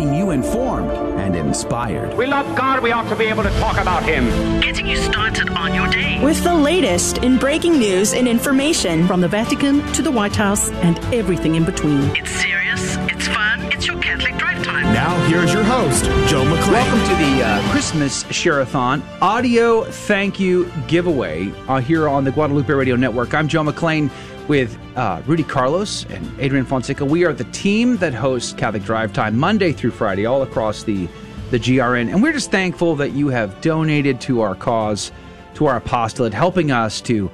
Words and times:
keeping 0.00 0.14
you 0.14 0.30
informed 0.30 0.90
and 1.20 1.36
inspired. 1.36 2.16
We 2.16 2.24
love 2.24 2.56
God, 2.56 2.82
we 2.82 2.90
ought 2.90 3.08
to 3.10 3.16
be 3.16 3.26
able 3.26 3.42
to 3.42 3.50
talk 3.60 3.78
about 3.78 4.02
Him. 4.02 4.24
Getting 4.60 4.86
you 4.86 4.96
started 4.96 5.50
on 5.50 5.74
your 5.74 5.88
day. 5.88 6.24
With 6.24 6.42
the 6.42 6.54
latest 6.54 7.18
in 7.18 7.36
breaking 7.36 7.78
news 7.78 8.14
and 8.14 8.26
information 8.26 9.06
from 9.06 9.20
the 9.20 9.28
Vatican 9.28 9.82
to 9.92 10.00
the 10.00 10.10
White 10.10 10.34
House 10.34 10.70
and 10.70 10.98
everything 11.12 11.54
in 11.54 11.66
between. 11.66 12.00
It's 12.16 12.30
serious, 12.30 12.96
it's 13.12 13.28
fun, 13.28 13.60
it's 13.72 13.86
your 13.86 14.00
Catholic 14.00 14.38
Drive 14.38 14.64
Time. 14.64 14.84
Now, 14.94 15.14
here's 15.28 15.52
your 15.52 15.64
host, 15.64 16.04
Joe 16.30 16.44
McClain. 16.44 16.72
Welcome 16.72 17.00
to 17.00 17.14
the 17.16 17.44
uh, 17.44 17.70
Christmas 17.70 18.24
Share-a-thon 18.30 19.02
audio 19.20 19.84
thank 19.84 20.40
you 20.40 20.72
giveaway 20.88 21.52
uh, 21.68 21.80
here 21.80 22.08
on 22.08 22.24
the 22.24 22.32
Guadalupe 22.32 22.72
Radio 22.72 22.96
Network. 22.96 23.34
I'm 23.34 23.48
Joe 23.48 23.64
McClain 23.64 24.10
with 24.48 24.78
uh, 24.96 25.22
Rudy 25.26 25.42
Carlos 25.42 26.04
and 26.06 26.40
Adrian 26.40 26.64
Fonseca. 26.64 27.04
We 27.04 27.24
are 27.24 27.32
the 27.32 27.44
team 27.44 27.96
that 27.98 28.14
hosts 28.14 28.52
Catholic 28.52 28.84
Drive 28.84 29.12
Time 29.12 29.38
Monday 29.38 29.72
through 29.72 29.92
Friday 29.92 30.26
all 30.26 30.42
across 30.42 30.82
the, 30.82 31.08
the 31.50 31.58
GRN. 31.58 32.12
And 32.12 32.22
we're 32.22 32.32
just 32.32 32.50
thankful 32.50 32.96
that 32.96 33.12
you 33.12 33.28
have 33.28 33.60
donated 33.60 34.20
to 34.22 34.40
our 34.40 34.54
cause, 34.54 35.12
to 35.54 35.66
our 35.66 35.76
apostolate, 35.76 36.34
helping 36.34 36.70
us 36.70 37.00
to 37.02 37.30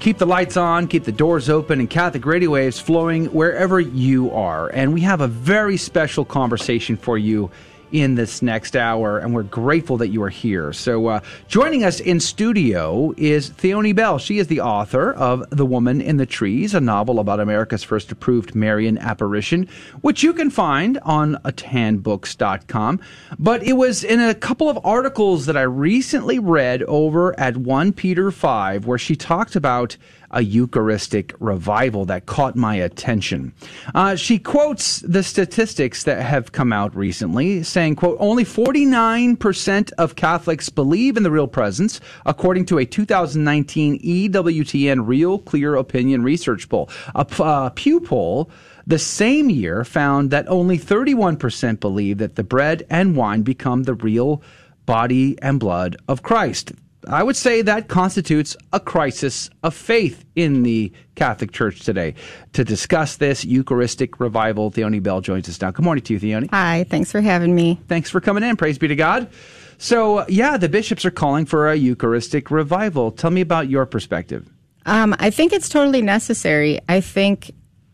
keep 0.00 0.18
the 0.18 0.26
lights 0.26 0.56
on, 0.56 0.88
keep 0.88 1.04
the 1.04 1.12
doors 1.12 1.48
open, 1.48 1.78
and 1.78 1.88
Catholic 1.88 2.24
radio 2.24 2.50
waves 2.50 2.80
flowing 2.80 3.26
wherever 3.26 3.78
you 3.78 4.30
are. 4.30 4.68
And 4.68 4.94
we 4.94 5.02
have 5.02 5.20
a 5.20 5.28
very 5.28 5.76
special 5.76 6.24
conversation 6.24 6.96
for 6.96 7.18
you 7.18 7.50
in 7.92 8.14
this 8.14 8.42
next 8.42 8.76
hour, 8.76 9.18
and 9.18 9.34
we're 9.34 9.42
grateful 9.42 9.96
that 9.98 10.08
you 10.08 10.22
are 10.22 10.28
here. 10.28 10.72
So, 10.72 11.06
uh, 11.06 11.20
joining 11.48 11.84
us 11.84 12.00
in 12.00 12.20
studio 12.20 13.14
is 13.16 13.50
Theoni 13.50 13.94
Bell. 13.94 14.18
She 14.18 14.38
is 14.38 14.46
the 14.46 14.60
author 14.60 15.12
of 15.12 15.48
The 15.50 15.66
Woman 15.66 16.00
in 16.00 16.16
the 16.16 16.26
Trees, 16.26 16.74
a 16.74 16.80
novel 16.80 17.18
about 17.18 17.40
America's 17.40 17.82
first 17.82 18.12
approved 18.12 18.54
Marian 18.54 18.98
apparition, 18.98 19.68
which 20.00 20.22
you 20.22 20.32
can 20.32 20.50
find 20.50 20.98
on 20.98 21.36
atanbooks.com. 21.44 23.00
But 23.38 23.62
it 23.62 23.74
was 23.74 24.04
in 24.04 24.20
a 24.20 24.34
couple 24.34 24.68
of 24.68 24.78
articles 24.84 25.46
that 25.46 25.56
I 25.56 25.62
recently 25.62 26.38
read 26.38 26.82
over 26.84 27.38
at 27.38 27.56
1 27.56 27.92
Peter 27.92 28.30
5 28.30 28.86
where 28.86 28.98
she 28.98 29.16
talked 29.16 29.56
about 29.56 29.96
a 30.30 30.42
Eucharistic 30.42 31.34
revival 31.40 32.04
that 32.06 32.26
caught 32.26 32.56
my 32.56 32.76
attention. 32.76 33.52
Uh, 33.94 34.14
she 34.14 34.38
quotes 34.38 35.00
the 35.00 35.22
statistics 35.22 36.04
that 36.04 36.22
have 36.22 36.52
come 36.52 36.72
out 36.72 36.94
recently, 36.94 37.62
saying, 37.62 37.96
quote, 37.96 38.16
only 38.20 38.44
49% 38.44 39.92
of 39.98 40.16
Catholics 40.16 40.68
believe 40.68 41.16
in 41.16 41.22
the 41.22 41.30
real 41.30 41.48
presence, 41.48 42.00
according 42.26 42.66
to 42.66 42.78
a 42.78 42.86
2019 42.86 44.00
EWTN 44.00 45.06
Real 45.06 45.38
Clear 45.38 45.74
Opinion 45.74 46.22
Research 46.22 46.68
Poll. 46.68 46.90
A 47.14 47.26
uh, 47.40 47.70
Pew 47.70 48.00
poll 48.00 48.50
the 48.86 48.98
same 48.98 49.50
year 49.50 49.84
found 49.84 50.30
that 50.30 50.48
only 50.48 50.78
31% 50.78 51.80
believe 51.80 52.18
that 52.18 52.36
the 52.36 52.42
bread 52.42 52.84
and 52.90 53.14
wine 53.16 53.42
become 53.42 53.84
the 53.84 53.94
real 53.94 54.42
body 54.86 55.40
and 55.42 55.60
blood 55.60 55.96
of 56.08 56.22
Christ. 56.22 56.72
I 57.08 57.22
would 57.22 57.36
say 57.36 57.62
that 57.62 57.88
constitutes 57.88 58.56
a 58.72 58.80
crisis 58.80 59.48
of 59.62 59.74
faith 59.74 60.24
in 60.36 60.62
the 60.62 60.92
Catholic 61.14 61.52
Church 61.52 61.80
today. 61.80 62.14
To 62.52 62.64
discuss 62.64 63.16
this 63.16 63.44
Eucharistic 63.44 64.20
revival, 64.20 64.70
Theoni 64.70 65.02
Bell 65.02 65.20
joins 65.20 65.48
us 65.48 65.60
now. 65.60 65.70
Good 65.70 65.84
morning 65.84 66.04
to 66.04 66.14
you, 66.14 66.20
Theoni. 66.20 66.50
Hi, 66.50 66.84
thanks 66.88 67.10
for 67.10 67.20
having 67.20 67.54
me. 67.54 67.80
Thanks 67.88 68.10
for 68.10 68.20
coming 68.20 68.42
in. 68.42 68.56
Praise 68.56 68.78
be 68.78 68.88
to 68.88 68.96
God. 68.96 69.30
So, 69.78 70.26
yeah, 70.28 70.58
the 70.58 70.68
bishops 70.68 71.06
are 71.06 71.10
calling 71.10 71.46
for 71.46 71.70
a 71.70 71.74
Eucharistic 71.74 72.50
revival. 72.50 73.10
Tell 73.10 73.30
me 73.30 73.40
about 73.40 73.70
your 73.70 73.86
perspective. 73.86 74.50
Um, 74.84 75.16
I 75.18 75.30
think 75.30 75.52
it's 75.52 75.68
totally 75.68 76.02
necessary. 76.02 76.80
I 76.88 77.00
think 77.00 77.50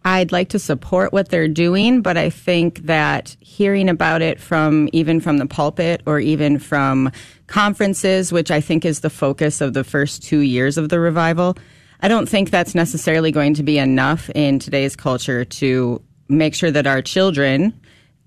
I'd 0.06 0.30
like 0.30 0.50
to 0.50 0.60
support 0.60 1.12
what 1.12 1.30
they're 1.30 1.48
doing, 1.48 2.00
but 2.00 2.16
I 2.16 2.30
think 2.30 2.78
that 2.86 3.36
hearing 3.40 3.88
about 3.88 4.22
it 4.22 4.40
from 4.40 4.88
even 4.92 5.18
from 5.18 5.38
the 5.38 5.46
pulpit 5.46 6.00
or 6.06 6.20
even 6.20 6.60
from 6.60 7.10
conferences, 7.48 8.32
which 8.32 8.52
I 8.52 8.60
think 8.60 8.84
is 8.84 9.00
the 9.00 9.10
focus 9.10 9.60
of 9.60 9.74
the 9.74 9.82
first 9.82 10.22
two 10.22 10.38
years 10.38 10.78
of 10.78 10.90
the 10.90 11.00
revival, 11.00 11.58
I 12.02 12.06
don't 12.06 12.28
think 12.28 12.50
that's 12.50 12.72
necessarily 12.72 13.32
going 13.32 13.54
to 13.54 13.64
be 13.64 13.78
enough 13.78 14.30
in 14.30 14.60
today's 14.60 14.94
culture 14.94 15.44
to 15.44 16.00
make 16.28 16.54
sure 16.54 16.70
that 16.70 16.86
our 16.86 17.02
children 17.02 17.74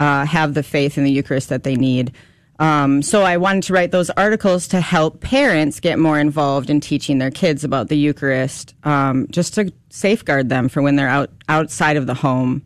uh, 0.02 0.26
have 0.26 0.56
the 0.56 0.64
faith 0.64 0.98
in 0.98 1.06
the 1.06 1.12
Eucharist 1.12 1.48
that 1.48 1.64
they 1.64 1.78
need. 1.78 2.12
Um, 2.60 3.02
so 3.02 3.24
I 3.24 3.38
wanted 3.38 3.64
to 3.64 3.74
write 3.74 3.92
those 3.92 4.10
articles 4.12 4.68
to 4.68 4.82
help 4.82 5.22
parents 5.22 5.80
get 5.80 5.98
more 5.98 6.20
involved 6.20 6.70
in 6.70 6.82
teaching 6.82 7.18
their 7.18 7.32
kids 7.32 7.64
about 7.64 7.88
the 7.88 7.98
Eucharist, 7.98 8.76
um, 8.84 9.28
just 9.32 9.54
to 9.56 9.72
safeguard 9.90 10.50
them 10.50 10.68
for 10.68 10.82
when 10.82 10.98
they're 10.98 11.08
out 11.08 11.32
outside 11.48 11.96
of 11.96 12.06
the 12.06 12.14
home. 12.14 12.62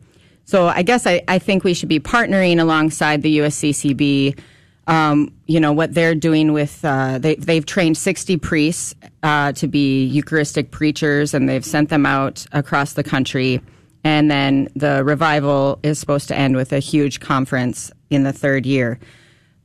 So 0.46 0.66
I 0.66 0.82
guess 0.82 1.06
I, 1.06 1.22
I 1.28 1.38
think 1.38 1.62
we 1.62 1.74
should 1.74 1.88
be 1.88 2.00
partnering 2.00 2.60
alongside 2.60 3.22
the 3.22 3.38
USCCB. 3.38 4.38
Um, 4.86 5.32
you 5.46 5.60
know 5.60 5.72
what 5.72 5.94
they're 5.94 6.14
doing 6.14 6.52
with 6.52 6.84
uh, 6.84 7.16
they, 7.18 7.36
they've 7.36 7.64
trained 7.64 7.96
60 7.96 8.36
priests 8.38 8.94
uh, 9.22 9.52
to 9.52 9.66
be 9.66 10.04
Eucharistic 10.04 10.72
preachers, 10.72 11.32
and 11.32 11.48
they've 11.48 11.64
sent 11.64 11.88
them 11.88 12.04
out 12.04 12.44
across 12.52 12.92
the 12.94 13.04
country. 13.04 13.62
And 14.02 14.30
then 14.30 14.68
the 14.76 15.02
revival 15.02 15.78
is 15.82 15.98
supposed 15.98 16.28
to 16.28 16.36
end 16.36 16.56
with 16.56 16.72
a 16.72 16.80
huge 16.80 17.20
conference 17.20 17.90
in 18.10 18.24
the 18.24 18.32
third 18.32 18.66
year. 18.66 18.98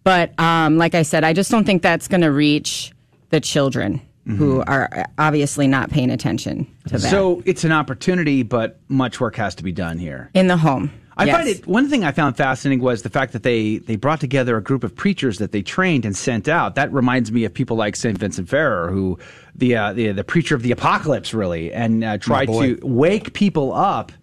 But 0.03 0.37
um, 0.39 0.77
like 0.77 0.95
I 0.95 1.03
said, 1.03 1.23
I 1.23 1.33
just 1.33 1.51
don't 1.51 1.65
think 1.65 1.81
that's 1.81 2.07
going 2.07 2.21
to 2.21 2.31
reach 2.31 2.93
the 3.29 3.39
children 3.39 4.01
mm-hmm. 4.25 4.35
who 4.35 4.61
are 4.61 5.05
obviously 5.17 5.67
not 5.67 5.89
paying 5.89 6.09
attention 6.09 6.65
to 6.87 6.97
that. 6.97 7.09
So 7.09 7.43
it's 7.45 7.63
an 7.63 7.71
opportunity, 7.71 8.43
but 8.43 8.79
much 8.87 9.19
work 9.19 9.35
has 9.35 9.55
to 9.55 9.63
be 9.63 9.71
done 9.71 9.97
here 9.97 10.29
in 10.33 10.47
the 10.47 10.57
home. 10.57 10.91
I 11.17 11.25
yes. 11.25 11.35
find 11.35 11.49
it 11.49 11.67
one 11.67 11.89
thing 11.89 12.05
I 12.05 12.13
found 12.13 12.37
fascinating 12.37 12.81
was 12.81 13.01
the 13.01 13.09
fact 13.09 13.33
that 13.33 13.43
they 13.43 13.79
they 13.79 13.97
brought 13.97 14.21
together 14.21 14.55
a 14.55 14.63
group 14.63 14.85
of 14.85 14.95
preachers 14.95 15.37
that 15.39 15.51
they 15.51 15.61
trained 15.61 16.05
and 16.05 16.16
sent 16.16 16.47
out. 16.47 16.75
That 16.75 16.93
reminds 16.93 17.29
me 17.29 17.43
of 17.43 17.53
people 17.53 17.75
like 17.75 17.97
Saint 17.97 18.17
Vincent 18.17 18.47
Ferrer, 18.47 18.89
who 18.89 19.19
the 19.53 19.75
uh, 19.75 19.91
the, 19.91 20.13
the 20.13 20.23
preacher 20.23 20.55
of 20.55 20.61
the 20.61 20.71
apocalypse, 20.71 21.33
really, 21.33 21.73
and 21.73 22.05
uh, 22.05 22.17
tried 22.19 22.45
to 22.45 22.79
wake 22.83 23.33
people 23.33 23.73
up 23.73 24.13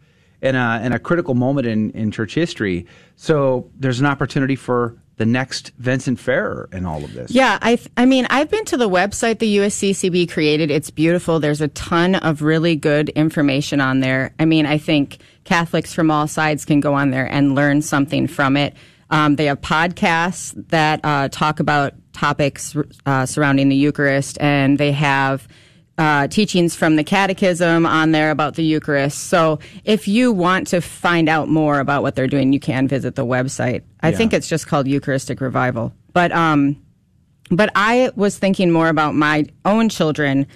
in 0.41 0.55
a 0.55 0.81
in 0.83 0.95
a 0.95 0.99
critical 0.99 1.35
moment 1.35 1.67
in 1.67 1.91
in 1.91 2.11
church 2.11 2.35
history. 2.35 2.87
So 3.17 3.71
there's 3.79 4.01
an 4.01 4.07
opportunity 4.07 4.57
for 4.57 4.97
the 5.17 5.27
next 5.27 5.73
Vincent 5.79 6.21
Ferrer 6.21 6.69
in 6.73 6.85
all 6.85 7.03
of 7.03 7.15
this. 7.15 7.31
Yeah, 7.31 7.59
I 7.63 7.79
I 7.97 8.05
mean, 8.05 8.27
I've 8.29 8.51
been 8.51 8.65
to 8.67 8.77
the 8.77 8.89
website 8.89 9.39
the 9.39 9.57
USCCB 9.59 10.31
created. 10.31 10.71
It's 10.71 10.91
beautiful. 10.91 11.41
There's 11.41 11.61
a 11.61 11.69
ton 11.69 12.17
of 12.17 12.43
really 12.43 12.77
good 12.77 13.09
information 13.11 13.81
on 13.81 14.01
there. 14.01 14.35
I 14.39 14.45
mean, 14.45 14.67
I 14.67 14.79
think 14.79 15.19
Catholics 15.45 15.95
from 15.95 16.11
all 16.11 16.27
sides 16.27 16.65
can 16.65 16.81
go 16.81 16.95
on 16.95 17.11
there 17.11 17.27
and 17.27 17.55
learn 17.55 17.81
something 17.83 18.27
from 18.27 18.57
it. 18.57 18.75
Um, 19.09 19.37
they 19.37 19.47
have 19.47 19.61
podcasts 19.61 20.53
that 20.69 21.01
uh, 21.05 21.29
talk 21.29 21.61
about 21.61 21.95
topics 22.13 22.77
uh, 23.07 23.25
surrounding 23.25 23.69
the 23.69 23.77
Eucharist, 23.77 24.37
and 24.41 24.79
they 24.79 24.93
have 24.93 25.47
uh, 25.99 26.29
teachings 26.29 26.75
from 26.75 26.97
the 26.97 27.05
Catechism 27.05 27.87
on 27.87 28.13
there 28.13 28.31
about 28.31 28.55
the 28.55 28.65
Eucharist. 28.65 29.25
So 29.25 29.59
if 29.85 30.07
you 30.07 30.33
want 30.33 30.69
to 30.69 30.81
find 30.81 31.29
out 31.29 31.49
more 31.49 31.81
about 31.81 32.03
what 32.03 32.15
they're 32.15 32.27
doing, 32.27 32.53
you 32.53 32.61
can 32.61 32.87
visit 32.87 33.15
the 33.15 33.25
website. 33.25 33.83
I 34.01 34.11
yeah. 34.11 34.17
think 34.17 34.33
it's 34.33 34.49
just 34.49 34.67
called 34.67 34.87
Eucharistic 34.87 35.41
Revival. 35.41 35.95
But 36.13 36.33
um, 36.33 36.83
but 37.51 37.71
I 37.75 38.11
was 38.17 38.39
thinking 38.39 38.71
more 38.71 38.89
about 38.89 39.15
my 39.15 39.47
own 39.65 39.89
children. 39.89 40.47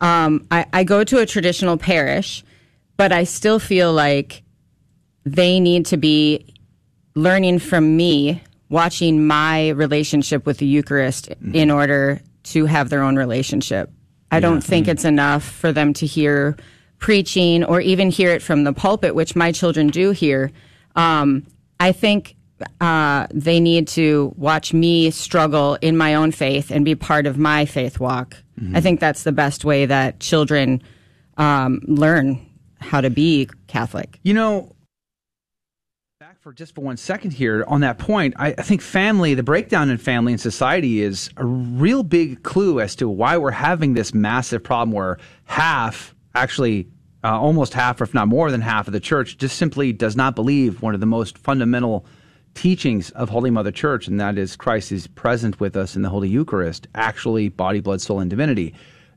Um, 0.00 0.46
I, 0.50 0.66
I 0.72 0.84
go 0.84 1.04
to 1.04 1.18
a 1.18 1.26
traditional 1.26 1.76
parish, 1.76 2.44
but 2.96 3.12
I 3.12 3.24
still 3.24 3.58
feel 3.58 3.92
like 3.92 4.42
they 5.24 5.60
need 5.60 5.86
to 5.86 5.96
be 5.96 6.54
learning 7.14 7.58
from 7.58 7.96
me, 7.96 8.42
watching 8.68 9.26
my 9.26 9.70
relationship 9.70 10.46
with 10.46 10.58
the 10.58 10.66
Eucharist 10.66 11.28
mm-hmm. 11.30 11.54
in 11.54 11.70
order 11.70 12.20
to 12.42 12.66
have 12.66 12.88
their 12.88 13.02
own 13.02 13.16
relationship. 13.16 13.90
I 14.30 14.36
yeah. 14.36 14.40
don't 14.40 14.60
think 14.62 14.84
mm-hmm. 14.84 14.92
it's 14.92 15.04
enough 15.04 15.44
for 15.44 15.72
them 15.72 15.92
to 15.94 16.06
hear 16.06 16.56
preaching 16.98 17.64
or 17.64 17.80
even 17.80 18.10
hear 18.10 18.30
it 18.30 18.42
from 18.42 18.64
the 18.64 18.72
pulpit, 18.72 19.14
which 19.14 19.34
my 19.34 19.52
children 19.52 19.88
do 19.88 20.10
hear. 20.10 20.52
Um, 20.96 21.46
I 21.78 21.92
think 21.92 22.36
uh, 22.80 23.26
they 23.32 23.58
need 23.58 23.88
to 23.88 24.32
watch 24.36 24.72
me 24.74 25.10
struggle 25.10 25.78
in 25.80 25.96
my 25.96 26.14
own 26.14 26.30
faith 26.30 26.70
and 26.70 26.84
be 26.84 26.94
part 26.94 27.26
of 27.26 27.38
my 27.38 27.64
faith 27.64 27.98
walk. 27.98 28.36
Mm-hmm. 28.60 28.76
I 28.76 28.80
think 28.80 29.00
that's 29.00 29.22
the 29.22 29.32
best 29.32 29.64
way 29.64 29.86
that 29.86 30.20
children 30.20 30.82
um, 31.38 31.80
learn 31.86 32.46
how 32.80 33.00
to 33.00 33.10
be 33.10 33.48
Catholic. 33.66 34.18
You 34.22 34.34
know, 34.34 34.76
for 36.40 36.54
just 36.54 36.74
for 36.74 36.80
one 36.80 36.96
second 36.96 37.32
here 37.32 37.66
on 37.68 37.82
that 37.82 37.98
point, 37.98 38.32
I, 38.38 38.54
I, 38.56 38.62
think 38.62 38.80
family, 38.80 39.34
the 39.34 39.42
breakdown 39.42 39.90
in 39.90 39.98
family 39.98 40.32
and 40.32 40.40
society 40.40 41.02
is 41.02 41.28
a 41.36 41.44
real 41.44 42.02
big 42.02 42.42
clue 42.42 42.80
as 42.80 42.96
to 42.96 43.10
why 43.10 43.36
we're 43.36 43.50
having 43.50 43.92
this 43.92 44.14
massive 44.14 44.64
problem 44.64 44.90
where 44.90 45.18
half, 45.44 46.14
actually 46.34 46.88
uh, 47.22 47.38
almost 47.38 47.74
half, 47.74 48.00
if 48.00 48.14
not 48.14 48.26
more 48.26 48.50
than 48.50 48.62
half 48.62 48.86
of 48.86 48.94
the 48.94 49.00
church, 49.00 49.36
just 49.36 49.58
simply 49.58 49.92
does 49.92 50.16
not 50.16 50.34
believe 50.34 50.80
one 50.80 50.94
of 50.94 51.00
the 51.00 51.06
most 51.06 51.36
fundamental 51.36 52.06
teachings 52.54 53.10
of 53.10 53.28
Holy 53.28 53.50
Mother 53.50 53.70
Church, 53.70 54.08
and 54.08 54.18
that 54.18 54.38
is 54.38 54.56
Christ 54.56 54.92
is 54.92 55.06
present 55.08 55.60
with 55.60 55.76
us 55.76 55.94
in 55.94 56.00
the 56.00 56.08
Holy 56.08 56.30
Eucharist, 56.30 56.88
actually 56.94 57.50
body, 57.50 57.80
blood, 57.80 58.00
soul, 58.00 58.18
and 58.18 58.30
divinity. 58.30 58.72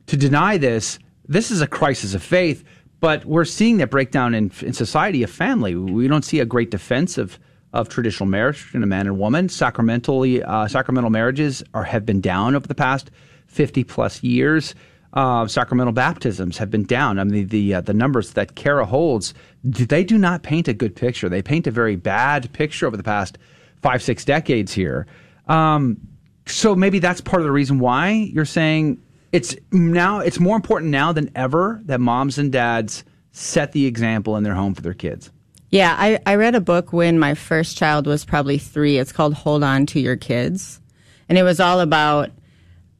To 0.07 0.17
deny 0.17 0.57
this, 0.57 0.99
this 1.25 1.51
is 1.51 1.61
a 1.61 1.67
crisis 1.67 2.13
of 2.15 2.21
faith 2.21 2.65
but 3.03 3.25
we're 3.25 3.43
seeing 3.43 3.75
that 3.79 3.89
breakdown 3.89 4.33
in, 4.33 4.49
in 4.61 4.71
society 4.71 5.23
of 5.23 5.29
family. 5.29 5.75
We 5.75 6.07
don't 6.07 6.23
see 6.23 6.39
a 6.39 6.45
great 6.45 6.71
defense 6.71 7.17
of, 7.17 7.37
of 7.73 7.89
traditional 7.89 8.27
marriage 8.29 8.63
between 8.63 8.81
a 8.81 8.87
man 8.87 9.07
and 9.07 9.19
woman. 9.19 9.49
Sacramentally, 9.49 10.41
uh, 10.41 10.69
sacramental 10.69 11.09
marriages 11.09 11.61
are 11.73 11.83
have 11.83 12.05
been 12.05 12.21
down 12.21 12.55
over 12.55 12.65
the 12.65 12.73
past 12.73 13.11
fifty 13.45 13.83
plus 13.83 14.23
years. 14.23 14.73
Uh, 15.11 15.45
sacramental 15.47 15.91
baptisms 15.91 16.57
have 16.57 16.71
been 16.71 16.85
down. 16.85 17.19
I 17.19 17.25
mean, 17.25 17.49
the 17.49 17.73
uh, 17.73 17.81
the 17.81 17.93
numbers 17.93 18.31
that 18.35 18.55
CARA 18.55 18.85
holds, 18.85 19.33
they 19.65 20.05
do 20.05 20.17
not 20.17 20.41
paint 20.43 20.69
a 20.69 20.73
good 20.73 20.95
picture. 20.95 21.27
They 21.27 21.41
paint 21.41 21.67
a 21.67 21.71
very 21.71 21.97
bad 21.97 22.53
picture 22.53 22.87
over 22.87 22.95
the 22.95 23.03
past 23.03 23.37
five 23.81 24.01
six 24.01 24.23
decades 24.23 24.71
here. 24.71 25.07
Um, 25.49 25.97
so 26.45 26.73
maybe 26.73 26.99
that's 26.99 27.19
part 27.19 27.41
of 27.41 27.45
the 27.45 27.51
reason 27.51 27.79
why 27.79 28.11
you're 28.11 28.45
saying 28.45 29.02
it's 29.33 29.55
now 29.71 30.19
it's 30.19 30.39
more 30.39 30.55
important 30.55 30.91
now 30.91 31.11
than 31.11 31.29
ever 31.35 31.81
that 31.85 31.99
moms 31.99 32.37
and 32.37 32.51
dads 32.51 33.03
set 33.31 33.71
the 33.73 33.85
example 33.87 34.37
in 34.37 34.43
their 34.43 34.53
home 34.53 34.75
for 34.75 34.81
their 34.81 34.93
kids. 34.93 35.31
Yeah, 35.71 35.95
I, 35.97 36.19
I 36.27 36.35
read 36.35 36.53
a 36.53 36.61
book 36.61 36.93
when 36.93 37.17
my 37.17 37.33
first 37.33 37.75
child 37.75 38.05
was 38.05 38.23
probably 38.23 38.59
three. 38.59 38.99
It's 38.99 39.11
called 39.11 39.33
Hold 39.33 39.63
On 39.63 39.87
to 39.87 39.99
Your 39.99 40.15
Kids. 40.15 40.79
And 41.27 41.35
it 41.35 41.41
was 41.41 41.59
all 41.59 41.79
about 41.79 42.29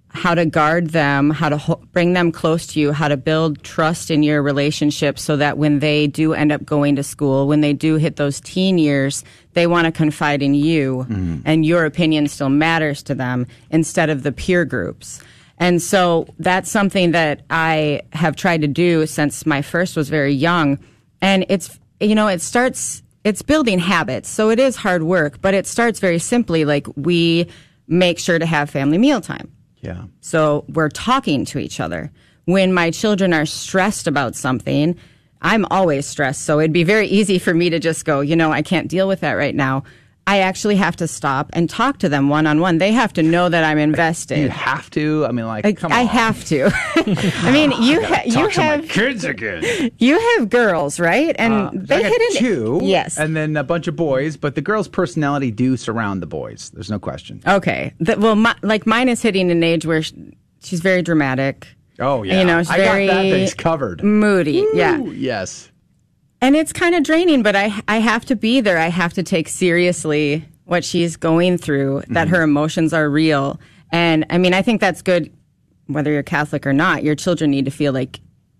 how 0.09 0.33
to 0.33 0.45
guard 0.47 0.89
them, 0.89 1.29
how 1.29 1.49
to 1.49 1.57
ho- 1.57 1.81
bring 1.91 2.13
them 2.13 2.31
close 2.31 2.65
to 2.67 2.79
you, 2.79 2.91
how 2.91 3.07
to 3.07 3.17
build 3.17 3.63
trust 3.63 4.09
in 4.09 4.23
your 4.23 4.41
relationship 4.41 5.19
so 5.19 5.37
that 5.37 5.59
when 5.59 5.79
they 5.79 6.07
do 6.07 6.33
end 6.33 6.51
up 6.51 6.65
going 6.65 6.95
to 6.95 7.03
school, 7.03 7.47
when 7.47 7.61
they 7.61 7.73
do 7.73 7.97
hit 7.97 8.15
those 8.15 8.39
teen 8.41 8.79
years, 8.79 9.23
they 9.53 9.67
want 9.67 9.85
to 9.85 9.91
confide 9.91 10.41
in 10.41 10.55
you 10.55 11.05
mm-hmm. 11.09 11.37
and 11.45 11.65
your 11.65 11.85
opinion 11.85 12.27
still 12.27 12.49
matters 12.49 13.03
to 13.03 13.13
them 13.13 13.45
instead 13.69 14.09
of 14.09 14.23
the 14.23 14.31
peer 14.31 14.65
groups. 14.65 15.21
And 15.57 15.81
so 15.81 16.27
that's 16.39 16.69
something 16.69 17.11
that 17.11 17.43
I 17.49 18.01
have 18.13 18.35
tried 18.35 18.61
to 18.61 18.67
do 18.67 19.05
since 19.05 19.45
my 19.45 19.61
first 19.61 19.95
was 19.95 20.09
very 20.09 20.33
young. 20.33 20.79
And 21.21 21.45
it's, 21.49 21.79
you 21.99 22.15
know, 22.15 22.27
it 22.27 22.41
starts, 22.41 23.03
it's 23.23 23.41
building 23.41 23.79
habits. 23.79 24.29
So 24.29 24.49
it 24.49 24.59
is 24.59 24.75
hard 24.75 25.03
work, 25.03 25.41
but 25.41 25.53
it 25.53 25.67
starts 25.67 25.99
very 25.99 26.19
simply 26.19 26.65
like 26.65 26.87
we 26.95 27.47
make 27.87 28.19
sure 28.19 28.39
to 28.39 28.45
have 28.45 28.69
family 28.69 28.97
mealtime. 28.97 29.51
Yeah. 29.81 30.03
So 30.21 30.65
we're 30.69 30.89
talking 30.89 31.45
to 31.45 31.59
each 31.59 31.79
other. 31.79 32.11
When 32.45 32.73
my 32.73 32.91
children 32.91 33.33
are 33.33 33.45
stressed 33.45 34.07
about 34.07 34.35
something, 34.35 34.97
I'm 35.41 35.65
always 35.69 36.05
stressed. 36.05 36.43
So 36.43 36.59
it'd 36.59 36.73
be 36.73 36.83
very 36.83 37.07
easy 37.07 37.37
for 37.37 37.53
me 37.53 37.69
to 37.69 37.79
just 37.79 38.05
go, 38.05 38.21
you 38.21 38.35
know, 38.35 38.51
I 38.51 38.61
can't 38.61 38.87
deal 38.87 39.07
with 39.07 39.19
that 39.21 39.33
right 39.33 39.55
now. 39.55 39.83
I 40.25 40.39
actually 40.39 40.77
have 40.77 40.95
to 40.97 41.07
stop 41.07 41.49
and 41.51 41.69
talk 41.69 41.99
to 41.99 42.07
them 42.07 42.29
one 42.29 42.47
on 42.47 42.61
one. 42.61 42.77
They 42.77 42.93
have 42.93 43.11
to 43.13 43.23
know 43.23 43.49
that 43.49 43.63
I'm 43.65 43.77
invested. 43.77 44.39
You 44.39 44.49
have 44.49 44.89
to. 44.91 45.25
I 45.25 45.31
mean, 45.33 45.45
like, 45.45 45.65
I, 45.65 45.73
come 45.73 45.91
I 45.91 46.01
on. 46.01 46.07
have 46.07 46.45
to. 46.45 46.71
I 46.95 47.51
mean, 47.51 47.71
you 47.81 48.01
ha- 48.05 48.21
you 48.25 48.31
Talk 48.33 48.51
to 48.53 48.59
my 48.61 48.65
have 48.67 48.87
kids 48.87 49.25
again. 49.25 49.91
you 49.97 50.17
have 50.37 50.49
girls, 50.49 50.97
right? 50.99 51.35
And 51.37 51.53
Uh, 51.53 51.71
they 51.73 51.95
I 52.05 52.07
hit 52.09 52.21
it. 52.21 52.37
two, 52.39 52.79
Yes. 52.83 53.17
and 53.17 53.35
then 53.35 53.57
a 53.57 53.63
bunch 53.65 53.87
of 53.87 53.97
boys. 53.97 54.37
But 54.37 54.55
the 54.55 54.61
girls' 54.61 54.87
personality 54.87 55.51
do 55.51 55.75
surround 55.75 56.21
the 56.21 56.25
boys. 56.27 56.71
There's 56.73 56.89
no 56.89 56.99
question. 56.99 57.41
okay. 57.45 57.93
The, 57.99 58.17
well, 58.17 58.35
my, 58.35 58.55
like 58.61 58.87
mine 58.87 59.09
is 59.09 59.21
hitting 59.21 59.51
an 59.51 59.61
age 59.61 59.85
where 59.85 60.03
sh- 60.03 60.13
she's 60.63 60.79
very 60.79 61.01
dramatic. 61.01 61.67
Oh 61.99 62.23
yeah, 62.23 62.39
You 62.39 62.45
know, 62.45 62.59
it's 62.59 62.69
I 62.69 62.77
very 62.77 63.07
got 63.07 63.13
that 63.15 63.21
thing's 63.23 63.53
covered. 63.53 64.01
moody. 64.03 64.65
Yeah. 64.73 64.97
Yes. 64.99 65.69
And 66.43 66.57
it's 66.57 66.73
kind 66.73 66.93
of 66.93 67.03
draining 67.03 67.41
but 67.41 67.55
i 67.55 67.73
i 67.87 67.97
have 67.97 68.25
to 68.25 68.35
be 68.35 68.61
there. 68.61 68.77
I 68.77 68.89
have 68.89 69.13
to 69.13 69.23
take 69.23 69.47
seriously 69.47 70.45
what 70.65 70.83
she's 70.83 71.15
going 71.15 71.57
through 71.57 72.03
that 72.09 72.27
mm-hmm. 72.27 72.35
her 72.35 72.41
emotions 72.43 72.93
are 72.93 73.09
real. 73.09 73.59
And 73.91 74.25
i 74.29 74.37
mean 74.37 74.53
i 74.53 74.61
think 74.61 74.81
that's 74.81 75.01
good 75.01 75.31
whether 75.87 76.11
you're 76.11 76.23
catholic 76.23 76.67
or 76.67 76.73
not 76.73 77.03
your 77.03 77.15
children 77.15 77.51
need 77.51 77.65
to 77.65 77.71
feel 77.71 77.93
like 77.93 78.19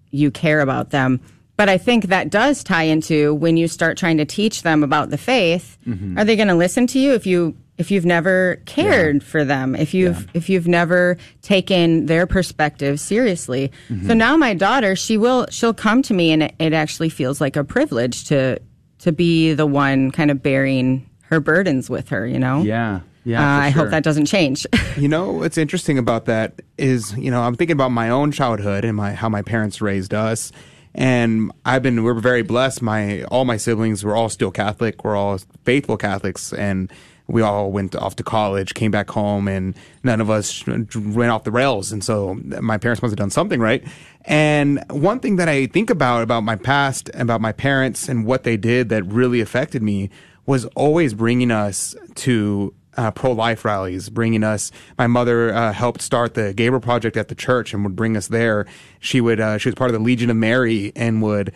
you 0.09 0.31
care 0.31 0.62
about 0.62 0.89
them. 0.91 1.19
But 1.57 1.69
i 1.69 1.77
think 1.77 2.06
that 2.06 2.30
does 2.30 2.63
tie 2.63 2.83
into 2.83 3.33
when 3.35 3.57
you 3.57 3.68
start 3.68 3.97
trying 3.97 4.18
to 4.18 4.25
teach 4.25 4.63
them 4.63 4.83
about 4.83 5.09
the 5.09 5.18
faith 5.18 5.77
mm-hmm. 5.85 6.18
are 6.18 6.25
they 6.25 6.35
going 6.35 6.47
to 6.47 6.56
listen 6.56 6.88
to 6.88 7.00
you 7.00 7.13
if 7.13 7.25
you 7.27 7.56
if 7.77 7.89
you've 7.91 8.05
never 8.05 8.61
cared 8.65 9.23
for 9.23 9.43
them 9.43 9.75
if 9.75 9.93
you've 9.93 10.27
if 10.35 10.49
you've 10.49 10.67
never 10.67 11.17
taken 11.41 12.05
their 12.05 12.27
perspective 12.27 12.99
seriously 12.99 13.71
so 14.05 14.13
now 14.13 14.37
my 14.37 14.53
daughter 14.53 14.95
she 14.95 15.17
will 15.17 15.47
she'll 15.49 15.73
come 15.73 16.01
to 16.03 16.13
me 16.13 16.31
and 16.31 16.43
it, 16.43 16.53
it 16.59 16.73
actually 16.73 17.09
feels 17.09 17.41
like 17.41 17.55
a 17.55 17.63
privilege 17.63 18.25
to 18.25 18.59
to 18.99 19.11
be 19.11 19.53
the 19.53 19.65
one 19.65 20.11
kind 20.11 20.29
of 20.31 20.41
bearing 20.43 21.09
her 21.23 21.39
burdens 21.39 21.89
with 21.89 22.09
her 22.09 22.27
you 22.27 22.37
know 22.39 22.61
Yeah. 22.61 22.99
Yeah. 23.25 23.41
uh, 23.41 23.61
i 23.61 23.71
sure. 23.71 23.83
hope 23.83 23.91
that 23.91 24.03
doesn't 24.03 24.25
change 24.25 24.67
You 24.97 25.07
know 25.07 25.31
what's 25.31 25.57
interesting 25.57 25.97
about 25.97 26.25
that 26.25 26.61
is, 26.77 27.17
you 27.17 27.31
know, 27.31 27.41
I'm 27.41 27.55
thinking 27.55 27.73
about 27.73 27.89
my 27.89 28.09
own 28.11 28.31
childhood 28.31 28.85
and 28.85 28.95
my 28.95 29.13
how 29.13 29.27
my 29.27 29.41
parents 29.41 29.81
raised 29.81 30.13
us, 30.13 30.51
and 30.95 31.51
I've 31.66 31.84
been 31.84 32.04
we're 32.04 32.13
very 32.13 32.44
blessed. 32.44 32.81
My 32.81 33.24
all 33.24 33.45
my 33.45 33.57
siblings 33.57 34.04
were 34.04 34.16
all 34.16 34.30
still 34.30 34.51
Catholic. 34.51 35.04
We're 35.04 35.16
all 35.16 35.40
faithful 35.63 35.98
Catholics, 35.98 36.54
and 36.54 36.92
we 37.28 37.42
all 37.42 37.72
went 37.72 37.95
off 37.95 38.16
to 38.18 38.24
college, 38.24 38.74
came 38.74 38.92
back 38.92 39.10
home, 39.10 39.48
and 39.48 39.75
none 40.04 40.22
of 40.22 40.30
us 40.30 40.66
went 40.68 41.31
off 41.31 41.44
the 41.44 41.51
rails. 41.51 41.92
And 41.92 42.04
so 42.04 42.36
my 42.36 42.78
parents 42.78 43.01
must 43.01 43.12
have 43.12 43.18
done 43.18 43.30
something 43.30 43.60
right. 43.60 43.84
And 44.25 44.84
one 44.90 45.19
thing 45.19 45.38
that 45.38 45.50
I 45.50 45.68
think 45.68 45.90
about 45.90 46.22
about 46.22 46.44
my 46.44 46.56
past, 46.56 47.10
about 47.13 47.42
my 47.42 47.51
parents, 47.51 48.10
and 48.10 48.25
what 48.25 48.44
they 48.44 48.57
did 48.57 48.90
that 48.90 49.04
really 49.06 49.42
affected 49.42 49.81
me 49.81 50.10
was 50.45 50.66
always 50.75 51.13
bringing 51.13 51.51
us 51.51 51.95
to 52.16 52.74
uh, 52.98 53.12
pro-life 53.12 53.66
rallies, 53.66 54.10
bringing 54.10 54.44
us. 54.44 54.72
My 54.98 55.07
mother 55.07 55.54
uh, 55.54 55.74
helped 55.74 56.01
start 56.01 56.34
the 56.34 56.54
Gabriel 56.54 56.81
Project 56.81 57.18
at 57.18 57.28
the 57.28 57.36
church 57.36 57.74
and 57.74 57.84
would 57.84 57.95
bring 57.95 58.18
us 58.18 58.28
there. 58.28 58.66
She 59.00 59.22
would. 59.22 59.40
Uh, 59.40 59.57
she 59.57 59.69
was 59.69 59.75
part 59.75 59.90
of 59.90 59.94
the 59.94 60.04
Legion 60.04 60.30
of 60.30 60.38
Mary 60.38 60.92
and 60.95 61.22
would 61.22 61.54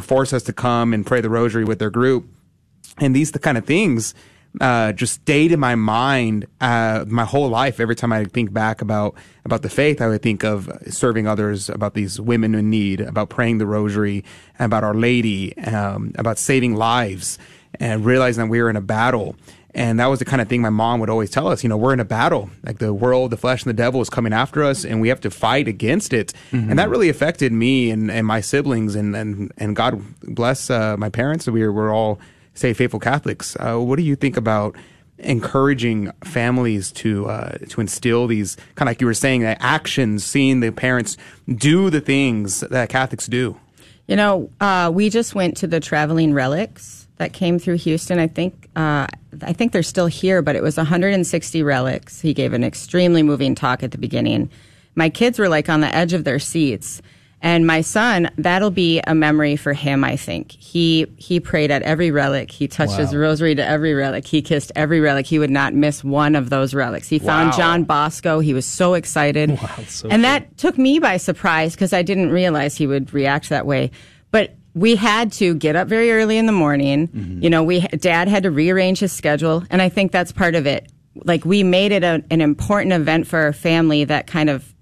force 0.00 0.32
us 0.32 0.42
to 0.44 0.52
come 0.52 0.92
and 0.92 1.06
pray 1.06 1.20
the 1.20 1.30
Rosary 1.30 1.64
with 1.64 1.78
their 1.78 1.90
group. 1.90 2.26
And 2.98 3.14
these 3.14 3.32
the 3.32 3.38
kind 3.38 3.58
of 3.58 3.64
things 3.64 4.14
uh, 4.60 4.92
just 4.92 5.14
stayed 5.14 5.52
in 5.52 5.58
my 5.58 5.74
mind 5.74 6.46
uh, 6.60 7.04
my 7.08 7.24
whole 7.24 7.48
life. 7.48 7.80
Every 7.80 7.96
time 7.96 8.12
I 8.12 8.24
think 8.24 8.52
back 8.52 8.80
about 8.82 9.16
about 9.44 9.62
the 9.62 9.68
faith, 9.68 10.00
I 10.00 10.08
would 10.08 10.22
think 10.22 10.44
of 10.44 10.70
serving 10.88 11.26
others, 11.26 11.68
about 11.68 11.94
these 11.94 12.20
women 12.20 12.54
in 12.54 12.70
need, 12.70 13.00
about 13.00 13.30
praying 13.30 13.58
the 13.58 13.66
Rosary, 13.66 14.24
about 14.58 14.84
Our 14.84 14.94
Lady, 14.94 15.56
um, 15.58 16.12
about 16.16 16.38
saving 16.38 16.76
lives, 16.76 17.38
and 17.80 18.04
realizing 18.04 18.44
that 18.44 18.50
we 18.50 18.62
were 18.62 18.70
in 18.70 18.76
a 18.76 18.80
battle. 18.80 19.36
And 19.74 19.98
that 19.98 20.06
was 20.06 20.20
the 20.20 20.24
kind 20.24 20.40
of 20.40 20.48
thing 20.48 20.62
my 20.62 20.70
mom 20.70 21.00
would 21.00 21.10
always 21.10 21.30
tell 21.30 21.48
us. 21.48 21.64
You 21.64 21.68
know, 21.68 21.76
we're 21.76 21.92
in 21.92 21.98
a 22.00 22.04
battle. 22.04 22.48
Like 22.62 22.78
the 22.78 22.94
world, 22.94 23.32
the 23.32 23.36
flesh, 23.36 23.64
and 23.64 23.70
the 23.70 23.74
devil 23.74 24.00
is 24.00 24.08
coming 24.08 24.32
after 24.32 24.62
us, 24.62 24.84
and 24.84 25.00
we 25.00 25.08
have 25.08 25.20
to 25.22 25.30
fight 25.30 25.66
against 25.66 26.12
it. 26.12 26.32
And 26.52 26.78
that 26.78 26.88
really 26.88 27.08
affected 27.08 27.52
me 27.52 27.90
and, 27.90 28.10
and 28.10 28.24
my 28.26 28.40
siblings. 28.40 28.94
And, 28.94 29.16
and, 29.16 29.52
and 29.58 29.74
God 29.74 30.00
bless 30.22 30.70
uh, 30.70 30.96
my 30.96 31.08
parents. 31.08 31.48
We 31.48 31.62
were, 31.62 31.72
we're 31.72 31.92
all, 31.92 32.20
say, 32.54 32.72
faithful 32.72 33.00
Catholics. 33.00 33.56
Uh, 33.58 33.78
what 33.78 33.96
do 33.96 34.02
you 34.02 34.14
think 34.14 34.36
about 34.36 34.76
encouraging 35.18 36.10
families 36.24 36.90
to 36.90 37.26
uh, 37.26 37.56
to 37.68 37.80
instill 37.80 38.26
these 38.26 38.56
kind 38.74 38.88
of 38.88 38.90
like 38.90 39.00
you 39.00 39.06
were 39.06 39.14
saying, 39.14 39.42
that 39.42 39.58
actions, 39.60 40.24
seeing 40.24 40.60
the 40.60 40.70
parents 40.70 41.16
do 41.48 41.90
the 41.90 42.00
things 42.00 42.60
that 42.60 42.88
Catholics 42.88 43.26
do? 43.26 43.58
You 44.06 44.16
know, 44.16 44.50
uh, 44.60 44.90
we 44.92 45.10
just 45.10 45.34
went 45.34 45.56
to 45.58 45.66
the 45.66 45.80
traveling 45.80 46.34
relics 46.34 47.03
that 47.18 47.32
came 47.32 47.58
through 47.58 47.76
Houston. 47.78 48.18
I 48.18 48.26
think 48.26 48.68
uh, 48.76 49.06
I 49.42 49.52
think 49.52 49.72
they're 49.72 49.82
still 49.82 50.06
here, 50.06 50.42
but 50.42 50.56
it 50.56 50.62
was 50.62 50.76
160 50.76 51.62
relics. 51.62 52.20
He 52.20 52.34
gave 52.34 52.52
an 52.52 52.64
extremely 52.64 53.22
moving 53.22 53.54
talk 53.54 53.82
at 53.82 53.90
the 53.92 53.98
beginning. 53.98 54.50
My 54.94 55.08
kids 55.08 55.38
were 55.38 55.48
like 55.48 55.68
on 55.68 55.80
the 55.80 55.94
edge 55.94 56.12
of 56.12 56.24
their 56.24 56.38
seats, 56.38 57.02
and 57.40 57.66
my 57.66 57.80
son 57.82 58.30
that'll 58.36 58.70
be 58.70 59.00
a 59.06 59.14
memory 59.14 59.54
for 59.56 59.72
him. 59.74 60.02
I 60.04 60.16
think 60.16 60.52
he 60.52 61.06
he 61.16 61.38
prayed 61.40 61.70
at 61.70 61.82
every 61.82 62.10
relic. 62.10 62.50
He 62.50 62.66
touched 62.68 62.92
his 62.96 63.14
rosary 63.14 63.54
to 63.56 63.64
every 63.64 63.94
relic. 63.94 64.26
He 64.26 64.40
kissed 64.42 64.72
every 64.74 65.00
relic. 65.00 65.26
He 65.26 65.38
would 65.38 65.50
not 65.50 65.74
miss 65.74 66.02
one 66.02 66.34
of 66.34 66.50
those 66.50 66.74
relics. 66.74 67.08
He 67.08 67.18
found 67.18 67.52
John 67.56 67.84
Bosco. 67.84 68.40
He 68.40 68.54
was 68.54 68.66
so 68.66 68.94
excited. 68.94 69.50
and 70.10 70.24
that 70.24 70.56
took 70.58 70.78
me 70.78 70.98
by 70.98 71.16
surprise 71.16 71.74
because 71.74 71.92
I 71.92 72.02
didn't 72.02 72.30
realize 72.30 72.76
he 72.76 72.86
would 72.86 73.12
react 73.12 73.48
that 73.50 73.66
way. 73.66 73.90
But 74.30 74.54
we 74.74 74.96
had 74.96 75.32
to 75.32 75.54
get 75.54 75.76
up 75.76 75.88
very 75.88 76.12
early 76.12 76.36
in 76.36 76.46
the 76.46 76.52
morning. 76.52 77.08
Mm-hmm. 77.08 77.42
You 77.42 77.50
know, 77.50 77.62
we 77.62 77.80
dad 77.80 78.28
had 78.28 78.42
to 78.42 78.50
rearrange 78.50 78.98
his 78.98 79.12
schedule, 79.12 79.64
and 79.70 79.80
I 79.80 79.88
think 79.88 80.12
that's 80.12 80.32
part 80.32 80.54
of 80.54 80.66
it. 80.66 80.90
Like 81.24 81.44
we 81.44 81.62
made 81.62 81.92
it 81.92 82.02
a, 82.02 82.24
an 82.30 82.40
important 82.40 82.92
event 82.92 83.26
for 83.26 83.38
our 83.38 83.52
family 83.52 84.04
that 84.04 84.26
kind 84.26 84.50
of 84.50 84.74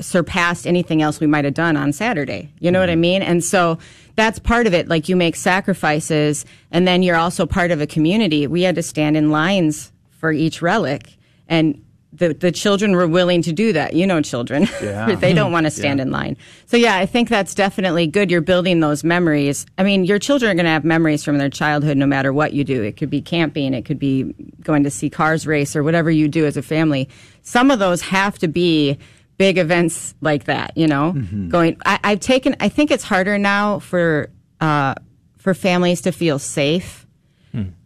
surpassed 0.00 0.66
anything 0.66 1.02
else 1.02 1.20
we 1.20 1.26
might 1.26 1.44
have 1.44 1.54
done 1.54 1.76
on 1.76 1.92
Saturday. 1.92 2.52
You 2.58 2.70
know 2.70 2.80
what 2.80 2.88
I 2.88 2.94
mm-hmm. 2.94 3.00
mean? 3.00 3.22
And 3.22 3.44
so 3.44 3.78
that's 4.16 4.38
part 4.38 4.66
of 4.66 4.74
it. 4.74 4.88
Like 4.88 5.08
you 5.08 5.16
make 5.16 5.36
sacrifices 5.36 6.44
and 6.70 6.88
then 6.88 7.02
you're 7.02 7.16
also 7.16 7.46
part 7.46 7.70
of 7.70 7.80
a 7.80 7.86
community. 7.86 8.46
We 8.46 8.62
had 8.62 8.74
to 8.76 8.82
stand 8.82 9.16
in 9.16 9.30
lines 9.30 9.92
for 10.10 10.32
each 10.32 10.62
relic 10.62 11.16
and 11.48 11.83
the, 12.16 12.32
the 12.32 12.52
children 12.52 12.92
were 12.92 13.06
willing 13.06 13.42
to 13.42 13.52
do 13.52 13.72
that. 13.72 13.94
You 13.94 14.06
know, 14.06 14.20
children. 14.20 14.68
Yeah. 14.84 15.14
they 15.14 15.32
don't 15.32 15.50
want 15.50 15.64
to 15.64 15.70
stand 15.80 15.98
in 16.00 16.10
line. 16.10 16.36
So 16.66 16.76
yeah, 16.76 16.96
I 16.96 17.06
think 17.06 17.30
that's 17.30 17.54
definitely 17.54 18.06
good. 18.06 18.30
You're 18.30 18.42
building 18.42 18.80
those 18.80 19.02
memories. 19.02 19.64
I 19.78 19.82
mean, 19.82 20.04
your 20.04 20.18
children 20.18 20.50
are 20.50 20.54
going 20.54 20.66
to 20.66 20.70
have 20.70 20.84
memories 20.84 21.24
from 21.24 21.38
their 21.38 21.48
childhood 21.48 21.96
no 21.96 22.04
matter 22.04 22.32
what 22.32 22.52
you 22.52 22.64
do. 22.64 22.82
It 22.82 22.96
could 22.98 23.08
be 23.08 23.22
camping. 23.22 23.72
It 23.72 23.86
could 23.86 23.98
be 23.98 24.34
going 24.60 24.84
to 24.84 24.90
see 24.90 25.08
cars 25.08 25.46
race 25.46 25.74
or 25.74 25.82
whatever 25.82 26.10
you 26.10 26.28
do 26.28 26.44
as 26.44 26.56
a 26.58 26.62
family. 26.62 27.08
Some 27.42 27.70
of 27.70 27.78
those 27.78 28.02
have 28.02 28.38
to 28.40 28.48
be 28.48 28.98
big 29.38 29.56
events 29.58 30.14
like 30.20 30.44
that, 30.44 30.76
you 30.76 30.86
know, 30.86 31.12
going, 31.48 31.76
I, 31.86 31.98
I've 32.04 32.20
taken, 32.20 32.56
I 32.60 32.68
think 32.68 32.90
it's 32.90 33.04
harder 33.04 33.38
now 33.38 33.78
for, 33.78 34.28
uh, 34.60 34.94
for 35.38 35.54
families 35.54 36.02
to 36.02 36.12
feel 36.12 36.38
safe 36.38 37.03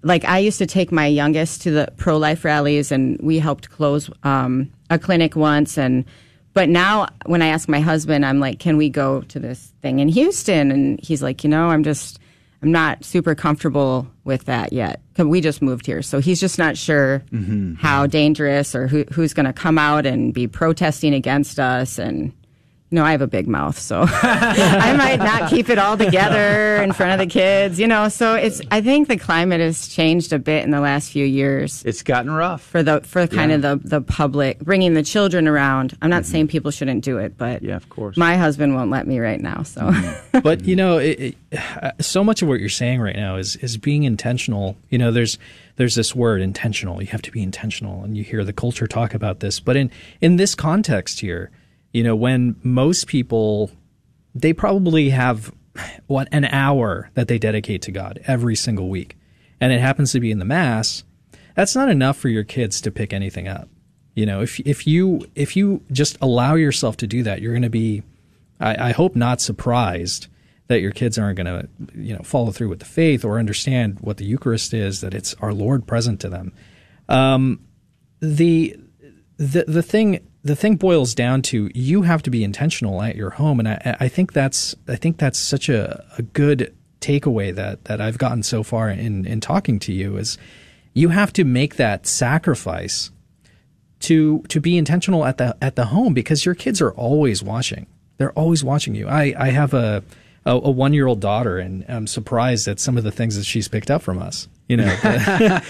Like 0.03 0.25
I 0.25 0.39
used 0.39 0.59
to 0.59 0.67
take 0.67 0.91
my 0.93 1.07
youngest 1.07 1.63
to 1.63 1.71
the 1.71 1.89
pro 1.97 2.17
life 2.17 2.45
rallies, 2.45 2.91
and 2.93 3.19
we 3.23 3.39
helped 3.39 3.71
close 3.71 4.09
um, 4.23 4.71
a 4.91 4.99
clinic 4.99 5.37
once. 5.37 5.77
And 5.79 6.05
but 6.55 6.69
now, 6.69 7.07
when 7.27 7.43
I 7.43 7.49
ask 7.49 7.69
my 7.69 7.81
husband, 7.81 8.25
I'm 8.25 8.41
like, 8.41 8.59
"Can 8.59 8.77
we 8.77 8.89
go 8.89 9.21
to 9.23 9.39
this 9.39 9.73
thing 9.83 9.99
in 10.01 10.09
Houston?" 10.09 10.71
And 10.71 10.99
he's 11.03 11.23
like, 11.23 11.45
"You 11.45 11.51
know, 11.51 11.69
I'm 11.71 11.85
just." 11.85 12.19
I'm 12.61 12.73
not 12.73 13.05
super 13.05 13.37
comfortable 13.37 14.09
with 14.25 14.47
that 14.47 14.73
yet. 14.73 15.01
'Cause 15.15 15.27
We 15.27 15.41
just 15.41 15.63
moved 15.63 15.87
here, 15.87 16.03
so 16.03 16.19
he's 16.19 16.41
just 16.41 16.59
not 16.59 16.77
sure 16.77 17.23
how 17.79 18.09
dangerous 18.09 18.75
or 18.75 18.89
who, 18.89 19.05
who's 19.13 19.33
going 19.33 19.47
to 19.47 19.53
come 19.53 19.79
out 19.79 20.05
and 20.07 20.35
be 20.35 20.49
protesting 20.49 21.15
against 21.15 21.61
us. 21.61 22.01
And 22.01 22.33
you 22.90 22.97
know, 22.97 23.04
I 23.04 23.11
have 23.12 23.21
a 23.21 23.26
big 23.26 23.47
mouth, 23.47 23.78
so 23.78 24.04
I 24.09 24.95
might 24.97 25.18
not 25.18 25.50
keep 25.50 25.68
it 25.68 25.78
all 25.78 25.97
together 25.99 26.83
in 26.83 26.92
front 26.92 27.12
of 27.12 27.18
the 27.18 27.26
kids. 27.33 27.78
You 27.78 27.87
know, 27.87 28.09
so 28.09 28.35
it's. 28.35 28.61
I 28.71 28.80
think 28.80 29.09
the 29.09 29.16
climate 29.18 29.61
has 29.61 29.88
changed 29.88 30.33
a 30.33 30.38
bit 30.38 30.64
in 30.64 30.71
the 30.71 30.80
last 30.80 31.11
few 31.12 31.25
years 31.26 31.83
It's 31.85 32.02
gotten 32.02 32.30
rough. 32.30 32.62
for 32.62 32.83
the 32.83 33.00
for 33.02 33.26
kind 33.26 33.52
of 33.52 33.62
the 33.62 33.76
the 33.83 34.00
public 34.00 34.59
bringing 34.61 34.95
the 34.95 35.02
children 35.02 35.47
around. 35.47 35.97
I'm 36.00 36.11
not 36.11 36.25
saying 36.26 36.49
people 36.49 36.71
shouldn't 36.71 37.04
do 37.04 37.18
it, 37.18 37.37
but 37.37 37.62
Yeah, 37.62 37.76
of 37.76 37.88
course. 37.88 38.16
my 38.16 38.37
husband 38.37 38.75
won't 38.75 38.90
let 38.90 39.07
me 39.07 39.18
right 39.18 39.40
now. 39.40 39.62
So. 39.64 39.92
but 40.42 40.64
you 40.64 40.75
know, 40.76 40.99
it, 40.99 41.21
it, 41.21 41.37
uh, 41.83 41.92
so 42.00 42.25
much 42.25 42.42
of 42.42 42.49
what 42.49 42.61
you're 42.61 42.68
saying 42.68 43.00
right 43.00 43.16
now 43.16 43.37
is 43.37 43.57
is 43.57 43.76
being 43.76 44.04
intentional. 44.04 44.76
You 44.88 44.99
know, 44.99 45.11
there's 45.12 45.38
there's 45.76 45.95
this 45.95 46.14
word 46.14 46.40
intentional. 46.40 47.00
You 47.02 47.09
have 47.09 47.23
to 47.23 47.30
be 47.30 47.42
intentional, 47.42 48.02
and 48.02 48.16
you 48.16 48.25
hear 48.25 48.45
the 48.45 48.52
culture 48.52 48.87
talk 48.87 49.12
about 49.14 49.40
this. 49.40 49.61
But 49.61 49.76
in 49.76 49.90
in 50.21 50.37
this 50.37 50.54
context 50.54 51.21
here, 51.21 51.50
you 51.92 52.02
know, 52.02 52.16
when 52.16 52.57
most 52.62 53.07
people 53.07 53.71
they 54.35 54.52
probably 54.52 55.11
have 55.11 55.52
what 56.07 56.28
an 56.33 56.45
hour 56.45 57.11
that 57.14 57.28
they 57.28 57.38
dedicate 57.38 57.83
to 57.83 57.92
God 57.92 58.21
every 58.26 58.57
single 58.57 58.88
week, 58.88 59.16
and 59.61 59.73
it 59.73 59.80
happens 59.80 60.12
to 60.12 60.21
be 60.21 60.30
in 60.30 60.38
the 60.38 60.45
mass. 60.45 61.04
That's 61.54 61.75
not 61.75 61.88
enough 61.88 62.16
for 62.16 62.28
your 62.28 62.45
kids 62.45 62.80
to 62.83 62.90
pick 62.90 63.12
anything 63.12 63.49
up. 63.49 63.68
You 64.14 64.26
know, 64.26 64.42
if 64.42 64.61
if 64.61 64.87
you 64.87 65.28
if 65.35 65.57
you 65.57 65.83
just 65.90 66.18
allow 66.21 66.54
yourself 66.54 66.97
to 66.99 67.07
do 67.07 67.23
that, 67.25 67.40
you're 67.40 67.52
going 67.52 67.62
to 67.62 67.71
be 67.71 68.02
I, 68.61 68.88
I 68.88 68.92
hope 68.92 69.16
not 69.16 69.40
surprised 69.40 70.28
that 70.68 70.80
your 70.80 70.92
kids 70.92 71.18
aren't 71.18 71.37
going 71.37 71.47
to, 71.47 71.68
you 71.95 72.14
know, 72.14 72.23
follow 72.23 72.50
through 72.50 72.68
with 72.68 72.78
the 72.78 72.85
faith 72.85 73.25
or 73.25 73.38
understand 73.38 73.99
what 74.00 74.18
the 74.18 74.25
Eucharist 74.25 74.75
is, 74.75 75.00
that 75.00 75.14
it's 75.14 75.35
our 75.40 75.54
Lord 75.54 75.87
present 75.87 76.21
to 76.21 76.28
them. 76.28 76.52
Um, 77.09 77.61
the 78.21 78.76
the 79.37 79.64
the 79.66 79.83
thing 79.83 80.26
the 80.49 80.57
thing 80.57 80.76
boils 80.76 81.14
down 81.14 81.43
to 81.43 81.71
you 81.75 82.02
have 82.02 82.23
to 82.25 82.31
be 82.31 82.43
intentional 82.43 83.00
at 83.02 83.14
your 83.17 83.31
home, 83.31 83.61
and 83.61 83.69
I, 83.69 83.97
I 84.00 84.09
think 84.09 84.33
that's 84.33 84.75
I 84.88 84.97
think 84.97 85.19
that's 85.19 85.38
such 85.38 85.69
a, 85.69 86.05
a 86.19 86.23
good 86.23 86.75
takeaway 87.00 87.55
that 87.55 87.85
that 87.85 88.00
I've 88.00 88.19
gotten 88.19 88.43
so 88.43 88.62
far 88.62 88.88
in 88.90 89.25
in 89.26 89.40
talking 89.40 89.78
to 89.81 89.93
you 89.93 90.17
is 90.17 90.37
you 90.95 91.11
have 91.11 91.33
to 91.35 91.45
make 91.45 91.76
that 91.76 92.07
sacrifice 92.07 93.11
to 94.00 94.43
to 94.49 94.61
be 94.61 94.76
intentional 94.76 95.25
at 95.25 95.38
the 95.38 95.57
at 95.62 95.76
the 95.76 95.87
home 95.87 96.14
because 96.14 96.45
your 96.45 96.55
kids 96.55 96.81
are 96.81 96.93
always 96.93 97.43
watching. 97.43 97.87
They're 98.17 98.33
always 98.33 98.64
watching 98.64 98.95
you. 98.95 99.07
I 99.07 99.35
I 99.38 99.50
have 99.50 99.75
a 99.75 100.02
a, 100.45 100.52
a 100.52 100.71
one 100.71 100.93
year 100.95 101.07
old 101.07 101.21
daughter, 101.21 101.59
and 101.59 101.85
I'm 101.88 102.07
surprised 102.07 102.67
at 102.69 102.81
some 102.81 102.97
of 102.97 103.05
the 103.05 103.12
things 103.12 103.37
that 103.37 103.45
she's 103.45 103.69
picked 103.69 103.90
up 103.90 104.02
from 104.02 104.19
us. 104.19 104.49
You 104.69 104.78
know, 104.78 104.88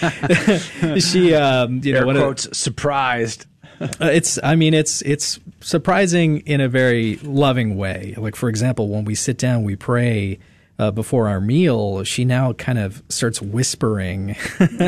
she 0.99 1.33
um, 1.35 1.81
you 1.83 1.93
know 1.93 1.99
Air 1.99 2.05
one 2.05 2.15
of- 2.15 2.21
quotes, 2.23 2.57
surprised. 2.57 3.45
uh, 4.01 4.05
it's 4.05 4.39
i 4.43 4.55
mean 4.55 4.73
it's 4.73 5.01
it's 5.03 5.39
surprising 5.61 6.39
in 6.41 6.61
a 6.61 6.69
very 6.69 7.17
loving 7.17 7.77
way. 7.77 8.13
Like 8.17 8.35
for 8.35 8.49
example 8.49 8.89
when 8.89 9.05
we 9.05 9.15
sit 9.15 9.37
down 9.37 9.63
we 9.63 9.75
pray 9.75 10.39
uh, 10.77 10.91
before 10.91 11.27
our 11.27 11.41
meal 11.41 12.03
she 12.03 12.23
now 12.23 12.53
kind 12.53 12.79
of 12.79 13.03
starts 13.09 13.41
whispering 13.41 14.35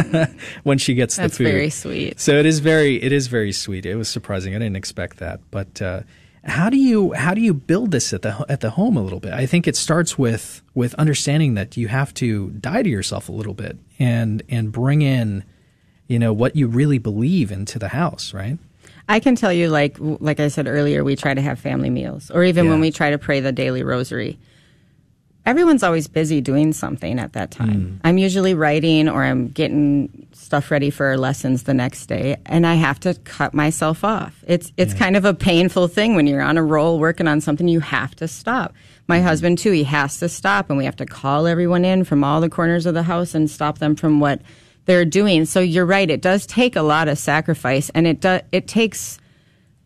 when 0.64 0.78
she 0.78 0.94
gets 0.94 1.16
That's 1.16 1.38
the 1.38 1.44
food. 1.44 1.46
That's 1.48 1.54
very 1.54 1.70
sweet. 1.70 2.20
so 2.20 2.38
it 2.38 2.46
is 2.46 2.60
very 2.60 3.02
it 3.02 3.12
is 3.12 3.28
very 3.28 3.52
sweet. 3.52 3.86
It 3.86 3.96
was 3.96 4.10
surprising. 4.10 4.56
I 4.56 4.60
didn't 4.60 4.78
expect 4.78 5.18
that. 5.18 5.40
But 5.52 5.82
uh, 5.82 6.02
how 6.44 6.70
do 6.70 6.78
you 6.78 7.14
how 7.14 7.34
do 7.34 7.42
you 7.42 7.54
build 7.54 7.92
this 7.92 8.14
at 8.14 8.22
the 8.24 8.46
at 8.50 8.62
the 8.62 8.72
home 8.72 8.98
a 8.98 9.02
little 9.02 9.20
bit? 9.20 9.34
I 9.34 9.46
think 9.46 9.68
it 9.68 9.76
starts 9.76 10.18
with 10.18 10.62
with 10.74 10.94
understanding 10.96 11.54
that 11.56 11.78
you 11.78 11.88
have 11.88 12.14
to 12.16 12.50
die 12.52 12.84
to 12.84 12.90
yourself 12.90 13.30
a 13.30 13.32
little 13.32 13.54
bit 13.54 13.78
and 14.00 14.42
and 14.50 14.72
bring 14.72 15.02
in 15.02 15.44
you 16.08 16.18
know 16.18 16.34
what 16.34 16.56
you 16.56 16.68
really 16.68 16.98
believe 16.98 17.52
into 17.52 17.78
the 17.78 17.90
house 17.90 18.34
right 18.34 18.58
I 19.08 19.20
can 19.20 19.36
tell 19.36 19.52
you, 19.52 19.70
like 19.70 19.98
like 20.00 20.40
I 20.40 20.48
said 20.48 20.68
earlier, 20.68 21.04
we 21.04 21.16
try 21.16 21.34
to 21.34 21.42
have 21.42 21.60
family 21.60 21.90
meals, 21.90 22.32
or 22.32 22.44
even 22.44 22.70
when 22.70 22.80
we 22.80 22.92
try 22.92 23.12
to 23.12 23.18
pray 23.18 23.40
the 23.40 23.52
daily 23.52 23.84
rosary. 23.84 24.40
Everyone's 25.44 25.82
always 25.82 26.08
busy 26.08 26.40
doing 26.40 26.72
something 26.72 27.18
at 27.18 27.34
that 27.34 27.50
time. 27.50 27.70
Mm. 27.74 28.00
I'm 28.04 28.18
usually 28.20 28.54
writing, 28.54 29.10
or 29.10 29.24
I'm 29.24 29.48
getting 29.48 30.28
stuff 30.34 30.70
ready 30.70 30.92
for 30.92 31.08
our 31.08 31.18
lessons 31.18 31.64
the 31.64 31.74
next 31.74 32.06
day, 32.06 32.38
and 32.46 32.68
I 32.68 32.76
have 32.76 33.00
to 33.02 33.16
cut 33.16 33.54
myself 33.54 34.04
off. 34.04 34.44
It's 34.46 34.72
it's 34.78 34.94
kind 34.94 35.18
of 35.18 35.26
a 35.26 35.34
painful 35.34 35.88
thing 35.88 36.16
when 36.16 36.28
you're 36.28 36.42
on 36.42 36.58
a 36.58 36.64
roll 36.64 37.00
working 37.00 37.28
on 37.28 37.42
something. 37.42 37.68
You 37.68 37.80
have 37.80 38.16
to 38.18 38.28
stop. 38.28 38.74
My 39.08 39.18
mm-hmm. 39.18 39.28
husband 39.28 39.58
too. 39.58 39.72
He 39.72 39.84
has 39.86 40.20
to 40.20 40.30
stop, 40.30 40.70
and 40.70 40.78
we 40.78 40.86
have 40.86 40.98
to 40.98 41.06
call 41.08 41.48
everyone 41.48 41.86
in 41.86 42.04
from 42.04 42.24
all 42.24 42.40
the 42.40 42.50
corners 42.50 42.86
of 42.86 42.94
the 42.94 43.04
house 43.04 43.34
and 43.34 43.50
stop 43.50 43.80
them 43.80 43.96
from 43.96 44.20
what 44.20 44.42
they're 44.86 45.06
doing. 45.06 45.46
So 45.46 45.60
you're 45.60 45.86
right. 45.86 46.10
It 46.10 46.22
does 46.22 46.46
take 46.46 46.76
a 46.76 46.82
lot 46.82 47.08
of 47.08 47.18
sacrifice, 47.18 47.90
and 47.92 48.08
it 48.08 48.20
does, 48.22 48.42
it 48.52 48.68
takes 48.68 49.20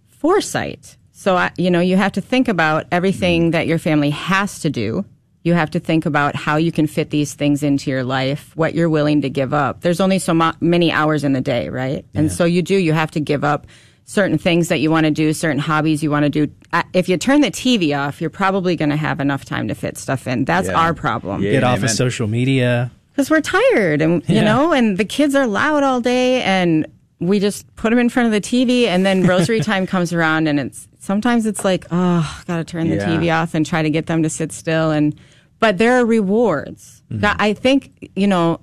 foresight. 0.08 0.98
So 1.12 1.38
I, 1.38 1.52
you 1.58 1.72
know, 1.72 1.80
you 1.80 1.98
have 1.98 2.14
to 2.14 2.22
think 2.22 2.48
about 2.48 2.86
everything 2.92 3.44
mm-hmm. 3.44 3.52
that 3.52 3.68
your 3.68 3.80
family 3.80 4.10
has 4.12 4.60
to 4.62 4.70
do. 4.70 5.06
You 5.44 5.54
have 5.54 5.72
to 5.72 5.80
think 5.80 6.06
about 6.06 6.36
how 6.36 6.58
you 6.58 6.72
can 6.72 6.88
fit 6.88 7.12
these 7.12 7.36
things 7.36 7.62
into 7.62 7.92
your 7.92 8.04
life, 8.04 8.52
what 8.56 8.74
you're 8.74 8.90
willing 8.90 9.22
to 9.22 9.30
give 9.30 9.54
up. 9.54 9.82
There's 9.82 10.02
only 10.02 10.18
so 10.18 10.34
mo- 10.34 10.54
many 10.60 10.92
hours 10.92 11.24
in 11.24 11.34
the 11.34 11.42
day, 11.42 11.70
right? 11.70 12.04
And 12.16 12.32
so 12.32 12.46
you 12.46 12.64
do. 12.64 12.76
You 12.76 12.94
have 12.94 13.12
to 13.12 13.20
give 13.20 13.44
up 13.44 13.68
certain 14.06 14.40
things 14.40 14.70
that 14.70 14.80
you 14.80 14.90
want 14.90 15.06
to 15.06 15.12
do, 15.12 15.34
certain 15.34 15.60
hobbies 15.60 16.02
you 16.02 16.10
want 16.10 16.24
to 16.24 16.30
do. 16.30 16.52
If 16.94 17.10
you 17.10 17.18
turn 17.18 17.42
the 17.42 17.52
TV 17.52 17.98
off, 17.98 18.22
you're 18.22 18.30
probably 18.32 18.76
going 18.76 18.90
to 18.90 18.96
have 18.96 19.20
enough 19.20 19.46
time 19.46 19.68
to 19.68 19.76
fit 19.76 19.98
stuff 19.98 20.28
in. 20.28 20.46
That's 20.46 20.68
Yeah. 20.68 20.80
our 20.80 20.94
problem 20.94 21.42
Yeah. 21.42 21.52
get 21.52 21.64
off 21.64 21.78
amen. 21.78 21.86
of 21.86 21.96
social 21.96 22.28
media 22.28 22.92
because 23.16 23.30
we're 23.30 23.42
tired 23.42 24.02
and 24.02 24.28
you 24.28 24.36
Yeah. 24.36 24.44
know 24.44 24.74
and 24.74 24.98
the 24.98 25.06
kids 25.06 25.36
are 25.36 25.48
loud 25.48 25.84
all 25.84 26.02
day 26.02 26.42
and 26.44 26.86
we 27.20 27.40
just 27.40 27.74
put 27.78 27.92
them 27.92 28.00
in 28.00 28.10
front 28.10 28.26
of 28.28 28.34
the 28.34 28.42
tv 28.42 28.86
and 28.88 29.06
then 29.06 29.26
rosary 29.26 29.60
time 29.72 29.88
comes 29.88 30.12
around 30.12 30.48
and 30.48 30.60
it's 30.60 30.88
sometimes 31.00 31.46
it's 31.46 31.64
like 31.64 31.86
oh 31.92 32.44
gotta 32.46 32.64
turn 32.66 32.90
the 32.90 32.98
Yeah. 32.98 33.08
tv 33.08 33.34
off 33.34 33.54
and 33.54 33.66
try 33.66 33.82
to 33.82 33.90
get 33.90 34.08
them 34.08 34.22
to 34.24 34.30
sit 34.30 34.52
still. 34.52 34.92
And 34.92 35.16
but 35.60 35.78
there 35.78 35.94
are 35.98 36.06
rewards 36.06 37.02
God, 37.20 37.36
i 37.40 37.54
think 37.54 38.10
you 38.16 38.28
know 38.28 38.60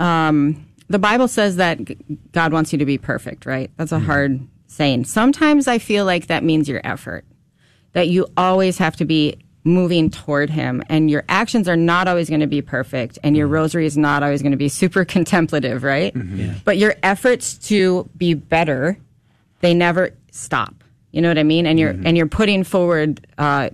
um, 0.00 0.66
the 0.88 0.98
bible 0.98 1.28
says 1.28 1.56
that 1.56 1.78
god 2.32 2.52
wants 2.52 2.72
you 2.72 2.78
to 2.78 2.86
be 2.86 2.98
perfect 2.98 3.46
right? 3.46 3.70
That's 3.76 3.92
a 3.92 3.98
hard 4.00 4.40
saying. 4.66 5.04
Sometimes 5.04 5.68
i 5.68 5.78
feel 5.78 6.04
like 6.04 6.26
that 6.26 6.42
means 6.42 6.68
your 6.68 6.80
effort 6.84 7.24
that 7.92 8.08
you 8.08 8.26
always 8.36 8.76
have 8.78 8.96
to 8.96 9.04
be 9.04 9.36
moving 9.66 10.08
toward 10.10 10.48
him 10.48 10.82
and 10.88 11.10
your 11.10 11.24
actions 11.28 11.68
are 11.68 11.76
not 11.76 12.06
always 12.06 12.28
going 12.28 12.40
to 12.40 12.46
be 12.46 12.62
perfect 12.62 13.18
and 13.24 13.36
your 13.36 13.48
rosary 13.48 13.84
is 13.84 13.96
not 13.96 14.22
always 14.22 14.40
going 14.40 14.52
to 14.52 14.56
be 14.56 14.68
super 14.82 15.04
contemplative 15.04 15.82
right 15.82 16.14
Yeah. 16.14 16.54
but 16.64 16.78
your 16.78 16.94
efforts 17.02 17.54
to 17.68 18.08
be 18.16 18.32
better 18.34 18.96
they 19.60 19.74
never 19.74 20.10
stop 20.30 20.72
you 21.10 21.20
know 21.20 21.28
what 21.28 21.36
i 21.38 21.42
mean 21.42 21.66
and 21.66 21.78
you're 21.80 21.90
and 21.90 22.16
you're 22.16 22.28
putting 22.28 22.62
forward 22.62 23.26
uh, 23.38 23.70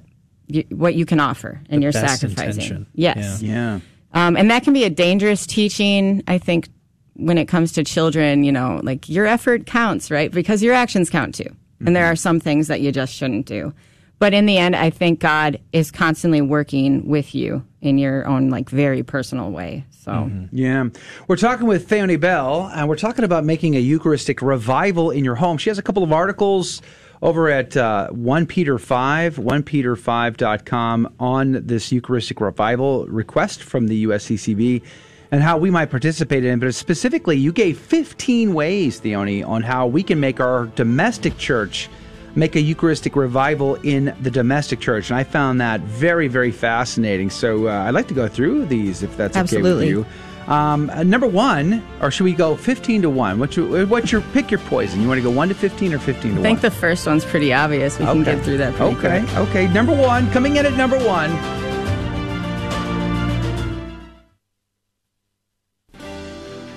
y- 0.48 0.64
what 0.70 0.94
you 0.94 1.04
can 1.04 1.20
offer 1.20 1.60
and 1.68 1.80
The 1.82 1.84
you're 1.84 1.92
best 1.92 2.20
sacrificing 2.22 2.62
intention. 2.62 2.86
yes 2.94 3.42
Yeah. 3.42 3.80
um, 4.14 4.36
and 4.38 4.50
that 4.50 4.62
can 4.64 4.72
be 4.72 4.84
a 4.84 4.90
dangerous 4.90 5.46
teaching, 5.46 6.22
I 6.26 6.38
think, 6.38 6.68
when 7.16 7.36
it 7.36 7.46
comes 7.48 7.72
to 7.72 7.84
children, 7.84 8.44
you 8.44 8.52
know, 8.52 8.80
like 8.82 9.08
your 9.10 9.26
effort 9.26 9.66
counts, 9.66 10.10
right? 10.10 10.30
Because 10.32 10.62
your 10.62 10.72
actions 10.74 11.10
count 11.10 11.34
too. 11.34 11.50
And 11.84 11.94
there 11.96 12.06
are 12.06 12.16
some 12.16 12.40
things 12.40 12.68
that 12.68 12.80
you 12.80 12.92
just 12.92 13.12
shouldn't 13.12 13.44
do. 13.46 13.74
But 14.22 14.34
in 14.34 14.46
the 14.46 14.56
end, 14.56 14.76
I 14.76 14.90
think 14.90 15.18
God 15.18 15.58
is 15.72 15.90
constantly 15.90 16.40
working 16.40 17.08
with 17.08 17.34
you 17.34 17.64
in 17.80 17.98
your 17.98 18.24
own, 18.24 18.50
like, 18.50 18.70
very 18.70 19.02
personal 19.02 19.50
way. 19.50 19.84
So. 19.90 20.30
Yeah. 20.52 20.90
We're 21.26 21.34
talking 21.34 21.66
with 21.66 21.88
Theoni 21.88 22.20
Bell, 22.20 22.70
and 22.72 22.88
we're 22.88 22.94
talking 22.94 23.24
about 23.24 23.44
making 23.44 23.74
a 23.74 23.80
Eucharistic 23.80 24.40
revival 24.40 25.10
in 25.10 25.24
your 25.24 25.34
home. 25.34 25.58
She 25.58 25.70
has 25.70 25.78
a 25.78 25.82
couple 25.82 26.04
of 26.04 26.12
articles 26.12 26.82
over 27.20 27.48
at 27.48 27.76
uh, 27.76 28.10
1 28.10 28.46
Peter 28.46 28.78
5, 28.78 29.38
1peter5.com 29.38 31.14
on 31.18 31.66
this 31.66 31.90
Eucharistic 31.90 32.40
revival 32.40 33.06
request 33.06 33.64
from 33.64 33.88
the 33.88 34.06
USCCB 34.06 34.84
and 35.32 35.42
how 35.42 35.58
we 35.58 35.68
might 35.68 35.90
participate 35.90 36.44
in 36.44 36.58
it. 36.58 36.64
But 36.64 36.76
specifically, 36.76 37.38
you 37.38 37.50
gave 37.50 37.76
15 37.76 38.54
ways, 38.54 39.00
Theoni, 39.00 39.44
on 39.44 39.62
how 39.62 39.88
we 39.88 40.04
can 40.04 40.20
make 40.20 40.38
our 40.38 40.66
domestic 40.66 41.38
church 41.38 41.88
make 42.34 42.56
a 42.56 42.60
Eucharistic 42.60 43.16
revival 43.16 43.74
in 43.76 44.14
the 44.20 44.30
domestic 44.30 44.80
church. 44.80 45.10
And 45.10 45.18
I 45.18 45.24
found 45.24 45.60
that 45.60 45.80
very, 45.80 46.28
very 46.28 46.50
fascinating. 46.50 47.30
So 47.30 47.68
uh, 47.68 47.84
I'd 47.84 47.94
like 47.94 48.08
to 48.08 48.14
go 48.14 48.28
through 48.28 48.66
these 48.66 49.02
if 49.02 49.16
that's 49.16 49.36
Absolutely. 49.36 49.88
okay 49.88 49.96
with 49.96 50.06
you. 50.06 50.52
Um, 50.52 50.90
uh, 50.90 51.04
number 51.04 51.28
one, 51.28 51.86
or 52.00 52.10
should 52.10 52.24
we 52.24 52.32
go 52.32 52.56
15 52.56 53.02
to 53.02 53.10
1? 53.10 53.38
What's 53.38 53.56
your, 53.56 53.86
what's 53.86 54.10
your 54.10 54.22
pick 54.32 54.50
your 54.50 54.58
poison? 54.60 55.00
You 55.00 55.06
want 55.06 55.18
to 55.18 55.22
go 55.22 55.30
1 55.30 55.48
to 55.48 55.54
15 55.54 55.94
or 55.94 55.98
15 56.00 56.22
to 56.22 56.36
1? 56.36 56.38
I 56.38 56.42
think 56.42 56.60
the 56.62 56.70
first 56.70 57.06
one's 57.06 57.24
pretty 57.24 57.52
obvious. 57.52 57.98
We 57.98 58.06
can 58.06 58.24
get 58.24 58.42
through 58.42 58.56
that 58.58 58.74
pretty 58.74 58.96
Okay, 58.96 59.20
quick. 59.24 59.36
okay. 59.48 59.68
Number 59.68 59.94
one, 59.94 60.28
coming 60.32 60.56
in 60.56 60.66
at 60.66 60.74
number 60.74 60.98
one. 60.98 61.30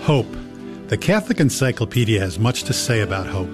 Hope. 0.01 0.27
The 0.89 0.97
Catholic 0.97 1.39
Encyclopedia 1.39 2.19
has 2.19 2.37
much 2.37 2.63
to 2.65 2.73
say 2.73 3.01
about 3.01 3.25
hope. 3.25 3.49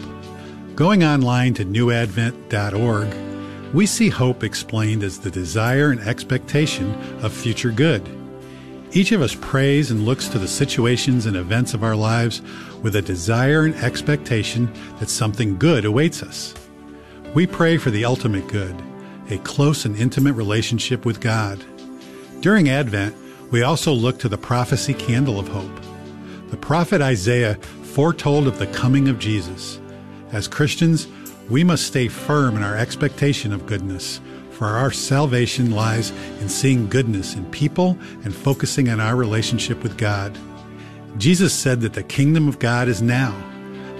Going 0.75 1.03
online 1.03 1.53
to 1.55 1.65
newadvent.org, 1.65 3.13
we 3.73 3.85
see 3.85 4.07
hope 4.07 4.43
explained 4.43 5.03
as 5.03 5.19
the 5.19 5.29
desire 5.29 5.91
and 5.91 5.99
expectation 5.99 6.93
of 7.21 7.33
future 7.33 7.71
good. 7.71 8.01
Each 8.93 9.11
of 9.11 9.21
us 9.21 9.35
prays 9.35 9.91
and 9.91 10.05
looks 10.05 10.29
to 10.29 10.39
the 10.39 10.47
situations 10.47 11.25
and 11.25 11.35
events 11.35 11.73
of 11.73 11.83
our 11.83 11.95
lives 11.95 12.41
with 12.81 12.95
a 12.95 13.01
desire 13.01 13.65
and 13.65 13.75
expectation 13.75 14.71
that 14.99 15.09
something 15.09 15.57
good 15.57 15.83
awaits 15.83 16.23
us. 16.23 16.53
We 17.33 17.47
pray 17.47 17.77
for 17.77 17.91
the 17.91 18.05
ultimate 18.05 18.47
good, 18.47 18.81
a 19.29 19.39
close 19.39 19.83
and 19.83 19.95
intimate 19.97 20.33
relationship 20.33 21.05
with 21.05 21.19
God. 21.19 21.61
During 22.39 22.69
Advent, 22.69 23.15
we 23.51 23.61
also 23.61 23.91
look 23.91 24.19
to 24.19 24.29
the 24.29 24.37
prophecy 24.37 24.93
candle 24.93 25.37
of 25.37 25.49
hope. 25.49 25.81
The 26.49 26.57
prophet 26.57 27.01
Isaiah 27.01 27.55
foretold 27.55 28.47
of 28.47 28.57
the 28.57 28.67
coming 28.67 29.09
of 29.09 29.19
Jesus. 29.19 29.80
As 30.31 30.47
Christians, 30.47 31.07
we 31.49 31.63
must 31.63 31.85
stay 31.85 32.07
firm 32.07 32.55
in 32.55 32.63
our 32.63 32.77
expectation 32.77 33.51
of 33.51 33.65
goodness, 33.65 34.21
for 34.51 34.65
our 34.65 34.91
salvation 34.91 35.71
lies 35.71 36.11
in 36.39 36.47
seeing 36.47 36.87
goodness 36.87 37.35
in 37.35 37.43
people 37.51 37.97
and 38.23 38.33
focusing 38.33 38.87
on 38.89 39.01
our 39.01 39.17
relationship 39.17 39.83
with 39.83 39.97
God. 39.97 40.37
Jesus 41.17 41.53
said 41.53 41.81
that 41.81 41.93
the 41.93 42.03
kingdom 42.03 42.47
of 42.47 42.59
God 42.59 42.87
is 42.87 43.01
now. 43.01 43.35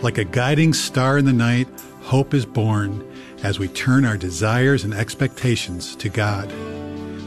Like 0.02 0.18
a 0.18 0.24
guiding 0.24 0.74
star 0.74 1.18
in 1.18 1.26
the 1.26 1.34
night, 1.34 1.68
hope 2.04 2.34
is 2.34 2.46
born 2.46 3.06
as 3.44 3.60
we 3.60 3.68
turn 3.68 4.06
our 4.06 4.18
desires 4.18 4.86
and 4.86 4.94
expectations 4.94 5.98
to 5.98 6.08
God. 6.08 6.50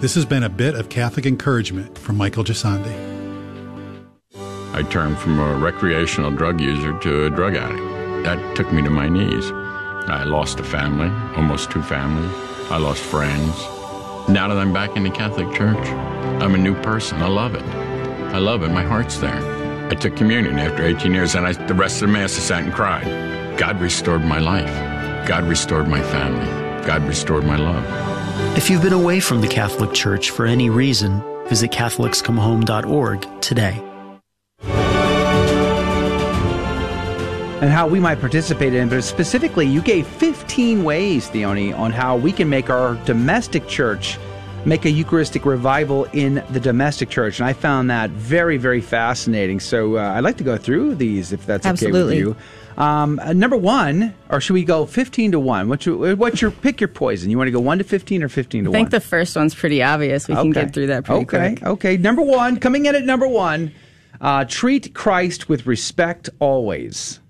This 0.01 0.15
has 0.15 0.25
been 0.25 0.43
a 0.43 0.49
bit 0.49 0.75
of 0.75 0.89
Catholic 0.89 1.27
encouragement 1.27 1.99
from 1.99 2.17
Michael 2.17 2.45
Gisandi. 2.45 3.13
I 4.73 4.83
turned 4.85 5.19
from 5.19 5.39
a 5.39 5.55
recreational 5.57 6.31
drug 6.31 6.61
user 6.61 6.99
to 7.01 7.27
a 7.27 7.31
drug 7.31 7.55
addict. 7.55 7.84
That 8.25 8.57
took 8.57 8.73
me 8.73 8.83
to 8.83 8.89
my 8.91 9.09
knees. 9.09 9.51
I 10.09 10.25
lost 10.25 10.59
a 10.59 10.65
family, 10.65 11.11
almost 11.37 11.71
two 11.71 11.83
families. 11.83 12.33
I 12.71 12.79
lost 12.79 13.03
friends. 13.03 13.55
Now 14.29 14.49
that 14.49 14.57
I'm 14.57 14.73
back 14.73 14.97
in 14.97 15.03
the 15.03 15.11
Catholic 15.11 15.55
Church, 15.55 15.87
I'm 16.41 16.55
a 16.55 16.59
new 16.59 16.75
person. 16.81 17.21
I 17.21 17.29
love 17.29 17.55
it. 17.55 17.63
I 18.35 18.39
love 18.39 18.63
it. 18.63 18.71
My 18.71 18.83
heart's 18.83 19.19
there. 19.19 19.89
I 19.91 19.95
took 19.95 20.17
communion 20.17 20.59
after 20.59 20.87
18 20.87 21.13
years, 21.13 21.35
and 21.35 21.47
I, 21.47 21.53
the 21.53 21.75
rest 21.75 22.01
of 22.01 22.09
the 22.09 22.15
Mass 22.15 22.37
I 22.37 22.41
sat 22.41 22.63
and 22.63 22.73
cried. 22.73 23.59
God 23.59 23.79
restored 23.79 24.25
my 24.25 24.39
life. 24.39 24.73
God 25.29 25.45
restored 25.45 25.87
my 25.87 26.03
family. 26.03 26.47
God 26.87 27.03
restored 27.03 27.45
my 27.45 27.57
love. 27.57 27.85
If 28.57 28.71
you've 28.71 28.83
been 28.83 28.95
away 28.95 29.21
from 29.21 29.43
the 29.43 29.49
Catholic 29.49 29.93
Church 29.93 30.31
for 30.31 30.47
any 30.47 30.71
reason, 30.71 31.23
visit 31.49 31.71
CatholicsComeHome.org 31.73 33.41
today. 33.43 33.94
And 37.61 37.71
how 37.71 37.87
we 37.87 38.01
might 38.01 38.21
participate 38.21 38.75
in, 38.75 38.89
but 38.89 39.03
specifically, 39.03 39.67
you 39.67 39.81
gave 39.81 40.07
15 40.07 40.85
ways, 40.85 41.29
Theoni, 41.31 41.77
on 41.77 41.93
how 41.93 42.17
we 42.17 42.33
can 42.33 42.49
make 42.49 42.71
our 42.71 42.95
domestic 43.05 43.67
church 43.69 44.19
make 44.67 44.85
a 44.85 44.91
Eucharistic 44.91 45.45
revival 45.45 46.05
in 46.13 46.43
the 46.51 46.61
domestic 46.61 47.11
church. 47.11 47.39
And 47.39 47.47
I 47.47 47.53
found 47.53 47.91
that 47.91 48.11
very, 48.11 48.57
very 48.57 48.81
fascinating. 48.81 49.61
So 49.61 49.99
uh, 49.99 50.15
I'd 50.15 50.25
like 50.25 50.39
to 50.39 50.45
go 50.45 50.57
through 50.57 50.95
these 50.95 51.33
if 51.33 51.45
that's 51.47 51.67
Absolutely. 51.67 52.17
okay 52.17 52.25
with 52.25 52.37
you. 52.39 52.83
Um, 52.83 53.21
uh, 53.21 53.33
number 53.33 53.57
one, 53.57 54.15
or 54.31 54.41
should 54.41 54.55
we 54.55 54.65
go 54.65 54.85
15 54.85 55.33
to 55.33 55.41
1? 55.41 55.69
What's 55.69 55.87
your, 55.87 56.17
what's 56.17 56.43
your 56.43 56.51
pick 56.51 56.81
your 56.81 56.89
poison? 56.89 57.31
You 57.31 57.39
want 57.39 57.49
to 57.49 57.53
go 57.53 57.61
1 57.61 57.79
to 57.79 57.85
15 57.85 58.23
or 58.23 58.29
15 58.29 58.65
to 58.65 58.71
1? 58.71 58.75
I 58.75 58.79
1? 58.79 58.85
think 58.85 58.91
the 58.91 59.07
first 59.07 59.37
one's 59.37 59.55
pretty 59.55 59.83
obvious. 59.83 60.27
We 60.27 60.35
can 60.35 60.51
get 60.51 60.73
through 60.73 60.89
that 60.89 61.05
pretty 61.05 61.23
okay, 61.23 61.55
quick. 61.55 61.63
Okay, 61.63 61.97
number 61.97 62.23
one, 62.23 62.59
coming 62.59 62.87
in 62.87 62.97
at 62.97 63.05
number 63.05 63.29
one, 63.29 63.73
uh, 64.21 64.45
treat 64.47 64.93
Christ 64.95 65.49
with 65.49 65.67
respect 65.67 66.31
always. 66.41 67.21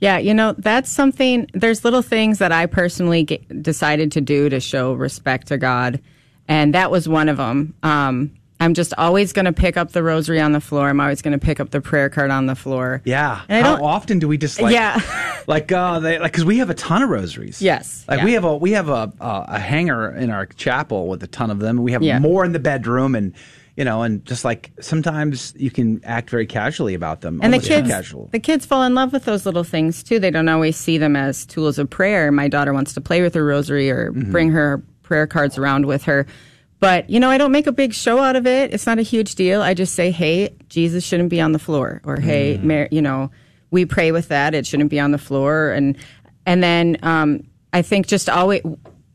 Yeah, 0.00 0.18
you 0.18 0.32
know, 0.34 0.54
that's 0.58 0.90
something, 0.90 1.48
there's 1.54 1.84
little 1.84 2.02
things 2.02 2.38
that 2.38 2.52
I 2.52 2.66
personally 2.66 3.24
get, 3.24 3.62
decided 3.62 4.12
to 4.12 4.20
do 4.20 4.48
to 4.48 4.60
show 4.60 4.92
respect 4.92 5.48
to 5.48 5.58
God. 5.58 6.00
And 6.46 6.74
that 6.74 6.90
was 6.90 7.08
one 7.08 7.28
of 7.28 7.36
them. 7.36 7.74
Um, 7.82 8.30
I'm 8.60 8.74
just 8.74 8.92
always 8.98 9.32
going 9.32 9.44
to 9.44 9.52
pick 9.52 9.76
up 9.76 9.92
the 9.92 10.02
rosary 10.02 10.40
on 10.40 10.52
the 10.52 10.60
floor. 10.60 10.88
I'm 10.88 11.00
always 11.00 11.22
going 11.22 11.38
to 11.38 11.44
pick 11.44 11.60
up 11.60 11.70
the 11.70 11.80
prayer 11.80 12.08
card 12.10 12.30
on 12.30 12.46
the 12.46 12.54
floor. 12.56 13.02
Yeah. 13.04 13.42
And 13.48 13.64
How 13.64 13.84
often 13.84 14.18
do 14.18 14.26
we 14.26 14.36
just 14.38 14.60
like 14.60 14.72
Yeah. 14.74 15.00
like 15.46 15.70
uh 15.70 16.00
they 16.00 16.18
like 16.18 16.32
cuz 16.32 16.44
we 16.44 16.58
have 16.58 16.68
a 16.68 16.74
ton 16.74 17.02
of 17.02 17.08
rosaries. 17.08 17.62
Yes. 17.62 18.04
Like 18.08 18.18
yeah. 18.18 18.24
we 18.24 18.32
have 18.32 18.44
a 18.44 18.56
we 18.56 18.72
have 18.72 18.88
a, 18.88 19.12
a 19.20 19.44
a 19.48 19.58
hanger 19.60 20.10
in 20.10 20.30
our 20.30 20.46
chapel 20.46 21.06
with 21.06 21.22
a 21.22 21.28
ton 21.28 21.50
of 21.52 21.60
them. 21.60 21.82
We 21.82 21.92
have 21.92 22.02
Yeah. 22.02 22.18
more 22.18 22.44
in 22.44 22.50
the 22.52 22.58
bedroom 22.58 23.14
and 23.14 23.32
you 23.78 23.84
know 23.84 24.02
and 24.02 24.24
just 24.24 24.44
like 24.44 24.72
sometimes 24.80 25.54
you 25.56 25.70
can 25.70 26.00
act 26.04 26.28
very 26.30 26.46
casually 26.46 26.94
about 26.94 27.20
them. 27.20 27.38
and 27.44 27.54
the 27.54 27.60
kids, 27.60 27.88
casual. 27.88 28.28
the 28.32 28.40
kids 28.40 28.66
fall 28.66 28.82
in 28.82 28.94
love 28.94 29.12
with 29.12 29.24
those 29.24 29.46
little 29.46 29.62
things 29.64 30.02
too. 30.02 30.18
They 30.18 30.32
don't 30.32 30.48
always 30.48 30.76
see 30.76 30.98
them 30.98 31.14
as 31.14 31.46
tools 31.46 31.78
of 31.78 31.88
prayer. 31.88 32.32
My 32.32 32.48
daughter 32.48 32.72
wants 32.72 32.92
to 32.94 33.00
play 33.00 33.22
with 33.22 33.34
her 33.34 33.44
rosary 33.44 33.88
or 33.90 34.10
Mm-hmm. 34.12 34.32
bring 34.32 34.50
her 34.50 34.82
prayer 35.04 35.26
cards 35.28 35.56
around 35.56 35.86
with 35.86 36.02
her. 36.04 36.26
But 36.80 37.08
you 37.08 37.20
know, 37.20 37.30
I 37.30 37.38
don't 37.38 37.52
make 37.52 37.66
a 37.68 37.72
big 37.72 37.92
show 37.94 38.18
out 38.18 38.34
of 38.36 38.46
it. 38.46 38.74
It's 38.74 38.86
not 38.86 38.98
a 38.98 39.02
huge 39.02 39.34
deal. 39.36 39.62
I 39.62 39.74
just 39.74 39.94
say, 39.94 40.10
"Hey, 40.10 40.54
Jesus 40.68 41.04
shouldn't 41.04 41.28
be 41.30 41.40
on 41.40 41.52
the 41.52 41.58
floor," 41.58 42.00
or 42.04 42.16
"Hey, 42.20 42.58
Mm. 42.58 42.64
Mar- 42.64 42.88
you 42.90 43.02
know, 43.02 43.30
we 43.70 43.84
pray 43.84 44.10
with 44.12 44.28
that. 44.28 44.54
It 44.54 44.66
shouldn't 44.66 44.90
be 44.90 44.98
on 45.00 45.10
the 45.12 45.18
floor." 45.18 45.70
And 45.70 45.96
and 46.46 46.62
then 46.62 46.96
um, 47.02 47.42
I 47.72 47.82
think 47.82 48.06
just 48.08 48.28
always. 48.28 48.62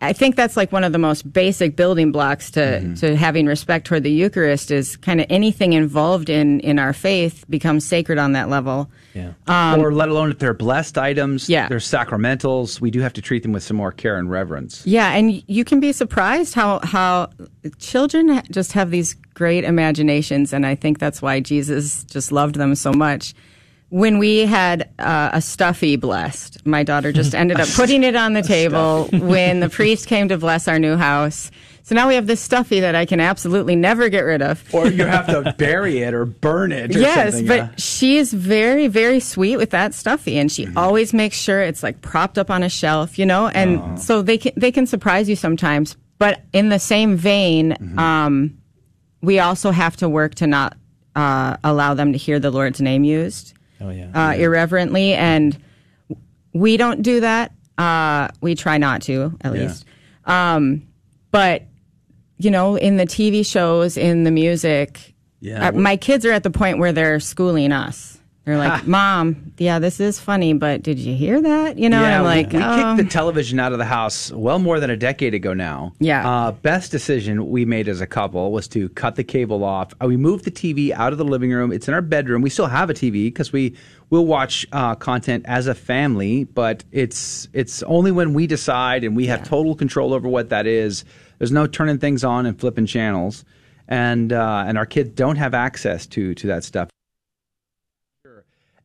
I 0.04 0.14
think 0.14 0.36
that's 0.36 0.56
like 0.58 0.72
one 0.72 0.84
of 0.84 0.92
the 0.92 0.98
most 1.00 1.32
basic 1.32 1.76
building 1.76 2.12
blocks 2.12 2.52
to, 2.52 2.60
Mm-hmm. 2.60 2.94
to 2.96 3.16
having 3.16 3.46
respect 3.46 3.86
toward 3.88 4.04
the 4.04 4.12
Eucharist 4.12 4.72
is 4.72 4.98
kind 4.98 5.20
of 5.22 5.28
anything 5.30 5.74
involved 5.74 6.30
in, 6.30 6.60
in 6.62 6.80
our 6.80 6.94
faith 6.94 7.46
becomes 7.50 7.86
sacred 7.86 8.18
on 8.18 8.34
that 8.34 8.50
level. 8.50 8.90
Yeah. 9.14 9.34
or 9.78 9.94
let 9.94 10.10
alone 10.10 10.32
if 10.32 10.40
they're 10.40 10.56
blessed 10.56 10.98
items, 10.98 11.48
Yeah. 11.48 11.68
they're 11.70 11.78
sacramentals, 11.78 12.82
we 12.82 12.90
do 12.90 13.00
have 13.02 13.14
to 13.14 13.22
treat 13.22 13.44
them 13.44 13.52
with 13.52 13.62
some 13.64 13.78
more 13.78 13.92
care 13.92 14.18
and 14.18 14.30
reverence. 14.30 14.86
Yeah, 14.88 15.12
and 15.14 15.44
you 15.48 15.64
can 15.64 15.80
be 15.80 15.92
surprised 15.94 16.56
how 16.56 16.80
how 16.84 17.30
children 17.80 18.42
just 18.52 18.74
have 18.74 18.90
these 18.92 19.16
great 19.36 19.64
imaginations, 19.64 20.52
and 20.54 20.66
I 20.66 20.76
think 20.76 21.00
that's 21.00 21.22
why 21.22 21.40
Jesus 21.40 22.04
just 22.06 22.32
loved 22.32 22.56
them 22.56 22.76
so 22.76 22.92
much. 22.92 23.34
When 23.94 24.18
we 24.18 24.48
had 24.48 24.90
uh, 24.98 25.30
a 25.34 25.40
stuffy 25.40 25.98
blessed, 25.98 26.66
my 26.66 26.82
daughter 26.82 27.12
just 27.12 27.36
ended 27.36 27.60
up 27.60 27.68
putting 27.76 28.04
it 28.04 28.16
on 28.16 28.34
the 28.34 28.42
table 28.42 29.08
when 29.14 29.60
the 29.60 29.70
priest 29.70 30.08
came 30.08 30.30
to 30.30 30.38
bless 30.40 30.68
our 30.68 30.80
new 30.80 30.98
house. 30.98 31.52
So 31.84 31.94
now 31.94 32.08
we 32.08 32.16
have 32.16 32.26
this 32.26 32.42
stuffy 32.42 32.80
that 32.80 32.96
I 32.96 33.06
can 33.06 33.20
absolutely 33.20 33.76
never 33.76 34.10
get 34.10 34.22
rid 34.22 34.42
of. 34.42 34.64
Or 34.74 34.88
you 34.88 35.06
have 35.06 35.28
to 35.28 35.54
bury 35.60 36.00
it 36.00 36.16
or 36.16 36.26
burn 36.26 36.72
it 36.72 36.96
or 36.96 37.00
yes, 37.00 37.34
something. 37.34 37.48
but 37.48 37.56
yeah. 37.58 37.70
she 37.78 38.18
is 38.18 38.34
very, 38.34 38.88
very 38.88 39.20
sweet 39.20 39.58
with 39.58 39.70
that 39.70 39.94
stuffy, 39.94 40.40
and 40.40 40.50
Mm-hmm. 40.50 40.72
she 40.72 40.76
always 40.76 41.14
makes 41.14 41.38
sure 41.38 41.62
it's 41.62 41.84
like 41.84 42.02
propped 42.02 42.40
up 42.40 42.50
on 42.50 42.64
a 42.64 42.70
shelf, 42.70 43.20
you 43.20 43.28
know. 43.28 43.50
And 43.50 43.80
Oh. 43.80 43.96
so 43.98 44.22
they 44.24 44.40
can 44.40 44.54
they 44.58 44.72
can 44.72 44.88
surprise 44.88 45.30
you 45.30 45.36
sometimes. 45.36 45.98
But 46.18 46.42
in 46.52 46.70
the 46.70 46.80
same 46.80 47.16
vein, 47.16 47.74
Mm-hmm. 47.80 48.00
um, 48.00 48.58
we 49.22 49.38
also 49.38 49.70
have 49.70 49.98
to 49.98 50.10
work 50.10 50.34
to 50.36 50.48
not 50.48 50.78
uh, 51.16 51.58
allow 51.64 51.94
them 51.94 52.12
to 52.14 52.18
hear 52.18 52.40
the 52.40 52.50
Lord's 52.50 52.82
name 52.82 53.04
used 53.04 53.54
Oh 53.84 53.90
yeah. 53.90 54.10
uh, 54.14 54.34
irreverently, 54.36 55.14
and 55.14 55.58
we 56.54 56.78
don't 56.78 57.02
do 57.02 57.20
that. 57.20 57.52
Uh, 57.78 58.30
we 58.42 58.56
try 58.56 58.78
not 58.78 59.02
to, 59.04 59.38
at 59.42 59.54
Yeah. 59.54 59.62
least. 59.62 59.86
Um, 60.26 60.88
but 61.32 61.64
you 62.38 62.50
know, 62.52 62.76
in 62.76 62.98
the 62.98 63.06
TV 63.06 63.46
shows, 63.46 63.96
in 63.98 64.24
the 64.24 64.32
music, 64.32 65.14
Yeah. 65.40 65.68
uh, 65.70 65.72
my 65.74 65.96
kids 65.98 66.26
are 66.26 66.32
at 66.32 66.44
the 66.44 66.50
point 66.50 66.78
where 66.80 66.92
they're 66.92 67.20
schooling 67.20 67.72
us. 67.72 68.13
They're 68.46 68.58
like, 68.58 68.86
"Mom, 68.86 69.54
yeah, 69.58 69.80
this 69.80 70.02
is 70.02 70.20
funny, 70.20 70.52
but 70.52 70.84
did 70.84 71.00
you 71.00 71.16
hear 71.16 71.42
that?" 71.42 71.78
You 71.78 71.88
know, 71.88 72.02
yeah, 72.02 72.08
and 72.08 72.16
I'm 72.16 72.24
like, 72.24 72.52
we, 72.52 72.60
"Oh." 72.62 72.96
kicked 72.96 73.08
the 73.08 73.12
television 73.12 73.58
out 73.58 73.72
of 73.72 73.78
the 73.78 73.86
house 73.86 74.34
well 74.34 74.60
more 74.60 74.82
than 74.82 74.90
a 74.90 74.98
decade 74.98 75.34
ago 75.34 75.54
now. 75.54 75.94
Yeah. 76.00 76.30
Uh, 76.30 76.52
best 76.52 76.92
decision 76.92 77.50
we 77.50 77.64
made 77.64 77.88
as 77.88 78.02
a 78.02 78.08
couple 78.08 78.52
was 78.52 78.68
to 78.70 78.90
cut 78.90 79.16
the 79.16 79.24
cable 79.24 79.64
off. 79.64 79.94
Uh, 80.02 80.08
we 80.08 80.18
moved 80.18 80.44
the 80.44 80.52
TV 80.52 80.92
out 80.92 81.14
of 81.14 81.18
the 81.18 81.24
living 81.24 81.52
room. 81.52 81.72
It's 81.72 81.88
in 81.88 81.94
our 81.94 82.02
bedroom. 82.02 82.42
We 82.42 82.50
still 82.50 82.68
have 82.68 82.90
a 82.90 82.94
TV 82.94 83.28
because 83.28 83.54
we 83.54 83.78
will 84.10 84.26
watch 84.26 84.68
uh, 84.74 84.96
content 84.96 85.46
as 85.48 85.68
a 85.68 85.76
family, 85.76 86.44
but 86.44 86.84
it's 86.92 87.48
it's 87.54 87.82
only 87.84 88.12
when 88.12 88.34
we 88.34 88.46
decide 88.46 89.06
and 89.06 89.16
we 89.16 89.26
have 89.28 89.48
total 89.48 89.74
control 89.74 90.14
over 90.14 90.28
what 90.28 90.50
that 90.50 90.68
is. 90.68 91.06
There's 91.38 91.54
no 91.54 91.66
turning 91.66 91.98
things 91.98 92.26
on 92.26 92.46
and 92.46 92.60
flipping 92.60 92.88
channels, 92.88 93.46
and 93.88 94.34
uh, 94.34 94.66
and 94.68 94.78
our 94.78 94.86
kids 94.86 95.12
don't 95.12 95.38
have 95.38 95.54
access 95.54 96.06
to 96.08 96.36
to 96.36 96.48
that 96.48 96.66
stuff 96.66 96.90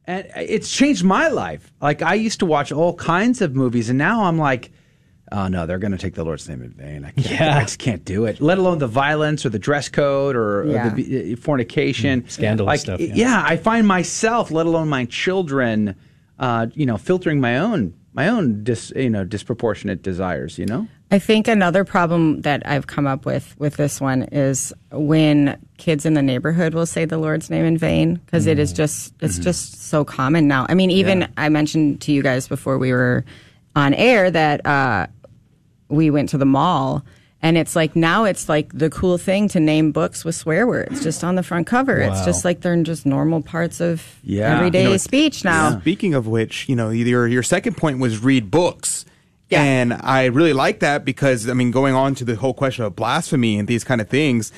and 0.09 0.27
it's 0.37 0.73
changed 0.73 1.05
my 1.05 1.29
life. 1.29 1.71
Like 1.81 2.01
I 2.03 2.15
used 2.15 2.41
to 2.41 2.47
watch 2.47 2.73
all 2.73 2.95
kinds 2.95 3.43
of 3.43 3.55
movies, 3.55 3.91
and 3.91 3.99
now 3.99 4.25
I'm 4.25 4.39
like, 4.39 4.73
oh 5.31 5.49
no, 5.49 5.67
they're 5.67 5.79
going 5.79 5.93
to 5.93 5.99
take 5.99 6.15
the 6.15 6.25
Lord's 6.25 6.49
name 6.49 6.63
in 6.63 6.71
vain. 6.71 7.05
I 7.05 7.11
can't. 7.11 7.31
Yeah. 7.31 7.59
I 7.59 7.61
just 7.61 7.79
can't 7.79 8.05
do 8.05 8.25
it. 8.25 8.41
Let 8.41 8.57
alone 8.57 8.79
the 8.79 8.87
violence 8.87 9.45
or 9.45 9.51
the 9.51 9.59
dress 9.59 9.91
code 9.91 10.35
or, 10.35 10.63
or 10.63 10.91
the 10.91 11.35
uh, 11.35 11.37
fornication, 11.37 12.27
Scandalous 12.29 12.67
like, 12.69 12.81
stuff, 12.81 13.01
Yeah. 13.01 13.15
yeah. 13.15 13.43
I 13.45 13.59
find 13.59 13.87
myself, 13.87 14.51
let 14.51 14.65
alone 14.65 14.89
my 14.89 15.05
children, 15.05 15.95
uh, 16.39 16.69
you 16.73 16.87
know, 16.87 16.97
filtering 16.97 17.41
my 17.41 17.59
own 17.59 17.93
my 18.15 18.29
own 18.29 18.65
dis, 18.65 18.93
you 18.97 19.11
know 19.11 19.25
disproportionate 19.25 20.03
desires. 20.03 20.59
You 20.59 20.67
know. 20.67 20.89
I 21.11 21.19
think 21.19 21.49
another 21.49 21.85
problem 21.85 22.43
that 22.43 22.63
I've 22.67 22.87
come 22.87 23.07
up 23.07 23.25
with 23.25 23.55
with 23.59 23.77
this 23.77 23.99
one 24.01 24.25
is 24.25 24.75
when 24.93 25.59
kids 25.79 26.05
in 26.05 26.13
the 26.15 26.21
neighborhood 26.23 26.75
will 26.75 26.85
say 26.87 27.07
the 27.07 27.17
Lord's 27.17 27.49
name 27.49 27.65
in 27.65 27.79
vain 27.79 28.17
because 28.17 28.47
it 28.47 28.59
is 28.59 28.73
just 28.75 29.15
it's 29.21 29.39
just 29.39 29.85
so 29.89 30.05
common 30.05 30.47
now. 30.47 30.67
I 30.69 30.75
mean, 30.75 30.91
even 30.91 31.21
Yeah. 31.23 31.29
I 31.39 31.49
mentioned 31.49 32.03
to 32.03 32.13
you 32.13 32.23
guys 32.23 32.47
before 32.47 32.77
we 32.77 32.93
were 32.93 33.25
on 33.75 33.95
air 33.95 34.31
that 34.31 34.67
uh, 34.67 35.07
we 35.89 36.11
went 36.11 36.29
to 36.31 36.39
the 36.39 36.45
mall. 36.47 37.05
And 37.41 37.57
it's 37.57 37.77
like 37.77 37.95
now 37.95 38.25
it's 38.25 38.49
like 38.49 38.71
the 38.77 38.91
cool 38.91 39.17
thing 39.17 39.47
to 39.51 39.61
name 39.61 39.93
books 39.93 40.25
with 40.25 40.35
swear 40.35 40.67
words 40.67 41.03
just 41.05 41.23
on 41.25 41.37
the 41.37 41.43
front 41.43 41.67
cover. 41.69 41.97
It's 41.97 42.25
just 42.27 42.45
like 42.45 42.61
they're 42.61 42.83
just 42.83 43.07
normal 43.07 43.41
parts 43.43 43.81
of 43.81 44.03
Yeah. 44.25 44.57
everyday 44.57 44.83
You 44.83 44.91
know, 44.91 44.97
speech 44.99 45.45
now. 45.45 45.79
Speaking 45.81 46.13
of 46.15 46.27
which, 46.27 46.69
you 46.69 46.77
know, 46.77 46.91
your 46.91 47.27
your 47.29 47.43
second 47.45 47.77
point 47.79 47.99
was 48.01 48.23
read 48.23 48.51
books. 48.51 49.07
And 49.63 49.95
I 49.95 50.27
really 50.27 50.53
like 50.53 50.81
that 50.81 51.05
because 51.05 51.49
I 51.49 51.55
mean, 51.55 51.71
going 51.71 51.95
on 51.95 52.15
to 52.17 52.25
the 52.25 52.37
whole 52.37 52.55
question 52.55 52.85
of 52.85 52.95
blasphemy 52.95 53.59
and 53.59 53.67
these 53.67 53.85
kind 53.85 54.01
of 54.01 54.09
things, 54.09 54.53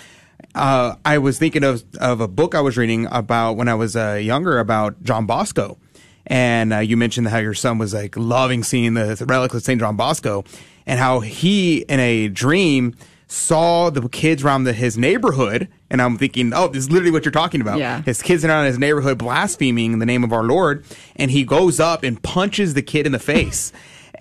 uh, 0.54 0.96
I 1.04 1.18
was 1.18 1.38
thinking 1.38 1.64
of 1.64 1.84
of 1.98 2.20
a 2.20 2.28
book 2.28 2.54
I 2.54 2.60
was 2.60 2.76
reading 2.76 3.06
about 3.10 3.56
when 3.56 3.68
I 3.68 3.74
was 3.74 3.96
uh, 3.96 4.14
younger 4.14 4.58
about 4.58 5.02
John 5.02 5.26
Bosco, 5.26 5.78
and 6.26 6.72
uh, 6.72 6.78
you 6.78 6.96
mentioned 6.96 7.28
how 7.28 7.38
your 7.38 7.54
son 7.54 7.78
was 7.78 7.94
like 7.94 8.16
loving 8.16 8.62
seeing 8.62 8.94
the, 8.94 9.24
relics 9.28 9.54
of 9.54 9.62
Saint 9.62 9.80
John 9.80 9.96
Bosco, 9.96 10.44
and 10.86 10.98
how 10.98 11.20
he 11.20 11.78
in 11.82 12.00
a 12.00 12.28
dream 12.28 12.94
saw 13.28 13.90
the 13.90 14.08
kids 14.08 14.42
around 14.42 14.64
the, 14.64 14.72
his 14.72 14.98
neighborhood, 14.98 15.68
and 15.88 16.02
I'm 16.02 16.18
thinking, 16.18 16.52
oh, 16.52 16.66
this 16.66 16.84
is 16.84 16.90
literally 16.90 17.12
what 17.12 17.24
you're 17.24 17.30
talking 17.30 17.60
about. 17.60 17.78
Yeah. 17.78 18.02
His 18.02 18.22
kids 18.22 18.44
around 18.44 18.66
his 18.66 18.76
neighborhood 18.76 19.18
blaspheming 19.18 20.00
the 20.00 20.06
name 20.06 20.24
of 20.24 20.32
our 20.32 20.42
Lord, 20.42 20.84
and 21.14 21.30
he 21.30 21.44
goes 21.44 21.78
up 21.78 22.02
and 22.02 22.20
punches 22.20 22.74
the 22.74 22.82
kid 22.82 23.06
in 23.06 23.12
the 23.12 23.20
face. 23.20 23.72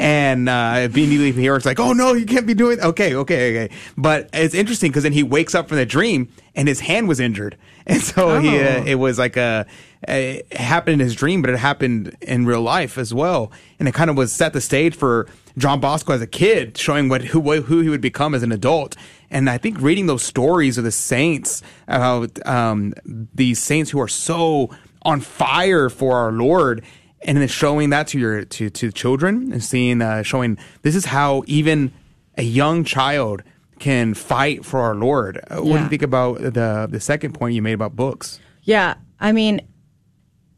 And 0.01 0.47
uh, 0.47 0.87
immediately 0.89 1.33
here 1.33 1.57
it's 1.57 1.65
like, 1.65 1.77
oh 1.79 1.91
no, 1.91 2.13
you 2.13 2.25
can't 2.25 2.47
be 2.47 2.53
doing. 2.53 2.79
Okay, 2.79 3.13
okay, 3.15 3.65
okay. 3.65 3.75
But 3.97 4.29
it's 4.31 4.55
interesting 4.55 4.91
because 4.91 5.03
then 5.03 5.11
he 5.11 5.23
wakes 5.23 5.53
up 5.53 5.67
from 5.67 5.75
the 5.75 5.85
dream 5.85 6.29
and 6.55 6.69
his 6.69 6.79
hand 6.79 7.09
was 7.09 7.19
injured, 7.19 7.57
and 7.85 8.01
so 8.01 8.39
he 8.39 8.59
uh, 8.59 8.79
Oh. 8.79 8.85
it 8.85 8.95
was 8.95 9.19
like 9.19 9.35
a, 9.35 9.65
a 10.07 10.37
it 10.37 10.53
happened 10.57 10.93
in 10.93 10.99
his 11.01 11.15
dream, 11.15 11.41
but 11.41 11.49
it 11.51 11.57
happened 11.57 12.15
in 12.21 12.45
real 12.45 12.61
life 12.61 12.97
as 12.97 13.13
well, 13.13 13.51
and 13.77 13.89
it 13.89 13.93
kind 13.93 14.09
of 14.09 14.15
was 14.15 14.31
set 14.31 14.53
the 14.53 14.61
stage 14.61 14.95
for 14.95 15.27
John 15.57 15.81
Bosco 15.81 16.13
as 16.13 16.21
a 16.21 16.27
kid, 16.27 16.77
showing 16.77 17.09
what 17.09 17.21
who 17.25 17.41
who 17.61 17.81
he 17.81 17.89
would 17.89 18.01
become 18.01 18.33
as 18.33 18.41
an 18.41 18.53
adult. 18.53 18.95
And 19.29 19.49
I 19.49 19.57
think 19.57 19.81
reading 19.81 20.05
those 20.07 20.23
stories 20.23 20.77
of 20.77 20.85
the 20.85 20.91
saints 20.93 21.61
about 21.89 22.45
um, 22.47 22.93
these 23.05 23.59
saints 23.59 23.91
who 23.91 23.99
are 23.99 24.07
so 24.07 24.69
on 25.03 25.19
fire 25.21 25.89
for 25.89 26.15
our 26.17 26.31
Lord, 26.31 26.83
and 27.23 27.37
then 27.37 27.47
showing 27.47 27.89
that 27.91 28.07
to 28.07 28.19
your 28.19 28.45
to 28.45 28.69
to 28.69 28.91
children 28.91 29.51
and 29.51 29.63
seeing 29.63 30.01
uh, 30.01 30.23
showing 30.23 30.57
this 30.81 30.95
is 30.95 31.05
how 31.05 31.43
even 31.47 31.91
a 32.37 32.43
young 32.43 32.83
child 32.83 33.43
can 33.79 34.13
fight 34.13 34.65
for 34.65 34.79
our 34.81 34.95
Lord. 34.95 35.39
Uh, 35.49 35.61
What 35.61 35.77
do 35.77 35.83
you 35.83 35.89
think 35.89 36.01
about 36.01 36.39
the 36.41 36.87
the 36.89 36.99
second 36.99 37.33
point 37.33 37.55
you 37.55 37.61
made 37.61 37.73
about 37.73 37.95
books? 37.95 38.39
Yeah, 38.63 38.95
I 39.19 39.31
mean, 39.31 39.61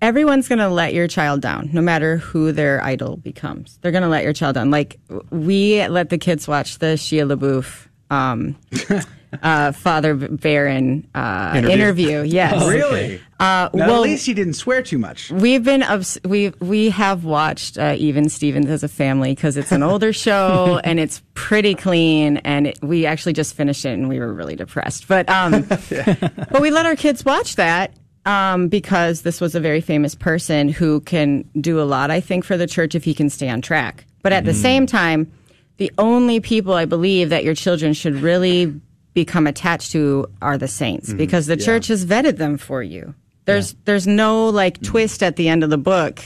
everyone's 0.02 0.48
going 0.48 0.60
to 0.60 0.70
let 0.70 0.94
your 0.94 1.08
child 1.08 1.42
down, 1.42 1.70
no 1.72 1.82
matter 1.82 2.18
who 2.18 2.52
their 2.52 2.84
idol 2.84 3.18
becomes. 3.18 3.78
They're 3.82 3.92
going 3.92 4.04
to 4.04 4.10
let 4.10 4.24
your 4.24 4.34
child 4.34 4.56
down. 4.56 4.72
Like 4.72 5.00
we 5.30 5.88
let 5.88 6.10
the 6.10 6.18
kids 6.18 6.48
watch 6.48 6.80
the 6.80 6.98
Shia 6.98 7.32
LaBeouf. 7.32 7.88
Um, 8.10 8.58
uh, 9.42 9.72
Father 9.72 10.14
Barron 10.16 11.08
uh, 11.16 11.54
Interview. 11.56 11.72
interview. 12.10 12.22
Yes, 12.32 12.68
Really? 12.68 13.22
Uh, 13.40 13.70
Now, 13.74 13.88
well, 13.88 13.96
at 14.04 14.10
least 14.10 14.26
he 14.26 14.34
didn't 14.34 14.54
swear 14.54 14.82
too 14.84 14.98
much. 15.00 15.32
We've 15.32 15.64
been 15.64 15.82
obs- 15.84 16.20
we 16.24 16.50
we 16.60 16.90
have 16.92 17.26
watched 17.26 17.78
uh, 17.78 17.96
even 17.98 18.30
Stevens 18.30 18.70
as 18.70 18.84
a 18.84 18.88
family 18.88 19.34
because 19.34 19.58
it's 19.58 19.72
an 19.72 19.82
older 19.84 20.14
show 20.26 20.80
and 20.84 21.00
it's 21.00 21.22
pretty 21.34 21.74
clean 21.74 22.38
and 22.38 22.68
it, 22.68 22.80
we 22.84 23.06
actually 23.08 23.34
just 23.34 23.56
finished 23.56 23.84
it 23.86 23.94
and 23.94 24.08
we 24.10 24.20
were 24.20 24.32
really 24.32 24.56
depressed. 24.56 25.08
But 25.08 25.28
um, 25.30 25.64
but 25.64 26.62
we 26.62 26.70
let 26.70 26.86
our 26.86 26.96
kids 26.96 27.26
watch 27.26 27.56
that 27.56 27.94
um, 28.28 28.68
because 28.68 29.24
this 29.24 29.42
was 29.42 29.56
a 29.56 29.60
very 29.60 29.82
famous 29.82 30.14
person 30.14 30.70
who 30.70 31.00
can 31.02 31.44
do 31.60 31.82
a 31.82 31.84
lot, 31.84 32.12
I 32.12 32.20
think, 32.22 32.44
for 32.46 32.58
the 32.58 32.68
church 32.68 32.94
if 32.94 33.04
he 33.04 33.14
can 33.16 33.30
stay 33.32 33.50
on 33.50 33.62
track. 33.62 34.06
But 34.22 34.34
at 34.34 34.46
the 34.46 34.52
Mhm. 34.52 34.62
same 34.62 34.86
time, 34.86 35.32
the 35.78 35.92
only 35.98 36.40
people 36.42 36.74
I 36.76 36.86
believe 36.86 37.30
that 37.30 37.44
your 37.44 37.56
children 37.56 37.94
should 37.94 38.16
really 38.18 38.80
become 39.14 39.48
attached 39.48 39.92
to 39.92 40.28
are 40.42 40.58
the 40.58 40.68
saints 40.68 41.10
Mhm. 41.12 41.18
because 41.18 41.46
the 41.48 41.58
Yeah. 41.58 41.66
church 41.66 41.88
has 41.88 42.06
vetted 42.06 42.38
them 42.38 42.58
for 42.58 42.82
you. 42.82 43.14
There's 43.46 43.76
there's 43.86 44.08
no 44.08 44.48
like 44.50 44.82
twist 44.82 45.22
at 45.24 45.36
the 45.36 45.50
end 45.50 45.64
of 45.64 45.70
the 45.70 45.78
book 45.78 46.20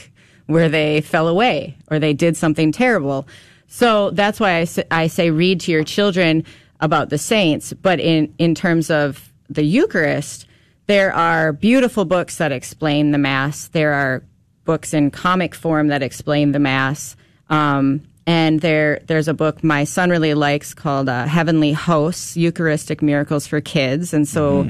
where 0.48 0.70
they 0.70 1.02
fell 1.02 1.28
away 1.28 1.76
or 1.90 1.98
they 1.98 2.14
did 2.14 2.38
something 2.38 2.72
terrible. 2.72 3.28
So 3.68 4.12
that's 4.12 4.40
why 4.40 4.68
I 4.92 5.08
say 5.08 5.32
read 5.32 5.60
to 5.62 5.72
your 5.72 5.84
children 5.84 6.44
about 6.82 7.10
the 7.10 7.18
saints. 7.18 7.74
But 7.74 8.00
in 8.00 8.30
in 8.38 8.54
terms 8.54 8.92
of 8.92 9.32
the 9.50 9.64
Eucharist, 9.64 10.46
there 10.88 11.12
are 11.14 11.54
beautiful 11.54 12.06
books 12.06 12.38
that 12.38 12.52
explain 12.52 13.12
the 13.12 13.18
Mass. 13.18 13.68
There 13.70 13.94
are 13.94 14.24
books 14.66 14.94
in 14.94 15.10
comic 15.10 15.56
form 15.56 15.88
that 15.88 16.04
explain 16.04 16.52
the 16.52 16.60
Mass. 16.60 17.16
Um, 17.50 18.02
and 18.28 18.62
there, 18.62 19.02
there's 19.08 19.28
a 19.28 19.34
book 19.34 19.64
my 19.64 19.84
son 19.84 20.10
really 20.10 20.34
likes 20.34 20.74
called 20.74 21.10
uh, 21.10 21.26
Heavenly 21.26 21.74
Hosts: 21.74 22.36
Eucharistic 22.36 23.02
Miracles 23.02 23.46
for 23.48 23.62
Kids. 23.62 24.14
And 24.14 24.28
so, 24.28 24.70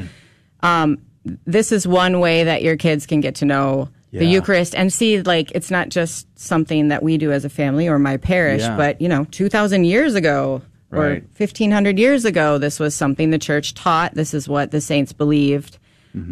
um, 0.61 0.97
this 1.45 1.71
is 1.71 1.87
one 1.87 2.19
way 2.19 2.43
that 2.43 2.61
your 2.63 2.75
kids 2.77 3.05
can 3.05 3.19
get 3.21 3.35
to 3.35 3.45
know 3.45 3.89
the 4.11 4.25
Eucharist 4.25 4.75
and 4.75 4.93
see 4.93 5.21
like 5.21 5.51
it's 5.51 5.69
not 5.69 5.89
just 5.89 6.27
something 6.39 6.87
that 6.87 7.03
we 7.03 7.17
do 7.17 7.33
as 7.33 7.43
a 7.43 7.49
family 7.49 7.87
or 7.89 7.99
my 7.99 8.15
parish, 8.15 8.61
Yeah. 8.61 8.77
but 8.77 9.01
you 9.01 9.09
know, 9.09 9.25
two 9.25 9.49
thousand 9.49 9.83
years 9.85 10.15
ago 10.15 10.61
or 10.91 11.21
fifteen 11.33 11.69
hundred 11.71 11.99
years 11.99 12.23
ago, 12.23 12.57
this 12.57 12.79
was 12.79 12.95
something 12.95 13.31
the 13.31 13.37
church 13.39 13.73
taught. 13.73 14.13
This 14.13 14.33
is 14.33 14.47
what 14.47 14.71
the 14.71 14.79
saints 14.79 15.11
believed. 15.11 15.77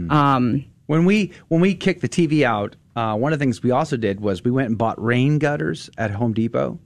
Um, 0.09 0.63
when 0.85 1.03
we 1.03 1.33
when 1.49 1.59
we 1.59 1.75
kicked 1.75 1.99
the 2.01 2.07
TV 2.07 2.43
out, 2.43 2.75
uh, 2.95 3.15
one 3.17 3.33
of 3.33 3.39
the 3.39 3.43
things 3.43 3.61
we 3.61 3.71
also 3.71 3.97
did 3.97 4.21
was 4.21 4.43
we 4.45 4.51
went 4.51 4.69
and 4.69 4.77
bought 4.77 5.01
rain 5.03 5.37
gutters 5.39 5.89
at 5.97 6.11
Home 6.11 6.31
Depot, 6.31 6.79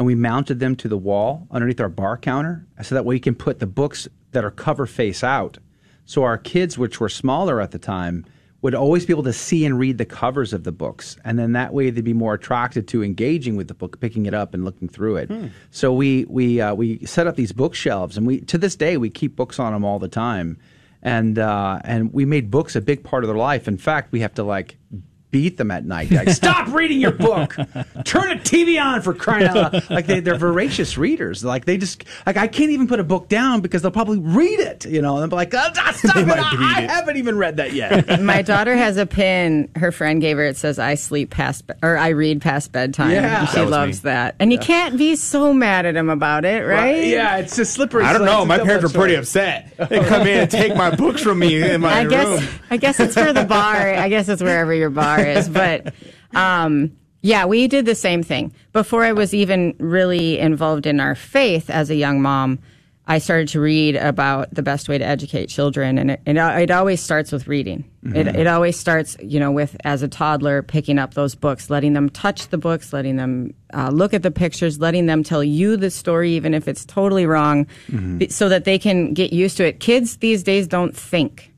and 0.00 0.06
we 0.06 0.14
mounted 0.14 0.60
them 0.60 0.74
to 0.76 0.88
the 0.88 0.96
wall 0.96 1.46
underneath 1.50 1.78
our 1.78 1.90
bar 1.90 2.16
counter, 2.16 2.66
so 2.82 2.94
that 2.94 3.04
way 3.04 3.16
we 3.16 3.20
can 3.20 3.34
put 3.34 3.58
the 3.58 3.66
books 3.66 4.08
that 4.32 4.46
are 4.46 4.50
cover 4.50 4.86
face 4.86 5.22
out. 5.22 5.58
So 6.06 6.22
our 6.22 6.38
kids, 6.38 6.78
which 6.78 7.00
were 7.00 7.10
smaller 7.10 7.60
at 7.60 7.72
the 7.72 7.78
time, 7.78 8.24
would 8.62 8.74
always 8.74 9.04
be 9.04 9.12
able 9.12 9.24
to 9.24 9.32
see 9.34 9.66
and 9.66 9.78
read 9.78 9.98
the 9.98 10.06
covers 10.06 10.54
of 10.54 10.64
the 10.64 10.72
books, 10.72 11.18
and 11.22 11.38
then 11.38 11.52
that 11.52 11.74
way 11.74 11.90
they'd 11.90 12.02
be 12.02 12.14
more 12.14 12.32
attracted 12.32 12.88
to 12.88 13.04
engaging 13.04 13.56
with 13.56 13.68
the 13.68 13.74
book, 13.74 14.00
picking 14.00 14.24
it 14.24 14.32
up 14.32 14.54
and 14.54 14.64
looking 14.64 14.88
through 14.88 15.16
it. 15.16 15.30
So 15.70 15.92
we 15.92 16.24
we 16.30 16.62
uh, 16.62 16.74
we 16.74 17.04
set 17.04 17.26
up 17.26 17.36
these 17.36 17.52
bookshelves, 17.52 18.16
and 18.16 18.26
we 18.26 18.40
to 18.40 18.56
this 18.56 18.76
day 18.76 18.96
we 18.96 19.10
keep 19.10 19.36
books 19.36 19.58
on 19.58 19.74
them 19.74 19.84
all 19.84 19.98
the 19.98 20.08
time, 20.08 20.56
and 21.02 21.38
uh, 21.38 21.78
and 21.84 22.10
we 22.10 22.24
made 22.24 22.50
books 22.50 22.74
a 22.74 22.80
big 22.80 23.04
part 23.04 23.22
of 23.22 23.28
their 23.28 23.36
life. 23.36 23.68
In 23.68 23.76
fact, 23.76 24.12
we 24.12 24.20
have 24.20 24.32
to 24.36 24.44
like 24.44 24.78
beat 25.30 25.56
them 25.56 25.70
at 25.70 25.84
night. 25.84 26.10
Like, 26.10 26.28
Stop 26.30 26.68
reading 26.74 27.00
your 27.00 27.12
book. 27.12 27.54
Turn 28.04 28.28
the 28.28 28.42
TV 28.42 28.82
on 28.82 29.02
for 29.02 29.14
crying 29.14 29.44
out 29.46 29.72
loud. 29.72 29.90
Like 29.90 30.06
they, 30.06 30.20
they're 30.20 30.34
voracious 30.36 30.98
readers. 30.98 31.44
Like 31.44 31.64
they 31.64 31.76
just 31.76 32.04
like 32.26 32.36
I 32.36 32.46
can't 32.48 32.70
even 32.70 32.88
put 32.88 33.00
a 33.00 33.04
book 33.04 33.28
down 33.28 33.60
because 33.60 33.82
they'll 33.82 33.90
probably 33.90 34.18
read 34.18 34.60
it. 34.60 34.86
You 34.86 35.02
know, 35.02 35.16
and 35.16 35.24
I'm 35.24 35.30
like, 35.30 35.52
oh, 35.54 35.70
stop 35.72 35.94
it. 36.16 36.28
I, 36.28 36.78
I 36.78 36.80
haven't 36.82 37.16
even 37.16 37.36
read 37.38 37.58
that 37.58 37.72
yet. 37.72 38.20
my 38.22 38.42
daughter 38.42 38.76
has 38.76 38.96
a 38.96 39.06
pin 39.06 39.68
her 39.76 39.92
friend 39.92 40.20
gave 40.20 40.36
her. 40.36 40.44
It 40.44 40.56
says, 40.56 40.78
"I 40.78 40.94
sleep 40.94 41.30
past 41.30 41.66
be- 41.66 41.74
or 41.82 41.96
I 41.96 42.08
read 42.08 42.40
past 42.40 42.72
bedtime." 42.72 43.10
Yeah. 43.12 43.40
And 43.40 43.48
she 43.48 43.56
That 43.56 43.68
loves 43.68 44.02
me. 44.04 44.10
that, 44.10 44.34
and 44.40 44.52
you 44.52 44.58
can't 44.58 44.98
be 44.98 45.16
so 45.16 45.52
mad 45.52 45.86
at 45.86 45.96
him 45.96 46.10
about 46.10 46.44
it, 46.44 46.64
right? 46.66 47.04
Yeah, 47.06 47.36
it's 47.38 47.58
a 47.58 47.64
slippery. 47.64 48.04
I 48.04 48.12
don't 48.12 48.24
know. 48.24 48.44
My 48.44 48.58
parents 48.58 48.82
were 48.82 48.88
double-edged 48.88 48.94
pretty 48.94 49.14
upset. 49.14 49.88
They 49.88 50.00
come 50.04 50.22
in 50.26 50.40
and 50.40 50.50
take 50.50 50.74
my 50.74 50.94
books 50.94 51.22
from 51.22 51.38
me 51.38 51.62
in 51.62 51.80
my 51.80 51.92
I 51.92 52.00
room. 52.02 52.10
guess 52.10 52.48
I 52.70 52.76
guess 52.76 53.00
it's 53.00 53.14
for 53.14 53.32
the 53.32 53.44
bar. 53.44 53.76
I 53.94 54.08
guess 54.08 54.28
it's 54.28 54.42
wherever 54.42 54.74
your 54.74 54.90
bar 54.90 55.19
is. 55.26 55.48
But 55.48 55.92
um, 56.34 56.96
yeah, 57.22 57.44
we 57.46 57.66
did 57.68 57.86
the 57.86 57.94
same 57.94 58.22
thing. 58.22 58.52
Before 58.72 59.04
I 59.04 59.12
was 59.12 59.34
even 59.34 59.74
really 59.78 60.38
involved 60.38 60.86
in 60.86 61.00
our 61.00 61.14
faith 61.14 61.68
as 61.70 61.90
a 61.90 61.94
young 61.94 62.22
mom, 62.22 62.58
I 63.06 63.18
started 63.18 63.48
to 63.48 63.60
read 63.60 63.96
about 63.96 64.54
the 64.54 64.62
best 64.62 64.88
way 64.88 64.96
to 64.96 65.04
educate 65.04 65.46
children, 65.48 65.98
and 65.98 66.12
it, 66.12 66.20
it, 66.26 66.36
it 66.36 66.70
always 66.70 67.00
starts 67.00 67.32
with 67.32 67.48
reading. 67.48 67.84
It, 68.04 68.26
Mhm. 68.28 68.34
it 68.38 68.46
always 68.46 68.78
starts, 68.78 69.16
you 69.20 69.40
know, 69.40 69.50
with 69.50 69.76
as 69.84 70.02
a 70.02 70.08
toddler 70.08 70.62
picking 70.62 70.96
up 70.98 71.14
those 71.14 71.34
books, 71.34 71.68
letting 71.70 71.92
them 71.92 72.08
touch 72.08 72.48
the 72.48 72.56
books, 72.58 72.92
letting 72.92 73.16
them 73.16 73.52
uh, 73.74 73.90
look 73.92 74.14
at 74.14 74.22
the 74.22 74.30
pictures, 74.30 74.78
letting 74.78 75.06
them 75.06 75.24
tell 75.24 75.42
you 75.42 75.76
the 75.76 75.90
story, 75.90 76.32
even 76.34 76.54
if 76.54 76.68
it's 76.68 76.84
totally 76.84 77.26
wrong, 77.26 77.66
be- 78.18 78.28
so 78.28 78.48
that 78.48 78.64
they 78.64 78.78
can 78.78 79.12
get 79.12 79.32
used 79.32 79.56
to 79.56 79.66
it. 79.66 79.80
Kids 79.80 80.18
these 80.18 80.44
days 80.44 80.68
don't 80.68 80.96
think. 80.96 81.49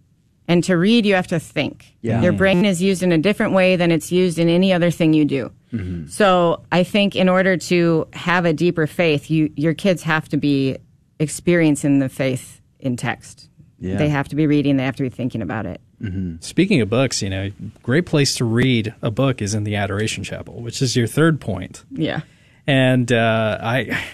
And 0.48 0.64
to 0.64 0.76
read, 0.76 1.06
you 1.06 1.14
have 1.14 1.28
to 1.28 1.38
think. 1.38 1.96
Yeah. 2.00 2.20
Your 2.20 2.32
mm. 2.32 2.38
brain 2.38 2.64
is 2.64 2.82
used 2.82 3.02
in 3.02 3.12
a 3.12 3.18
different 3.18 3.52
way 3.52 3.76
than 3.76 3.90
it's 3.90 4.10
used 4.10 4.38
in 4.38 4.48
any 4.48 4.72
other 4.72 4.90
thing 4.90 5.14
you 5.14 5.24
do. 5.24 5.52
Mm-hmm. 5.72 6.08
So 6.08 6.62
I 6.72 6.82
think 6.84 7.16
in 7.16 7.28
order 7.28 7.56
to 7.56 8.08
have 8.12 8.44
a 8.44 8.52
deeper 8.52 8.86
faith, 8.86 9.30
you 9.30 9.52
your 9.56 9.72
kids 9.74 10.02
have 10.02 10.28
to 10.30 10.36
be 10.36 10.78
experiencing 11.18 12.00
the 12.00 12.08
faith 12.08 12.60
in 12.80 12.96
text. 12.96 13.48
Yeah. 13.78 13.96
They 13.96 14.08
have 14.08 14.28
to 14.28 14.36
be 14.36 14.46
reading. 14.46 14.76
They 14.76 14.84
have 14.84 14.96
to 14.96 15.02
be 15.02 15.08
thinking 15.08 15.42
about 15.42 15.66
it. 15.66 15.80
Mm-hmm. 16.00 16.36
Speaking 16.40 16.80
of 16.80 16.90
books, 16.90 17.22
you 17.22 17.30
know, 17.30 17.50
great 17.82 18.06
place 18.06 18.34
to 18.36 18.44
read 18.44 18.94
a 19.02 19.10
book 19.10 19.40
is 19.40 19.54
in 19.54 19.64
the 19.64 19.76
Adoration 19.76 20.24
Chapel, 20.24 20.60
which 20.60 20.82
is 20.82 20.96
your 20.96 21.06
third 21.06 21.40
point. 21.40 21.84
Yeah. 21.90 22.22
And 22.66 23.10
uh, 23.12 23.58
I, 23.60 24.04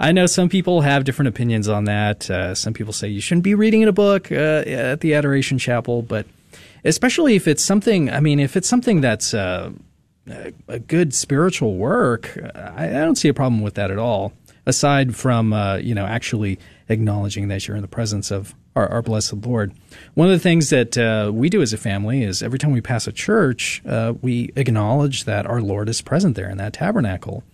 I 0.00 0.12
know 0.12 0.26
some 0.26 0.48
people 0.48 0.80
have 0.80 1.04
different 1.04 1.28
opinions 1.28 1.68
on 1.68 1.84
that. 1.84 2.28
Uh, 2.30 2.54
some 2.54 2.74
people 2.74 2.92
say 2.92 3.08
you 3.08 3.20
shouldn't 3.20 3.44
be 3.44 3.54
reading 3.54 3.82
in 3.82 3.88
a 3.88 3.92
book 3.92 4.30
uh, 4.32 4.64
at 4.66 5.00
the 5.00 5.14
Adoration 5.14 5.58
Chapel, 5.58 6.02
but 6.02 6.26
especially 6.84 7.36
if 7.36 7.46
it's 7.46 7.62
something, 7.62 8.10
I 8.10 8.20
mean, 8.20 8.40
if 8.40 8.56
it's 8.56 8.68
something 8.68 9.00
that's 9.00 9.34
uh, 9.34 9.70
a 10.68 10.78
good 10.78 11.14
spiritual 11.14 11.76
work, 11.76 12.38
I, 12.54 12.88
I, 12.88 13.04
don't 13.04 13.16
see 13.16 13.28
a 13.28 13.34
problem 13.34 13.62
with 13.62 13.74
that 13.74 13.90
at 13.90 13.98
all. 13.98 14.32
Aside 14.66 15.14
from, 15.14 15.52
uh, 15.52 15.76
you 15.76 15.94
know, 15.94 16.06
actually 16.06 16.58
acknowledging 16.88 17.48
that 17.48 17.68
you're 17.68 17.76
in 17.76 17.82
the 17.82 17.88
presence 17.88 18.30
of 18.30 18.54
our, 18.74 18.88
our 18.88 19.02
blessed 19.02 19.34
Lord. 19.46 19.74
One 20.14 20.28
of 20.28 20.32
the 20.32 20.38
things 20.38 20.70
that 20.70 20.96
uh, 20.96 21.30
we 21.32 21.50
do 21.50 21.60
as 21.62 21.72
a 21.72 21.78
family 21.78 22.22
is 22.22 22.42
every 22.42 22.58
time 22.58 22.72
we 22.72 22.80
pass 22.80 23.06
a 23.06 23.12
church, 23.12 23.82
uh, 23.86 24.14
we 24.22 24.52
acknowledge 24.56 25.24
that 25.24 25.46
our 25.46 25.60
Lord 25.60 25.88
is 25.88 26.00
present 26.00 26.34
there 26.34 26.48
in 26.48 26.56
that 26.58 26.72
tabernacle. 26.72 27.44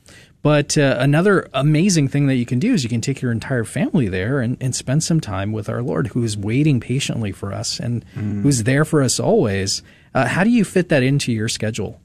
But 0.42 0.78
uh, 0.78 0.96
another 0.98 1.48
amazing 1.52 2.08
thing 2.08 2.26
that 2.28 2.36
you 2.36 2.46
can 2.46 2.58
do 2.58 2.72
is 2.72 2.82
you 2.82 2.88
can 2.88 3.02
take 3.02 3.20
your 3.20 3.30
entire 3.30 3.64
family 3.64 4.08
there 4.08 4.40
and, 4.40 4.56
and 4.60 4.74
spend 4.74 5.02
some 5.02 5.20
time 5.20 5.52
with 5.52 5.68
our 5.68 5.82
Lord, 5.82 6.08
who 6.08 6.24
is 6.24 6.36
waiting 6.36 6.80
patiently 6.80 7.30
for 7.30 7.52
us 7.52 7.78
and 7.78 8.04
mm. 8.14 8.42
who's 8.42 8.62
there 8.62 8.86
for 8.86 9.02
us 9.02 9.20
always. 9.20 9.82
Uh, 10.14 10.26
how 10.26 10.42
do 10.42 10.50
you 10.50 10.64
fit 10.64 10.88
that 10.88 11.02
into 11.02 11.30
your 11.30 11.48
schedule? 11.48 12.00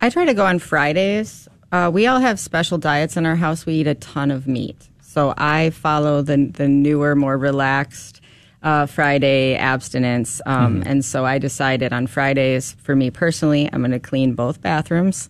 I 0.00 0.08
try 0.10 0.24
to 0.24 0.34
go 0.34 0.46
on 0.46 0.60
Fridays. 0.60 1.48
Uh, 1.72 1.90
we 1.92 2.06
all 2.06 2.20
have 2.20 2.38
special 2.38 2.78
diets 2.78 3.16
in 3.16 3.26
our 3.26 3.36
house. 3.36 3.66
We 3.66 3.74
eat 3.74 3.88
a 3.88 3.96
ton 3.96 4.30
of 4.30 4.46
meat. 4.46 4.88
So 5.02 5.34
I 5.36 5.70
follow 5.70 6.22
the, 6.22 6.36
the 6.36 6.68
newer, 6.68 7.16
more 7.16 7.36
relaxed 7.36 8.20
uh, 8.62 8.86
Friday 8.86 9.56
abstinence. 9.56 10.40
Um, 10.46 10.82
mm. 10.82 10.86
And 10.86 11.04
so 11.04 11.24
I 11.24 11.38
decided 11.38 11.92
on 11.92 12.06
Fridays, 12.06 12.76
for 12.82 12.94
me 12.94 13.10
personally, 13.10 13.68
I'm 13.72 13.80
going 13.80 13.90
to 13.90 14.00
clean 14.00 14.34
both 14.34 14.60
bathrooms 14.60 15.28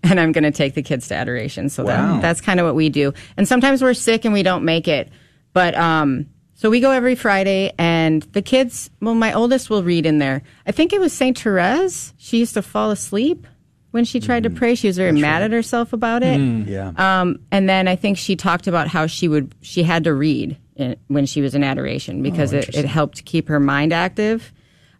and 0.10 0.18
I'm 0.18 0.32
going 0.32 0.44
to 0.44 0.50
take 0.50 0.74
the 0.74 0.82
kids 0.82 1.08
to 1.08 1.14
adoration. 1.14 1.68
So 1.68 1.84
wow. 1.84 2.14
that, 2.14 2.22
that's 2.22 2.40
kind 2.40 2.60
of 2.60 2.66
what 2.66 2.74
we 2.74 2.88
do. 2.88 3.12
And 3.36 3.46
sometimes 3.46 3.82
we're 3.82 3.94
sick 3.94 4.24
and 4.24 4.32
we 4.32 4.42
don't 4.42 4.64
make 4.64 4.88
it. 4.88 5.10
But 5.52 5.76
um, 5.76 6.26
so 6.54 6.70
we 6.70 6.80
go 6.80 6.90
every 6.90 7.14
Friday, 7.14 7.72
and 7.78 8.22
the 8.22 8.42
kids, 8.42 8.90
well, 9.00 9.14
my 9.14 9.32
oldest 9.32 9.70
will 9.70 9.82
read 9.82 10.04
in 10.04 10.18
there. 10.18 10.42
I 10.66 10.72
think 10.72 10.92
it 10.92 11.00
was 11.00 11.12
St. 11.12 11.38
Therese. 11.38 12.12
She 12.18 12.38
used 12.38 12.52
to 12.52 12.60
fall 12.60 12.90
asleep 12.90 13.46
when 13.92 14.04
she 14.04 14.20
tried 14.20 14.44
mm 14.44 14.52
to 14.52 14.58
pray. 14.58 14.74
She 14.74 14.86
was 14.86 14.96
very 14.96 15.10
that's 15.10 15.22
mad 15.22 15.38
right. 15.38 15.44
at 15.44 15.52
herself 15.52 15.92
about 15.92 16.22
it. 16.22 16.38
Mm, 16.38 16.66
yeah. 16.66 16.92
Um, 16.96 17.40
and 17.50 17.68
then 17.68 17.88
I 17.88 17.96
think 17.96 18.18
she 18.18 18.36
talked 18.36 18.66
about 18.66 18.88
how 18.88 19.06
she 19.06 19.26
would, 19.26 19.54
she 19.62 19.82
had 19.82 20.04
to 20.04 20.12
read 20.14 20.58
in, 20.76 20.96
when 21.08 21.26
she 21.26 21.40
was 21.40 21.54
in 21.54 21.64
adoration 21.64 22.22
because 22.22 22.52
oh, 22.52 22.58
it, 22.58 22.74
it 22.74 22.84
helped 22.84 23.24
keep 23.24 23.48
her 23.48 23.58
mind 23.58 23.92
active. 23.92 24.52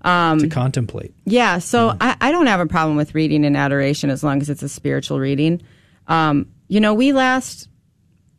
Um, 0.02 0.38
to 0.38 0.48
contemplate. 0.48 1.14
Yeah, 1.24 1.58
so 1.58 1.90
mm. 1.90 1.96
I, 2.00 2.16
I, 2.20 2.32
don't 2.32 2.46
have 2.46 2.60
a 2.60 2.66
problem 2.66 2.96
with 2.96 3.14
reading 3.14 3.44
in 3.44 3.54
adoration 3.54 4.08
as 4.08 4.24
long 4.24 4.40
as 4.40 4.48
it's 4.48 4.62
a 4.62 4.68
spiritual 4.68 5.20
reading. 5.20 5.60
Um, 6.06 6.46
you 6.68 6.80
know, 6.80 6.94
we 6.94 7.12
last 7.12 7.68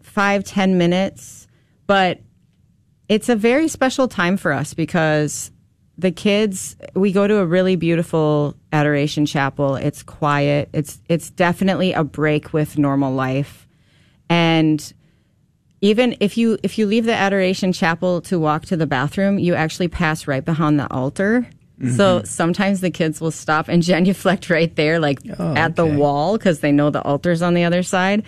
five, 0.01 0.43
ten 0.43 0.79
minutes, 0.79 1.47
but 1.85 2.19
it's 3.07 3.29
a 3.29 3.35
very 3.35 3.67
special 3.67 4.07
time 4.07 4.37
for 4.37 4.51
us 4.51 4.73
because 4.73 5.51
the 5.97 6.11
kids, 6.11 6.75
we 6.95 7.11
go 7.11 7.27
to 7.27 7.37
a 7.37 7.45
really 7.45 7.75
beautiful 7.75 8.55
adoration 8.71 9.27
chapel. 9.27 9.75
It's 9.75 10.01
quiet. 10.01 10.69
It's 10.73 10.99
it's 11.09 11.29
definitely 11.29 11.93
a 11.93 12.03
break 12.03 12.53
with 12.53 12.77
normal 12.79 13.13
life, 13.13 13.67
and 14.29 14.93
even 15.81 16.15
if 16.19 16.37
you 16.37 16.57
if 16.63 16.77
you 16.77 16.85
leave 16.85 17.05
the 17.05 17.13
adoration 17.13 17.73
chapel 17.73 18.21
to 18.21 18.39
walk 18.39 18.65
to 18.67 18.77
the 18.77 18.87
bathroom, 18.87 19.39
you 19.39 19.55
actually 19.55 19.87
pass 19.87 20.27
right 20.27 20.45
behind 20.45 20.79
the 20.79 20.89
altar. 20.91 21.47
Mm-hmm. 21.79 21.95
So 21.95 22.21
sometimes 22.23 22.81
the 22.81 22.91
kids 22.91 23.19
will 23.19 23.31
stop 23.31 23.67
and 23.67 23.81
genuflect 23.83 24.49
right 24.49 24.73
there, 24.75 24.99
like 24.99 25.19
oh, 25.37 25.55
at 25.55 25.75
the 25.75 25.85
wall, 25.85 26.37
because 26.37 26.59
they 26.59 26.71
know 26.71 26.91
the 26.91 27.01
altar's 27.01 27.41
on 27.41 27.55
the 27.55 27.63
other 27.63 27.81
side. 27.81 28.23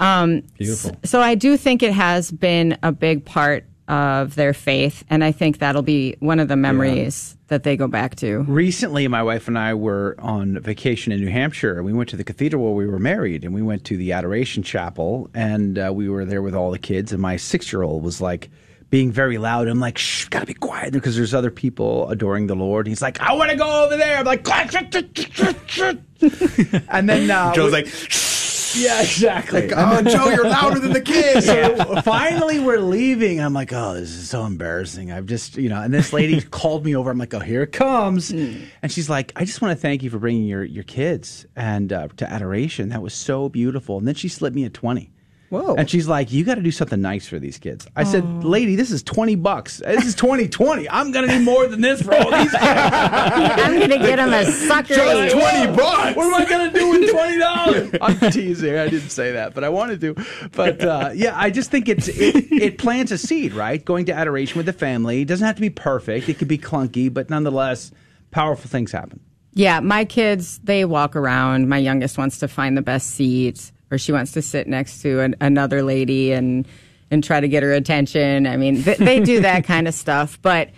Um, 0.00 0.40
Beautiful. 0.58 0.90
So, 0.90 0.96
so 1.04 1.20
I 1.20 1.34
do 1.34 1.56
think 1.56 1.82
it 1.82 1.92
has 1.92 2.30
been 2.30 2.78
a 2.82 2.90
big 2.90 3.24
part 3.24 3.64
of 3.88 4.34
their 4.34 4.54
faith, 4.54 5.04
and 5.10 5.22
I 5.22 5.32
think 5.32 5.58
that'll 5.58 5.82
be 5.82 6.16
one 6.20 6.40
of 6.40 6.48
the 6.48 6.56
memories 6.56 7.36
yeah. 7.36 7.44
that 7.48 7.64
they 7.64 7.76
go 7.76 7.86
back 7.86 8.16
to. 8.16 8.38
Recently, 8.40 9.06
my 9.08 9.22
wife 9.22 9.46
and 9.46 9.58
I 9.58 9.74
were 9.74 10.16
on 10.18 10.58
vacation 10.60 11.12
in 11.12 11.20
New 11.20 11.28
Hampshire. 11.28 11.82
We 11.82 11.92
went 11.92 12.08
to 12.10 12.16
the 12.16 12.24
cathedral 12.24 12.64
where 12.64 12.72
we 12.72 12.86
were 12.86 12.98
married, 12.98 13.44
and 13.44 13.54
we 13.54 13.62
went 13.62 13.84
to 13.84 13.96
the 13.96 14.12
Adoration 14.12 14.62
Chapel, 14.62 15.28
and 15.34 15.78
uh, 15.78 15.92
we 15.94 16.08
were 16.08 16.24
there 16.24 16.40
with 16.40 16.54
all 16.54 16.70
the 16.70 16.78
kids. 16.78 17.12
And 17.12 17.20
my 17.20 17.36
six-year-old 17.36 18.02
was 18.02 18.22
like 18.22 18.50
being 18.88 19.12
very 19.12 19.36
loud. 19.36 19.68
I'm 19.68 19.80
like, 19.80 19.98
shh, 19.98 20.28
gotta 20.28 20.46
be 20.46 20.54
quiet 20.54 20.92
because 20.92 21.16
there's 21.16 21.34
other 21.34 21.50
people 21.50 22.08
adoring 22.08 22.46
the 22.46 22.56
Lord. 22.56 22.86
He's 22.86 23.02
like, 23.02 23.20
I 23.20 23.34
want 23.34 23.50
to 23.50 23.56
go 23.56 23.84
over 23.84 23.96
there. 23.96 24.18
I'm 24.18 24.24
like, 24.24 24.48
and 26.88 27.08
then 27.08 27.30
uh, 27.30 27.52
Joe's 27.52 27.72
like. 27.72 27.86
Shh 27.86 28.33
yeah, 28.76 29.02
exactly. 29.02 29.68
Like, 29.68 29.72
oh, 29.76 30.02
Joe, 30.02 30.30
you're 30.30 30.48
louder 30.48 30.80
than 30.80 30.92
the 30.92 31.00
kids. 31.00 31.44
So 31.54 32.00
finally, 32.02 32.58
we're 32.58 32.80
leaving. 32.80 33.40
I'm 33.40 33.52
like, 33.52 33.72
oh, 33.72 33.94
this 33.94 34.10
is 34.10 34.28
so 34.28 34.44
embarrassing. 34.44 35.12
I've 35.12 35.26
just, 35.26 35.56
you 35.56 35.68
know, 35.68 35.80
and 35.80 35.92
this 35.92 36.12
lady 36.12 36.40
called 36.50 36.84
me 36.84 36.96
over. 36.96 37.10
I'm 37.10 37.18
like, 37.18 37.34
oh, 37.34 37.40
here 37.40 37.62
it 37.62 37.72
comes. 37.72 38.32
Mm. 38.32 38.62
And 38.82 38.90
she's 38.90 39.08
like, 39.08 39.32
I 39.36 39.44
just 39.44 39.60
want 39.60 39.76
to 39.76 39.80
thank 39.80 40.02
you 40.02 40.10
for 40.10 40.18
bringing 40.18 40.44
your 40.44 40.64
your 40.64 40.84
kids 40.84 41.46
and 41.54 41.92
uh, 41.92 42.08
to 42.16 42.30
adoration. 42.30 42.88
That 42.88 43.02
was 43.02 43.14
so 43.14 43.48
beautiful. 43.48 43.98
And 43.98 44.08
then 44.08 44.14
she 44.14 44.28
slipped 44.28 44.56
me 44.56 44.64
a 44.64 44.70
twenty. 44.70 45.13
Whoa. 45.50 45.74
And 45.76 45.88
she's 45.88 46.08
like, 46.08 46.32
You 46.32 46.44
got 46.44 46.56
to 46.56 46.62
do 46.62 46.70
something 46.70 47.00
nice 47.00 47.28
for 47.28 47.38
these 47.38 47.58
kids. 47.58 47.86
I 47.94 48.04
said, 48.04 48.44
Lady, 48.44 48.76
this 48.76 48.90
is 48.90 49.02
20 49.02 49.36
bucks. 49.36 49.78
This 49.84 50.04
is 50.04 50.14
2020. 50.14 50.88
I'm 50.88 51.12
going 51.12 51.28
to 51.28 51.38
need 51.38 51.44
more 51.44 51.66
than 51.66 51.80
this 51.80 52.02
for 52.02 52.14
all 52.14 52.30
these 52.30 52.50
kids. 52.50 52.62
I'm 52.62 53.76
going 53.76 53.90
to 53.90 53.98
get 53.98 54.16
them 54.16 54.32
a 54.32 54.44
sucker. 54.46 54.94
Just 54.94 55.36
20 55.36 55.76
bucks. 55.76 56.16
What 56.16 56.26
am 56.26 56.34
I 56.34 56.44
going 56.48 56.72
to 56.72 56.78
do 56.78 56.90
with 56.90 57.10
$20? 57.10 57.98
I'm 58.02 58.32
teasing. 58.32 58.76
I 58.76 58.88
didn't 58.88 59.10
say 59.10 59.32
that, 59.32 59.54
but 59.54 59.64
I 59.64 59.68
wanted 59.68 60.00
to. 60.00 60.16
But 60.52 60.82
uh, 60.82 61.10
yeah, 61.14 61.38
I 61.38 61.50
just 61.50 61.70
think 61.70 61.88
it's 61.88 62.08
it, 62.08 62.50
it 62.50 62.78
plants 62.78 63.12
a 63.12 63.18
seed, 63.18 63.52
right? 63.52 63.84
Going 63.84 64.06
to 64.06 64.12
adoration 64.12 64.56
with 64.56 64.66
the 64.66 64.72
family. 64.72 65.22
It 65.22 65.28
doesn't 65.28 65.46
have 65.46 65.56
to 65.56 65.60
be 65.62 65.70
perfect, 65.70 66.28
it 66.28 66.38
could 66.38 66.48
be 66.48 66.58
clunky, 66.58 67.12
but 67.12 67.30
nonetheless, 67.30 67.92
powerful 68.30 68.68
things 68.68 68.92
happen. 68.92 69.20
Yeah, 69.52 69.78
my 69.80 70.04
kids, 70.04 70.58
they 70.64 70.84
walk 70.84 71.14
around. 71.14 71.68
My 71.68 71.78
youngest 71.78 72.18
wants 72.18 72.38
to 72.38 72.48
find 72.48 72.76
the 72.76 72.82
best 72.82 73.10
seat 73.12 73.70
or 73.94 73.98
she 73.98 74.12
wants 74.12 74.32
to 74.32 74.42
sit 74.42 74.66
next 74.66 75.00
to 75.02 75.20
an, 75.20 75.36
another 75.40 75.82
lady 75.82 76.32
and 76.32 76.66
and 77.10 77.22
try 77.22 77.40
to 77.40 77.48
get 77.48 77.62
her 77.62 77.72
attention. 77.72 78.46
I 78.46 78.56
mean, 78.56 78.82
th- 78.82 78.98
they 78.98 79.20
do 79.20 79.40
that 79.40 79.64
kind 79.64 79.86
of 79.86 79.94
stuff. 79.94 80.38
But 80.42 80.70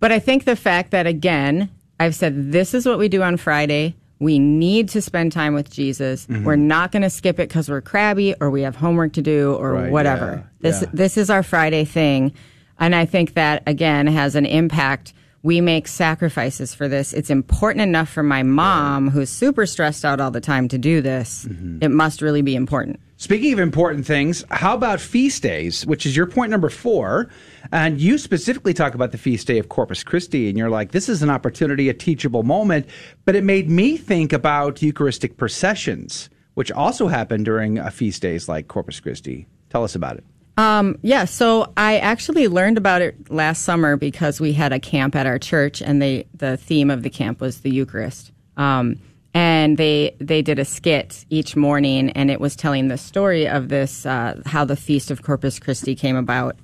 but 0.00 0.10
I 0.10 0.18
think 0.18 0.44
the 0.44 0.56
fact 0.56 0.90
that 0.92 1.06
again, 1.06 1.70
I've 2.00 2.14
said 2.14 2.50
this 2.52 2.74
is 2.74 2.86
what 2.86 2.98
we 2.98 3.08
do 3.08 3.22
on 3.22 3.36
Friday. 3.36 3.94
We 4.18 4.38
need 4.38 4.88
to 4.90 5.02
spend 5.02 5.32
time 5.32 5.52
with 5.52 5.70
Jesus. 5.70 6.26
Mm-hmm. 6.26 6.44
We're 6.44 6.56
not 6.56 6.92
going 6.92 7.02
to 7.02 7.10
skip 7.10 7.40
it 7.40 7.48
because 7.48 7.68
we're 7.68 7.80
crabby 7.80 8.36
or 8.40 8.50
we 8.50 8.62
have 8.62 8.76
homework 8.76 9.14
to 9.14 9.22
do 9.22 9.54
or 9.54 9.72
right, 9.72 9.90
whatever. 9.90 10.44
Yeah, 10.60 10.70
this 10.70 10.82
yeah. 10.82 10.88
this 10.92 11.16
is 11.16 11.28
our 11.28 11.42
Friday 11.42 11.84
thing, 11.84 12.32
and 12.78 12.94
I 12.94 13.04
think 13.04 13.34
that 13.34 13.62
again 13.66 14.06
has 14.06 14.34
an 14.34 14.46
impact 14.46 15.12
we 15.42 15.60
make 15.60 15.88
sacrifices 15.88 16.74
for 16.74 16.88
this. 16.88 17.12
It's 17.12 17.30
important 17.30 17.82
enough 17.82 18.08
for 18.08 18.22
my 18.22 18.42
mom, 18.42 19.10
who's 19.10 19.30
super 19.30 19.66
stressed 19.66 20.04
out 20.04 20.20
all 20.20 20.30
the 20.30 20.40
time, 20.40 20.68
to 20.68 20.78
do 20.78 21.00
this. 21.00 21.46
Mm-hmm. 21.46 21.78
It 21.82 21.90
must 21.90 22.22
really 22.22 22.42
be 22.42 22.54
important. 22.54 23.00
Speaking 23.16 23.52
of 23.52 23.58
important 23.58 24.06
things, 24.06 24.44
how 24.50 24.74
about 24.74 25.00
feast 25.00 25.42
days, 25.42 25.86
which 25.86 26.06
is 26.06 26.16
your 26.16 26.26
point 26.26 26.50
number 26.50 26.68
four? 26.68 27.30
And 27.70 28.00
you 28.00 28.18
specifically 28.18 28.74
talk 28.74 28.94
about 28.94 29.12
the 29.12 29.18
feast 29.18 29.46
day 29.46 29.58
of 29.58 29.68
Corpus 29.68 30.02
Christi, 30.02 30.48
and 30.48 30.58
you're 30.58 30.70
like, 30.70 30.92
this 30.92 31.08
is 31.08 31.22
an 31.22 31.30
opportunity, 31.30 31.88
a 31.88 31.94
teachable 31.94 32.42
moment. 32.42 32.86
But 33.24 33.36
it 33.36 33.44
made 33.44 33.70
me 33.70 33.96
think 33.96 34.32
about 34.32 34.82
Eucharistic 34.82 35.36
processions, 35.36 36.30
which 36.54 36.72
also 36.72 37.08
happen 37.08 37.42
during 37.42 37.78
a 37.78 37.90
feast 37.90 38.22
days 38.22 38.48
like 38.48 38.68
Corpus 38.68 39.00
Christi. 39.00 39.46
Tell 39.70 39.84
us 39.84 39.94
about 39.94 40.18
it. 40.18 40.24
Um, 40.56 40.98
yeah, 41.02 41.24
so 41.24 41.72
I 41.76 41.98
actually 41.98 42.46
learned 42.48 42.76
about 42.76 43.00
it 43.00 43.30
last 43.30 43.62
summer 43.62 43.96
because 43.96 44.40
we 44.40 44.52
had 44.52 44.72
a 44.72 44.78
camp 44.78 45.16
at 45.16 45.26
our 45.26 45.38
church, 45.38 45.80
and 45.80 46.02
they 46.02 46.26
the 46.34 46.56
theme 46.56 46.90
of 46.90 47.02
the 47.02 47.10
camp 47.10 47.40
was 47.40 47.60
the 47.60 47.70
Eucharist. 47.70 48.32
Um, 48.56 48.98
and 49.34 49.78
they 49.78 50.14
they 50.18 50.42
did 50.42 50.58
a 50.58 50.64
skit 50.64 51.24
each 51.30 51.56
morning, 51.56 52.10
and 52.10 52.30
it 52.30 52.40
was 52.40 52.54
telling 52.54 52.88
the 52.88 52.98
story 52.98 53.48
of 53.48 53.68
this 53.68 54.04
uh, 54.04 54.40
how 54.44 54.64
the 54.64 54.76
feast 54.76 55.10
of 55.10 55.22
Corpus 55.22 55.58
Christi 55.58 55.94
came 55.94 56.16
about. 56.16 56.56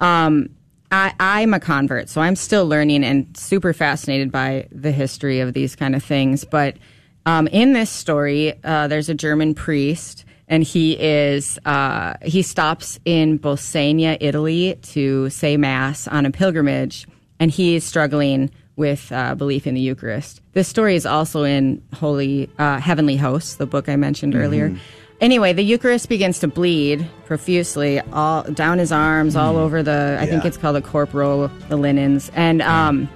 Um, 0.00 0.50
I, 0.90 1.14
I'm 1.20 1.54
a 1.54 1.60
convert, 1.60 2.08
so 2.08 2.20
I'm 2.20 2.34
still 2.34 2.66
learning 2.66 3.04
and 3.04 3.36
super 3.36 3.72
fascinated 3.72 4.32
by 4.32 4.66
the 4.72 4.90
history 4.90 5.40
of 5.40 5.52
these 5.52 5.76
kind 5.76 5.94
of 5.94 6.02
things. 6.02 6.44
But 6.44 6.76
um, 7.26 7.46
in 7.48 7.72
this 7.72 7.90
story, 7.90 8.54
uh, 8.64 8.88
there's 8.88 9.08
a 9.08 9.14
German 9.14 9.54
priest 9.54 10.24
and 10.48 10.62
he 10.64 10.92
is 10.98 11.58
uh, 11.64 12.14
he 12.22 12.42
stops 12.42 12.98
in 13.04 13.38
Bolsena, 13.38 14.16
Italy, 14.20 14.78
to 14.82 15.30
say 15.30 15.56
mass 15.56 16.08
on 16.08 16.26
a 16.26 16.30
pilgrimage, 16.30 17.06
and 17.38 17.50
he 17.50 17.76
is 17.76 17.84
struggling 17.84 18.50
with 18.76 19.10
uh, 19.12 19.34
belief 19.34 19.66
in 19.66 19.74
the 19.74 19.80
Eucharist. 19.80 20.40
This 20.52 20.68
story 20.68 20.94
is 20.94 21.04
also 21.04 21.42
in 21.42 21.82
Holy 21.94 22.48
uh, 22.58 22.78
Heavenly 22.78 23.16
Hosts, 23.16 23.56
the 23.56 23.66
book 23.66 23.88
I 23.88 23.96
mentioned 23.96 24.34
mm-hmm. 24.34 24.42
earlier. 24.42 24.76
Anyway, 25.20 25.52
the 25.52 25.62
Eucharist 25.62 26.08
begins 26.08 26.38
to 26.38 26.48
bleed 26.48 27.08
profusely, 27.26 28.00
all 28.12 28.44
down 28.44 28.78
his 28.78 28.92
arms, 28.92 29.34
mm. 29.34 29.40
all 29.40 29.56
over 29.56 29.82
the. 29.82 30.16
I 30.18 30.24
yeah. 30.24 30.30
think 30.30 30.44
it's 30.44 30.56
called 30.56 30.76
the 30.76 30.82
corporal, 30.82 31.48
the 31.68 31.76
linens, 31.76 32.30
and. 32.34 32.62
Um, 32.62 33.08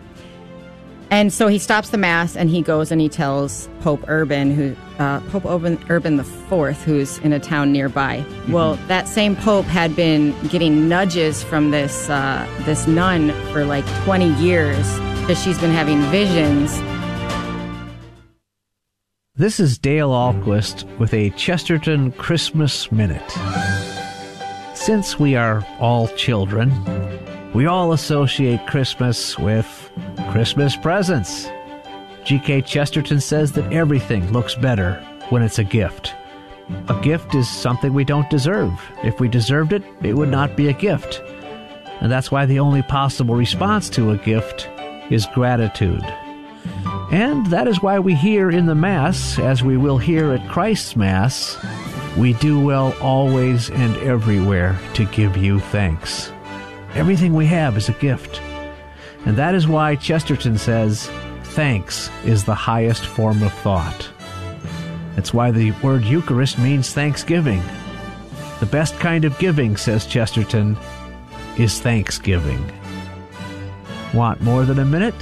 And 1.13 1.31
so 1.31 1.47
he 1.47 1.59
stops 1.59 1.91
the 1.91 1.99
mass 1.99 2.37
and 2.37 2.49
he 2.49 2.63
goes 2.63 2.91
and 2.91 2.99
he 2.99 3.11
tells 3.11 3.69
Pope 3.83 4.03
Urban, 4.09 4.51
who 4.51 4.75
uh, 4.99 5.21
Pope 5.29 5.45
Urban, 5.45 5.79
Urban 5.91 6.17
the 6.17 6.25
Fourth, 6.25 6.83
who's 6.85 7.19
in 7.19 7.35
a 7.35 7.39
town 7.39 7.71
nearby. 7.71 8.25
Well, 8.49 8.77
that 8.89 9.07
same 9.07 9.37
pope 9.37 9.67
had 9.67 9.95
been 9.95 10.35
getting 10.49 10.89
nudges 10.89 11.43
from 11.43 11.71
this 11.71 12.09
uh, 12.09 12.49
this 12.61 12.87
nun 12.87 13.31
for 13.53 13.67
like 13.67 13.85
20 14.05 14.33
years 14.37 14.91
because 15.21 15.39
she's 15.43 15.59
been 15.59 15.71
having 15.71 16.01
visions. 16.05 16.81
This 19.35 19.61
is 19.61 19.77
Dale 19.77 20.13
Ahlquist 20.13 20.85
with 20.99 21.13
a 21.13 21.29
Chesterton 21.37 22.13
Christmas 22.13 22.91
Minute. 22.91 23.31
Since 24.73 25.19
we 25.19 25.37
are 25.37 25.63
all 25.79 26.09
children, 26.17 26.71
we 27.55 27.67
all 27.67 27.93
associate 27.93 28.67
Christmas 28.67 29.39
with 29.39 29.91
Christmas 30.31 30.77
presents. 30.77 31.49
G.K. 32.25 32.63
Chesterton 32.63 33.21
says 33.21 33.53
that 33.53 33.73
everything 33.73 34.33
looks 34.33 34.55
better 34.55 34.95
when 35.29 35.43
it's 35.43 35.59
a 35.59 35.65
gift. 35.65 36.15
A 36.89 36.99
gift 37.03 37.35
is 37.35 37.51
something 37.51 37.93
we 37.93 38.05
don't 38.05 38.31
deserve. 38.31 38.73
If 39.03 39.21
we 39.21 39.29
deserved 39.29 39.73
it, 39.73 39.83
it 40.03 40.15
would 40.15 40.31
not 40.31 40.57
be 40.57 40.69
a 40.69 40.73
gift. 40.73 41.21
And 42.01 42.11
that's 42.11 42.31
why 42.31 42.47
the 42.47 42.59
only 42.59 42.83
possible 42.83 43.35
response 43.35 43.91
to 43.91 44.13
a 44.13 44.17
gift 44.17 44.69
is 45.11 45.27
gratitude. 45.35 46.05
And 47.13 47.45
that 47.47 47.69
is 47.69 47.83
why 47.83 47.99
we 47.99 48.15
hear 48.15 48.51
in 48.51 48.67
the 48.67 48.75
Mass, 48.75 49.39
as 49.39 49.63
we 49.63 49.77
will 49.77 49.99
hear 49.99 50.33
at 50.33 50.49
Christ's 50.49 50.97
Mass, 50.97 51.59
we 52.17 52.33
do 52.35 52.59
well 52.59 52.95
always 53.01 53.69
and 53.71 53.97
everywhere 53.99 54.79
to 54.95 55.05
give 55.07 55.37
you 55.37 55.61
thanks. 55.61 56.33
Everything 56.95 57.35
we 57.35 57.47
have 57.47 57.77
is 57.77 57.89
a 57.89 57.95
gift. 57.95 58.41
And 59.25 59.37
that 59.37 59.55
is 59.55 59.67
why 59.67 59.97
Chesterton 59.97 60.59
says, 60.59 61.09
thanks 61.45 62.11
is 62.25 62.45
the 62.45 62.55
highest 62.55 63.07
form 63.07 63.43
of 63.43 63.53
thought. 63.53 64.11
That's 65.15 65.33
why 65.33 65.51
the 65.51 65.71
word 65.83 66.05
Eucharist 66.05 66.59
means 66.59 66.93
thanksgiving. 66.93 67.63
The 68.61 68.67
best 68.67 68.99
kind 68.99 69.25
of 69.25 69.39
giving, 69.39 69.77
says 69.77 70.07
Chesterton, 70.07 70.77
is 71.59 71.81
thanksgiving. 71.81 72.71
Want 74.15 74.41
more 74.41 74.65
than 74.65 74.79
a 74.79 74.85
minute? 74.85 75.15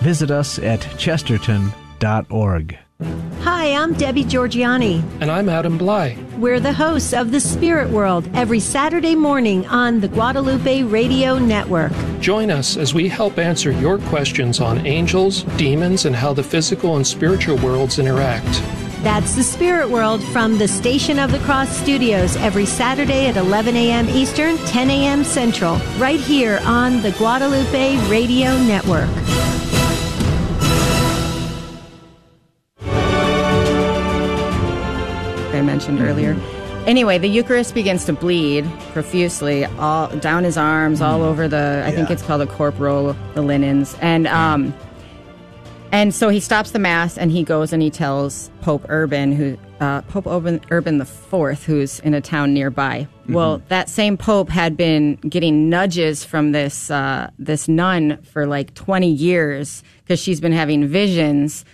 Visit 0.00 0.30
us 0.30 0.58
at 0.58 0.80
chesterton.org. 0.98 2.78
Hi, 3.00 3.72
I'm 3.72 3.92
Debbie 3.94 4.24
Georgianni. 4.24 5.02
And 5.20 5.30
I'm 5.30 5.48
Adam 5.48 5.78
Blai. 5.78 6.16
We're 6.38 6.60
the 6.60 6.72
hosts 6.72 7.12
of 7.12 7.32
The 7.32 7.40
Spirit 7.40 7.90
World 7.90 8.28
every 8.34 8.60
Saturday 8.60 9.14
morning 9.16 9.66
on 9.66 10.00
the 10.00 10.08
Guadalupe 10.08 10.84
Radio 10.84 11.38
Network. 11.38 11.92
Join 12.20 12.50
us 12.50 12.76
as 12.76 12.94
we 12.94 13.08
help 13.08 13.38
answer 13.38 13.72
your 13.72 13.98
questions 13.98 14.60
on 14.60 14.86
angels, 14.86 15.42
demons, 15.56 16.04
and 16.04 16.14
how 16.14 16.32
the 16.32 16.42
physical 16.42 16.96
and 16.96 17.06
spiritual 17.06 17.56
worlds 17.58 17.98
interact. 17.98 18.62
That's 19.02 19.34
The 19.34 19.42
Spirit 19.42 19.90
World 19.90 20.22
from 20.28 20.56
the 20.56 20.68
Station 20.68 21.18
of 21.18 21.30
the 21.32 21.40
Cross 21.40 21.76
studios 21.76 22.36
every 22.36 22.64
Saturday 22.64 23.26
at 23.26 23.36
11 23.36 23.76
a.m. 23.76 24.08
Eastern, 24.08 24.56
10 24.58 24.90
a.m. 24.90 25.24
Central, 25.24 25.76
right 25.98 26.20
here 26.20 26.60
on 26.64 27.02
the 27.02 27.10
Guadalupe 27.12 27.98
Radio 28.08 28.56
Network. 28.62 29.10
Mentioned 35.64 36.00
earlier. 36.00 36.36
Anyway, 36.86 37.16
the 37.16 37.28
Eucharist 37.28 37.74
begins 37.74 38.04
to 38.04 38.12
bleed 38.12 38.66
profusely, 38.92 39.64
all 39.64 40.08
down 40.18 40.44
his 40.44 40.58
arms, 40.58 41.00
all 41.00 41.22
over 41.22 41.48
the. 41.48 41.82
I 41.86 41.90
think 41.90 42.10
it's 42.10 42.22
called 42.22 42.42
the 42.42 42.46
corporal, 42.46 43.16
the 43.34 43.40
linens, 43.40 43.96
and 44.02 44.26
um, 44.26 44.74
and 45.94 46.14
so 46.14 46.28
he 46.28 46.40
stops 46.40 46.72
the 46.72 46.78
mass 46.78 47.16
and 47.16 47.30
he 47.30 47.44
goes 47.44 47.72
and 47.72 47.80
he 47.80 47.88
tells 47.88 48.50
Pope 48.60 48.84
Urban, 48.88 49.30
who 49.30 49.56
uh, 49.80 50.02
Pope 50.02 50.26
Urban 50.26 50.60
Urban 50.70 50.98
the 50.98 51.04
Fourth, 51.04 51.64
who's 51.64 52.00
in 52.00 52.14
a 52.14 52.20
town 52.20 52.52
nearby. 52.52 53.06
Well, 53.28 53.62
that 53.68 53.88
same 53.88 54.18
pope 54.18 54.50
had 54.50 54.76
been 54.76 55.14
getting 55.16 55.70
nudges 55.70 56.24
from 56.24 56.52
this 56.52 56.90
uh, 56.90 57.30
this 57.38 57.68
nun 57.68 58.20
for 58.24 58.46
like 58.46 58.74
twenty 58.74 59.10
years 59.10 59.82
because 60.02 60.20
she's 60.20 60.40
been 60.40 60.52
having 60.52 60.86
visions 60.86 61.64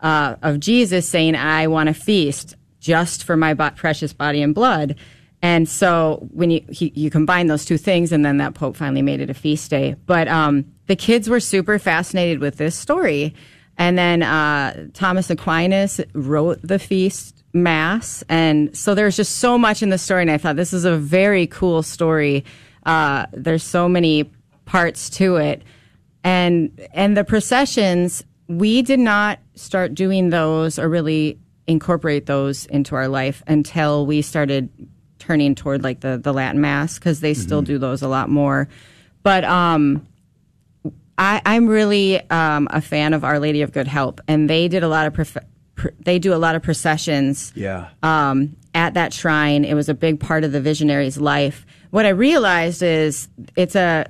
uh, 0.00 0.36
of 0.42 0.60
Jesus 0.60 1.08
saying, 1.08 1.34
"I 1.34 1.66
want 1.66 1.88
to 1.88 1.94
feast 1.94 2.54
just 2.80 3.24
for 3.24 3.36
my 3.36 3.54
precious 3.54 4.12
body 4.12 4.42
and 4.42 4.54
blood." 4.54 4.96
And 5.42 5.68
so 5.68 6.28
when 6.32 6.50
you 6.50 6.64
he, 6.70 6.92
you 6.94 7.10
combine 7.10 7.46
those 7.46 7.64
two 7.64 7.78
things, 7.78 8.12
and 8.12 8.24
then 8.24 8.36
that 8.38 8.54
pope 8.54 8.76
finally 8.76 9.02
made 9.02 9.20
it 9.20 9.30
a 9.30 9.34
feast 9.34 9.70
day. 9.70 9.96
But 10.06 10.28
um, 10.28 10.66
the 10.86 10.96
kids 10.96 11.28
were 11.28 11.40
super 11.40 11.78
fascinated 11.78 12.40
with 12.40 12.56
this 12.56 12.74
story, 12.74 13.34
and 13.78 13.96
then 13.96 14.22
uh, 14.22 14.88
Thomas 14.92 15.30
Aquinas 15.30 16.00
wrote 16.12 16.60
the 16.62 16.78
feast 16.78 17.42
mass, 17.54 18.22
and 18.28 18.76
so 18.76 18.94
there's 18.94 19.16
just 19.16 19.38
so 19.38 19.56
much 19.56 19.82
in 19.82 19.88
the 19.88 19.98
story. 19.98 20.22
And 20.22 20.30
I 20.30 20.36
thought 20.36 20.56
this 20.56 20.74
is 20.74 20.84
a 20.84 20.96
very 20.96 21.46
cool 21.46 21.82
story. 21.82 22.44
Uh, 22.84 23.26
there's 23.32 23.62
so 23.62 23.88
many 23.88 24.30
parts 24.66 25.08
to 25.10 25.36
it, 25.36 25.62
and 26.22 26.70
and 26.92 27.16
the 27.16 27.24
processions 27.24 28.24
we 28.46 28.82
did 28.82 29.00
not 29.00 29.38
start 29.54 29.94
doing 29.94 30.30
those 30.30 30.78
or 30.78 30.88
really 30.88 31.38
incorporate 31.70 32.26
those 32.26 32.66
into 32.66 32.94
our 32.94 33.08
life 33.08 33.42
until 33.46 34.04
we 34.06 34.22
started 34.22 34.68
turning 35.18 35.54
toward 35.54 35.82
like 35.82 36.00
the 36.00 36.18
the 36.18 36.32
Latin 36.32 36.60
mass 36.60 36.98
because 36.98 37.20
they 37.20 37.34
still 37.34 37.62
do 37.62 37.78
those 37.78 38.02
a 38.02 38.08
lot 38.08 38.28
more. 38.28 38.68
But 39.22 39.44
um, 39.44 40.06
I, 41.18 41.42
I'm 41.44 41.66
really 41.66 42.28
um, 42.30 42.68
a 42.70 42.80
fan 42.80 43.12
of 43.14 43.24
Our 43.24 43.38
Lady 43.38 43.62
of 43.62 43.72
Good 43.72 43.86
Help, 43.86 44.20
and 44.26 44.48
they 44.48 44.68
did 44.68 44.82
a 44.82 44.88
lot 44.88 45.06
of 45.06 45.12
prof- 45.14 45.36
pr- 45.74 45.88
they 46.00 46.18
do 46.18 46.32
a 46.34 46.36
lot 46.40 46.54
of 46.56 46.62
processions 46.62 47.52
Yeah. 47.54 47.88
um, 48.02 48.56
at 48.74 48.94
that 48.94 49.12
shrine. 49.12 49.64
It 49.64 49.74
was 49.74 49.88
a 49.88 49.94
big 49.94 50.18
part 50.20 50.42
of 50.44 50.52
the 50.52 50.60
visionary's 50.60 51.18
life. 51.18 51.66
What 51.90 52.06
I 52.06 52.10
realized 52.10 52.82
is 52.82 53.28
it's 53.56 53.76
a 53.76 54.06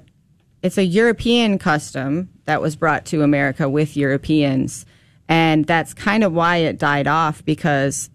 it's 0.63 0.79
a 0.79 0.85
European 0.85 1.59
custom 1.59 2.29
that 2.45 2.61
was 2.63 2.77
brought 2.77 3.05
to 3.07 3.23
America 3.23 3.69
with 3.69 3.97
Europeans, 3.97 4.85
and 5.31 5.65
that's 5.65 5.95
kind 5.95 6.23
of 6.25 6.33
why 6.35 6.57
it 6.59 6.79
died 6.79 7.07
off 7.07 7.43
because 7.45 8.11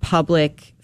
public 0.00 0.74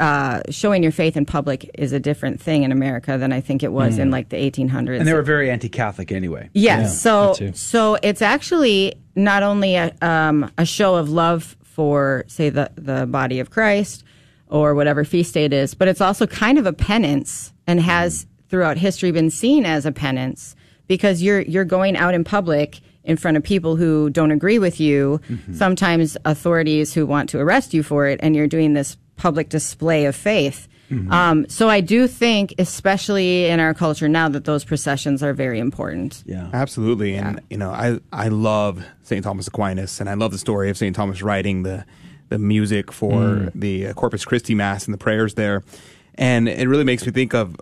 uh, 0.00 0.40
showing 0.50 0.82
your 0.82 0.92
faith 0.92 1.16
in 1.16 1.24
public 1.26 1.68
is 1.74 1.92
a 1.92 1.98
different 1.98 2.40
thing 2.40 2.62
in 2.62 2.70
America 2.70 3.18
than 3.18 3.32
I 3.32 3.40
think 3.40 3.62
it 3.64 3.72
was 3.72 3.96
Mm. 3.96 4.00
in 4.02 4.10
like 4.12 4.28
the 4.28 4.36
1800s. 4.36 4.98
And 4.98 5.08
they 5.08 5.12
were 5.12 5.22
very 5.22 5.50
anti-Catholic 5.50 6.12
anyway. 6.12 6.48
Yes. 6.52 7.00
so 7.00 7.34
so 7.54 7.96
it's 8.02 8.22
actually 8.22 8.94
not 9.16 9.42
only 9.42 9.74
a 9.74 9.92
um, 10.02 10.50
a 10.58 10.64
show 10.64 10.94
of 10.96 11.08
love 11.08 11.56
for 11.62 12.24
say 12.28 12.48
the 12.50 12.70
the 12.76 13.06
body 13.06 13.40
of 13.40 13.50
Christ 13.50 14.04
or 14.48 14.74
whatever 14.74 15.04
feast 15.04 15.34
day 15.34 15.44
it 15.46 15.52
is, 15.52 15.74
but 15.74 15.88
it's 15.88 16.00
also 16.00 16.26
kind 16.26 16.58
of 16.58 16.66
a 16.66 16.72
penance 16.72 17.52
and 17.66 17.80
has 17.80 18.26
throughout 18.48 18.76
history 18.78 19.10
been 19.10 19.30
seen 19.30 19.66
as 19.66 19.84
a 19.84 19.92
penance 19.92 20.54
because 20.86 21.22
you're 21.22 21.40
you're 21.40 21.64
going 21.64 21.96
out 21.96 22.14
in 22.14 22.22
public 22.24 22.80
in 23.04 23.16
front 23.16 23.36
of 23.36 23.42
people 23.42 23.76
who 23.76 24.10
don't 24.10 24.30
agree 24.30 24.58
with 24.58 24.78
you, 24.80 25.20
sometimes 25.52 26.16
authorities 26.24 26.92
who 26.94 27.06
want 27.06 27.30
to 27.30 27.38
arrest 27.38 27.72
you 27.74 27.82
for 27.82 28.06
it, 28.06 28.20
and 28.22 28.36
you're 28.36 28.46
doing 28.46 28.74
this 28.74 28.96
public 29.16 29.48
display 29.48 30.04
of 30.06 30.14
faith. 30.14 30.68
Um, 31.10 31.46
so 31.50 31.68
I 31.68 31.82
do 31.82 32.06
think, 32.06 32.54
especially 32.58 33.44
in 33.44 33.60
our 33.60 33.74
culture 33.74 34.08
now, 34.08 34.30
that 34.30 34.46
those 34.46 34.64
processions 34.64 35.22
are 35.22 35.34
very 35.34 35.58
important. 35.58 36.22
Yeah, 36.24 36.48
absolutely. 36.54 37.14
And 37.14 37.42
you 37.50 37.58
know, 37.58 37.70
I 37.70 38.00
I 38.10 38.28
love 38.28 38.82
Saint 39.02 39.22
Thomas 39.22 39.46
Aquinas, 39.48 40.00
and 40.00 40.08
I 40.08 40.14
love 40.14 40.32
the 40.32 40.38
story 40.38 40.70
of 40.70 40.78
Saint 40.78 40.96
Thomas 40.96 41.20
writing 41.20 41.62
the 41.62 41.84
the 42.30 42.38
music 42.38 42.90
for 42.92 43.12
Mm. 43.12 43.52
the 43.54 43.92
Corpus 43.94 44.24
Christi 44.24 44.54
Mass 44.54 44.86
and 44.86 44.94
the 44.94 44.98
prayers 44.98 45.34
there, 45.34 45.62
and 46.14 46.48
it 46.48 46.66
really 46.68 46.84
makes 46.84 47.04
me 47.04 47.12
think 47.12 47.34
of 47.34 47.56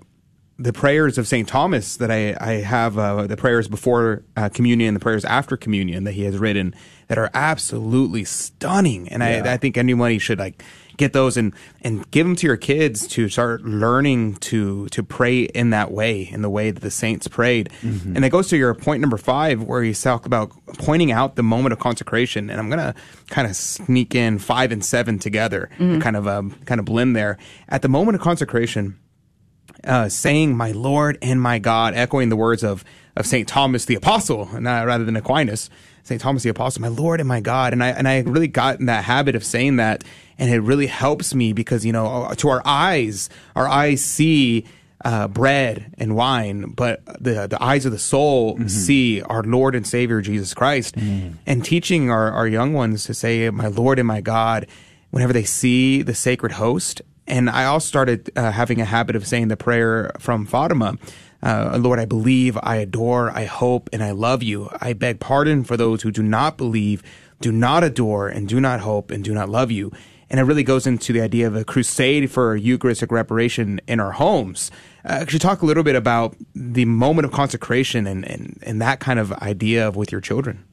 the 0.58 0.72
prayers 0.72 1.18
of 1.18 1.26
Saint 1.26 1.48
Thomas 1.48 1.96
that 1.98 2.10
I 2.10 2.34
I 2.40 2.52
have 2.62 2.96
uh, 2.98 3.26
the 3.26 3.36
prayers 3.36 3.68
before 3.68 4.22
uh, 4.36 4.48
communion, 4.48 4.94
the 4.94 5.00
prayers 5.00 5.24
after 5.24 5.56
communion 5.56 6.04
that 6.04 6.12
he 6.12 6.22
has 6.24 6.38
written 6.38 6.74
that 7.08 7.18
are 7.18 7.30
absolutely 7.34 8.24
stunning, 8.24 9.08
and 9.08 9.22
Yeah. 9.22 9.42
I 9.44 9.52
I 9.54 9.56
think 9.58 9.76
anybody 9.76 10.18
should 10.18 10.38
like 10.38 10.62
get 10.96 11.12
those 11.12 11.36
and 11.36 11.52
and 11.82 12.10
give 12.10 12.26
them 12.26 12.34
to 12.36 12.46
your 12.46 12.56
kids 12.56 13.06
to 13.08 13.28
start 13.28 13.62
learning 13.64 14.36
to 14.36 14.86
to 14.88 15.02
pray 15.02 15.42
in 15.42 15.68
that 15.70 15.90
way 15.92 16.22
in 16.22 16.40
the 16.40 16.48
way 16.48 16.70
that 16.70 16.80
the 16.80 16.90
saints 16.90 17.28
prayed. 17.28 17.68
And 17.82 18.24
it 18.24 18.30
goes 18.30 18.48
to 18.48 18.56
your 18.56 18.72
point 18.74 19.02
number 19.02 19.18
five 19.18 19.62
where 19.62 19.84
you 19.84 19.92
talk 19.92 20.24
about 20.24 20.52
pointing 20.78 21.12
out 21.12 21.36
the 21.36 21.42
moment 21.42 21.74
of 21.74 21.78
consecration. 21.80 22.48
And 22.48 22.58
i'm 22.58 22.70
gonna 22.70 22.94
kind 23.28 23.46
of 23.46 23.54
sneak 23.56 24.14
in 24.14 24.38
five 24.38 24.72
and 24.72 24.82
seven 24.82 25.18
together 25.18 25.68
Mhm. 25.78 26.00
kind 26.00 26.16
of 26.16 26.26
um, 26.26 26.54
kind 26.64 26.78
of 26.78 26.86
blend 26.86 27.14
there. 27.14 27.36
At 27.68 27.82
the 27.82 27.88
moment 27.90 28.14
of 28.16 28.22
consecration 28.22 28.96
uh, 29.86 30.08
saying 30.08 30.56
"My 30.56 30.72
Lord 30.72 31.18
and 31.22 31.40
my 31.40 31.58
God," 31.58 31.94
echoing 31.94 32.28
the 32.28 32.36
words 32.36 32.62
of 32.62 32.84
of 33.16 33.26
Saint 33.26 33.48
Thomas 33.48 33.86
the 33.86 33.94
Apostle, 33.94 34.48
and, 34.52 34.66
uh, 34.68 34.84
rather 34.86 35.04
than 35.04 35.16
Aquinas. 35.16 35.70
Saint 36.02 36.20
Thomas 36.20 36.44
the 36.44 36.50
Apostle, 36.50 36.82
"My 36.82 36.88
Lord 36.88 37.18
and 37.18 37.26
my 37.28 37.40
God," 37.40 37.72
and 37.72 37.82
I 37.82 37.88
and 37.88 38.06
I 38.06 38.20
really 38.20 38.46
got 38.46 38.78
in 38.78 38.86
that 38.86 39.04
habit 39.04 39.34
of 39.34 39.42
saying 39.44 39.76
that, 39.76 40.04
and 40.38 40.50
it 40.50 40.60
really 40.60 40.86
helps 40.86 41.34
me 41.34 41.52
because 41.52 41.84
you 41.84 41.92
know 41.92 42.32
to 42.36 42.48
our 42.48 42.62
eyes, 42.64 43.28
our 43.56 43.66
eyes 43.66 44.04
see 44.04 44.66
uh, 45.04 45.26
bread 45.26 45.92
and 45.98 46.14
wine, 46.14 46.70
but 46.76 47.04
the 47.20 47.48
the 47.48 47.58
eyes 47.60 47.86
of 47.86 47.92
the 47.92 47.98
soul 47.98 48.56
see 48.68 49.20
our 49.22 49.42
Lord 49.42 49.74
and 49.74 49.84
Savior 49.86 50.20
Jesus 50.20 50.54
Christ, 50.54 50.94
and 50.96 51.64
teaching 51.64 52.08
our, 52.10 52.30
our 52.30 52.46
young 52.46 52.72
ones 52.72 53.04
to 53.04 53.14
say, 53.14 53.50
"My 53.50 53.66
Lord 53.66 53.98
and 53.98 54.06
my 54.06 54.20
God," 54.20 54.68
whenever 55.10 55.32
they 55.32 55.44
see 55.44 56.02
the 56.02 56.14
sacred 56.14 56.52
host. 56.52 57.02
And 57.26 57.50
I 57.50 57.64
also 57.64 57.86
started 57.86 58.30
uh, 58.36 58.52
having 58.52 58.80
a 58.80 58.84
habit 58.84 59.16
of 59.16 59.26
saying 59.26 59.48
the 59.48 59.56
prayer 59.56 60.12
from 60.18 60.46
Fatima. 60.46 60.96
Uh, 61.42 61.78
Lord, 61.80 61.98
I 61.98 62.04
believe, 62.04 62.58
I 62.62 62.76
adore, 62.76 63.30
I 63.30 63.44
hope, 63.44 63.90
and 63.92 64.02
I 64.02 64.12
love 64.12 64.42
you. 64.42 64.70
I 64.80 64.92
beg 64.92 65.20
pardon 65.20 65.64
for 65.64 65.76
those 65.76 66.02
who 66.02 66.10
do 66.10 66.22
not 66.22 66.56
believe, 66.56 67.02
do 67.40 67.52
not 67.52 67.84
adore, 67.84 68.28
and 68.28 68.48
do 68.48 68.60
not 68.60 68.80
hope, 68.80 69.10
and 69.10 69.22
do 69.22 69.34
not 69.34 69.48
love 69.48 69.70
you. 69.70 69.92
And 70.28 70.40
it 70.40 70.44
really 70.44 70.64
goes 70.64 70.86
into 70.86 71.12
the 71.12 71.20
idea 71.20 71.46
of 71.46 71.54
a 71.54 71.64
crusade 71.64 72.30
for 72.30 72.56
Eucharistic 72.56 73.12
reparation 73.12 73.80
in 73.86 74.00
our 74.00 74.12
homes. 74.12 74.70
Uh, 75.04 75.20
could 75.20 75.34
you 75.34 75.38
talk 75.38 75.62
a 75.62 75.66
little 75.66 75.84
bit 75.84 75.94
about 75.94 76.36
the 76.54 76.84
moment 76.84 77.26
of 77.26 77.32
consecration 77.32 78.06
and, 78.06 78.24
and, 78.24 78.58
and 78.62 78.82
that 78.82 78.98
kind 78.98 79.20
of 79.20 79.32
idea 79.34 79.86
of 79.86 79.94
with 79.94 80.10
your 80.10 80.20
children? 80.20 80.64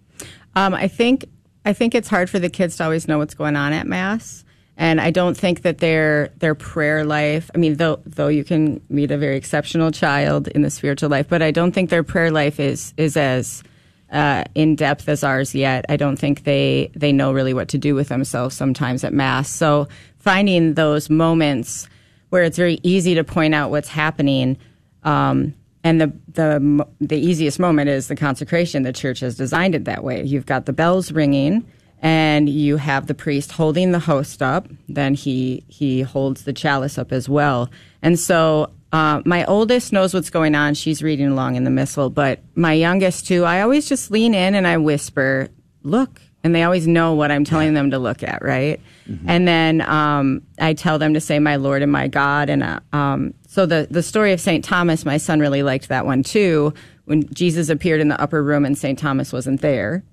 Um, 0.55 0.73
I 0.73 0.87
think 0.87 1.25
I 1.65 1.73
think 1.73 1.95
it's 1.95 2.09
hard 2.09 2.29
for 2.29 2.39
the 2.39 2.49
kids 2.49 2.77
to 2.77 2.83
always 2.83 3.07
know 3.07 3.17
what's 3.17 3.33
going 3.33 3.55
on 3.55 3.73
at 3.73 3.87
mass, 3.87 4.43
and 4.77 4.99
I 4.99 5.11
don't 5.11 5.37
think 5.37 5.61
that 5.61 5.77
their 5.77 6.29
their 6.37 6.55
prayer 6.55 7.05
life. 7.05 7.51
I 7.53 7.57
mean, 7.57 7.75
though 7.75 7.99
though 8.05 8.27
you 8.27 8.43
can 8.43 8.81
meet 8.89 9.11
a 9.11 9.17
very 9.17 9.37
exceptional 9.37 9.91
child 9.91 10.47
in 10.49 10.61
the 10.61 10.69
spiritual 10.69 11.09
life, 11.09 11.27
but 11.29 11.41
I 11.41 11.51
don't 11.51 11.71
think 11.71 11.89
their 11.89 12.03
prayer 12.03 12.31
life 12.31 12.59
is 12.59 12.93
is 12.97 13.15
as 13.15 13.63
uh, 14.11 14.43
in 14.55 14.75
depth 14.75 15.09
as 15.09 15.23
ours 15.23 15.53
yet. 15.53 15.85
I 15.89 15.97
don't 15.97 16.17
think 16.17 16.43
they 16.43 16.91
they 16.95 17.11
know 17.11 17.33
really 17.33 17.53
what 17.53 17.67
to 17.69 17.77
do 17.77 17.95
with 17.95 18.09
themselves 18.09 18.55
sometimes 18.55 19.03
at 19.03 19.13
mass. 19.13 19.49
So 19.49 19.87
finding 20.17 20.73
those 20.73 21.09
moments 21.09 21.87
where 22.29 22.43
it's 22.43 22.57
very 22.57 22.79
easy 22.81 23.13
to 23.15 23.23
point 23.23 23.53
out 23.53 23.69
what's 23.69 23.89
happening. 23.89 24.57
Um, 25.03 25.53
and 25.83 26.01
the 26.01 26.13
the 26.31 26.87
the 26.99 27.17
easiest 27.17 27.59
moment 27.59 27.89
is 27.89 28.07
the 28.07 28.15
consecration. 28.15 28.83
The 28.83 28.93
church 28.93 29.19
has 29.19 29.35
designed 29.35 29.75
it 29.75 29.85
that 29.85 30.03
way. 30.03 30.23
You've 30.23 30.45
got 30.45 30.65
the 30.65 30.73
bells 30.73 31.11
ringing, 31.11 31.65
and 32.03 32.49
you 32.49 32.75
have 32.75 33.07
the 33.07 33.13
priest 33.13 33.53
holding 33.53 33.93
the 33.93 33.99
host 33.99 34.43
up. 34.43 34.67
Then 34.89 35.15
he 35.15 35.63
he 35.69 36.01
holds 36.01 36.43
the 36.43 36.53
chalice 36.53 36.97
up 36.97 37.11
as 37.11 37.27
well. 37.29 37.71
And 38.03 38.19
so 38.19 38.71
uh, 38.91 39.21
my 39.25 39.45
oldest 39.45 39.93
knows 39.93 40.13
what's 40.13 40.29
going 40.29 40.53
on. 40.53 40.75
She's 40.75 41.01
reading 41.01 41.27
along 41.27 41.55
in 41.55 41.63
the 41.63 41.71
missal, 41.71 42.09
but 42.09 42.41
my 42.55 42.73
youngest 42.73 43.25
too. 43.25 43.45
I 43.45 43.61
always 43.61 43.87
just 43.87 44.11
lean 44.11 44.35
in 44.35 44.53
and 44.53 44.67
I 44.67 44.77
whisper, 44.77 45.47
"Look," 45.81 46.21
and 46.43 46.53
they 46.53 46.63
always 46.63 46.85
know 46.87 47.13
what 47.13 47.31
I'm 47.31 47.45
telling 47.45 47.73
them 47.73 47.89
to 47.91 47.97
look 47.97 48.21
at, 48.21 48.43
right? 48.43 48.81
And 49.25 49.47
then 49.47 49.81
um, 49.81 50.41
I 50.59 50.73
tell 50.73 50.99
them 50.99 51.13
to 51.13 51.21
say, 51.21 51.39
"My 51.39 51.55
Lord 51.55 51.81
and 51.81 51.91
my 51.91 52.09
God," 52.09 52.49
and 52.49 52.63
uh, 52.63 52.81
um, 52.91 53.33
so 53.47 53.65
the 53.65 53.87
the 53.89 54.03
story 54.03 54.33
of 54.33 54.41
Saint 54.41 54.65
Thomas, 54.65 55.05
my 55.05 55.17
son 55.17 55.39
really 55.39 55.63
liked 55.63 55.87
that 55.87 56.05
one 56.05 56.21
too. 56.21 56.73
When 57.05 57.33
Jesus 57.33 57.69
appeared 57.69 58.01
in 58.01 58.09
the 58.09 58.21
upper 58.21 58.43
room 58.43 58.65
and 58.65 58.77
Saint 58.77 58.99
Thomas 58.99 59.33
wasn't 59.33 59.61
there, 59.61 60.03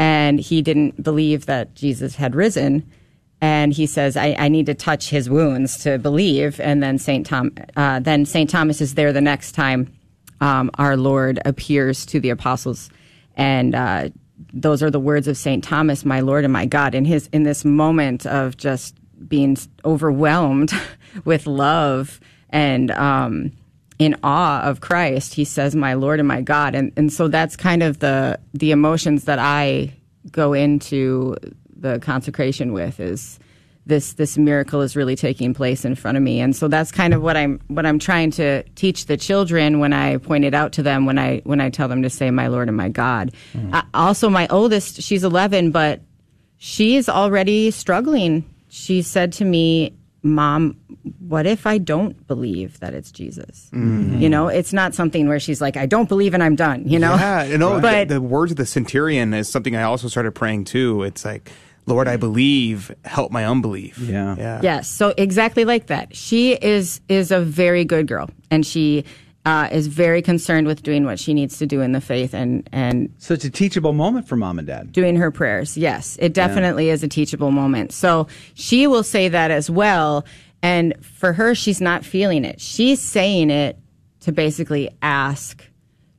and 0.00 0.40
he 0.40 0.62
didn't 0.62 1.02
believe 1.02 1.44
that 1.44 1.74
Jesus 1.74 2.16
had 2.16 2.34
risen. 2.34 2.90
And 3.42 3.70
he 3.70 3.86
says, 3.86 4.16
I, 4.16 4.34
I 4.38 4.48
need 4.48 4.64
to 4.66 4.74
touch 4.74 5.10
his 5.10 5.28
wounds 5.28 5.82
to 5.84 5.98
believe. 5.98 6.58
And 6.58 6.82
then 6.82 6.96
Saint 6.96 7.26
Tom, 7.26 7.52
uh, 7.76 8.00
then 8.00 8.24
Saint 8.24 8.48
Thomas 8.48 8.80
is 8.80 8.94
there 8.94 9.12
the 9.12 9.20
next 9.20 9.52
time 9.52 9.92
um, 10.40 10.70
our 10.78 10.96
Lord 10.96 11.38
appears 11.44 12.06
to 12.06 12.18
the 12.18 12.30
apostles, 12.30 12.88
and 13.36 13.74
uh, 13.74 14.08
those 14.54 14.82
are 14.82 14.90
the 14.90 14.98
words 14.98 15.28
of 15.28 15.36
Saint 15.36 15.62
Thomas, 15.62 16.02
"My 16.02 16.20
Lord 16.20 16.44
and 16.44 16.52
my 16.52 16.64
God." 16.64 16.94
In 16.94 17.04
his 17.04 17.28
in 17.30 17.42
this 17.42 17.62
moment 17.62 18.24
of 18.26 18.56
just 18.56 18.94
being 19.28 19.58
overwhelmed 19.84 20.72
with 21.26 21.46
love 21.46 22.20
and 22.48 22.90
um, 22.92 23.52
in 24.00 24.16
awe 24.24 24.62
of 24.62 24.80
Christ, 24.80 25.34
he 25.34 25.44
says, 25.44 25.76
"My 25.76 25.92
Lord 25.92 26.18
and 26.18 26.26
my 26.26 26.40
God," 26.40 26.74
and 26.74 26.90
and 26.96 27.12
so 27.12 27.28
that's 27.28 27.54
kind 27.54 27.82
of 27.82 28.00
the 28.00 28.40
the 28.54 28.72
emotions 28.72 29.24
that 29.24 29.38
I 29.38 29.92
go 30.32 30.54
into 30.54 31.36
the 31.76 31.98
consecration 32.00 32.72
with 32.72 32.98
is 32.98 33.38
this 33.86 34.14
this 34.14 34.38
miracle 34.38 34.80
is 34.80 34.96
really 34.96 35.16
taking 35.16 35.52
place 35.52 35.84
in 35.84 35.94
front 35.94 36.16
of 36.16 36.22
me. 36.22 36.40
And 36.40 36.56
so 36.56 36.66
that's 36.66 36.90
kind 36.90 37.12
of 37.12 37.22
what 37.22 37.36
I'm 37.36 37.60
what 37.68 37.84
I'm 37.84 37.98
trying 37.98 38.30
to 38.32 38.62
teach 38.74 39.04
the 39.04 39.18
children 39.18 39.80
when 39.80 39.92
I 39.92 40.16
point 40.16 40.44
it 40.46 40.54
out 40.54 40.72
to 40.72 40.82
them 40.82 41.04
when 41.04 41.18
I 41.18 41.42
when 41.44 41.60
I 41.60 41.68
tell 41.68 41.88
them 41.88 42.02
to 42.02 42.10
say 42.10 42.30
my 42.30 42.48
lord 42.48 42.68
and 42.68 42.76
my 42.76 42.88
god. 42.88 43.32
Uh, 43.72 43.82
also 43.92 44.30
my 44.30 44.48
oldest 44.48 45.02
she's 45.02 45.24
11 45.24 45.72
but 45.72 46.00
she 46.56 46.96
is 46.96 47.08
already 47.08 47.70
struggling. 47.70 48.48
She 48.68 49.02
said 49.02 49.32
to 49.34 49.44
me 49.44 49.94
mom 50.22 50.76
what 51.18 51.46
if 51.46 51.66
I 51.66 51.78
don't 51.78 52.26
believe 52.26 52.78
that 52.80 52.92
it's 52.94 53.10
Jesus 53.10 53.70
Mhm. 53.72 54.20
you 54.20 54.28
know 54.28 54.48
it's 54.48 54.72
not 54.72 54.94
something 54.94 55.28
where 55.28 55.40
she's 55.40 55.60
like 55.60 55.76
I 55.76 55.86
don't 55.86 56.08
believe 56.08 56.34
and 56.34 56.42
I'm 56.42 56.56
done 56.56 56.86
you 56.86 56.98
know 56.98 57.14
Yeah, 57.14 57.44
you 57.44 57.56
know, 57.62 57.80
but 57.80 58.08
the, 58.08 58.14
the 58.14 58.20
words 58.20 58.50
of 58.52 58.56
the 58.58 58.66
centurion 58.66 59.32
is 59.32 59.48
something 59.48 59.74
I 59.74 59.82
also 59.84 60.08
started 60.08 60.32
praying 60.32 60.64
too. 60.64 61.02
It's 61.04 61.24
like, 61.24 61.50
Lord, 61.86 62.06
I 62.06 62.16
believe, 62.16 62.94
help 63.04 63.32
my 63.32 63.44
unbelief. 63.46 63.98
Yeah. 63.98 64.36
Yeah. 64.38 64.60
Yes, 64.62 64.88
so 64.88 65.14
exactly 65.16 65.64
like 65.64 65.86
that. 65.86 66.14
She 66.14 66.52
is 66.52 67.00
is 67.08 67.30
a 67.32 67.40
very 67.40 67.84
good 67.84 68.06
girl, 68.06 68.28
and 68.50 68.64
she 68.64 69.04
uh, 69.46 69.68
is 69.72 69.86
very 69.86 70.20
concerned 70.22 70.66
with 70.66 70.82
doing 70.82 71.04
what 71.04 71.18
she 71.18 71.32
needs 71.32 71.58
to 71.58 71.66
do 71.66 71.80
in 71.80 71.92
the 71.92 72.00
faith, 72.00 72.34
and 72.34 72.68
and 72.72 73.12
So 73.18 73.34
it's 73.34 73.44
a 73.44 73.50
teachable 73.50 73.92
moment 73.92 74.28
for 74.28 74.36
mom 74.36 74.58
and 74.58 74.66
dad. 74.66 74.92
doing 74.92 75.16
her 75.16 75.30
prayers. 75.30 75.76
Yes, 75.78 76.16
it 76.20 76.34
definitely 76.34 76.90
is 76.90 77.02
a 77.02 77.08
teachable 77.08 77.50
moment. 77.50 77.92
So 77.92 78.26
she 78.54 78.86
will 78.86 79.02
say 79.02 79.28
that 79.28 79.50
as 79.50 79.70
well, 79.70 80.24
and 80.62 80.94
for 81.04 81.32
her, 81.32 81.54
she's 81.54 81.80
not 81.80 82.04
feeling 82.04 82.44
it. 82.44 82.60
She's 82.60 83.00
saying 83.00 83.50
it 83.50 83.78
to 84.20 84.32
basically 84.32 84.90
ask, 85.00 85.64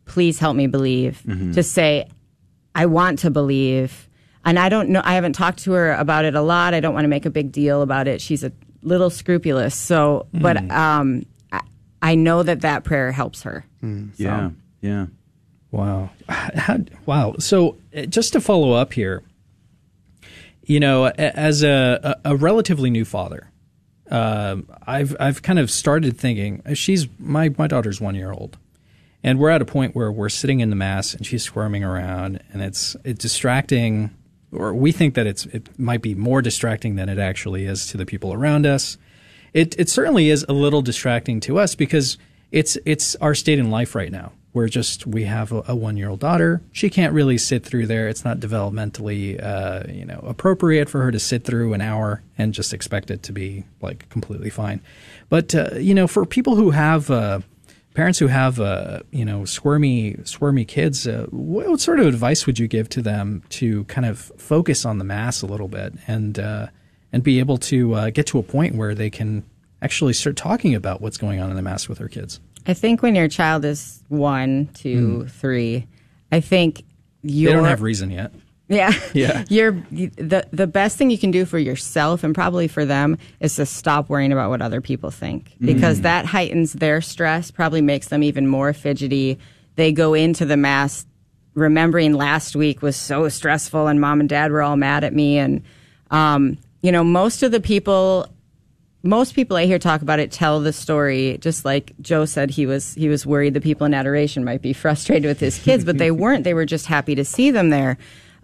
"Please 0.06 0.40
help 0.40 0.56
me 0.56 0.66
believe." 0.68 1.22
Mhm. 1.28 1.54
To 1.54 1.62
say, 1.62 2.08
"I 2.74 2.88
want 2.88 3.20
to 3.20 3.30
believe." 3.30 4.08
And 4.44 4.58
I 4.58 4.70
don't 4.70 4.90
know. 4.90 5.02
I 5.06 5.14
haven't 5.14 5.34
talked 5.34 5.60
to 5.66 5.74
her 5.74 5.94
about 5.94 6.26
it 6.26 6.34
a 6.34 6.42
lot. 6.42 6.74
I 6.74 6.80
don't 6.80 6.96
want 6.96 7.04
to 7.04 7.08
make 7.10 7.28
a 7.28 7.30
big 7.30 7.52
deal 7.52 7.84
about 7.84 8.08
it. 8.08 8.20
She's 8.20 8.44
a 8.44 8.52
little 8.82 9.12
scrupulous. 9.12 9.76
So, 9.76 10.26
but 10.34 10.58
Mm. 10.58 10.72
um, 10.72 11.26
I, 12.02 12.12
I 12.12 12.16
know 12.16 12.44
that 12.44 12.62
that 12.62 12.84
prayer 12.84 13.12
helps 13.12 13.44
her. 13.44 13.66
Yeah. 14.18 14.52
Yeah. 14.82 15.08
Wow. 15.72 16.10
How, 16.28 16.78
wow. 17.06 17.36
So 17.40 17.78
uh, 17.96 18.02
just 18.02 18.34
to 18.34 18.42
follow 18.42 18.74
up 18.74 18.94
here, 18.94 19.24
you 20.64 20.80
know, 20.80 21.06
as 21.06 21.64
a, 21.64 22.18
a, 22.24 22.32
a 22.32 22.36
relatively 22.36 22.90
new 22.90 23.06
father, 23.06 23.50
um, 24.10 24.68
I've 24.86 25.16
I've 25.20 25.42
kind 25.42 25.58
of 25.58 25.72
started 25.72 26.18
thinking 26.18 26.62
she's 26.74 27.08
my 27.18 27.54
my 27.58 27.68
daughter's 27.68 28.02
one 28.02 28.16
year 28.16 28.32
old, 28.32 28.58
and 29.24 29.40
we're 29.40 29.50
at 29.50 29.62
a 29.62 29.66
point 29.66 29.96
where 29.96 30.12
we're 30.12 30.30
sitting 30.30 30.60
in 30.60 30.70
the 30.70 30.76
mass 30.76 31.14
and 31.14 31.26
she's 31.26 31.44
squirming 31.44 31.84
around, 31.84 32.44
and 32.52 32.62
it's 32.62 32.96
it's 33.06 33.22
distracting, 33.22 34.12
or 34.52 34.74
we 34.74 34.92
think 34.92 35.16
that 35.16 35.26
it's 35.26 35.46
it 35.48 35.80
might 35.80 36.02
be 36.02 36.14
more 36.14 36.42
distracting 36.42 36.96
than 36.96 37.08
it 37.08 37.20
actually 37.20 37.66
is 37.66 37.88
to 37.88 37.98
the 37.98 38.06
people 38.06 38.34
around 38.34 38.66
us. 38.66 38.98
It 39.54 39.78
it 39.80 39.90
certainly 39.90 40.30
is 40.30 40.46
a 40.48 40.54
little 40.54 40.82
distracting 40.82 41.40
to 41.42 41.60
us 41.60 41.76
because 41.76 42.18
it's 42.52 42.78
it's 42.86 43.16
our 43.18 43.36
state 43.36 43.60
in 43.60 43.70
life 43.70 43.96
right 43.96 44.12
now. 44.12 44.32
We're 44.54 44.68
just 44.68 45.08
we 45.08 45.24
have 45.24 45.52
a, 45.52 45.64
a 45.70 45.76
one 45.76 45.96
year 45.96 46.10
old 46.10 46.20
daughter. 46.20 46.62
She 46.72 46.90
can't 46.90 47.14
really 47.14 47.38
sit 47.38 47.66
through 47.66 47.88
there. 47.88 48.10
It's 48.10 48.26
not 48.26 48.40
developmentally 48.40 49.42
uh, 49.42 49.84
you 49.90 50.06
know 50.06 50.20
appropriate 50.24 50.90
for 50.90 51.02
her 51.02 51.12
to 51.12 51.20
sit 51.20 51.46
through 51.46 51.74
an 51.74 51.82
hour 51.82 52.22
and 52.38 52.54
just 52.54 52.74
expect 52.74 53.12
it 53.12 53.24
to 53.24 53.32
be 53.32 53.66
like 53.82 54.10
completely 54.10 54.50
fine. 54.50 54.82
But 55.30 55.56
uh, 55.56 55.76
you 55.76 55.94
know, 55.94 56.08
for 56.08 56.26
people 56.26 56.56
who 56.56 56.72
have 56.72 57.10
uh, 57.10 57.40
parents 57.94 58.20
who 58.20 58.28
have 58.28 58.60
uh, 58.60 59.02
you 59.12 59.24
know 59.24 59.46
squirmy 59.46 60.18
squirmy 60.26 60.66
kids, 60.66 61.08
uh, 61.08 61.28
what, 61.30 61.70
what 61.70 61.80
sort 61.80 62.02
of 62.02 62.08
advice 62.08 62.46
would 62.46 62.60
you 62.60 62.68
give 62.68 62.90
to 62.90 63.02
them 63.02 63.44
to 63.50 63.86
kind 63.86 64.06
of 64.06 64.32
focus 64.38 64.86
on 64.86 64.98
the 64.98 65.06
mass 65.06 65.42
a 65.42 65.46
little 65.46 65.70
bit 65.70 65.94
and 66.08 66.40
uh, 66.40 66.68
and 67.14 67.24
be 67.24 67.40
able 67.40 67.58
to 67.58 67.94
uh, 67.94 68.10
get 68.10 68.26
to 68.28 68.40
a 68.40 68.44
point 68.44 68.76
where 68.76 68.96
they 68.96 69.10
can 69.10 69.44
actually 69.82 70.14
start 70.14 70.36
talking 70.36 70.76
about 70.76 71.02
what's 71.02 71.18
going 71.18 71.40
on 71.40 71.50
in 71.50 71.56
the 71.56 71.62
mass 71.62 71.90
with 71.90 71.98
their 71.98 72.08
kids? 72.08 72.40
I 72.68 72.74
think 72.74 73.02
when 73.02 73.16
your 73.16 73.28
child 73.28 73.66
is 73.66 74.04
one, 74.10 74.70
two, 74.74 75.28
three, 75.28 75.88
I 76.32 76.40
think 76.42 76.84
you 77.24 77.50
Hmm. 77.50 77.56
don't 77.58 77.66
have 77.66 77.82
reason 77.82 78.12
yet. 78.12 78.32
Yeah. 78.70 78.94
Yeah. 79.14 79.44
You're 79.50 79.72
the 79.92 80.46
the 80.54 80.68
best 80.68 80.98
thing 80.98 81.10
you 81.10 81.18
can 81.18 81.32
do 81.32 81.44
for 81.46 81.60
yourself 81.60 82.24
and 82.24 82.34
probably 82.34 82.68
for 82.70 82.86
them 82.86 83.18
is 83.42 83.56
to 83.56 83.66
stop 83.66 84.08
worrying 84.10 84.32
about 84.32 84.50
what 84.50 84.62
other 84.62 84.80
people 84.80 85.12
think 85.12 85.52
because 85.60 86.00
Mm. 86.00 86.04
that 86.04 86.26
heightens 86.28 86.72
their 86.74 87.02
stress, 87.02 87.52
probably 87.52 87.82
makes 87.82 88.08
them 88.08 88.24
even 88.24 88.48
more 88.48 88.72
fidgety. 88.72 89.40
They 89.76 89.92
go 89.92 90.14
into 90.14 90.46
the 90.46 90.56
mass 90.58 91.06
remembering 91.54 92.14
last 92.14 92.56
week 92.56 92.82
was 92.82 92.96
so 92.96 93.28
stressful 93.28 93.88
and 93.88 94.00
mom 94.00 94.22
and 94.22 94.30
dad 94.30 94.52
were 94.52 94.62
all 94.62 94.78
mad 94.78 95.04
at 95.04 95.14
me 95.14 95.38
and 95.38 95.64
um, 96.12 96.58
you 96.82 96.92
know, 96.92 97.04
most 97.04 97.44
of 97.44 97.52
the 97.52 97.62
people 97.62 98.28
most 99.04 99.34
people 99.34 99.58
I 99.58 99.66
hear 99.66 99.80
talk 99.80 100.02
about 100.02 100.20
it 100.20 100.32
tell 100.32 100.60
the 100.60 100.74
story 100.74 101.38
just 101.42 101.66
like 101.66 101.94
Joe 102.02 102.26
said 102.26 102.52
he 102.52 102.66
was 102.66 102.94
he 102.94 103.10
was 103.10 103.26
worried 103.26 103.54
the 103.54 103.62
people 103.62 103.86
in 103.86 103.94
adoration 103.94 104.44
might 104.44 104.62
be 104.62 104.74
frustrated 104.84 105.26
with 105.26 105.40
his 105.40 105.58
kids, 105.60 105.84
but 105.84 105.98
they 105.98 106.12
weren't. 106.12 106.44
They 106.44 106.54
were 106.54 106.66
just 106.66 106.86
happy 106.86 107.16
to 107.16 107.26
see 107.26 107.52
them 107.52 107.70
there. 107.70 107.98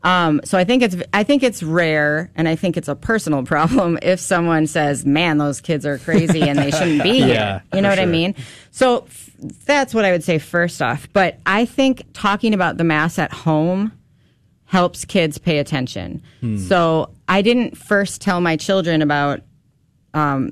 Um, 0.04 0.42
so 0.44 0.58
I 0.58 0.64
think 0.64 0.84
it's 0.84 0.96
I 1.14 1.24
think 1.24 1.44
it's 1.44 1.62
rare, 1.64 2.32
and 2.36 2.48
I 2.48 2.56
think 2.56 2.78
it's 2.78 2.88
a 2.88 2.96
personal 2.96 3.44
problem 3.46 3.98
if 4.02 4.20
someone 4.20 4.68
says, 4.68 5.06
"Man, 5.06 5.38
those 5.38 5.62
kids 5.62 5.86
are 5.86 5.98
crazy 5.98 6.42
and 6.42 6.58
they 6.58 6.72
shouldn't 6.72 7.04
be 7.04 7.18
Yeah. 7.28 7.62
You 7.74 7.82
know 7.82 7.90
what 7.90 8.00
I 8.00 8.06
mean? 8.06 8.36
So 8.72 9.06
f- 9.08 9.32
that's 9.66 9.94
what 9.94 10.06
I 10.06 10.12
would 10.12 10.24
say 10.24 10.38
first 10.40 10.82
off. 10.82 11.08
But 11.14 11.40
I 11.46 11.66
think 11.66 12.04
talking 12.14 12.54
about 12.54 12.78
the 12.78 12.84
mass 12.84 13.20
at 13.20 13.34
home 13.34 13.92
helps 14.66 15.06
kids 15.06 15.38
pay 15.38 15.60
attention. 15.60 16.22
Hmm. 16.42 16.58
So 16.58 17.12
I 17.28 17.42
didn't 17.42 17.78
first 17.78 18.22
tell 18.22 18.42
my 18.42 18.56
children 18.56 19.02
about 19.02 19.42
um, 20.14 20.52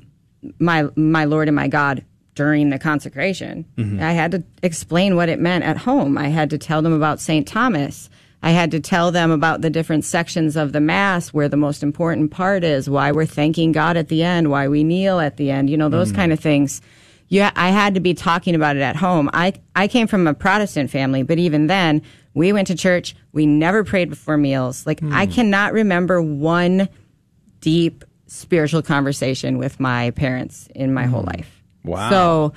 my 0.58 0.88
my 0.96 1.24
Lord 1.24 1.48
and 1.48 1.56
my 1.56 1.68
God 1.68 2.04
during 2.34 2.68
the 2.70 2.78
consecration. 2.78 3.64
Mhm. 3.78 4.00
I 4.02 4.12
had 4.12 4.30
to 4.32 4.42
explain 4.62 5.16
what 5.16 5.28
it 5.28 5.40
meant 5.40 5.64
at 5.64 5.78
home. 5.78 6.18
I 6.18 6.28
had 6.28 6.50
to 6.50 6.58
tell 6.58 6.82
them 6.82 6.92
about 6.92 7.18
St. 7.20 7.46
Thomas. 7.46 8.10
I 8.42 8.50
had 8.50 8.70
to 8.72 8.80
tell 8.80 9.10
them 9.10 9.30
about 9.30 9.62
the 9.62 9.70
different 9.70 10.04
sections 10.04 10.54
of 10.54 10.72
the 10.72 10.80
Mass 10.80 11.30
where 11.30 11.48
the 11.48 11.56
most 11.56 11.82
important 11.82 12.30
part 12.30 12.62
is, 12.62 12.88
why 12.90 13.10
we're 13.10 13.24
thanking 13.26 13.72
God 13.72 13.96
at 13.96 14.08
the 14.08 14.22
end, 14.22 14.50
why 14.50 14.68
we 14.68 14.84
kneel 14.84 15.18
at 15.18 15.38
the 15.38 15.50
end, 15.50 15.70
you 15.70 15.76
know, 15.78 15.88
those 15.88 16.12
Mm. 16.12 16.16
kind 16.16 16.32
of 16.32 16.38
things. 16.38 16.82
Yeah, 17.28 17.50
I 17.56 17.70
had 17.70 17.94
to 17.94 18.00
be 18.00 18.12
talking 18.14 18.54
about 18.54 18.76
it 18.76 18.82
at 18.82 18.94
home. 18.96 19.30
I, 19.32 19.54
I 19.74 19.88
came 19.88 20.06
from 20.06 20.26
a 20.28 20.34
Protestant 20.34 20.90
family, 20.90 21.22
but 21.24 21.38
even 21.38 21.66
then, 21.66 22.02
we 22.36 22.52
went 22.52 22.68
to 22.68 22.76
church. 22.76 23.16
We 23.32 23.46
never 23.46 23.82
prayed 23.82 24.10
before 24.10 24.36
meals. 24.36 24.86
Like, 24.86 25.02
I 25.02 25.24
cannot 25.26 25.72
remember 25.72 26.20
one 26.20 26.88
deep 27.60 28.04
spiritual 28.26 28.82
conversation 28.82 29.56
with 29.56 29.80
my 29.80 30.10
parents 30.10 30.68
in 30.74 30.92
my 30.92 31.06
whole 31.06 31.22
life. 31.22 31.62
Wow. 31.82 32.10
So 32.10 32.52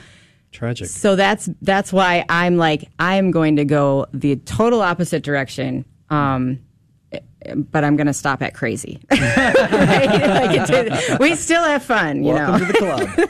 tragic. 0.52 0.88
So 0.88 1.16
that's 1.16 1.50
that's 1.62 1.94
why 1.94 2.26
I'm 2.28 2.58
like 2.58 2.90
I'm 3.00 3.32
going 3.32 3.56
to 3.56 3.66
go 3.66 4.06
the 4.14 4.36
total 4.36 4.82
opposite 4.82 5.24
direction. 5.24 5.86
Um, 6.10 6.60
but 7.56 7.84
I'm 7.84 7.96
going 7.96 8.08
to 8.08 8.14
stop 8.14 8.42
at 8.42 8.54
crazy. 8.54 9.00
Right? 9.12 9.56
Like 9.56 10.70
it- 10.70 11.20
we 11.20 11.36
still 11.36 11.64
have 11.64 11.84
fun, 11.84 12.24
you 12.24 12.34
Welcome 12.34 12.60
know. 12.62 12.66
to 12.68 12.72
the 12.74 12.78
club. 12.78 13.30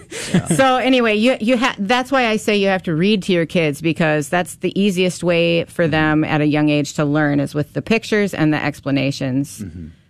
So 0.57 0.77
anyway, 0.77 1.15
you 1.15 1.37
you 1.39 1.57
ha- 1.57 1.75
that's 1.79 2.11
why 2.11 2.27
I 2.27 2.37
say 2.37 2.55
you 2.57 2.67
have 2.67 2.83
to 2.83 2.93
read 2.95 3.23
to 3.23 3.33
your 3.33 3.45
kids 3.47 3.81
because 3.81 4.29
that's 4.29 4.55
the 4.57 4.77
easiest 4.79 5.23
way 5.23 5.63
for 5.65 5.87
them 5.87 6.23
at 6.23 6.41
a 6.41 6.45
young 6.45 6.69
age 6.69 6.93
to 6.95 7.05
learn 7.05 7.39
is 7.39 7.55
with 7.55 7.73
the 7.73 7.81
pictures 7.81 8.33
and 8.33 8.53
the 8.53 8.63
explanations 8.63 9.63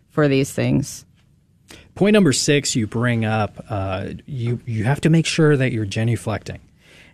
for 0.10 0.28
these 0.28 0.52
things. 0.52 1.06
Point 1.96 2.14
number 2.14 2.34
six, 2.34 2.76
you 2.76 2.88
bring 2.88 3.24
up 3.26 3.64
uh, 3.70 4.10
you 4.26 4.60
you 4.66 4.84
have 4.86 5.00
to 5.02 5.10
make 5.10 5.26
sure 5.26 5.56
that 5.56 5.72
you're 5.72 5.86
genuflecting, 5.86 6.60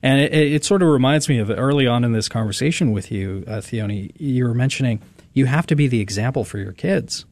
and 0.01 0.21
it, 0.21 0.33
it 0.33 0.65
sort 0.65 0.81
of 0.81 0.89
reminds 0.89 1.27
me 1.29 1.37
of 1.39 1.49
early 1.51 1.85
on 1.87 2.03
in 2.03 2.11
this 2.13 2.29
conversation 2.29 2.91
with 2.91 3.11
you, 3.11 3.43
uh, 3.47 3.57
Theoni. 3.57 4.11
You 4.17 4.45
were 4.47 4.53
mentioning 4.53 5.01
you 5.35 5.45
have 5.45 5.67
to 5.67 5.75
be 5.75 5.87
the 5.87 6.01
example 6.01 6.43
for 6.43 6.57
your 6.57 6.71
kids, 6.71 7.25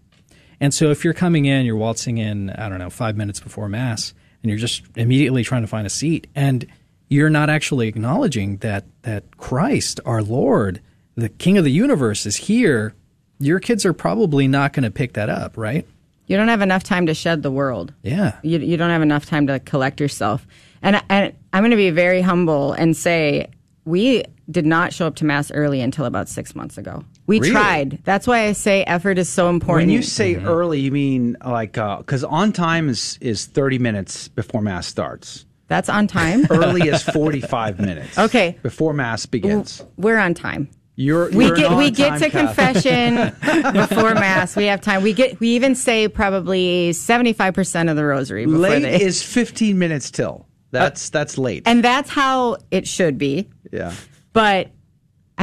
and 0.59 0.71
so 0.71 0.91
if 0.91 1.03
you're 1.03 1.15
coming 1.15 1.45
in, 1.45 1.65
you're 1.65 1.75
waltzing 1.75 2.19
in, 2.19 2.51
I 2.51 2.69
don't 2.69 2.77
know, 2.77 2.91
five 2.91 3.17
minutes 3.17 3.39
before 3.39 3.67
mass, 3.67 4.13
and 4.43 4.49
you're 4.51 4.59
just 4.59 4.83
immediately 4.95 5.43
trying 5.43 5.63
to 5.63 5.67
find 5.67 5.87
a 5.87 5.89
seat, 5.89 6.27
and 6.35 6.67
you're 7.09 7.29
not 7.29 7.49
actually 7.49 7.87
acknowledging 7.87 8.57
that 8.57 8.85
that 9.01 9.37
Christ, 9.37 9.99
our 10.05 10.21
Lord, 10.21 10.81
the 11.15 11.29
King 11.29 11.57
of 11.57 11.63
the 11.63 11.71
universe, 11.71 12.25
is 12.25 12.37
here. 12.37 12.93
Your 13.39 13.59
kids 13.59 13.85
are 13.85 13.93
probably 13.93 14.47
not 14.47 14.73
going 14.73 14.83
to 14.83 14.91
pick 14.91 15.13
that 15.13 15.29
up, 15.29 15.57
right? 15.57 15.87
You 16.27 16.37
don't 16.37 16.47
have 16.47 16.61
enough 16.61 16.83
time 16.83 17.07
to 17.07 17.13
shed 17.13 17.43
the 17.43 17.51
world. 17.51 17.93
Yeah. 18.01 18.39
You, 18.43 18.59
you 18.59 18.77
don't 18.77 18.89
have 18.89 19.01
enough 19.01 19.25
time 19.25 19.47
to 19.47 19.59
collect 19.59 19.99
yourself. 19.99 20.47
And, 20.81 21.01
and 21.09 21.33
I'm 21.51 21.61
going 21.61 21.71
to 21.71 21.77
be 21.77 21.89
very 21.89 22.21
humble 22.21 22.73
and 22.73 22.95
say 22.95 23.49
we 23.85 24.23
did 24.49 24.65
not 24.65 24.93
show 24.93 25.07
up 25.07 25.15
to 25.15 25.25
mass 25.25 25.51
early 25.51 25.81
until 25.81 26.05
about 26.05 26.29
six 26.29 26.55
months 26.55 26.77
ago. 26.77 27.03
We 27.25 27.39
Really? 27.39 27.51
tried. 27.51 27.99
That's 28.03 28.27
why 28.27 28.45
I 28.47 28.51
say 28.51 28.83
effort 28.83 29.17
is 29.17 29.29
so 29.29 29.49
important. 29.49 29.87
When 29.87 29.95
you 29.95 30.01
say 30.03 30.35
mm-hmm. 30.35 30.47
early, 30.47 30.79
you 30.81 30.91
mean 30.91 31.37
like 31.45 31.77
uh, 31.77 31.97
because 31.97 32.23
on 32.23 32.51
time 32.51 32.89
is 32.89 33.17
is 33.21 33.45
thirty 33.45 33.79
minutes 33.79 34.27
before 34.27 34.61
mass 34.61 34.87
starts. 34.87 35.45
That's 35.67 35.87
on 35.89 36.07
time. 36.07 36.45
Early 36.49 36.89
is 36.89 37.01
forty 37.01 37.39
five 37.39 37.79
minutes. 37.79 38.17
Okay. 38.17 38.59
Before 38.61 38.93
mass 38.93 39.25
begins. 39.25 39.83
We're 39.97 40.19
on 40.19 40.33
time. 40.33 40.69
You're 40.95 41.31
we 41.31 41.47
you're 41.47 41.55
get 41.55 41.77
we 41.77 41.89
get 41.89 42.19
to 42.19 42.29
Catholic. 42.29 42.55
confession 42.55 43.15
before 43.73 44.13
mass. 44.13 44.55
We 44.55 44.65
have 44.65 44.81
time. 44.81 45.01
We 45.01 45.13
get 45.13 45.39
we 45.39 45.49
even 45.55 45.73
say 45.75 46.07
probably 46.09 46.93
seventy 46.93 47.33
five 47.33 47.53
percent 47.55 47.89
of 47.89 47.95
the 47.95 48.03
rosary. 48.05 48.45
Before 48.45 48.59
Late 48.59 48.81
they, 48.83 49.01
is 49.01 49.23
fifteen 49.23 49.79
minutes 49.79 50.11
till. 50.11 50.45
Uh, 50.45 50.79
that's 50.79 51.09
that's 51.09 51.37
late. 51.37 51.63
and 51.67 51.83
that's 51.83 52.09
how 52.09 52.57
it 52.69 52.87
should 52.87 53.17
be. 53.17 53.49
yeah. 53.71 53.93
But 54.33 54.69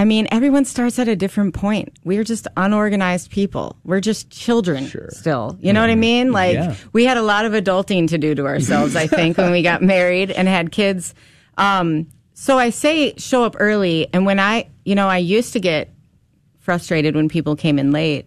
I 0.01 0.05
mean, 0.07 0.27
everyone 0.31 0.65
starts 0.65 0.99
at 0.99 1.09
a 1.09 1.15
different 1.15 1.53
point. 1.53 1.93
We're 2.05 2.25
just 2.25 2.49
unorganized 2.57 3.31
people. 3.31 3.77
We're 3.85 4.01
just 4.01 4.31
children 4.31 4.87
still. 5.11 5.59
You 5.61 5.75
know 5.75 5.83
what 5.83 5.91
I 5.91 5.95
mean? 5.95 6.33
Like 6.33 6.55
Yeah. 6.55 6.75
we 6.95 7.05
had 7.05 7.19
a 7.19 7.23
lot 7.23 7.45
of 7.45 7.53
adulting 7.53 8.09
to 8.09 8.17
do 8.17 8.35
to 8.35 8.47
ourselves, 8.47 8.97
I 8.97 9.07
think, 9.07 9.37
when 9.37 9.51
we 9.53 9.61
got 9.63 9.83
married 9.83 10.31
and 10.31 10.49
had 10.49 10.73
kids. 10.73 11.15
Um, 11.59 12.07
so 12.33 12.59
I 12.59 12.71
say 12.71 13.13
show 13.19 13.45
up 13.45 13.57
early. 13.59 14.09
And 14.15 14.25
when 14.25 14.41
I, 14.41 14.69
you 14.87 14.95
know, 14.95 15.07
I 15.07 15.19
used 15.19 15.53
to 15.53 15.61
get 15.61 15.93
frustrated 16.61 17.15
when 17.15 17.29
people 17.29 17.55
came 17.55 17.79
in 17.79 17.91
late. 17.91 18.25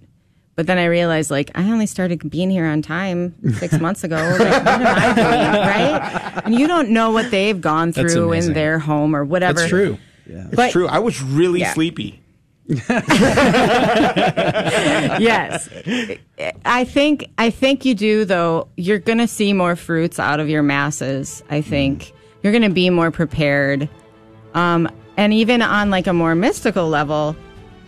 But 0.55 0.67
then 0.67 0.77
I 0.77 0.85
realized, 0.85 1.31
like, 1.31 1.49
I 1.55 1.63
only 1.71 1.87
started 1.87 2.29
being 2.29 2.51
here 2.51 2.65
on 2.67 2.83
time 2.83 3.33
six 3.55 3.79
months 3.81 4.03
ago. 4.03 4.17
Like, 4.17 4.39
what 4.39 4.67
am 4.67 4.85
I 4.85 5.13
doing, 5.15 5.51
right? 5.65 6.41
And 6.45 6.53
you 6.53 6.67
don't 6.67 6.89
know 6.91 7.09
what 7.09 7.31
they've 7.31 7.59
gone 7.59 7.91
through 7.91 8.33
in 8.33 8.53
their 8.53 8.77
home 8.77 9.15
or 9.15 9.25
whatever. 9.25 9.61
That's 9.61 9.69
true. 9.71 9.97
Yeah. 10.25 10.47
It's 10.51 10.71
true. 10.71 10.87
I 10.87 10.99
was 10.99 11.21
really 11.21 11.59
Yeah. 11.61 11.73
sleepy. 11.73 12.19
yes. 15.19 15.69
I 16.65 16.85
think 16.85 17.29
I 17.37 17.49
think 17.49 17.85
you 17.85 17.93
do 17.93 18.25
though. 18.25 18.67
You're 18.77 18.99
going 18.99 19.17
to 19.17 19.27
see 19.27 19.53
more 19.53 19.75
fruits 19.75 20.19
out 20.19 20.39
of 20.39 20.47
your 20.49 20.63
masses. 20.63 21.43
I 21.49 21.61
think 21.61 22.13
you're 22.41 22.53
going 22.53 22.63
to 22.63 22.69
be 22.69 22.89
more 22.89 23.11
prepared. 23.11 23.89
Um, 24.53 24.89
and 25.17 25.33
even 25.33 25.61
on 25.61 25.89
like 25.89 26.07
a 26.07 26.13
more 26.13 26.35
mystical 26.35 26.87
level, 26.87 27.35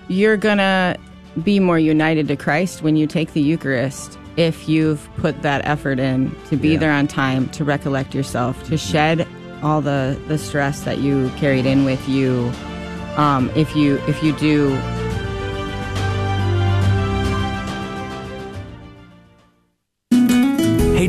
you're 0.08 0.38
going 0.38 0.58
to 0.58 0.98
be 1.44 1.60
more 1.60 1.80
united 1.80 2.28
to 2.30 2.36
Christ 2.36 2.82
when 2.82 2.96
you 2.96 3.08
take 3.08 3.34
the 3.34 3.42
Eucharist 3.42 4.18
if 4.38 4.68
you've 4.68 5.08
put 5.18 5.42
that 5.44 5.66
effort 5.66 6.00
in 6.00 6.36
to 6.50 6.58
be 6.58 6.76
there 6.76 6.92
on 6.92 7.08
time, 7.08 7.48
to 7.50 7.64
recollect 7.64 8.14
yourself, 8.14 8.62
to 8.68 8.78
shed 8.78 9.26
all 9.66 9.82
the 9.82 10.18
the 10.28 10.38
stress 10.38 10.84
that 10.84 11.00
you 11.00 11.30
carried 11.38 11.66
in 11.66 11.86
with 11.86 12.08
you. 12.08 12.52
Um, 13.18 13.50
if 13.56 13.76
you 13.76 13.98
if 14.08 14.22
you 14.22 14.32
do 14.34 14.70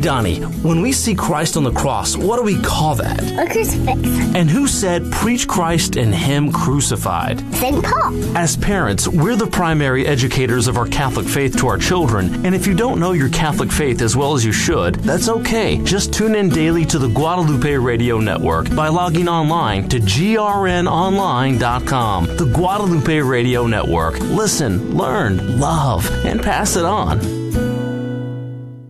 Donnie, 0.07 0.39
when 0.63 0.79
we 0.81 0.93
see 0.93 1.13
Christ 1.13 1.57
on 1.57 1.65
the 1.65 1.73
cross, 1.73 2.15
what 2.15 2.37
do 2.37 2.43
we 2.43 2.57
call 2.61 2.95
that? 2.95 3.21
A 3.37 3.45
crucifix. 3.51 3.99
And 4.33 4.49
who 4.49 4.65
said, 4.65 5.11
preach 5.11 5.49
Christ 5.49 5.97
and 5.97 6.15
Him 6.15 6.49
crucified? 6.49 7.41
St. 7.55 7.83
Paul. 7.83 8.37
As 8.37 8.55
parents, 8.55 9.05
we're 9.05 9.35
the 9.35 9.47
primary 9.47 10.07
educators 10.07 10.69
of 10.69 10.77
our 10.77 10.87
Catholic 10.87 11.27
faith 11.27 11.57
to 11.57 11.67
our 11.67 11.77
children, 11.77 12.45
and 12.45 12.55
if 12.55 12.65
you 12.65 12.73
don't 12.73 13.01
know 13.01 13.11
your 13.11 13.27
Catholic 13.27 13.69
faith 13.69 14.01
as 14.01 14.15
well 14.15 14.33
as 14.33 14.45
you 14.45 14.53
should, 14.53 14.95
that's 14.95 15.27
okay. 15.27 15.77
Just 15.83 16.13
tune 16.13 16.35
in 16.35 16.47
daily 16.47 16.85
to 16.85 16.99
the 16.99 17.09
Guadalupe 17.09 17.75
Radio 17.75 18.17
Network 18.17 18.73
by 18.73 18.87
logging 18.87 19.27
online 19.27 19.89
to 19.89 19.99
grnonline.com. 19.99 22.27
The 22.37 22.45
Guadalupe 22.45 23.19
Radio 23.19 23.67
Network. 23.67 24.17
Listen, 24.21 24.95
learn, 24.95 25.59
love, 25.59 26.09
and 26.23 26.41
pass 26.41 26.77
it 26.77 26.85
on. 26.85 27.19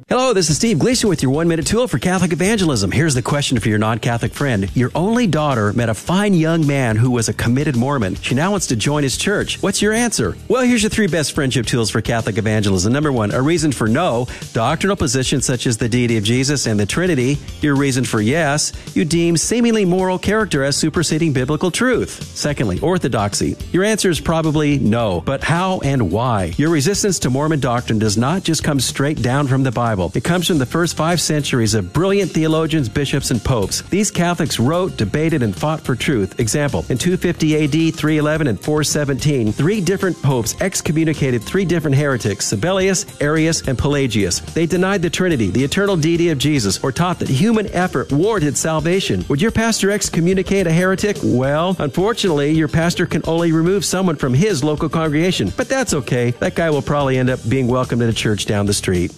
Hello, 0.10 0.32
this 0.32 0.50
is 0.50 0.56
Steve 0.56 0.80
Gleason 0.80 1.10
with 1.10 1.22
your 1.22 1.34
one 1.34 1.50
minute 1.50 1.68
tool 1.68 1.86
for 1.86 2.00
Catholic 2.00 2.32
evangelism. 2.32 2.92
Here's 2.92 3.14
the 3.14 3.22
question 3.22 3.60
for 3.60 3.68
your 3.68 3.78
non 3.78 4.00
Catholic 4.00 4.32
friend. 4.32 4.74
Your 4.74 4.90
only 4.96 5.28
daughter 5.28 5.74
met 5.74 5.90
a 5.90 5.94
fine 5.94 6.34
young 6.34 6.66
man 6.66 6.96
who 6.96 7.12
was 7.12 7.28
a 7.28 7.34
committed 7.34 7.76
Mormon. 7.76 8.16
She 8.16 8.34
now 8.34 8.52
wants 8.52 8.68
to 8.68 8.78
join 8.78 9.04
his 9.04 9.18
church. 9.18 9.62
What's 9.62 9.82
your 9.82 9.92
answer? 9.92 10.38
Well, 10.48 10.64
here's 10.64 10.82
your 10.82 10.92
three 10.92 11.08
best 11.08 11.34
friendship 11.34 11.66
tools 11.66 11.90
for 11.90 12.00
Catholic 12.00 12.38
evangelism. 12.38 12.94
Number 12.94 13.12
one, 13.12 13.32
a 13.32 13.42
reason 13.42 13.74
for 13.74 13.90
no, 13.90 14.28
doctrinal 14.54 14.96
positions 14.96 15.46
such 15.46 15.68
as 15.68 15.76
the 15.76 15.90
deity 15.90 16.16
of 16.16 16.24
Jesus 16.24 16.68
and 16.68 16.80
the 16.80 16.86
Trinity. 16.86 17.38
Your 17.60 17.76
reason 17.76 18.06
for 18.06 18.22
yes, 18.22 18.72
you 18.96 19.04
deem 19.04 19.36
seemingly 19.36 19.84
moral 19.84 20.18
character 20.18 20.64
as 20.64 20.78
superseding 20.78 21.34
biblical 21.34 21.70
truth. 21.70 22.24
Secondly, 22.34 22.80
orthodoxy. 22.80 23.58
Your 23.74 23.84
answer 23.84 24.10
is 24.10 24.22
probably 24.22 24.80
no, 24.80 25.20
but 25.20 25.44
how 25.44 25.82
and 25.82 26.14
why? 26.14 26.54
Your 26.56 26.70
resistance 26.70 27.20
to 27.20 27.30
Mormon 27.30 27.60
doctrine 27.60 28.00
does 28.00 28.18
not 28.18 28.44
just 28.44 28.64
come 28.64 28.80
straight 28.80 29.22
down 29.22 29.48
from 29.48 29.64
the 29.64 29.72
Bible. 29.72 29.97
Bible. 29.98 30.12
It 30.16 30.24
comes 30.24 30.48
from 30.48 30.60
the 30.60 30.66
first 30.66 30.96
five 30.96 31.20
centuries 31.20 31.74
of 31.74 31.92
brilliant 31.92 32.32
theologians, 32.32 32.88
bishops, 32.88 33.32
and 33.32 33.44
popes. 33.44 33.82
These 33.84 34.12
Catholics 34.12 34.60
wrote, 34.60 34.96
debated, 34.96 35.42
and 35.42 35.56
fought 35.56 35.82
for 35.82 35.96
truth. 35.96 36.40
Example, 36.40 36.86
in 36.90 36.98
250 36.98 37.64
AD, 37.64 37.96
311, 37.96 38.48
and 38.48 38.60
417, 38.60 39.52
three 39.52 39.82
different 39.82 40.22
popes 40.22 40.56
excommunicated 40.62 41.44
three 41.44 41.66
different 41.66 41.98
heretics, 41.98 42.54
Sabellius, 42.54 43.06
Arius, 43.22 43.68
and 43.68 43.78
Pelagius. 43.78 44.40
They 44.54 44.68
denied 44.68 45.02
the 45.02 45.10
Trinity, 45.10 45.50
the 45.50 45.64
eternal 45.64 45.98
deity 45.98 46.30
of 46.30 46.38
Jesus, 46.38 46.84
or 46.84 46.92
taught 46.92 47.18
that 47.20 47.30
human 47.30 47.68
effort 47.74 48.12
warranted 48.12 48.56
salvation. 48.56 49.26
Would 49.30 49.42
your 49.42 49.52
pastor 49.52 49.90
excommunicate 49.90 50.68
a 50.68 50.72
heretic? 50.72 51.18
Well, 51.24 51.76
unfortunately, 51.80 52.52
your 52.52 52.68
pastor 52.68 53.08
can 53.08 53.24
only 53.26 53.52
remove 53.52 53.84
someone 53.84 54.16
from 54.16 54.36
his 54.36 54.64
local 54.64 54.90
congregation, 54.90 55.52
but 55.58 55.68
that's 55.68 55.94
okay. 55.94 56.32
That 56.32 56.56
guy 56.56 56.70
will 56.70 56.84
probably 56.84 57.18
end 57.18 57.30
up 57.30 57.40
being 57.50 57.68
welcomed 57.68 58.04
in 58.04 58.10
a 58.10 58.14
church 58.14 58.46
down 58.46 58.68
the 58.68 58.74
street. 58.74 59.12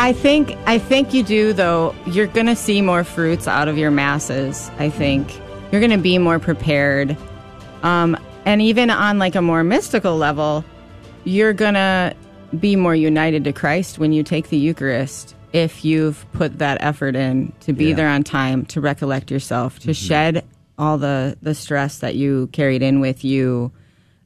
I 0.00 0.12
think 0.12 0.56
I 0.66 0.78
think 0.78 1.12
you 1.12 1.24
do 1.24 1.52
though. 1.52 1.92
You're 2.06 2.28
going 2.28 2.46
to 2.46 2.54
see 2.54 2.80
more 2.80 3.02
fruits 3.02 3.48
out 3.48 3.66
of 3.66 3.76
your 3.76 3.90
masses. 3.90 4.70
I 4.78 4.90
think 4.90 5.28
you're 5.72 5.80
going 5.80 5.90
to 5.90 5.98
be 5.98 6.18
more 6.18 6.38
prepared. 6.38 7.16
Um, 7.82 8.16
and 8.44 8.62
even 8.62 8.90
on 8.90 9.18
like 9.18 9.34
a 9.34 9.42
more 9.42 9.64
mystical 9.64 10.16
level, 10.16 10.64
you're 11.24 11.52
going 11.52 11.74
to 11.74 12.14
be 12.60 12.76
more 12.76 12.94
united 12.94 13.42
to 13.44 13.52
Christ 13.52 13.98
when 13.98 14.12
you 14.12 14.22
take 14.22 14.50
the 14.50 14.56
Eucharist 14.56 15.34
if 15.52 15.84
you've 15.84 16.24
put 16.32 16.58
that 16.58 16.78
effort 16.80 17.16
in 17.16 17.52
to 17.60 17.72
be 17.72 17.86
Yeah. 17.86 17.94
there 17.96 18.08
on 18.08 18.22
time, 18.22 18.66
to 18.66 18.80
recollect 18.80 19.30
yourself, 19.32 19.80
to 19.80 19.92
shed 19.92 20.44
all 20.78 20.96
the 20.96 21.36
the 21.42 21.56
stress 21.56 21.98
that 21.98 22.14
you 22.14 22.48
carried 22.52 22.82
in 22.82 23.00
with 23.00 23.24
you. 23.24 23.72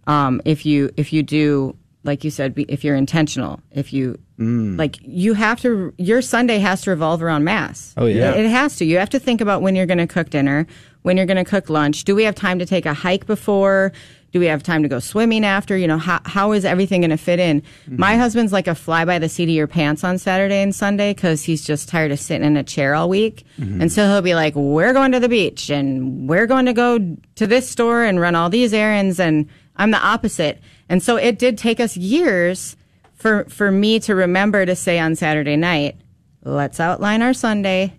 Um, 0.07 0.43
if 0.45 0.67
you 0.67 0.91
if 0.99 1.15
you 1.15 1.23
do 1.23 1.77
like 2.05 2.25
you 2.25 2.31
said, 2.31 2.53
be, 2.55 2.65
if 2.65 2.83
you're 2.85 2.97
intentional, 2.97 3.61
if 3.71 3.93
you 3.93 4.19
Mm. 4.43 4.79
like 4.79 4.99
you 5.03 5.35
have 5.35 5.61
to 5.61 5.95
your 5.99 6.21
Sunday 6.21 6.59
has 6.59 6.83
to 6.83 6.91
revolve 6.91 7.23
around 7.23 7.45
mass. 7.45 7.95
Oh, 7.97 8.07
yeah. 8.07 8.33
It, 8.33 8.47
it 8.47 8.49
has 8.49 8.77
to. 8.77 8.85
You 8.85 8.99
have 8.99 9.11
to 9.11 9.19
think 9.19 9.41
about 9.41 9.63
when 9.63 9.77
you're 9.77 9.87
going 9.87 9.99
to 9.99 10.07
cook 10.07 10.31
dinner, 10.31 10.67
when 11.03 11.17
you're 11.17 11.27
going 11.27 11.43
to 11.43 11.49
cook 11.49 11.71
lunch. 11.71 12.05
Do 12.05 12.15
we 12.15 12.25
have 12.25 12.35
time 12.35 12.59
to 12.59 12.67
take 12.67 12.85
a 12.87 12.95
hike 12.95 13.27
before? 13.27 13.93
Do 14.33 14.41
we 14.41 14.47
have 14.47 14.63
time 14.63 14.83
to 14.83 14.89
go 14.89 14.99
swimming 14.99 15.45
after? 15.45 15.77
You 15.77 15.87
know, 15.87 15.99
how, 15.99 16.21
how 16.25 16.53
is 16.53 16.65
everything 16.65 17.03
going 17.03 17.11
to 17.11 17.19
fit 17.19 17.39
in? 17.39 17.61
Mm-hmm. 17.61 18.01
My 18.01 18.17
husband's 18.17 18.53
like 18.53 18.67
a 18.67 18.75
fly 18.75 19.05
by 19.05 19.19
the 19.19 19.29
seat 19.29 19.45
of 19.45 19.51
your 19.51 19.67
pants 19.67 20.03
on 20.05 20.17
Saturday 20.17 20.63
and 20.63 20.75
Sunday 20.75 21.13
because 21.13 21.43
he's 21.43 21.65
just 21.65 21.89
tired 21.89 22.11
of 22.11 22.19
sitting 22.19 22.47
in 22.47 22.57
a 22.57 22.65
chair 22.65 22.95
all 22.95 23.11
week. 23.11 23.45
Mm-hmm. 23.61 23.83
And 23.83 23.93
so 23.93 24.07
he'll 24.07 24.23
be 24.23 24.35
like, 24.35 24.55
we're 24.55 24.95
going 24.95 25.13
to 25.13 25.21
the 25.21 25.29
beach 25.29 25.69
and 25.69 26.29
we're 26.29 26.47
going 26.47 26.65
to 26.65 26.73
go 26.73 26.99
to 27.35 27.47
this 27.47 27.69
store 27.69 28.05
and 28.05 28.19
run 28.19 28.35
all 28.35 28.49
these 28.49 28.73
errands. 28.73 29.21
And 29.21 29.49
I'm 29.77 29.91
the 29.91 29.99
opposite. 29.99 30.61
And 30.89 31.03
so 31.03 31.17
it 31.17 31.39
did 31.39 31.59
take 31.59 31.79
us 31.79 31.97
years 31.97 32.75
for, 33.23 33.45
for 33.49 33.71
me 33.71 34.01
to 34.01 34.15
remember 34.15 34.67
to 34.67 34.75
say 34.77 34.99
on 34.99 35.15
Saturday 35.15 35.57
night, 35.57 35.97
let's 36.45 36.81
outline 36.81 37.23
our 37.23 37.33
Sunday 37.33 37.93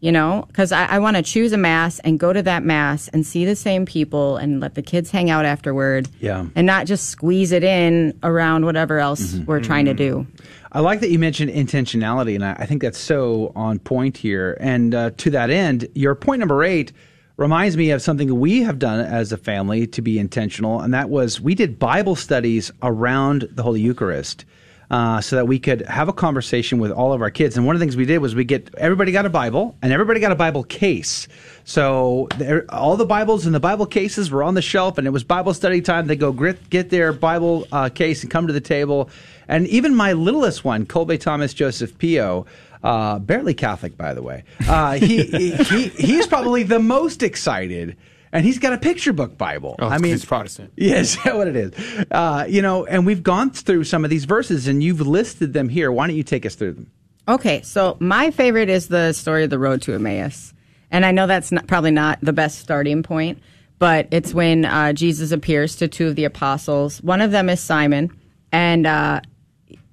you 0.00 0.10
know 0.10 0.44
because 0.48 0.72
i, 0.72 0.86
I 0.86 0.98
want 0.98 1.16
to 1.16 1.22
choose 1.22 1.52
a 1.52 1.56
mass 1.56 2.00
and 2.00 2.18
go 2.18 2.32
to 2.32 2.42
that 2.42 2.64
mass 2.64 3.06
and 3.08 3.24
see 3.24 3.44
the 3.44 3.54
same 3.54 3.86
people 3.86 4.36
and 4.38 4.58
let 4.58 4.74
the 4.74 4.82
kids 4.82 5.12
hang 5.12 5.30
out 5.30 5.44
afterward 5.44 6.08
Yeah. 6.18 6.46
and 6.56 6.66
not 6.66 6.86
just 6.88 7.10
squeeze 7.10 7.52
it 7.52 7.62
in 7.62 8.18
around 8.24 8.64
whatever 8.64 8.98
else 8.98 9.34
Mm-hmm. 9.34 9.44
we're 9.44 9.60
trying 9.60 9.84
to 9.84 9.94
do 9.94 10.26
I 10.72 10.80
like 10.80 10.98
that 11.00 11.10
you 11.10 11.18
mentioned 11.20 11.52
intentionality, 11.52 12.34
and 12.34 12.44
I, 12.44 12.54
I 12.58 12.66
think 12.66 12.82
that's 12.82 12.98
so 12.98 13.52
on 13.54 13.78
point 13.78 14.16
here. 14.18 14.58
And 14.60 14.94
uh, 14.94 15.10
to 15.18 15.30
that 15.30 15.48
end, 15.48 15.88
your 15.94 16.14
point 16.16 16.40
number 16.40 16.62
eight 16.64 16.92
reminds 17.38 17.76
me 17.78 17.92
of 17.92 18.02
something 18.02 18.38
we 18.40 18.62
have 18.62 18.78
done 18.78 19.00
as 19.00 19.30
a 19.32 19.36
family 19.38 19.86
to 19.86 20.02
be 20.02 20.18
intentional, 20.18 20.80
and 20.80 20.92
that 20.92 21.08
was 21.08 21.40
we 21.40 21.54
did 21.54 21.78
Bible 21.78 22.16
studies 22.16 22.72
around 22.82 23.48
the 23.52 23.62
Holy 23.62 23.80
Eucharist. 23.80 24.44
Uh, 24.88 25.20
so 25.20 25.34
that 25.34 25.48
we 25.48 25.58
could 25.58 25.82
have 25.86 26.08
a 26.08 26.12
conversation 26.12 26.78
with 26.78 26.92
all 26.92 27.12
of 27.12 27.20
our 27.20 27.30
kids. 27.30 27.56
And 27.56 27.66
one 27.66 27.74
of 27.74 27.80
the 27.80 27.84
things 27.84 27.96
we 27.96 28.04
did 28.04 28.18
was 28.18 28.36
we 28.36 28.44
get 28.44 28.72
everybody 28.78 29.10
got 29.10 29.26
a 29.26 29.28
Bible 29.28 29.74
and 29.82 29.92
everybody 29.92 30.20
got 30.20 30.30
a 30.30 30.36
Bible 30.36 30.62
case. 30.62 31.26
So 31.64 32.28
there, 32.38 32.64
all 32.68 32.96
the 32.96 33.04
Bibles 33.04 33.46
and 33.46 33.54
the 33.54 33.58
Bible 33.58 33.86
cases 33.86 34.30
were 34.30 34.44
on 34.44 34.54
the 34.54 34.62
shelf, 34.62 34.98
and 34.98 35.06
it 35.06 35.10
was 35.10 35.24
Bible 35.24 35.54
study 35.54 35.80
time. 35.80 36.06
They 36.06 36.14
go 36.14 36.30
grit, 36.30 36.70
get 36.70 36.90
their 36.90 37.12
Bible 37.12 37.66
uh, 37.72 37.88
case 37.88 38.22
and 38.22 38.30
come 38.30 38.46
to 38.46 38.52
the 38.52 38.60
table. 38.60 39.10
And 39.48 39.66
even 39.66 39.92
my 39.92 40.12
littlest 40.12 40.64
one, 40.64 40.86
Colby 40.86 41.18
Thomas 41.18 41.52
Joseph 41.52 41.98
Pio, 41.98 42.46
uh, 42.84 43.18
barely 43.18 43.54
Catholic, 43.54 43.96
by 43.96 44.14
the 44.14 44.22
way, 44.22 44.44
uh, 44.68 44.92
he, 44.92 45.24
he, 45.24 45.50
he 45.50 45.88
he's 45.88 46.28
probably 46.28 46.62
the 46.62 46.78
most 46.78 47.24
excited. 47.24 47.96
And 48.32 48.44
he's 48.44 48.58
got 48.58 48.72
a 48.72 48.78
picture 48.78 49.12
book 49.12 49.38
Bible. 49.38 49.76
Oh, 49.78 49.88
I 49.88 49.98
mean, 49.98 50.12
he's 50.12 50.24
Protestant. 50.24 50.72
Yes, 50.76 51.16
is 51.16 51.22
that 51.24 51.36
what 51.36 51.48
it 51.48 51.56
is? 51.56 52.06
Uh, 52.10 52.44
you 52.48 52.62
know, 52.62 52.84
and 52.84 53.06
we've 53.06 53.22
gone 53.22 53.50
through 53.50 53.84
some 53.84 54.04
of 54.04 54.10
these 54.10 54.24
verses, 54.24 54.66
and 54.66 54.82
you've 54.82 55.00
listed 55.00 55.52
them 55.52 55.68
here. 55.68 55.90
Why 55.92 56.06
don't 56.06 56.16
you 56.16 56.22
take 56.22 56.44
us 56.44 56.54
through 56.54 56.72
them? 56.72 56.90
okay 57.28 57.60
so 57.62 57.96
my 57.98 58.30
favorite 58.30 58.68
is 58.68 58.88
the 58.88 59.12
story 59.12 59.42
of 59.44 59.50
the 59.50 59.58
road 59.58 59.82
to 59.82 59.92
emmaus 59.92 60.54
and 60.90 61.04
i 61.04 61.10
know 61.10 61.26
that's 61.26 61.50
not, 61.50 61.66
probably 61.66 61.90
not 61.90 62.18
the 62.20 62.32
best 62.32 62.58
starting 62.58 63.02
point 63.02 63.38
but 63.78 64.06
it's 64.10 64.32
when 64.32 64.64
uh, 64.64 64.92
jesus 64.92 65.32
appears 65.32 65.76
to 65.76 65.88
two 65.88 66.06
of 66.06 66.14
the 66.14 66.24
apostles 66.24 67.02
one 67.02 67.20
of 67.20 67.32
them 67.32 67.48
is 67.48 67.60
simon 67.60 68.10
and 68.52 68.86
uh, 68.86 69.20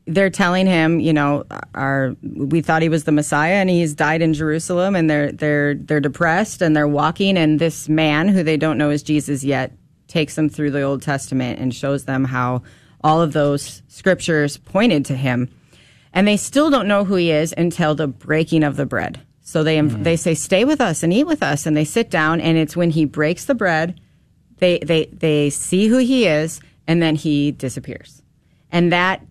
they're 0.06 0.30
telling 0.30 0.68
him, 0.68 1.00
you 1.00 1.14
know, 1.14 1.46
our 1.74 2.16
we 2.22 2.62
thought 2.62 2.82
he 2.82 2.90
was 2.90 3.06
the 3.06 3.12
Messiah 3.12 3.56
and 3.56 3.70
he's 3.70 3.94
died 3.94 4.22
in 4.22 4.34
Jerusalem 4.34 4.96
and 4.96 5.10
they're 5.10 5.32
they're 5.32 5.76
they're 5.76 6.00
depressed 6.00 6.62
and 6.62 6.76
they're 6.76 6.88
walking 6.88 7.38
and 7.38 7.60
this 7.60 7.88
man 7.88 8.28
who 8.28 8.44
they 8.44 8.58
don't 8.58 8.78
know 8.78 8.90
is 8.90 9.04
Jesus 9.04 9.44
yet 9.44 9.72
takes 10.08 10.36
them 10.36 10.50
through 10.50 10.72
the 10.72 10.82
Old 10.82 11.02
Testament 11.02 11.60
and 11.60 11.74
shows 11.74 12.06
them 12.06 12.26
how 12.26 12.64
all 13.04 13.22
of 13.22 13.34
those 13.34 13.82
scriptures 13.88 14.58
pointed 14.58 15.06
to 15.06 15.16
him. 15.16 15.50
And 16.14 16.28
they 16.28 16.38
still 16.38 16.70
don't 16.70 16.88
know 16.88 17.06
who 17.06 17.16
he 17.16 17.32
is 17.32 17.54
until 17.58 17.96
the 17.96 18.08
breaking 18.08 18.64
of 18.64 18.76
the 18.76 18.86
bread. 18.86 19.20
So 19.42 19.64
they 19.64 19.80
hmm. 19.80 20.04
they 20.04 20.16
say 20.16 20.34
stay 20.34 20.66
with 20.66 20.82
us 20.82 21.04
and 21.04 21.14
eat 21.14 21.26
with 21.26 21.44
us 21.44 21.66
and 21.66 21.78
they 21.78 21.86
sit 21.86 22.10
down 22.10 22.42
and 22.42 22.58
it's 22.58 22.76
when 22.76 22.92
he 22.92 23.06
breaks 23.06 23.46
the 23.46 23.56
bread 23.56 24.00
they 24.58 24.80
they 24.80 25.06
they 25.08 25.50
see 25.50 25.88
who 25.88 25.98
he 25.98 26.26
is 26.26 26.62
and 26.88 27.02
then 27.02 27.16
he 27.16 27.52
disappears 27.52 28.22
and 28.72 28.92
that 28.92 29.22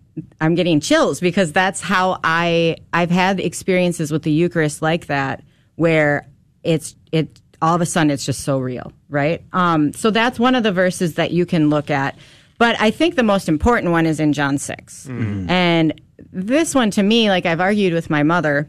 i'm 0.41 0.55
getting 0.55 0.79
chills 0.79 1.19
because 1.19 1.51
that's 1.51 1.81
how 1.81 2.19
i 2.23 2.75
i've 2.93 3.11
had 3.11 3.39
experiences 3.39 4.11
with 4.11 4.23
the 4.23 4.31
eucharist 4.31 4.81
like 4.81 5.07
that 5.07 5.43
where 5.75 6.27
it's 6.63 6.95
it 7.11 7.41
all 7.61 7.75
of 7.75 7.81
a 7.81 7.85
sudden 7.85 8.11
it's 8.11 8.25
just 8.25 8.41
so 8.41 8.59
real 8.59 8.91
right? 9.09 9.43
Um 9.53 9.93
so 9.93 10.09
that's 10.09 10.39
one 10.39 10.55
of 10.55 10.63
the 10.63 10.71
verses 10.71 11.15
that 11.15 11.31
you 11.31 11.45
can 11.45 11.69
look 11.69 11.91
at. 11.91 12.17
But 12.57 12.79
i 12.81 12.91
think 12.91 13.15
the 13.15 13.23
most 13.23 13.47
important 13.47 13.91
one 13.91 14.05
is 14.05 14.19
in 14.19 14.33
john 14.33 14.57
6 14.57 15.07
and 15.49 16.01
this 16.31 16.73
one 16.73 16.91
to 16.91 17.03
me 17.03 17.29
like 17.29 17.45
i've 17.45 17.61
argued 17.61 17.93
with 17.93 18.09
my 18.09 18.23
mother 18.23 18.67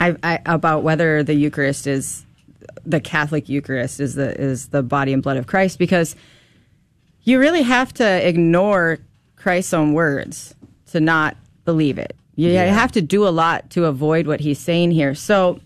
I, 0.00 0.16
I, 0.22 0.40
about 0.46 0.82
whether 0.82 1.22
the 1.22 1.34
Eucharist 1.34 1.86
is 1.86 2.24
the 2.86 3.00
Catholic 3.00 3.48
Eucharist 3.48 4.00
is 4.00 4.14
the 4.14 4.38
is 4.40 4.68
the 4.68 4.82
body 4.82 5.12
and 5.12 5.22
blood 5.22 5.36
of 5.36 5.46
Christ 5.46 5.78
because 5.78 6.16
you 7.22 7.38
really 7.38 7.62
have 7.62 7.92
to 7.94 8.26
ignore 8.26 8.98
Christ's 9.40 9.72
own 9.72 9.94
words 9.94 10.54
to 10.92 11.00
not 11.00 11.36
believe 11.64 11.98
it. 11.98 12.14
You 12.36 12.50
Yeah. 12.50 12.66
have 12.66 12.92
to 12.92 13.02
do 13.02 13.26
a 13.26 13.30
lot 13.30 13.70
to 13.70 13.86
avoid 13.86 14.26
what 14.26 14.40
he's 14.40 14.58
saying 14.58 14.90
here. 14.92 15.14
So 15.14 15.60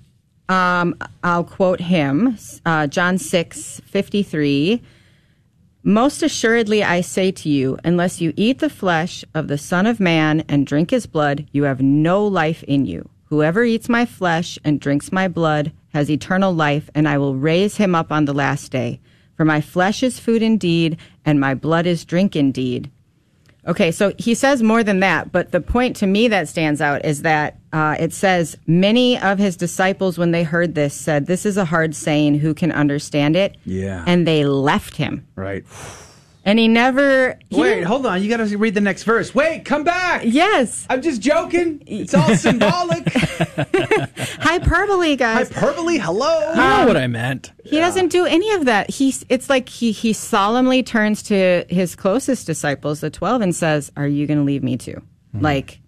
um, 0.48 0.94
I'll 1.22 1.44
quote 1.44 1.80
him, 1.80 2.36
uh, 2.64 2.86
John 2.86 3.18
six 3.18 3.80
fifty 3.86 4.22
three. 4.22 4.80
Most 5.82 6.22
assuredly, 6.22 6.82
I 6.82 7.00
say 7.02 7.30
to 7.32 7.48
you, 7.48 7.78
unless 7.84 8.20
you 8.20 8.32
eat 8.36 8.58
the 8.60 8.70
flesh 8.70 9.24
of 9.34 9.48
the 9.48 9.58
Son 9.58 9.86
of 9.86 10.00
Man 10.00 10.44
and 10.48 10.66
drink 10.66 10.90
his 10.90 11.06
blood, 11.06 11.46
you 11.52 11.64
have 11.64 11.80
no 11.82 12.26
life 12.26 12.62
in 12.64 12.86
you. 12.86 13.08
Whoever 13.24 13.64
eats 13.64 13.88
my 13.88 14.06
flesh 14.06 14.58
and 14.64 14.80
drinks 14.80 15.12
my 15.12 15.28
blood 15.28 15.72
has 15.92 16.10
eternal 16.10 16.52
life, 16.54 16.88
and 16.94 17.08
I 17.08 17.18
will 17.18 17.34
raise 17.36 17.76
him 17.76 17.94
up 17.94 18.10
on 18.12 18.24
the 18.24 18.32
last 18.34 18.70
day. 18.72 19.00
For 19.36 19.44
my 19.44 19.60
flesh 19.60 20.02
is 20.02 20.18
food 20.18 20.42
indeed, 20.42 20.96
and 21.24 21.38
my 21.40 21.54
blood 21.54 21.86
is 21.86 22.04
drink 22.04 22.34
indeed. 22.36 22.90
Okay, 23.66 23.90
so 23.90 24.12
he 24.18 24.34
says 24.34 24.62
more 24.62 24.82
than 24.82 25.00
that, 25.00 25.32
but 25.32 25.52
the 25.52 25.60
point 25.60 25.96
to 25.96 26.06
me 26.06 26.28
that 26.28 26.48
stands 26.48 26.80
out 26.80 27.04
is 27.04 27.22
that 27.22 27.58
uh, 27.72 27.96
it 27.98 28.12
says, 28.12 28.56
Many 28.66 29.18
of 29.18 29.38
his 29.38 29.56
disciples, 29.56 30.18
when 30.18 30.32
they 30.32 30.42
heard 30.42 30.74
this, 30.74 30.94
said, 30.94 31.26
This 31.26 31.46
is 31.46 31.56
a 31.56 31.64
hard 31.64 31.94
saying, 31.94 32.38
who 32.38 32.54
can 32.54 32.70
understand 32.70 33.36
it? 33.36 33.56
Yeah. 33.64 34.04
And 34.06 34.26
they 34.26 34.44
left 34.44 34.96
him. 34.96 35.26
Right. 35.34 35.64
And 36.46 36.58
he 36.58 36.68
never. 36.68 37.38
he 37.48 37.58
Wait, 37.58 37.68
didn't- 37.76 37.84
hold 37.86 38.04
on. 38.04 38.22
You 38.22 38.28
got 38.28 38.46
to 38.46 38.58
read 38.58 38.74
the 38.74 38.80
next 38.82 39.04
verse. 39.04 39.34
Wait, 39.34 39.64
come 39.64 39.82
back. 39.82 40.22
Yes. 40.26 40.86
I'm 40.90 41.00
just 41.00 41.22
joking. 41.22 41.82
It's 41.86 42.12
all 42.14 42.36
symbolic. 42.36 43.10
Hyperbole, 44.40 45.16
guys. 45.16 45.50
Hyperbole. 45.50 45.98
Hello. 45.98 46.50
You 46.50 46.56
know 46.56 46.84
what 46.86 46.96
I 46.96 47.06
meant. 47.06 47.52
He 47.64 47.78
doesn't 47.78 48.08
do 48.08 48.26
any 48.26 48.50
of 48.52 48.66
that. 48.66 48.90
He's 48.90 49.24
it's 49.28 49.48
like 49.48 49.68
he 49.68 49.92
he 49.92 50.12
solemnly 50.12 50.82
turns 50.82 51.22
to 51.24 51.64
his 51.68 51.96
closest 51.96 52.46
disciples, 52.46 53.00
the 53.00 53.10
12 53.10 53.40
and 53.42 53.56
says, 53.56 53.90
"Are 53.96 54.06
you 54.06 54.26
going 54.26 54.38
to 54.38 54.44
leave 54.44 54.62
me 54.62 54.76
too? 54.76 55.00
Hmm. 55.32 55.40
Like 55.40 55.80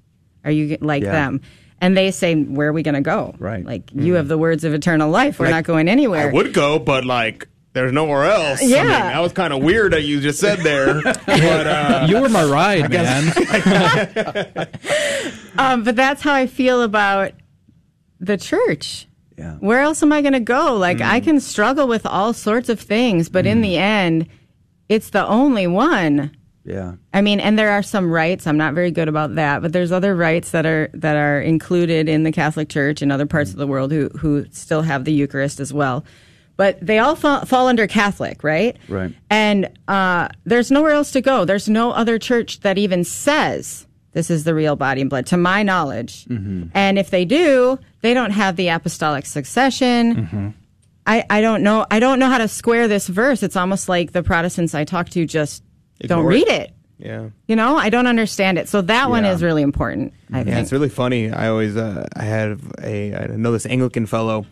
are 0.44 0.50
you 0.50 0.78
like 0.80 1.02
Yeah. 1.02 1.12
them?" 1.12 1.40
And 1.82 1.94
they 1.96 2.10
say, 2.10 2.34
"Where 2.34 2.68
are 2.68 2.72
we 2.72 2.82
going 2.82 2.94
to 2.94 3.00
go?" 3.02 3.34
Right. 3.38 3.64
Like 3.64 3.92
you 3.92 4.12
hmm. 4.12 4.16
have 4.16 4.28
the 4.28 4.38
words 4.38 4.64
of 4.64 4.72
eternal 4.72 5.10
life. 5.10 5.38
We're 5.38 5.46
Like, 5.46 5.54
not 5.56 5.64
going 5.64 5.88
anywhere. 5.88 6.30
I 6.30 6.32
would 6.32 6.54
go, 6.54 6.78
but 6.78 7.04
like 7.04 7.46
there's 7.76 7.92
nowhere 7.92 8.24
else. 8.24 8.62
I 8.62 8.64
Yeah. 8.66 8.82
mean, 8.84 8.90
that 8.90 9.20
was 9.20 9.32
kind 9.34 9.52
of 9.52 9.62
weird 9.62 9.92
that 9.92 10.02
you 10.02 10.18
just 10.20 10.40
said 10.40 10.60
there. 10.60 11.02
but, 11.04 11.66
uh, 11.66 12.06
you 12.08 12.18
were 12.20 12.28
my 12.30 12.42
ride, 12.44 12.90
man. 12.90 13.32
um, 15.58 15.84
but 15.84 15.94
that's 15.94 16.22
how 16.22 16.32
I 16.34 16.46
feel 16.46 16.82
about 16.82 17.32
the 18.18 18.36
church. 18.36 19.06
Yeah. 19.36 19.56
Where 19.60 19.80
else 19.80 20.02
am 20.02 20.12
I 20.12 20.22
going 20.22 20.32
to 20.32 20.40
go? 20.40 20.74
Like, 20.76 20.98
Mm. 20.98 21.10
I 21.10 21.20
can 21.20 21.40
struggle 21.40 21.86
with 21.86 22.06
all 22.06 22.32
sorts 22.32 22.68
of 22.70 22.80
things, 22.80 23.28
but 23.28 23.44
in 23.46 23.60
the 23.60 23.76
end, 23.76 24.26
it's 24.88 25.10
the 25.10 25.26
only 25.26 25.66
one. 25.66 26.30
Yeah. 26.64 26.94
I 27.12 27.20
mean, 27.20 27.38
and 27.40 27.58
there 27.58 27.70
are 27.72 27.82
some 27.82 28.10
rites. 28.10 28.46
I'm 28.46 28.56
not 28.56 28.72
very 28.74 28.90
good 28.90 29.08
about 29.08 29.34
that, 29.34 29.60
but 29.60 29.72
there's 29.74 29.92
other 29.92 30.16
rites 30.16 30.50
that 30.52 30.64
are 30.66 30.88
that 30.94 31.16
are 31.16 31.40
included 31.40 32.08
in 32.08 32.22
the 32.24 32.32
Catholic 32.32 32.68
Church 32.70 33.02
and 33.02 33.12
other 33.12 33.26
parts 33.26 33.50
of 33.50 33.56
the 33.56 33.66
world 33.66 33.92
who 33.92 34.08
who 34.18 34.46
still 34.50 34.82
have 34.82 35.04
the 35.04 35.12
Eucharist 35.12 35.60
as 35.60 35.72
well. 35.72 36.04
But 36.56 36.78
they 36.80 36.98
all 36.98 37.16
fall, 37.16 37.44
fall 37.44 37.68
under 37.68 37.86
Catholic, 37.86 38.42
right? 38.42 38.76
Right. 38.88 39.14
And 39.28 39.68
uh, 39.88 40.28
there's 40.44 40.70
nowhere 40.70 40.92
else 40.92 41.10
to 41.12 41.20
go. 41.20 41.44
There's 41.44 41.68
no 41.68 41.90
other 41.90 42.18
church 42.18 42.60
that 42.60 42.78
even 42.78 43.04
says 43.04 43.86
this 44.12 44.30
is 44.30 44.44
the 44.44 44.54
real 44.54 44.76
body 44.76 45.02
and 45.02 45.10
blood, 45.10 45.26
to 45.26 45.36
my 45.36 45.62
knowledge. 45.62 46.24
Mm-hmm. 46.24 46.68
And 46.72 46.98
if 46.98 47.10
they 47.10 47.26
do, 47.26 47.78
they 48.00 48.14
don't 48.14 48.30
have 48.30 48.56
the 48.56 48.68
apostolic 48.68 49.26
succession. 49.26 50.16
Mm-hmm. 50.16 50.48
I, 51.06 51.24
I 51.28 51.40
don't 51.42 51.62
know. 51.62 51.86
I 51.90 52.00
don't 52.00 52.18
know 52.18 52.28
how 52.28 52.38
to 52.38 52.48
square 52.48 52.88
this 52.88 53.06
verse. 53.06 53.42
It's 53.42 53.56
almost 53.56 53.88
like 53.88 54.12
the 54.12 54.22
Protestants 54.22 54.74
I 54.74 54.84
talk 54.84 55.10
to 55.10 55.26
just 55.26 55.62
don't 56.00 56.24
read 56.24 56.48
it. 56.48 56.70
it. 56.70 56.74
yeah. 56.98 57.28
You 57.46 57.56
know, 57.56 57.76
I 57.76 57.90
don't 57.90 58.06
understand 58.06 58.58
it. 58.58 58.68
So 58.68 58.80
that 58.82 59.10
one 59.10 59.24
is 59.26 59.42
really 59.42 59.62
important. 59.62 60.14
I 60.32 60.38
yeah, 60.38 60.44
think. 60.44 60.56
it's 60.58 60.72
really 60.72 60.88
funny. 60.88 61.30
I 61.30 61.48
always 61.48 61.76
uh, 61.76 62.06
I 62.16 62.24
have 62.24 62.60
a 62.82 63.14
I 63.14 63.26
know 63.26 63.52
this 63.52 63.66
Anglican 63.66 64.06
fellow 64.06 64.46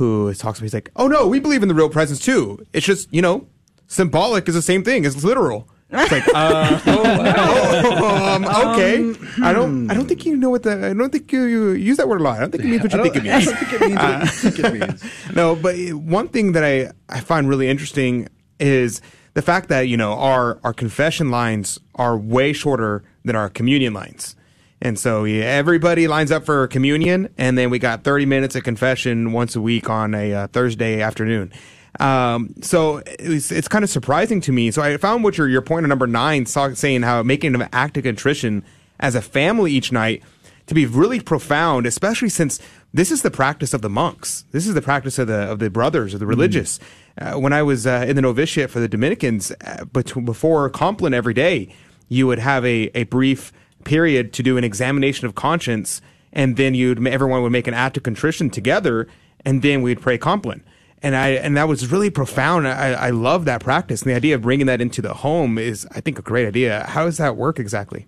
who 0.00 0.32
talks 0.32 0.58
to 0.58 0.62
me. 0.62 0.64
He's 0.64 0.72
like, 0.72 0.90
"Oh 0.96 1.06
no, 1.08 1.28
we 1.28 1.40
believe 1.40 1.62
in 1.62 1.68
the 1.68 1.74
real 1.74 1.90
presence 1.90 2.20
too. 2.20 2.66
It's 2.72 2.86
just 2.86 3.12
you 3.12 3.20
know, 3.20 3.46
symbolic 3.86 4.48
is 4.48 4.54
the 4.54 4.62
same 4.62 4.82
thing. 4.82 5.04
It's 5.04 5.22
literal." 5.22 5.68
It's 5.90 6.10
like, 6.10 6.26
uh, 6.34 6.80
oh, 6.86 8.34
um, 8.34 8.44
okay. 8.44 9.14
I 9.42 9.52
don't. 9.52 9.90
I 9.90 9.94
don't 9.94 10.06
think 10.06 10.24
you 10.24 10.38
know 10.38 10.48
what 10.48 10.62
the. 10.62 10.72
I 10.86 10.94
don't 10.94 11.12
think 11.12 11.30
you, 11.30 11.42
you 11.42 11.70
use 11.72 11.98
that 11.98 12.08
word 12.08 12.22
a 12.22 12.24
lot. 12.24 12.38
I 12.38 12.40
don't 12.40 12.50
think 12.50 12.64
it 12.64 12.68
means 12.68 12.82
what 12.82 12.92
you 12.94 13.02
think 13.02 13.16
it 13.16 13.24
means. 13.24 13.48
I 13.48 13.52
don't 13.52 13.58
think 13.58 13.74
it 13.74 13.88
means 13.88 14.00
what 14.00 14.56
you 14.56 14.62
think 14.62 14.74
it 14.74 14.88
means. 14.88 15.36
no, 15.36 15.54
but 15.54 15.76
one 15.92 16.28
thing 16.28 16.52
that 16.52 16.64
I, 16.64 16.92
I 17.10 17.20
find 17.20 17.46
really 17.46 17.68
interesting 17.68 18.28
is 18.58 19.02
the 19.34 19.42
fact 19.42 19.68
that 19.68 19.82
you 19.82 19.98
know 19.98 20.14
our 20.14 20.60
our 20.64 20.72
confession 20.72 21.30
lines 21.30 21.78
are 21.96 22.16
way 22.16 22.54
shorter 22.54 23.02
than 23.24 23.36
our 23.36 23.50
communion 23.50 23.92
lines. 23.92 24.34
And 24.82 24.98
so 24.98 25.24
yeah, 25.24 25.44
everybody 25.44 26.08
lines 26.08 26.30
up 26.30 26.44
for 26.44 26.66
communion, 26.68 27.32
and 27.36 27.58
then 27.58 27.70
we 27.70 27.78
got 27.78 28.02
30 28.02 28.26
minutes 28.26 28.56
of 28.56 28.64
confession 28.64 29.32
once 29.32 29.54
a 29.54 29.60
week 29.60 29.90
on 29.90 30.14
a 30.14 30.32
uh, 30.32 30.46
Thursday 30.48 31.02
afternoon. 31.02 31.52
Um, 31.98 32.54
so 32.62 33.02
it's, 33.06 33.50
it's 33.50 33.68
kind 33.68 33.84
of 33.84 33.90
surprising 33.90 34.40
to 34.42 34.52
me. 34.52 34.70
So 34.70 34.80
I 34.80 34.96
found 34.96 35.24
what 35.24 35.36
your 35.36 35.48
your 35.48 35.62
point 35.62 35.84
on 35.84 35.88
number 35.88 36.06
nine, 36.06 36.46
saw, 36.46 36.72
saying 36.72 37.02
how 37.02 37.22
making 37.22 37.54
an 37.54 37.68
act 37.72 37.96
of 37.96 38.04
contrition 38.04 38.64
as 39.00 39.14
a 39.14 39.22
family 39.22 39.72
each 39.72 39.90
night 39.92 40.22
to 40.66 40.74
be 40.74 40.86
really 40.86 41.20
profound, 41.20 41.84
especially 41.84 42.28
since 42.28 42.60
this 42.94 43.10
is 43.10 43.22
the 43.22 43.30
practice 43.30 43.74
of 43.74 43.82
the 43.82 43.90
monks. 43.90 44.44
This 44.52 44.66
is 44.66 44.74
the 44.74 44.82
practice 44.82 45.18
of 45.18 45.26
the 45.26 45.50
of 45.50 45.58
the 45.58 45.68
brothers 45.68 46.14
of 46.14 46.20
the 46.20 46.26
religious. 46.26 46.78
Uh, 47.18 47.34
when 47.34 47.52
I 47.52 47.62
was 47.62 47.86
uh, 47.86 48.04
in 48.08 48.16
the 48.16 48.22
novitiate 48.22 48.70
for 48.70 48.80
the 48.80 48.88
Dominicans, 48.88 49.52
uh, 49.64 49.84
bet- 49.84 50.24
before 50.24 50.70
Compline 50.70 51.12
every 51.12 51.34
day, 51.34 51.74
you 52.08 52.26
would 52.28 52.38
have 52.38 52.64
a, 52.64 52.90
a 52.94 53.04
brief 53.04 53.52
period 53.84 54.32
to 54.34 54.42
do 54.42 54.56
an 54.56 54.64
examination 54.64 55.26
of 55.26 55.34
conscience, 55.34 56.00
and 56.32 56.56
then 56.56 56.74
you'd 56.74 57.06
everyone 57.06 57.42
would 57.42 57.52
make 57.52 57.66
an 57.66 57.74
act 57.74 57.96
of 57.96 58.02
contrition 58.02 58.50
together, 58.50 59.08
and 59.44 59.62
then 59.62 59.82
we'd 59.82 60.00
pray 60.00 60.18
Compline. 60.18 60.62
And 61.02 61.16
I 61.16 61.30
and 61.30 61.56
that 61.56 61.66
was 61.66 61.90
really 61.90 62.10
profound. 62.10 62.68
I, 62.68 62.92
I 62.92 63.10
love 63.10 63.46
that 63.46 63.62
practice, 63.62 64.02
and 64.02 64.10
the 64.10 64.16
idea 64.16 64.34
of 64.34 64.42
bringing 64.42 64.66
that 64.66 64.80
into 64.80 65.00
the 65.00 65.14
home 65.14 65.58
is, 65.58 65.86
I 65.92 66.00
think, 66.00 66.18
a 66.18 66.22
great 66.22 66.46
idea. 66.46 66.84
How 66.86 67.04
does 67.04 67.16
that 67.16 67.36
work 67.36 67.58
exactly? 67.58 68.06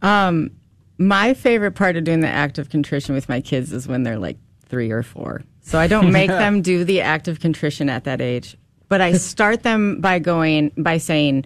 Um, 0.00 0.50
my 0.98 1.34
favorite 1.34 1.72
part 1.72 1.96
of 1.96 2.04
doing 2.04 2.20
the 2.20 2.28
act 2.28 2.58
of 2.58 2.70
contrition 2.70 3.14
with 3.14 3.28
my 3.28 3.40
kids 3.40 3.72
is 3.72 3.86
when 3.88 4.04
they're 4.04 4.18
like 4.18 4.38
three 4.66 4.90
or 4.90 5.02
four. 5.02 5.42
So 5.60 5.78
I 5.78 5.86
don't 5.86 6.12
make 6.12 6.28
them 6.42 6.62
do 6.62 6.84
the 6.84 7.00
act 7.00 7.28
of 7.28 7.40
contrition 7.40 7.90
at 7.90 8.04
that 8.04 8.20
age, 8.20 8.56
but 8.88 9.00
I 9.00 9.12
start 9.12 9.62
them 9.62 10.00
by 10.00 10.18
going 10.18 10.72
by 10.78 10.96
saying, 10.96 11.44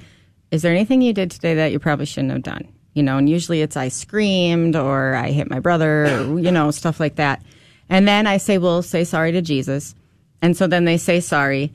"Is 0.52 0.62
there 0.62 0.72
anything 0.72 1.02
you 1.02 1.12
did 1.12 1.30
today 1.30 1.54
that 1.54 1.72
you 1.72 1.80
probably 1.80 2.06
shouldn't 2.06 2.32
have 2.32 2.42
done?" 2.42 2.68
You 2.99 3.05
know, 3.05 3.16
and 3.16 3.30
usually 3.30 3.62
it's 3.62 3.76
I 3.76 3.88
screamed 3.88 4.74
or 4.76 5.14
I 5.14 5.30
hit 5.30 5.49
my 5.49 5.61
brother, 5.61 6.05
or, 6.05 6.38
you 6.38 6.51
know, 6.51 6.70
stuff 6.72 6.99
like 6.99 7.14
that. 7.14 7.42
And 7.88 8.07
then 8.07 8.26
I 8.26 8.38
say, 8.38 8.59
"Well, 8.59 8.82
say 8.82 9.05
sorry 9.05 9.32
to 9.32 9.40
Jesus." 9.40 9.94
And 10.42 10.57
so 10.57 10.66
then 10.66 10.84
they 10.84 10.99
say 10.99 11.20
sorry, 11.20 11.72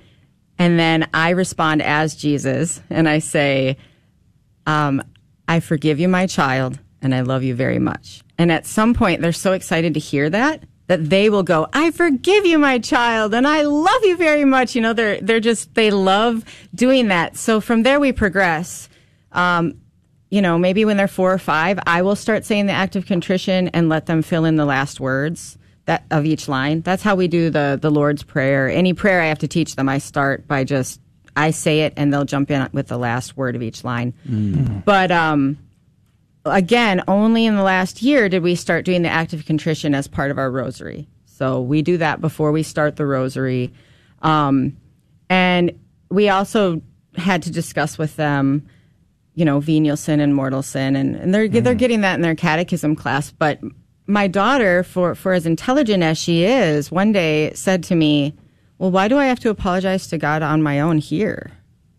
and 0.57 0.78
then 0.78 1.07
I 1.13 1.30
respond 1.32 1.82
as 1.82 2.15
Jesus, 2.15 2.82
and 2.89 3.09
I 3.09 3.19
say, 3.19 3.78
um, 4.65 5.01
I 5.47 5.59
forgive 5.59 5.99
you, 5.99 6.07
my 6.07 6.28
child, 6.28 6.80
and 7.01 7.15
I 7.15 7.21
love 7.21 7.43
you 7.43 7.55
very 7.55 7.80
much. 7.80 8.24
And 8.38 8.51
at 8.51 8.65
some 8.65 8.93
point, 8.93 9.21
they're 9.21 9.32
so 9.32 9.53
excited 9.53 9.93
to 9.93 9.99
hear 9.99 10.30
that 10.30 10.63
that 10.88 11.09
they 11.09 11.30
will 11.30 11.43
go, 11.43 11.67
I 11.74 11.91
forgive 11.91 12.45
you, 12.45 12.59
my 12.59 12.78
child, 12.80 13.34
and 13.34 13.47
I 13.47 13.61
love 13.63 14.03
you 14.03 14.17
very 14.17 14.45
much. 14.45 14.76
You 14.76 14.82
know, 14.82 14.93
they're, 14.93 15.19
they're 15.21 15.39
just, 15.39 15.74
they 15.76 15.91
love 15.91 16.43
doing 16.76 17.07
that. 17.07 17.38
So 17.38 17.61
from 17.61 17.84
there, 17.84 17.99
we 17.99 18.11
progress. 18.11 18.89
Um, 19.32 19.80
you 20.34 20.41
know, 20.41 20.57
maybe 20.57 20.84
when 20.84 20.97
they're 20.97 21.07
four 21.07 21.31
or 21.31 21.38
five, 21.38 21.77
I 21.86 22.01
will 22.01 22.15
start 22.15 22.43
saying 22.43 22.65
the 22.65 22.73
act 22.73 22.95
of 22.95 23.05
contrition 23.05 23.67
and 23.67 23.88
let 23.88 24.07
them 24.07 24.23
fill 24.23 24.45
in 24.45 24.55
the 24.55 24.65
last 24.65 24.99
words 24.99 25.59
that 25.86 26.05
of 26.09 26.25
each 26.25 26.47
line. 26.47 26.81
That's 26.81 27.03
how 27.03 27.13
we 27.13 27.27
do 27.27 27.51
the 27.51 27.77
the 27.79 27.91
Lord's 27.91 28.23
prayer. 28.23 28.67
Any 28.67 28.95
prayer 28.95 29.21
I 29.21 29.27
have 29.27 29.38
to 29.39 29.47
teach 29.47 29.75
them, 29.75 29.88
I 29.88 29.99
start 29.99 30.47
by 30.47 30.63
just 30.63 30.99
I 31.38 31.51
say 31.51 31.81
it 31.81 31.93
and 31.97 32.11
they'll 32.11 32.25
jump 32.25 32.49
in 32.49 32.67
with 32.73 32.88
the 32.88 32.97
last 32.97 33.38
word 33.38 33.55
of 33.55 33.61
each 33.61 33.84
line. 33.84 34.15
But 34.84 35.11
um, 35.11 35.59
again, 36.45 37.03
only 37.07 37.45
in 37.45 37.55
the 37.55 37.61
last 37.61 38.01
year 38.01 38.27
did 38.27 38.41
we 38.41 38.55
start 38.55 38.86
doing 38.86 39.03
the 39.03 39.09
act 39.09 39.34
of 39.34 39.45
contrition 39.45 39.93
as 39.93 40.07
part 40.07 40.31
of 40.31 40.39
our 40.39 40.49
rosary. 40.49 41.07
So 41.27 41.61
we 41.61 41.84
do 41.84 41.97
that 41.97 42.21
before 42.21 42.51
we 42.51 42.63
start 42.63 42.95
the 42.95 43.05
rosary. 43.05 43.71
Um, 44.23 44.77
and 45.29 45.79
we 46.09 46.29
also 46.29 46.81
had 47.17 47.43
to 47.43 47.51
discuss 47.51 47.99
with 47.99 48.15
them, 48.15 48.67
you 49.36 49.45
know, 49.45 49.59
venial 49.59 49.97
sin 49.97 50.19
and 50.19 50.36
mortal 50.36 50.61
sin. 50.61 50.95
And, 50.95 51.15
and 51.15 51.34
they're, 51.34 51.47
they're 51.47 51.75
mm. 51.75 51.77
getting 51.77 52.01
that 52.01 52.15
in 52.15 52.21
their 52.21 52.36
catechism 52.36 52.95
class. 52.95 53.31
But 53.31 53.59
my 54.05 54.27
daughter, 54.27 54.84
for, 54.84 55.15
for 55.15 55.34
as 55.34 55.45
intelligent 55.45 56.03
as 56.03 56.17
she 56.17 56.43
is, 56.43 56.91
one 56.91 57.11
day 57.11 57.53
said 57.53 57.84
to 57.86 57.95
me, 57.95 58.34
Well, 58.77 58.91
why 58.91 59.07
do 59.07 59.17
I 59.17 59.25
have 59.25 59.39
to 59.41 59.49
apologize 59.49 60.07
to 60.07 60.17
God 60.17 60.41
on 60.41 60.61
my 60.61 60.79
own 60.79 60.97
here? 60.97 61.51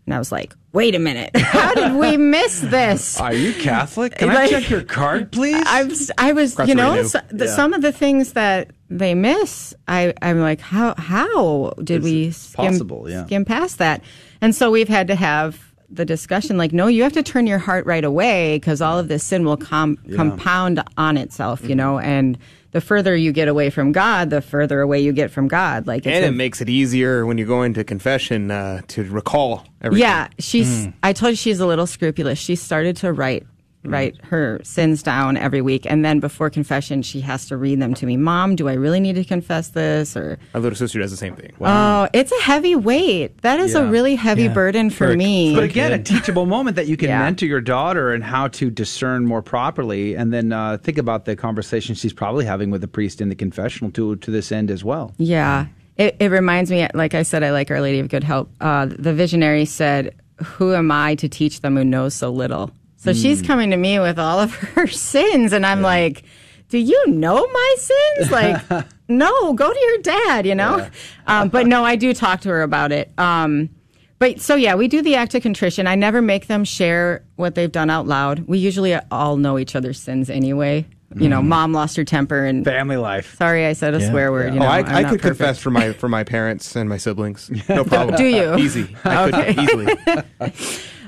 And 0.05 0.13
I 0.13 0.19
was 0.19 0.31
like, 0.31 0.53
Wait 0.71 0.93
a 0.93 0.99
minute. 0.99 1.35
How 1.37 1.73
did 1.73 1.93
we 1.93 2.17
miss 2.17 2.59
this? 2.59 3.19
Are 3.19 3.33
you 3.33 3.53
Catholic? 3.53 4.15
Can 4.15 4.29
I 4.29 4.49
check 4.49 4.69
your 4.69 4.83
card, 4.83 5.31
please? 5.31 5.63
I 5.65 5.83
was, 5.83 6.11
I 6.17 6.33
was, 6.33 6.55
Cross 6.55 6.67
you 6.67 6.75
know, 6.75 7.01
so, 7.03 7.21
the, 7.29 7.45
Yeah. 7.45 7.55
some 7.55 7.73
of 7.73 7.81
the 7.81 7.93
things 7.93 8.33
that 8.33 8.71
they 8.89 9.15
miss, 9.15 9.73
I, 9.87 10.13
I'm 10.21 10.41
like, 10.41 10.59
how, 10.59 10.93
how 10.95 11.73
did 11.81 12.03
we 12.03 12.31
skim, 12.31 12.73
possible, 12.73 13.09
yeah. 13.09 13.25
skim 13.25 13.45
past 13.45 13.77
that? 13.77 14.01
And 14.41 14.53
so 14.53 14.69
we've 14.69 14.89
had 14.89 15.07
to 15.07 15.15
have 15.15 15.74
the 15.95 16.05
discussion, 16.05 16.57
like, 16.57 16.73
no, 16.73 16.87
you 16.87 17.03
have 17.03 17.13
to 17.13 17.23
turn 17.23 17.47
your 17.47 17.57
heart 17.59 17.85
right 17.85 18.03
away 18.03 18.57
because 18.57 18.81
all 18.81 18.99
of 18.99 19.07
this 19.07 19.23
sin 19.23 19.45
will 19.45 19.57
com- 19.57 19.97
Yeah. 20.05 20.15
compound 20.17 20.83
on 20.97 21.17
itself, 21.17 21.67
you 21.67 21.75
know, 21.75 21.99
and 21.99 22.37
the 22.71 22.81
further 22.81 23.15
you 23.15 23.31
get 23.31 23.47
away 23.47 23.69
from 23.69 23.91
God, 23.93 24.29
the 24.29 24.41
further 24.41 24.81
away 24.81 24.99
you 24.99 25.13
get 25.13 25.31
from 25.31 25.47
God. 25.47 25.87
Like, 25.87 26.05
it's 26.05 26.13
and 26.15 26.25
a- 26.25 26.27
it 26.27 26.31
makes 26.31 26.59
it 26.61 26.67
easier 26.69 27.25
when 27.25 27.37
you 27.37 27.45
go 27.45 27.63
into 27.63 27.83
confession 27.83 28.51
uh, 28.51 28.81
to 28.89 29.03
recall 29.05 29.65
everything. 29.81 30.01
yeah, 30.01 30.27
she's. 30.39 30.87
Mm. 30.87 30.93
I 31.01 31.13
told 31.13 31.31
you 31.31 31.35
she's 31.37 31.59
a 31.61 31.65
little 31.65 31.87
scrupulous. 31.87 32.37
She 32.37 32.55
started 32.55 32.97
to 32.97 33.13
write 33.13 33.45
write 33.87 34.23
her 34.25 34.59
sins 34.63 35.03
down 35.03 35.37
every 35.37 35.61
week, 35.61 35.85
and 35.85 36.03
then 36.03 36.19
before 36.19 36.49
confession, 36.49 37.01
she 37.01 37.21
has 37.21 37.45
to 37.47 37.57
read 37.57 37.81
them 37.81 37.93
to 37.95 38.05
me. 38.05 38.17
Mom, 38.17 38.55
do 38.55 38.67
I 38.67 38.73
really 38.73 38.99
need 38.99 39.15
to 39.15 39.23
confess 39.23 39.69
this? 39.69 40.15
Or 40.15 40.37
My 40.53 40.59
little 40.59 40.75
sister 40.75 40.99
does 40.99 41.11
the 41.11 41.17
same 41.17 41.35
thing. 41.35 41.53
oh, 41.61 42.07
it's 42.13 42.31
a 42.31 42.41
heavy 42.41 42.75
weight. 42.75 43.41
That 43.41 43.59
is 43.59 43.75
a 43.75 43.85
really 43.85 44.15
heavy 44.15 44.47
burden 44.47 44.89
for, 44.89 45.15
me. 45.15 45.55
But 45.55 45.63
again, 45.63 45.91
a 45.93 46.01
teachable 46.01 46.45
moment 46.45 46.75
that 46.75 46.87
you 46.87 46.97
can 46.97 47.09
mentor 47.09 47.45
your 47.45 47.61
daughter 47.61 48.11
and 48.13 48.23
how 48.23 48.47
to 48.49 48.69
discern 48.69 49.25
more 49.25 49.41
properly, 49.41 50.15
and 50.15 50.33
then 50.33 50.51
uh, 50.51 50.77
think 50.77 50.97
about 50.97 51.25
the 51.25 51.35
conversation 51.35 51.95
she's 51.95 52.13
probably 52.13 52.45
having 52.45 52.71
with 52.71 52.81
the 52.81 52.87
priest 52.87 53.21
in 53.21 53.29
the 53.29 53.35
confessional 53.35 53.91
to 53.91 54.15
to 54.17 54.31
this 54.31 54.51
end 54.51 54.71
as 54.71 54.83
well. 54.83 55.13
Yeah. 55.17 55.67
It, 55.97 56.17
it 56.19 56.29
reminds 56.29 56.69
me, 56.69 56.87
like 56.93 57.13
I 57.13 57.23
said, 57.23 57.41
I 57.43 57.51
like 57.51 57.71
Our 57.71 57.79
Lady 57.79 57.99
of 57.99 58.09
Good 58.09 58.23
Help. 58.23 58.51
Uh, 58.59 58.87
the 58.87 59.13
visionary 59.13 59.63
said, 59.65 60.13
Who 60.43 60.73
am 60.73 60.91
I 60.91 61.15
to 61.15 61.29
teach 61.29 61.61
them 61.61 61.77
who 61.77 61.85
knows 61.85 62.13
so 62.13 62.29
little? 62.31 62.71
So 63.05 63.13
she's 63.13 63.41
Mm. 63.41 63.47
coming 63.47 63.69
to 63.71 63.77
me 63.77 63.99
with 63.99 64.19
all 64.19 64.39
of 64.39 64.53
her 64.75 64.87
sins, 64.87 65.53
and 65.53 65.65
I'm 65.65 65.81
like, 65.81 66.23
Do 66.69 66.79
you 66.79 67.01
know 67.07 67.45
my 67.45 67.75
sins? 67.77 68.31
Like, 68.31 68.61
no, 69.07 69.53
go 69.53 69.71
to 69.71 69.79
your 69.79 69.97
dad, 69.99 70.45
you 70.47 70.55
know? 70.55 70.87
Um, 71.27 71.49
but 71.49 71.67
no, 71.67 71.85
I 71.85 71.95
do 71.95 72.13
talk 72.13 72.41
to 72.41 72.49
her 72.49 72.63
about 72.63 72.91
it. 72.91 73.11
Um, 73.19 73.69
but 74.17 74.41
so, 74.41 74.55
yeah, 74.55 74.73
we 74.73 74.87
do 74.87 75.01
the 75.03 75.13
act 75.15 75.35
of 75.35 75.43
contrition. 75.43 75.85
I 75.87 75.93
never 75.95 76.21
make 76.23 76.47
them 76.47 76.63
share 76.63 77.23
what 77.35 77.53
they've 77.53 77.71
done 77.71 77.89
out 77.91 78.07
loud. 78.07 78.39
We 78.47 78.57
usually 78.57 78.95
all 79.11 79.37
know 79.37 79.59
each 79.59 79.75
other's 79.75 79.99
sins 79.99 80.29
anyway. 80.29 80.85
you 81.15 81.29
know, 81.29 81.41
mom 81.43 81.71
lost 81.71 81.95
her 81.97 82.03
temper 82.03 82.43
and 82.43 82.65
family 82.65 82.97
life. 82.97 83.35
Sorry, 83.37 83.65
I 83.67 83.73
said 83.73 83.93
a 83.93 84.01
swear 84.09 84.31
word. 84.31 84.53
You 84.55 84.59
know, 84.59 84.65
oh, 84.65 84.69
I, 84.69 84.79
I'm 84.79 84.85
I 84.87 85.01
not 85.03 85.11
could 85.11 85.21
perfect. 85.21 85.37
confess 85.37 85.59
for 85.59 85.69
my 85.69 85.93
for 85.93 86.09
my 86.09 86.23
parents 86.23 86.75
and 86.75 86.89
my 86.89 86.97
siblings. 86.97 87.49
No 87.69 87.83
problem. 87.93 88.17
Do 88.17 88.25
you? 88.25 88.55
Easy. 88.55 88.87
I 89.05 89.23
Okay. 89.29 89.53
could 89.53 89.63
easily. 89.63 89.93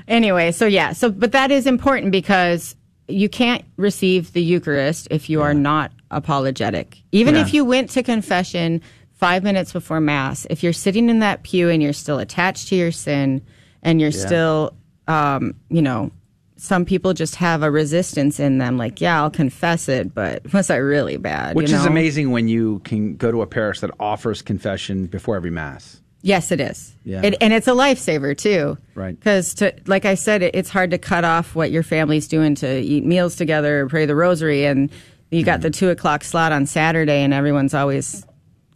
Anyway, 0.08 0.50
so 0.52 0.66
yeah, 0.66 0.92
so 0.92 1.10
but 1.10 1.32
that 1.32 1.50
is 1.50 1.66
important 1.66 2.10
because 2.10 2.74
you 3.06 3.28
can't 3.28 3.64
receive 3.76 4.32
the 4.32 4.42
Eucharist 4.42 5.06
if 5.10 5.30
you 5.30 5.40
are 5.42 5.54
not 5.54 5.92
apologetic. 6.10 6.98
Even 7.12 7.34
Yeah. 7.34 7.42
if 7.42 7.54
you 7.54 7.64
went 7.64 7.90
to 7.90 8.02
confession 8.02 8.80
five 9.14 9.42
minutes 9.42 9.72
before 9.72 10.00
Mass, 10.00 10.46
if 10.50 10.62
you're 10.62 10.72
sitting 10.72 11.08
in 11.08 11.18
that 11.20 11.42
pew 11.42 11.68
and 11.68 11.82
you're 11.82 11.92
still 11.92 12.18
attached 12.18 12.68
to 12.68 12.74
your 12.76 12.90
sin 12.92 13.42
and 13.82 14.00
you're 14.00 14.10
Yeah. 14.10 14.26
still, 14.26 14.72
um, 15.06 15.54
you 15.70 15.82
know, 15.82 16.10
some 16.56 16.84
people 16.84 17.14
just 17.14 17.36
have 17.36 17.62
a 17.62 17.70
resistance 17.70 18.40
in 18.40 18.58
them, 18.58 18.76
like, 18.76 19.00
yeah, 19.00 19.22
I'll 19.22 19.30
confess 19.30 19.88
it, 19.88 20.12
but 20.14 20.42
was 20.52 20.70
I 20.70 20.76
really 20.76 21.16
bad? 21.16 21.54
Which 21.54 21.70
you 21.70 21.76
is 21.76 21.84
amazing 21.86 22.30
when 22.30 22.48
you 22.48 22.80
can 22.84 23.16
go 23.16 23.30
to 23.30 23.42
a 23.42 23.46
parish 23.46 23.80
that 23.80 23.90
offers 24.00 24.42
confession 24.42 25.06
before 25.06 25.36
every 25.36 25.50
mass. 25.50 26.00
Yes, 26.22 26.50
it 26.50 26.60
is. 26.60 26.94
Yeah. 27.04 27.22
It, 27.22 27.36
and 27.40 27.52
it's 27.52 27.68
a 27.68 27.72
lifesaver 27.72 28.36
too. 28.36 28.76
Right. 28.94 29.18
Because, 29.18 29.54
to 29.54 29.72
like 29.86 30.04
I 30.04 30.14
said, 30.14 30.42
it, 30.42 30.54
it's 30.54 30.68
hard 30.68 30.90
to 30.90 30.98
cut 30.98 31.24
off 31.24 31.54
what 31.54 31.70
your 31.70 31.82
family's 31.82 32.26
doing 32.26 32.54
to 32.56 32.80
eat 32.80 33.04
meals 33.04 33.36
together, 33.36 33.86
pray 33.88 34.04
the 34.06 34.16
rosary, 34.16 34.64
and 34.64 34.90
you 35.30 35.44
got 35.44 35.60
the 35.60 35.70
two 35.70 35.90
o'clock 35.90 36.24
slot 36.24 36.52
on 36.52 36.66
Saturday, 36.66 37.22
and 37.22 37.32
everyone's 37.32 37.74
always 37.74 38.26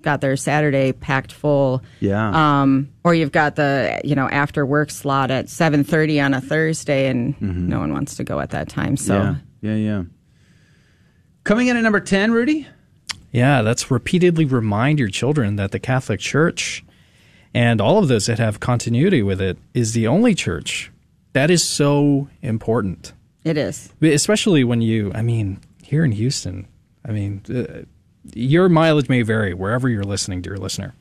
got 0.02 0.20
their 0.20 0.36
Saturday 0.36 0.92
packed 0.92 1.32
full. 1.32 1.82
Yeah. 2.00 2.60
Um, 2.62 2.90
or 3.04 3.14
you've 3.14 3.32
got 3.32 3.56
the 3.56 4.00
you 4.04 4.14
know 4.14 4.28
after 4.28 4.64
work 4.64 4.90
slot 4.90 5.30
at 5.30 5.48
seven 5.48 5.82
thirty 5.82 6.20
on 6.20 6.34
a 6.34 6.40
Thursday, 6.40 7.08
and 7.08 7.40
no 7.40 7.80
one 7.80 7.92
wants 7.92 8.16
to 8.16 8.24
go 8.24 8.38
at 8.40 8.50
that 8.50 8.68
time. 8.68 8.96
So. 8.96 9.14
yeah, 9.14 9.34
yeah, 9.62 9.74
yeah. 9.74 10.02
Coming 11.44 11.66
in 11.66 11.76
at 11.76 11.82
number 11.82 12.00
ten, 12.00 12.30
Rudy. 12.30 12.68
Yeah, 13.32 13.62
that's 13.62 13.90
repeatedly 13.90 14.44
remind 14.44 14.98
your 14.98 15.08
children 15.08 15.56
that 15.56 15.72
the 15.72 15.80
Catholic 15.80 16.20
Church 16.20 16.84
and 17.54 17.80
all 17.80 17.98
of 17.98 18.08
those 18.08 18.26
that 18.26 18.38
have 18.38 18.60
continuity 18.60 19.22
with 19.22 19.40
it 19.40 19.58
is 19.74 19.92
the 19.92 20.06
only 20.06 20.34
church. 20.34 20.90
That 21.32 21.50
is 21.50 21.64
so 21.64 22.28
important. 22.42 23.12
It 23.44 23.56
is. 23.56 23.92
Especially 24.02 24.64
when 24.64 24.80
you, 24.82 25.10
I 25.14 25.22
mean, 25.22 25.58
here 25.82 26.04
in 26.04 26.12
Houston, 26.12 26.66
I 27.06 27.12
mean, 27.12 27.42
uh, 27.52 27.82
your 28.34 28.68
mileage 28.68 29.08
may 29.08 29.22
vary 29.22 29.52
wherever 29.54 29.88
you're 29.88 30.04
listening, 30.04 30.42
dear 30.42 30.56
listener. 30.56 30.94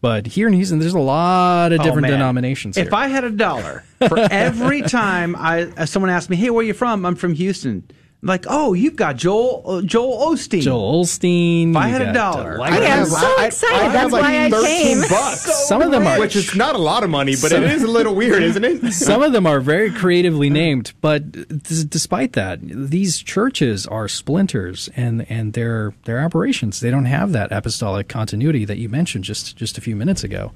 But 0.00 0.26
here 0.28 0.46
in 0.46 0.52
Houston, 0.54 0.78
there's 0.78 0.94
a 0.94 1.00
lot 1.00 1.72
of 1.72 1.80
Oh, 1.80 1.82
different 1.82 2.02
man. 2.02 2.12
denominations 2.12 2.76
If. 2.76 2.92
I 2.92 3.08
had 3.08 3.24
a 3.24 3.30
dollar 3.30 3.82
for 4.06 4.16
every 4.30 4.82
time 4.82 5.34
I 5.34 5.62
uh, 5.76 5.86
someone 5.86 6.08
asked 6.10 6.30
me, 6.30 6.36
"Hey, 6.36 6.50
where 6.50 6.60
are 6.60 6.62
you 6.62 6.72
from?" 6.72 7.04
I'm 7.04 7.16
from 7.16 7.34
Houston. 7.34 7.82
Like, 8.20 8.46
oh, 8.48 8.74
you've 8.74 8.96
got 8.96 9.16
Joel 9.16 9.62
uh, 9.64 9.82
Joel 9.82 10.34
Osteen. 10.34 10.62
Joel 10.62 11.04
Osteen. 11.04 11.70
If 11.70 11.76
I 11.76 11.86
had 11.86 12.02
a 12.02 12.12
dollar, 12.12 12.60
I 12.60 12.76
am 12.78 13.06
so 13.06 13.42
excited. 13.44 13.92
That's 13.92 14.12
why 14.12 14.46
I 14.46 14.50
came. 14.50 14.98
Some 15.36 15.82
of 15.82 15.92
them 15.92 16.04
are 16.04 16.18
which 16.18 16.34
is 16.34 16.56
not 16.56 16.74
a 16.74 16.78
lot 16.78 17.04
of 17.04 17.10
money, 17.10 17.36
but 17.40 17.52
it 17.52 17.62
is 17.62 17.84
a 17.84 17.86
little 17.86 18.16
weird, 18.16 18.42
isn't 18.42 18.64
it? 18.64 18.92
Some 18.92 19.22
of 19.22 19.32
them 19.32 19.46
are 19.46 19.60
very 19.60 19.92
creatively 19.92 20.50
named, 20.50 20.94
but 21.00 21.30
d- 21.30 21.84
despite 21.88 22.32
that, 22.32 22.58
these 22.60 23.18
churches 23.18 23.86
are 23.86 24.08
splinters 24.08 24.88
and 24.96 25.24
and 25.30 25.52
their 25.52 25.94
their 26.04 26.20
operations. 26.20 26.80
They 26.80 26.90
don't 26.90 27.04
have 27.04 27.30
that 27.32 27.52
apostolic 27.52 28.08
continuity 28.08 28.64
that 28.64 28.78
you 28.78 28.88
mentioned 28.88 29.24
just 29.24 29.56
just 29.56 29.78
a 29.78 29.80
few 29.80 29.94
minutes 29.94 30.24
ago. 30.24 30.52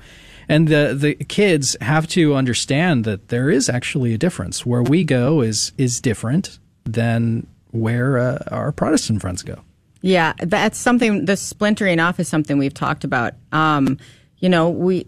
And 0.48 0.66
the 0.66 0.96
the 0.98 1.14
kids 1.14 1.76
have 1.80 2.08
to 2.08 2.34
understand 2.34 3.04
that 3.04 3.28
there 3.28 3.50
is 3.50 3.68
actually 3.68 4.14
a 4.14 4.18
difference. 4.18 4.66
Where 4.66 4.82
we 4.82 5.04
go 5.04 5.42
is 5.42 5.70
is 5.78 6.00
different 6.00 6.58
than 6.84 7.46
where 7.72 8.18
uh, 8.18 8.38
our 8.50 8.72
Protestant 8.72 9.20
friends 9.20 9.42
go. 9.42 9.58
Yeah, 10.02 10.34
that's 10.38 10.78
something. 10.78 11.24
The 11.24 11.36
splintering 11.36 12.00
off 12.00 12.18
is 12.20 12.28
something 12.28 12.58
we've 12.58 12.74
talked 12.74 13.04
about. 13.04 13.34
Um, 13.52 13.98
you 14.38 14.48
know, 14.48 14.68
we, 14.68 15.06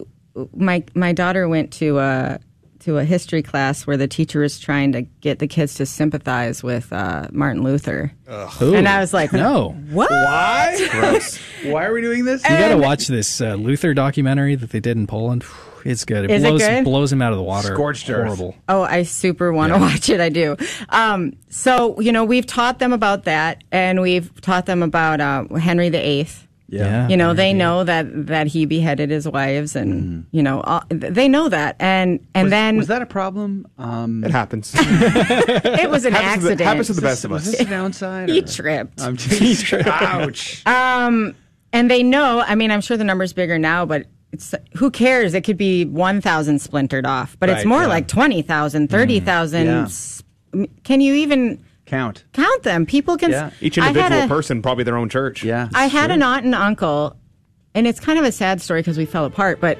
my 0.54 0.84
my 0.94 1.12
daughter 1.12 1.48
went 1.48 1.72
to 1.74 1.98
a 1.98 2.38
to 2.80 2.98
a 2.98 3.04
history 3.04 3.42
class 3.42 3.86
where 3.86 3.96
the 3.96 4.06
teacher 4.06 4.42
is 4.42 4.60
trying 4.60 4.92
to 4.92 5.02
get 5.02 5.38
the 5.38 5.48
kids 5.48 5.74
to 5.74 5.86
sympathize 5.86 6.62
with 6.62 6.92
uh, 6.92 7.26
Martin 7.32 7.62
Luther, 7.62 8.12
Ooh. 8.28 8.74
and 8.74 8.86
I 8.86 9.00
was 9.00 9.12
like, 9.12 9.32
no. 9.32 9.70
what? 9.90 10.10
Why? 10.10 10.78
Why 11.64 11.84
are 11.86 11.92
we 11.92 12.02
doing 12.02 12.24
this? 12.24 12.44
You 12.44 12.50
got 12.50 12.68
to 12.68 12.76
watch 12.76 13.08
this 13.08 13.40
uh, 13.40 13.54
Luther 13.54 13.94
documentary 13.94 14.54
that 14.54 14.70
they 14.70 14.80
did 14.80 14.96
in 14.96 15.06
Poland. 15.06 15.44
It's 15.84 16.04
good. 16.04 16.24
It 16.24 16.30
Is 16.30 16.42
it 16.42 16.48
blows 16.48 16.60
good? 16.62 16.84
blows 16.84 17.12
him 17.12 17.20
out 17.22 17.32
of 17.32 17.36
the 17.38 17.42
water. 17.44 17.74
Scorched 17.74 18.08
earth. 18.10 18.24
Horrible. 18.26 18.56
Oh, 18.68 18.82
I 18.82 19.02
super 19.02 19.52
want 19.52 19.72
to 19.72 19.78
Yeah. 19.78 19.84
watch 19.86 20.08
it. 20.08 20.20
I 20.20 20.28
do. 20.30 20.56
Um, 20.88 21.34
so 21.50 22.00
you 22.00 22.10
know, 22.12 22.24
we've 22.24 22.46
taught 22.46 22.78
them 22.78 22.92
about 22.92 23.24
that, 23.24 23.62
and 23.70 24.00
we've 24.00 24.40
taught 24.40 24.66
them 24.66 24.82
about 24.82 25.20
uh, 25.20 25.44
Henry 25.56 25.90
VIII. 25.90 26.26
Yeah. 26.66 27.06
you 27.08 27.16
know, 27.16 27.34
they 27.34 27.52
know 27.52 27.84
that 27.84 28.06
that 28.26 28.46
he 28.48 28.64
beheaded 28.64 29.10
his 29.10 29.28
wives, 29.28 29.76
and 29.76 30.26
you 30.32 30.42
know, 30.42 30.60
all, 30.62 30.82
they 30.88 31.28
know 31.28 31.48
that, 31.50 31.76
and 31.78 32.26
and 32.34 32.46
was, 32.46 32.50
then 32.50 32.76
was 32.78 32.86
that 32.88 33.02
a 33.02 33.06
problem? 33.06 33.66
Um, 33.78 34.24
it 34.24 34.30
happens. 34.32 34.72
it 34.78 35.90
was 35.90 36.04
an 36.04 36.14
Happens 36.14 36.42
to 36.44 36.48
the- 36.48 36.52
accident. 36.54 36.60
happens 36.62 36.86
to 36.88 36.92
the 36.94 37.02
best 37.02 37.24
of 37.24 37.30
was 37.30 37.46
us. 37.46 37.52
this 37.58 37.60
a 37.60 37.70
downside? 37.70 38.28
He 38.30 38.40
or- 38.40 38.46
tripped. 38.46 39.00
I'm 39.02 39.16
just, 39.16 39.72
ouch. 39.86 40.66
Um, 40.66 41.34
and 41.72 41.90
they 41.90 42.02
know. 42.02 42.40
I 42.44 42.54
mean, 42.54 42.70
I'm 42.70 42.80
sure 42.80 42.96
the 42.96 43.04
number's 43.04 43.32
bigger 43.34 43.58
now, 43.58 43.84
but 43.84 44.06
it's 44.34 44.54
who 44.74 44.90
cares? 44.90 45.32
It 45.34 45.42
could 45.42 45.56
be 45.56 45.84
one 45.84 46.20
thousand 46.20 46.60
splintered 46.60 47.06
off, 47.06 47.36
but 47.40 47.48
it's 47.48 47.64
more 47.64 47.82
yeah. 47.82 47.88
like 47.88 48.08
20,000, 48.08 48.88
mm-hmm. 48.88 48.94
30,000. 48.94 49.66
Yeah. 49.66 49.82
S- 49.84 50.22
Can 50.84 51.00
you 51.00 51.14
even 51.14 51.64
Count. 51.86 52.24
count 52.32 52.62
them? 52.62 52.86
People 52.86 53.16
can. 53.16 53.30
Yeah. 53.30 53.50
Each 53.60 53.78
individual 53.78 54.22
a- 54.22 54.28
person, 54.28 54.60
probably 54.62 54.84
their 54.84 54.96
own 54.96 55.08
church. 55.08 55.42
Yeah. 55.44 55.68
I 55.74 55.86
had 55.86 56.10
an 56.10 56.22
aunt 56.22 56.44
and 56.44 56.54
uncle, 56.54 57.16
and 57.74 57.86
it's 57.86 58.00
kind 58.00 58.18
of 58.18 58.24
a 58.24 58.32
sad 58.32 58.60
story 58.60 58.80
because 58.80 58.98
we 58.98 59.06
fell 59.06 59.24
apart, 59.24 59.60
but 59.60 59.78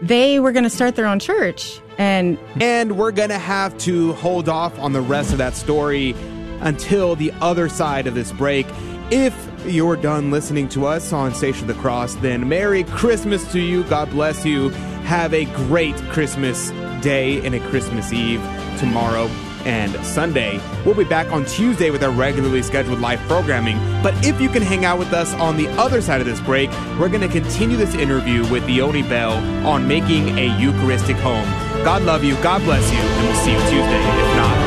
they 0.00 0.40
were 0.40 0.52
going 0.52 0.64
to 0.64 0.70
start 0.70 0.96
their 0.96 1.06
own 1.06 1.18
church. 1.20 1.80
And 1.98 2.38
And 2.60 2.96
we're 2.96 3.12
going 3.12 3.28
to 3.28 3.38
have 3.38 3.76
to 3.78 4.14
hold 4.14 4.48
off 4.48 4.76
on 4.78 4.92
the 4.92 5.00
rest 5.00 5.32
of 5.32 5.38
that 5.38 5.54
story 5.54 6.14
until 6.60 7.14
the 7.14 7.32
other 7.40 7.68
side 7.68 8.06
of 8.06 8.14
this 8.14 8.32
break. 8.32 8.66
If 9.10 9.34
you're 9.66 9.96
done 9.96 10.30
listening 10.30 10.68
to 10.70 10.86
us 10.86 11.12
on 11.12 11.34
Station 11.34 11.68
of 11.68 11.76
the 11.76 11.80
Cross, 11.80 12.16
then 12.16 12.48
Merry 12.48 12.84
Christmas 12.84 13.50
to 13.52 13.60
you. 13.60 13.84
God 13.84 14.10
bless 14.10 14.44
you. 14.44 14.70
Have 15.04 15.34
a 15.34 15.44
great 15.44 15.96
Christmas 16.10 16.70
day 17.02 17.44
and 17.44 17.54
a 17.54 17.60
Christmas 17.68 18.12
Eve 18.12 18.40
tomorrow 18.78 19.26
and 19.64 19.94
Sunday. 20.04 20.60
We'll 20.84 20.94
be 20.94 21.04
back 21.04 21.30
on 21.32 21.44
Tuesday 21.44 21.90
with 21.90 22.02
our 22.02 22.10
regularly 22.10 22.62
scheduled 22.62 23.00
live 23.00 23.20
programming. 23.20 23.78
But 24.02 24.14
if 24.26 24.40
you 24.40 24.48
can 24.48 24.62
hang 24.62 24.84
out 24.84 24.98
with 24.98 25.12
us 25.12 25.32
on 25.34 25.56
the 25.56 25.68
other 25.80 26.00
side 26.00 26.20
of 26.20 26.26
this 26.26 26.40
break, 26.40 26.70
we're 26.98 27.08
going 27.08 27.20
to 27.20 27.28
continue 27.28 27.76
this 27.76 27.94
interview 27.94 28.48
with 28.50 28.64
Theoni 28.64 29.08
Bell 29.08 29.32
on 29.66 29.86
making 29.86 30.38
a 30.38 30.58
Eucharistic 30.58 31.16
home. 31.16 31.48
God 31.84 32.02
love 32.02 32.24
you, 32.24 32.34
God 32.42 32.62
bless 32.62 32.90
you, 32.92 32.98
and 32.98 33.26
we'll 33.26 33.36
see 33.44 33.52
you 33.52 33.58
Tuesday, 33.58 34.00
if 34.00 34.36
not 34.36 34.61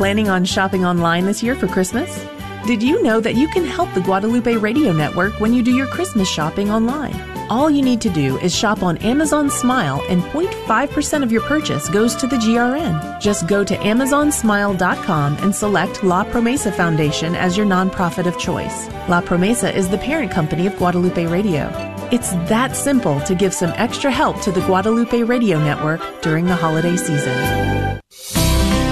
Planning 0.00 0.30
on 0.30 0.46
shopping 0.46 0.86
online 0.86 1.26
this 1.26 1.42
year 1.42 1.54
for 1.54 1.66
Christmas? 1.66 2.24
Did 2.66 2.82
you 2.82 3.02
know 3.02 3.20
that 3.20 3.34
you 3.34 3.46
can 3.48 3.66
help 3.66 3.92
the 3.92 4.00
Guadalupe 4.00 4.56
Radio 4.56 4.94
Network 4.94 5.38
when 5.40 5.52
you 5.52 5.62
do 5.62 5.74
your 5.74 5.88
Christmas 5.88 6.26
shopping 6.26 6.70
online? 6.70 7.14
All 7.50 7.68
you 7.68 7.82
need 7.82 8.00
to 8.00 8.08
do 8.08 8.38
is 8.38 8.56
shop 8.56 8.82
on 8.82 8.96
Amazon 9.02 9.50
Smile 9.50 10.02
and 10.08 10.22
0.5% 10.22 11.22
of 11.22 11.30
your 11.30 11.42
purchase 11.42 11.86
goes 11.90 12.16
to 12.16 12.26
the 12.26 12.36
GRN. 12.36 13.20
Just 13.20 13.46
go 13.46 13.62
to 13.62 13.76
amazonsmile.com 13.76 15.36
and 15.36 15.54
select 15.54 16.02
La 16.02 16.24
Promesa 16.24 16.74
Foundation 16.74 17.34
as 17.34 17.58
your 17.58 17.66
nonprofit 17.66 18.24
of 18.24 18.38
choice. 18.38 18.88
La 19.06 19.20
Promesa 19.20 19.70
is 19.70 19.90
the 19.90 19.98
parent 19.98 20.32
company 20.32 20.66
of 20.66 20.74
Guadalupe 20.78 21.26
Radio. 21.26 21.68
It's 22.10 22.30
that 22.48 22.74
simple 22.74 23.20
to 23.20 23.34
give 23.34 23.52
some 23.52 23.74
extra 23.76 24.10
help 24.10 24.40
to 24.40 24.50
the 24.50 24.62
Guadalupe 24.62 25.24
Radio 25.24 25.58
Network 25.58 26.00
during 26.22 26.46
the 26.46 26.56
holiday 26.56 26.96
season. 26.96 28.39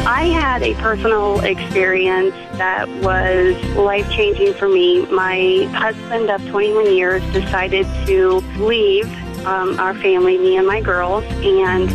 I 0.09 0.28
had 0.28 0.62
a 0.62 0.72
personal 0.76 1.40
experience 1.40 2.34
that 2.52 2.88
was 3.02 3.62
life 3.76 4.11
changing 4.11 4.54
for 4.54 4.66
me. 4.66 5.04
My 5.04 5.68
husband 5.74 6.30
of 6.30 6.40
21 6.48 6.96
years 6.96 7.22
decided 7.34 7.86
to 8.06 8.36
leave 8.56 9.04
um, 9.44 9.78
our 9.78 9.92
family, 9.92 10.38
me 10.38 10.56
and 10.56 10.66
my 10.66 10.80
girls, 10.80 11.24
and 11.42 11.90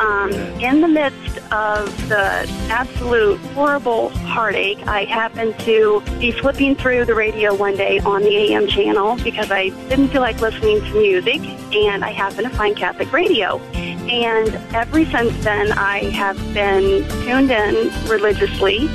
um, 0.00 0.32
in 0.60 0.80
the 0.80 0.88
midst 0.88 1.33
of 1.52 2.08
the 2.08 2.46
absolute 2.68 3.38
horrible 3.54 4.10
heartache, 4.10 4.86
I 4.86 5.04
happened 5.04 5.58
to 5.60 6.02
be 6.18 6.30
flipping 6.32 6.76
through 6.76 7.04
the 7.04 7.14
radio 7.14 7.54
one 7.54 7.76
day 7.76 7.98
on 8.00 8.22
the 8.22 8.36
AM 8.36 8.66
channel 8.66 9.16
because 9.22 9.50
I 9.50 9.68
didn't 9.88 10.08
feel 10.08 10.20
like 10.20 10.40
listening 10.40 10.80
to 10.80 10.92
music, 10.92 11.40
and 11.74 12.04
I 12.04 12.10
happened 12.10 12.50
to 12.50 12.56
find 12.56 12.76
Catholic 12.76 13.12
radio. 13.12 13.58
And 14.04 14.54
ever 14.74 15.04
since 15.06 15.44
then, 15.44 15.72
I 15.72 16.10
have 16.10 16.36
been 16.52 17.08
tuned 17.24 17.50
in 17.50 17.90
religiously. 18.08 18.88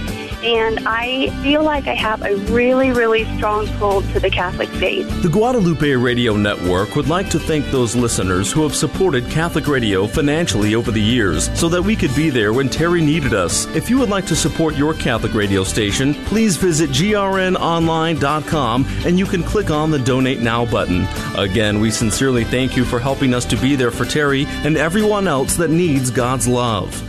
And 0.43 0.87
I 0.87 1.29
feel 1.41 1.63
like 1.63 1.87
I 1.87 1.95
have 1.95 2.21
a 2.21 2.35
really, 2.51 2.91
really 2.91 3.25
strong 3.37 3.67
pull 3.77 4.01
to 4.01 4.19
the 4.19 4.29
Catholic 4.29 4.69
faith. 4.69 5.07
The 5.21 5.29
Guadalupe 5.29 5.91
Radio 5.95 6.35
Network 6.35 6.95
would 6.95 7.07
like 7.07 7.29
to 7.31 7.39
thank 7.39 7.65
those 7.67 7.95
listeners 7.95 8.51
who 8.51 8.63
have 8.63 8.75
supported 8.75 9.29
Catholic 9.29 9.67
Radio 9.67 10.07
financially 10.07 10.75
over 10.75 10.91
the 10.91 11.01
years 11.01 11.49
so 11.59 11.69
that 11.69 11.81
we 11.81 11.95
could 11.95 12.15
be 12.15 12.29
there 12.29 12.53
when 12.53 12.69
Terry 12.69 13.01
needed 13.01 13.33
us. 13.33 13.65
If 13.75 13.89
you 13.89 13.97
would 13.99 14.09
like 14.09 14.25
to 14.27 14.35
support 14.35 14.75
your 14.75 14.93
Catholic 14.93 15.33
radio 15.33 15.63
station, 15.63 16.13
please 16.25 16.57
visit 16.57 16.89
grnonline.com 16.91 18.85
and 19.05 19.19
you 19.19 19.25
can 19.25 19.43
click 19.43 19.69
on 19.69 19.91
the 19.91 19.99
Donate 19.99 20.39
Now 20.39 20.65
button. 20.65 21.07
Again, 21.37 21.79
we 21.79 21.91
sincerely 21.91 22.43
thank 22.43 22.77
you 22.77 22.85
for 22.85 22.99
helping 22.99 23.33
us 23.33 23.45
to 23.45 23.57
be 23.57 23.75
there 23.75 23.91
for 23.91 24.05
Terry 24.05 24.45
and 24.47 24.77
everyone 24.77 25.27
else 25.27 25.55
that 25.57 25.69
needs 25.69 26.11
God's 26.11 26.47
love. 26.47 27.08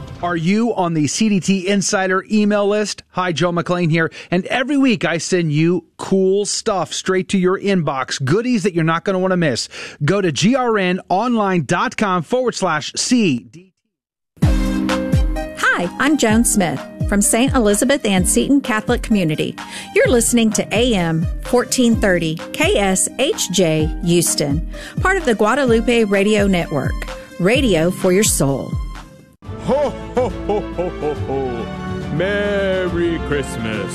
Are 0.21 0.35
you 0.35 0.75
on 0.75 0.93
the 0.93 1.05
CDT 1.05 1.65
Insider 1.65 2.23
email 2.29 2.67
list? 2.67 3.01
Hi, 3.09 3.31
Joe 3.31 3.51
McLean 3.51 3.89
here. 3.89 4.11
And 4.29 4.45
every 4.45 4.77
week 4.77 5.03
I 5.03 5.17
send 5.17 5.51
you 5.51 5.87
cool 5.97 6.45
stuff 6.45 6.93
straight 6.93 7.29
to 7.29 7.39
your 7.39 7.59
inbox, 7.59 8.23
goodies 8.23 8.61
that 8.61 8.75
you're 8.75 8.83
not 8.83 9.03
going 9.03 9.15
to 9.15 9.19
want 9.19 9.31
to 9.31 9.37
miss. 9.37 9.67
Go 10.05 10.21
to 10.21 10.31
grnonline.com 10.31 12.21
forward 12.21 12.53
slash 12.53 12.93
CD. 12.95 13.73
Hi, 14.43 15.89
I'm 15.99 16.17
Joan 16.17 16.45
Smith 16.45 16.79
from 17.09 17.23
St. 17.23 17.55
Elizabeth 17.55 18.05
Ann 18.05 18.23
Seton 18.23 18.61
Catholic 18.61 19.01
Community. 19.01 19.55
You're 19.95 20.09
listening 20.09 20.51
to 20.51 20.71
AM 20.71 21.23
1430 21.23 22.35
KSHJ 22.35 24.05
Houston, 24.05 24.71
part 25.01 25.17
of 25.17 25.25
the 25.25 25.33
Guadalupe 25.33 26.03
Radio 26.03 26.45
Network. 26.45 26.93
Radio 27.39 27.89
for 27.89 28.11
your 28.11 28.23
soul. 28.23 28.71
Ho, 29.65 29.91
ho, 29.91 30.29
ho, 30.29 30.59
ho, 30.59 30.89
ho, 30.89 31.13
ho. 31.13 32.15
Merry 32.15 33.19
Christmas. 33.27 33.93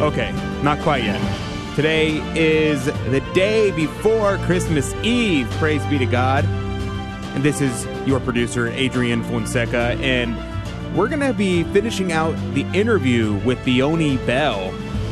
Okay, 0.00 0.32
not 0.62 0.78
quite 0.78 1.02
yet. 1.02 1.20
Today 1.74 2.22
is 2.36 2.84
the 2.84 3.20
day 3.34 3.72
before 3.72 4.38
Christmas 4.38 4.94
Eve. 5.02 5.50
Praise 5.58 5.84
be 5.86 5.98
to 5.98 6.06
God. 6.06 6.44
And 7.34 7.42
this 7.42 7.60
is 7.60 7.84
your 8.06 8.20
producer, 8.20 8.68
Adrian 8.68 9.24
Fonseca. 9.24 9.96
And 10.00 10.36
we're 10.96 11.08
going 11.08 11.18
to 11.18 11.34
be 11.34 11.64
finishing 11.64 12.12
out 12.12 12.36
the 12.54 12.62
interview 12.72 13.34
with 13.44 13.58
Theoni 13.64 14.24
Bell 14.24 14.70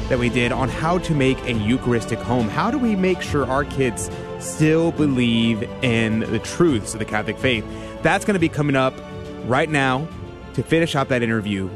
that 0.08 0.20
we 0.20 0.28
did 0.28 0.52
on 0.52 0.68
how 0.68 0.98
to 0.98 1.14
make 1.14 1.42
a 1.46 1.52
Eucharistic 1.52 2.20
home. 2.20 2.48
How 2.48 2.70
do 2.70 2.78
we 2.78 2.94
make 2.94 3.20
sure 3.20 3.44
our 3.50 3.64
kids 3.64 4.08
still 4.38 4.92
believe 4.92 5.64
in 5.82 6.20
the 6.20 6.38
truths 6.38 6.92
of 6.92 7.00
the 7.00 7.04
Catholic 7.04 7.38
faith? 7.38 7.66
That's 8.02 8.24
going 8.24 8.34
to 8.34 8.40
be 8.40 8.48
coming 8.48 8.76
up 8.76 8.94
right 9.44 9.68
now 9.68 10.08
to 10.54 10.62
finish 10.62 10.94
out 10.94 11.08
that 11.08 11.22
interview. 11.22 11.68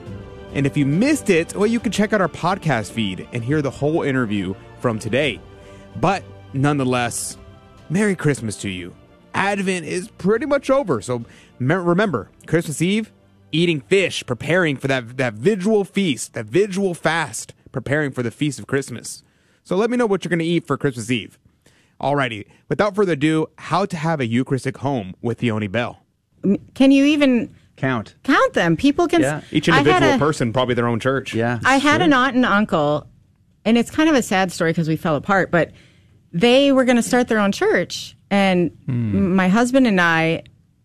And 0.53 0.67
if 0.67 0.77
you 0.77 0.87
missed 0.87 1.31
it, 1.31 1.55
well, 1.55 1.67
you 1.67 1.81
can 1.81 1.93
check 1.93 2.13
out 2.13 2.21
our 2.21 2.29
podcast 2.29 2.93
feed 2.93 3.29
and 3.33 3.45
hear 3.45 3.63
the 3.63 3.71
whole 3.71 4.03
interview 4.03 4.55
from 4.81 4.99
today. 4.99 5.41
But 6.01 6.23
nonetheless, 6.53 7.37
Merry 7.89 8.17
Christmas 8.17 8.57
to 8.59 8.69
you. 8.69 8.95
Advent 9.35 9.87
is 9.87 10.09
pretty 10.09 10.47
much 10.47 10.71
over. 10.71 11.01
So 11.01 11.25
remember, 11.59 12.31
Christmas 12.47 12.81
Eve, 12.81 13.13
eating 13.53 13.81
fish, 13.81 14.25
preparing 14.27 14.77
for 14.77 14.89
that, 14.89 15.17
that 15.19 15.35
visual 15.35 15.85
feast, 15.85 16.35
that 16.35 16.47
visual 16.47 16.95
fast, 16.95 17.55
preparing 17.71 18.13
for 18.13 18.23
the 18.23 18.31
feast 18.31 18.59
of 18.59 18.67
Christmas. 18.67 19.23
So 19.63 19.77
let 19.77 19.91
me 19.91 19.97
know 19.97 20.07
what 20.07 20.25
you're 20.25 20.31
going 20.31 20.39
to 20.39 20.45
eat 20.45 20.67
for 20.67 20.79
Christmas 20.79 21.11
Eve. 21.11 21.39
Alrighty, 22.01 22.47
without 22.69 22.95
further 22.95 23.13
ado, 23.13 23.49
how 23.59 23.85
to 23.87 23.97
have 23.97 24.21
a 24.21 24.27
Eucharistic 24.27 24.79
home 24.79 25.15
with 25.21 25.41
Theoni 25.41 25.71
Bell. 25.71 26.06
Can 26.75 26.91
you 26.91 27.05
even 27.07 27.55
count 27.77 28.15
count 28.25 28.53
them? 28.55 28.77
People 28.77 29.07
can. 29.09 29.21
Yeah. 29.23 29.41
Each 29.51 29.69
individual 29.69 30.15
a- 30.15 30.19
person, 30.19 30.53
probably 30.53 30.75
their 30.75 30.87
own 30.89 31.01
church. 31.01 31.35
Yeah. 31.35 31.59
I 31.65 31.77
had 31.79 32.01
an 32.03 32.13
aunt 32.13 32.37
and 32.37 32.45
uncle, 32.47 33.07
and 33.65 33.77
it's 33.79 33.91
kind 33.91 34.09
of 34.09 34.15
a 34.15 34.23
sad 34.23 34.53
story 34.53 34.71
because 34.71 34.89
we 34.89 34.97
fell 34.97 35.17
apart, 35.17 35.51
but 35.51 35.73
they 36.33 36.73
were 36.73 36.85
going 36.85 36.97
to 36.97 37.03
start 37.03 37.29
their 37.29 37.39
own 37.39 37.53
church. 37.53 38.17
And 38.31 38.71
Hmm. 38.87 39.35
my 39.35 39.49
husband 39.49 39.87
and 39.87 40.01
I 40.01 40.43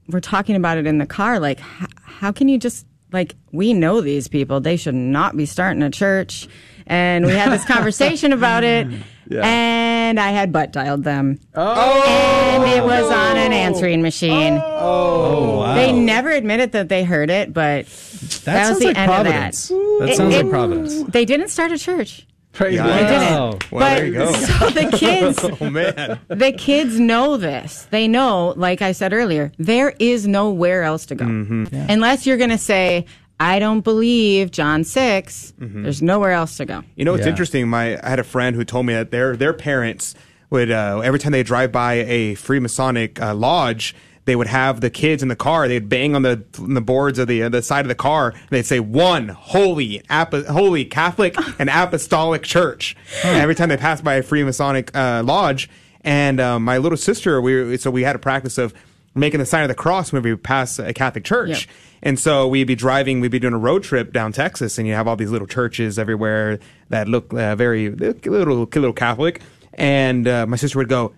were 0.08 0.22
talking 0.22 0.56
about 0.56 0.78
it 0.78 0.86
in 0.88 0.98
the 0.98 1.06
car 1.06 1.40
like, 1.40 1.60
h- 1.60 1.88
how 2.04 2.32
can 2.32 2.48
you 2.48 2.58
just, 2.58 2.86
like, 3.12 3.36
we 3.52 3.74
know 3.74 4.02
these 4.02 4.28
people. 4.28 4.60
They 4.60 4.78
should 4.78 4.96
not 4.96 5.36
be 5.36 5.46
starting 5.46 5.82
a 5.84 5.90
church. 5.90 6.48
And 6.88 7.26
we 7.26 7.34
had 7.34 7.52
this 7.52 7.66
conversation 7.66 8.34
about 8.34 8.64
it. 8.64 8.88
And 9.32 10.20
I 10.20 10.32
had 10.32 10.52
butt 10.52 10.74
dialed 10.74 11.06
them. 11.06 11.40
Oh. 11.56 12.04
And 12.06 12.64
it 12.66 12.84
was 12.84 13.10
on 13.10 13.38
an 13.38 13.54
answering 13.54 14.02
machine. 14.02 14.60
Oh, 14.62 15.60
wow. 15.60 15.76
They 15.76 15.94
never 15.94 16.32
admitted 16.32 16.74
that 16.74 16.90
they 16.90 17.06
heard 17.06 17.30
it, 17.30 17.54
but 17.54 17.86
that, 17.86 18.42
That 18.44 18.70
was 18.72 18.80
the 18.80 18.88
like 18.88 18.98
end 18.98 19.10
Providence. 19.10 19.72
of 19.72 19.78
that. 19.78 20.06
That 20.08 20.16
sounds 20.18 20.36
like 20.36 20.50
Providence. 20.50 21.04
They 21.04 21.24
didn't 21.24 21.48
start 21.48 21.72
a 21.72 21.78
church. 21.78 22.28
Praise 22.52 22.78
They 22.78 22.84
didn't. 22.84 23.22
Wow. 23.22 23.50
Well, 23.50 23.60
but 23.72 23.96
there 23.96 24.06
you 24.08 24.14
go. 24.16 24.34
so 24.34 24.70
the 24.72 24.98
kids, 24.98 25.40
oh 25.62 25.70
man. 25.70 26.20
the 26.28 26.52
kids 26.52 27.00
know 27.00 27.38
this. 27.38 27.88
They 27.92 28.10
know, 28.10 28.54
like 28.58 28.82
I 28.82 28.92
said 28.92 29.14
earlier, 29.14 29.54
there 29.58 29.94
is 30.00 30.28
nowhere 30.28 30.84
else 30.84 31.06
to 31.06 31.16
go 31.16 31.24
Mm-hmm. 31.24 31.74
unless 31.90 32.28
you're 32.28 32.36
going 32.36 32.50
to 32.50 32.58
say, 32.58 33.06
"I 33.42 33.60
don't 33.60 33.82
believe 33.82 34.52
John 34.52 34.84
6 34.84 35.54
Mm-hmm. 35.60 35.84
There's 35.84 36.02
nowhere 36.02 36.32
else 36.32 36.58
to 36.58 36.66
go. 36.66 36.84
You 36.96 37.06
know, 37.06 37.14
it's 37.16 37.26
Yeah. 37.26 37.32
interesting. 37.32 37.68
My 37.68 37.98
I 38.06 38.10
had 38.10 38.20
a 38.20 38.24
friend 38.24 38.56
who 38.56 38.64
told 38.64 38.86
me 38.86 38.94
that 38.94 39.12
their 39.12 39.36
their 39.36 39.54
parents 39.54 40.16
would 40.50 40.70
uh, 40.72 41.00
every 41.04 41.20
time 41.20 41.32
they 41.32 41.44
drive 41.44 41.72
by 41.72 41.94
a 41.94 42.36
Freemasonic 42.36 43.20
uh, 43.22 43.34
lodge, 43.34 43.96
they 44.26 44.36
would 44.36 44.48
have 44.48 44.82
the 44.82 44.90
kids 44.90 45.24
in 45.24 45.30
the 45.30 45.36
car. 45.36 45.68
They'd 45.68 45.88
bang 45.90 46.16
on 46.16 46.22
the 46.22 46.44
on 46.60 46.74
the 46.76 46.82
boards 46.82 47.18
of 47.20 47.28
the 47.28 47.44
uh, 47.44 47.50
the 47.50 47.62
side 47.62 47.86
of 47.86 47.90
the 47.90 47.96
car. 47.96 48.30
And 48.32 48.50
they'd 48.52 48.66
say 48.66 48.80
one 48.80 49.30
holy 49.30 50.02
apo- 50.10 50.44
holy 50.52 50.86
Catholic 50.86 51.36
and 51.60 51.70
Apostolic 51.70 52.44
Church. 52.44 52.96
And 53.24 53.38
every 53.42 53.56
time 53.56 53.70
they 53.70 53.78
passed 53.78 54.04
by 54.04 54.16
a 54.16 54.24
Freemasonic 54.24 54.90
uh, 54.96 55.24
lodge, 55.24 55.70
and 56.04 56.40
um, 56.40 56.64
my 56.64 56.78
little 56.78 56.98
sister, 56.98 57.42
we 57.42 57.78
so 57.78 57.90
we 57.92 58.04
had 58.04 58.16
a 58.16 58.20
practice 58.20 58.58
of 58.58 58.74
making 59.14 59.40
the 59.40 59.46
sign 59.46 59.64
of 59.64 59.68
the 59.68 59.76
cross 59.76 60.14
when 60.14 60.24
we 60.24 60.36
pass 60.36 60.80
a 60.80 60.94
Catholic 60.94 61.24
church. 61.24 61.50
Yep. 61.50 61.76
And 62.04 62.20
so 62.20 62.48
we'd 62.48 62.66
be 62.66 62.76
driving, 62.76 63.20
we'd 63.20 63.32
be 63.32 63.40
doing 63.40 63.54
a 63.54 63.60
road 63.60 63.84
trip 63.84 64.14
down 64.14 64.32
Texas, 64.32 64.78
and 64.78 64.88
you 64.88 64.94
have 64.94 65.08
all 65.08 65.16
these 65.16 65.30
little 65.30 65.48
churches 65.48 66.00
everywhere 66.00 66.60
that 66.90 67.08
look 67.08 67.34
uh, 67.34 67.56
very 67.56 67.90
little, 67.90 68.66
little 68.66 68.94
Catholic. 68.94 69.42
And 69.74 70.28
uh, 70.28 70.48
my 70.48 70.58
sister 70.58 70.80
would 70.80 70.90
go, 70.90 71.14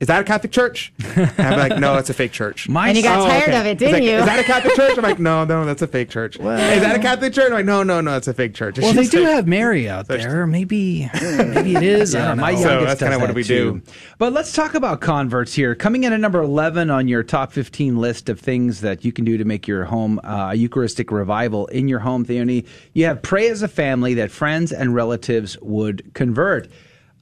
"Is 0.00 0.06
that 0.08 0.20
a 0.20 0.24
Catholic 0.24 0.50
church?" 0.50 0.92
And 1.16 1.30
I'm 1.38 1.58
like, 1.58 1.78
"No, 1.78 1.94
that's 1.94 2.10
a 2.10 2.14
fake 2.14 2.32
church." 2.32 2.68
My 2.70 2.88
And 2.88 2.96
you 2.96 3.02
got 3.02 3.20
"Oh, 3.20 3.26
tired 3.28 3.48
okay." 3.50 3.60
of 3.60 3.66
it, 3.66 3.78
didn't 3.78 3.92
like, 3.94 4.02
you? 4.02 4.10
Is 4.16 4.24
that 4.24 4.38
a 4.40 4.44
Catholic 4.44 4.74
church? 4.74 4.96
I'm 4.96 5.02
like, 5.04 5.18
"No, 5.18 5.44
no, 5.44 5.64
that's 5.64 5.82
a 5.82 5.86
fake 5.86 6.10
church." 6.10 6.36
Is 6.36 6.42
that 6.42 6.96
a 6.96 6.98
Catholic 6.98 7.32
church? 7.32 7.46
I'm 7.46 7.52
like, 7.52 7.66
"No, 7.66 7.82
no, 7.82 8.00
no, 8.00 8.10
that's 8.12 8.26
a 8.28 8.34
fake 8.34 8.54
church." 8.54 8.78
And 8.78 8.84
Well, 8.84 8.94
they 8.94 9.06
do 9.06 9.20
like- 9.24 9.34
have 9.34 9.46
Mary 9.46 9.88
out 9.88 10.08
there. 10.08 10.46
Maybe, 10.46 11.10
maybe 11.20 11.76
it 11.76 11.82
is. 11.82 12.14
I 12.14 12.26
don't 12.28 12.36
know. 12.38 12.42
my 12.42 12.54
So 12.54 12.60
youngest 12.70 12.86
that's 12.86 13.00
kinda 13.00 13.12
does 13.16 13.20
what 13.20 13.26
that 13.28 13.36
we 13.36 13.44
too. 13.44 13.80
do. 13.84 13.92
But 14.18 14.32
let's 14.32 14.52
talk 14.52 14.74
about 14.74 15.00
converts 15.00 15.54
here. 15.54 15.74
Coming 15.74 16.04
in 16.04 16.12
at 16.12 16.20
number 16.20 16.40
11 16.42 16.90
on 16.90 17.06
your 17.08 17.22
top 17.22 17.52
15 17.52 17.96
list 17.98 18.28
of 18.28 18.40
things 18.40 18.80
that 18.80 19.04
you 19.04 19.12
can 19.12 19.24
do 19.24 19.36
to 19.38 19.44
make 19.44 19.68
your 19.68 19.84
home 19.84 20.18
uh, 20.24 20.52
Eucharistic 20.56 21.10
revival 21.12 21.66
in 21.66 21.88
your 21.88 21.98
home, 22.00 22.24
Theoni, 22.24 22.66
you 22.94 23.04
have 23.06 23.22
pray 23.22 23.48
as 23.48 23.62
a 23.62 23.68
family 23.68 24.14
that 24.14 24.30
friends 24.30 24.72
and 24.72 24.94
relatives 24.94 25.58
would 25.60 26.12
convert. 26.14 26.68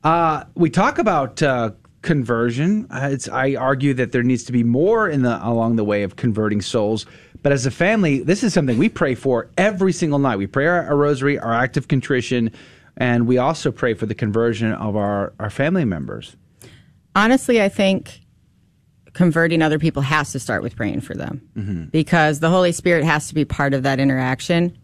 Uh, 0.04 0.44
we 0.54 0.70
talk 0.70 0.98
about 0.98 1.42
uh, 1.42 1.70
conversion. 2.08 2.86
Uh, 2.90 3.10
it's, 3.12 3.28
I 3.28 3.54
argue 3.54 3.92
that 3.92 4.12
there 4.12 4.22
needs 4.22 4.42
to 4.44 4.52
be 4.52 4.64
more 4.64 5.10
in 5.10 5.20
the 5.20 5.46
along 5.46 5.76
the 5.76 5.84
way 5.84 6.04
of 6.04 6.16
converting 6.16 6.62
souls. 6.62 7.04
But 7.42 7.52
as 7.52 7.66
a 7.66 7.70
family, 7.70 8.22
this 8.22 8.42
is 8.42 8.54
something 8.54 8.78
we 8.78 8.88
pray 8.88 9.14
for 9.14 9.50
every 9.58 9.92
single 9.92 10.18
night. 10.18 10.36
We 10.36 10.46
pray 10.46 10.66
our, 10.66 10.86
our 10.86 10.96
rosary, 10.96 11.38
our 11.38 11.52
act 11.52 11.76
of 11.76 11.86
contrition, 11.86 12.50
and 12.96 13.26
we 13.26 13.36
also 13.36 13.70
pray 13.70 13.92
for 13.92 14.06
the 14.06 14.14
conversion 14.14 14.72
of 14.72 14.96
our, 14.96 15.34
our 15.38 15.50
family 15.50 15.84
members. 15.84 16.34
Honestly, 17.14 17.60
I 17.60 17.68
think 17.68 18.22
converting 19.12 19.60
other 19.60 19.78
people 19.78 20.00
has 20.00 20.32
to 20.32 20.38
start 20.40 20.62
with 20.62 20.76
praying 20.76 21.02
for 21.02 21.12
them 21.14 21.90
because 21.92 22.40
the 22.40 22.48
Holy 22.48 22.72
Spirit 22.72 23.04
has 23.04 23.28
to 23.28 23.34
be 23.34 23.44
part 23.44 23.74
of 23.74 23.82
that 23.82 24.00
interaction. 24.00 24.78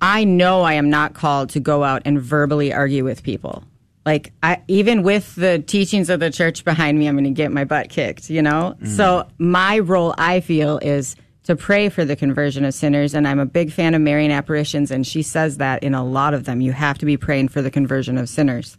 I 0.00 0.22
know 0.22 0.62
I 0.62 0.74
am 0.74 0.88
not 0.88 1.14
called 1.14 1.50
to 1.50 1.60
go 1.60 1.82
out 1.82 2.02
and 2.04 2.20
verbally 2.20 2.72
argue 2.72 3.02
with 3.02 3.24
people. 3.24 3.64
Like 4.06 4.32
I, 4.42 4.62
even 4.68 5.02
with 5.02 5.34
the 5.34 5.58
teachings 5.58 6.08
of 6.10 6.20
the 6.20 6.30
church 6.30 6.64
behind 6.64 6.98
me, 6.98 7.06
I'm 7.06 7.14
going 7.14 7.24
to 7.24 7.30
get 7.30 7.52
my 7.52 7.64
butt 7.64 7.90
kicked. 7.90 8.30
You 8.30 8.42
know. 8.42 8.76
So 8.84 9.28
my 9.38 9.78
role, 9.78 10.14
I 10.16 10.40
feel, 10.40 10.78
is 10.78 11.16
to 11.44 11.56
pray 11.56 11.88
for 11.88 12.04
the 12.04 12.16
conversion 12.16 12.64
of 12.64 12.74
sinners. 12.74 13.14
And 13.14 13.26
I'm 13.26 13.38
a 13.38 13.46
big 13.46 13.72
fan 13.72 13.94
of 13.94 14.00
Marian 14.00 14.30
apparitions, 14.30 14.90
and 14.90 15.06
she 15.06 15.22
says 15.22 15.58
that 15.58 15.82
in 15.82 15.94
a 15.94 16.04
lot 16.04 16.34
of 16.34 16.44
them. 16.44 16.60
You 16.60 16.72
have 16.72 16.98
to 16.98 17.06
be 17.06 17.16
praying 17.16 17.48
for 17.48 17.62
the 17.62 17.70
conversion 17.70 18.18
of 18.18 18.28
sinners. 18.28 18.76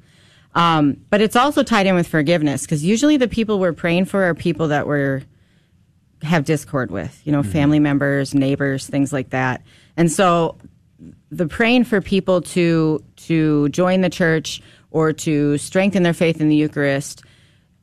Um, 0.54 0.98
but 1.10 1.22
it's 1.22 1.36
also 1.36 1.64
tied 1.64 1.88
in 1.88 1.96
with 1.96 2.08
forgiveness 2.08 2.64
because 2.64 2.84
usually 2.84 3.18
the 3.18 3.28
people 3.28 3.60
we're 3.60 3.74
praying 3.74 4.06
for 4.06 4.24
are 4.24 4.36
people 4.36 4.68
that 4.70 4.86
we're 4.86 5.24
have 6.24 6.46
discord 6.46 6.92
with, 6.92 7.20
you 7.26 7.32
know, 7.32 7.42
family 7.42 7.80
members, 7.80 8.36
neighbors, 8.36 8.88
things 8.88 9.12
like 9.12 9.32
that. 9.32 9.64
And 9.98 10.12
so 10.12 10.58
the 11.32 11.48
praying 11.48 11.86
for 11.86 12.02
people 12.02 12.42
to 12.42 13.04
to 13.16 13.70
join 13.70 14.02
the 14.02 14.10
church 14.10 14.62
or 14.92 15.14
to 15.14 15.58
strengthen 15.58 16.04
their 16.04 16.14
faith 16.14 16.40
in 16.40 16.50
the 16.50 16.56
Eucharist 16.56 17.24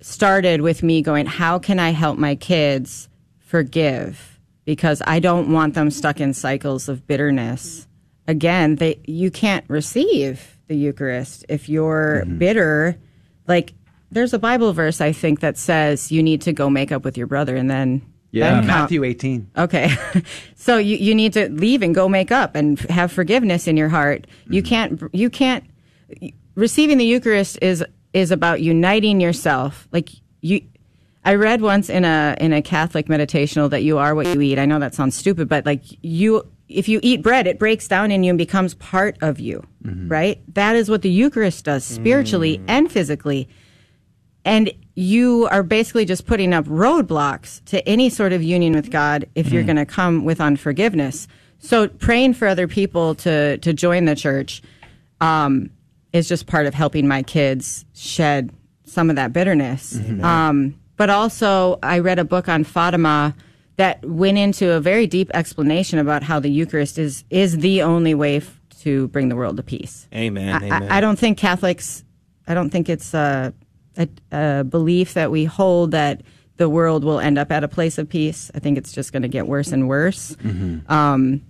started 0.01 0.61
with 0.61 0.83
me 0.83 1.03
going, 1.03 1.27
how 1.27 1.59
can 1.59 1.79
I 1.79 1.91
help 1.91 2.19
my 2.19 2.35
kids 2.35 3.09
forgive? 3.41 4.39
Because 4.65 5.03
I 5.07 5.19
don't 5.19 5.53
want 5.53 5.75
them 5.75 5.91
stuck 5.91 6.21
in 6.21 6.35
cycles 6.35 6.89
of 6.89 7.07
bitterness. 7.07 7.89
Again, 8.27 8.77
they 8.77 9.01
you 9.07 9.31
can't 9.31 9.65
receive 9.69 10.59
the 10.69 10.77
Eucharist 10.77 11.47
if 11.49 11.69
you're 11.69 12.23
mm-hmm. 12.25 12.39
bitter. 12.39 12.99
Like 13.47 13.73
there's 14.11 14.35
a 14.35 14.39
Bible 14.39 14.75
verse 14.75 15.01
I 15.01 15.13
think 15.13 15.41
that 15.41 15.57
says 15.57 16.13
you 16.13 16.23
need 16.23 16.43
to 16.43 16.53
go 16.53 16.69
make 16.69 16.93
up 16.93 17.05
with 17.05 17.17
your 17.17 17.27
brother 17.27 17.57
and 17.57 17.71
then 17.71 18.03
Yeah, 18.31 18.61
Matthew 18.61 19.05
18. 19.05 19.51
Okay. 19.57 19.91
so 20.55 20.77
you, 20.77 20.97
you 20.97 21.15
need 21.15 21.33
to 21.33 21.49
leave 21.49 21.81
and 21.81 21.95
go 21.95 22.07
make 22.07 22.31
up 22.31 22.55
and 22.55 22.79
have 22.91 23.11
forgiveness 23.11 23.67
in 23.67 23.79
your 23.79 23.89
heart. 23.89 24.27
You 24.51 24.63
mm-hmm. 24.63 24.69
can't 24.69 25.15
you 25.15 25.31
can't 25.31 25.65
receiving 26.59 26.99
the 26.99 27.07
Eucharist 27.07 27.59
is 27.63 27.85
is 28.13 28.31
about 28.31 28.61
uniting 28.61 29.21
yourself. 29.21 29.89
Like 29.93 30.11
you 30.41 30.61
I 31.25 31.37
read 31.37 31.63
once 31.63 31.89
in 31.89 32.05
a 32.05 32.37
in 32.41 32.53
a 32.53 32.61
Catholic 32.61 33.07
meditational 33.07 33.71
that 33.71 33.83
you 33.83 33.99
are 33.99 34.15
what 34.15 34.27
you 34.27 34.41
eat. 34.41 34.59
I 34.59 34.67
know 34.67 34.79
that 34.79 34.95
sounds 34.95 35.15
stupid, 35.15 35.49
but 35.49 35.65
like 35.65 35.83
you 36.03 36.47
if 36.69 36.89
you 36.89 37.01
eat 37.03 37.23
bread, 37.23 37.47
it 37.47 37.59
breaks 37.59 37.89
down 37.89 38.11
in 38.11 38.25
you 38.25 38.31
and 38.31 38.39
becomes 38.39 38.75
part 38.75 39.17
of 39.23 39.41
you. 39.41 39.65
Mm-hmm. 39.85 40.09
Right? 40.09 40.55
That 40.55 40.77
is 40.77 40.91
what 40.91 41.03
the 41.03 41.11
Eucharist 41.11 41.65
does 41.65 41.85
spiritually 41.85 42.59
mm. 42.59 42.65
and 42.69 42.91
physically 42.91 43.49
and 44.45 44.73
you 44.95 45.47
are 45.51 45.63
basically 45.63 46.07
just 46.07 46.27
putting 46.27 46.55
up 46.55 46.65
roadblocks 46.65 47.63
to 47.67 47.87
any 47.87 48.09
sort 48.09 48.33
of 48.33 48.43
union 48.43 48.73
with 48.73 48.91
God 48.91 49.29
if 49.35 49.53
you're 49.53 49.63
mm. 49.63 49.67
going 49.67 49.77
to 49.77 49.87
come 49.87 50.25
with 50.25 50.41
unforgiveness. 50.41 51.29
So 51.59 51.89
praying 51.89 52.35
for 52.35 52.49
other 52.49 52.67
people 52.67 53.15
to 53.17 53.59
to 53.59 53.73
join 53.75 54.07
the 54.07 54.17
church 54.17 54.63
um, 55.21 55.71
is 56.13 56.29
just 56.29 56.47
part 56.47 56.67
of 56.67 56.75
helping 56.75 57.07
my 57.07 57.23
kids 57.23 57.85
shed 57.95 58.51
some 58.85 59.11
of 59.11 59.17
that 59.17 59.33
bitterness. 59.33 59.95
Mhm. 59.95 60.23
Um, 60.23 60.75
but 60.97 61.11
also, 61.11 61.79
I 61.83 61.99
read 61.99 62.19
a 62.19 62.25
book 62.25 62.49
on 62.49 62.65
Fatima 62.65 63.35
that 63.77 64.05
went 64.05 64.39
into 64.39 64.73
a 64.73 64.81
very 64.81 65.07
deep 65.07 65.31
explanation 65.35 65.99
about 65.99 66.23
how 66.23 66.41
the 66.41 66.51
Eucharist 66.51 66.99
is 66.99 67.25
is 67.31 67.59
the 67.59 67.83
only 67.83 68.15
way 68.15 68.37
f- 68.39 68.59
to 68.81 69.09
bring 69.09 69.29
the 69.29 69.37
world 69.37 69.57
to 69.59 69.63
peace. 69.63 70.09
Amen. 70.15 70.55
I- 70.63 70.67
amen. 70.67 70.83
I, 70.91 70.99
I 70.99 71.01
don't 71.01 71.19
think 71.19 71.39
Catholics. 71.39 72.05
I 72.47 72.55
don't 72.55 72.71
think 72.71 72.89
it's 72.89 73.13
a, 73.13 73.53
a, 73.99 74.09
a 74.33 74.65
belief 74.65 75.15
that 75.15 75.31
we 75.31 75.45
hold 75.45 75.91
that 75.91 76.23
the 76.57 76.69
world 76.69 77.05
will 77.05 77.21
end 77.21 77.39
up 77.39 77.53
at 77.53 77.63
a 77.63 77.69
place 77.69 77.99
of 77.99 78.09
peace. 78.09 78.51
I 78.55 78.59
think 78.59 78.79
it's 78.79 78.91
just 78.93 79.13
going 79.13 79.23
to 79.23 79.29
get 79.29 79.47
worse 79.47 79.71
and 79.71 79.87
worse. 79.87 80.35
Mhm. 80.43 80.91
Um, 80.91 81.43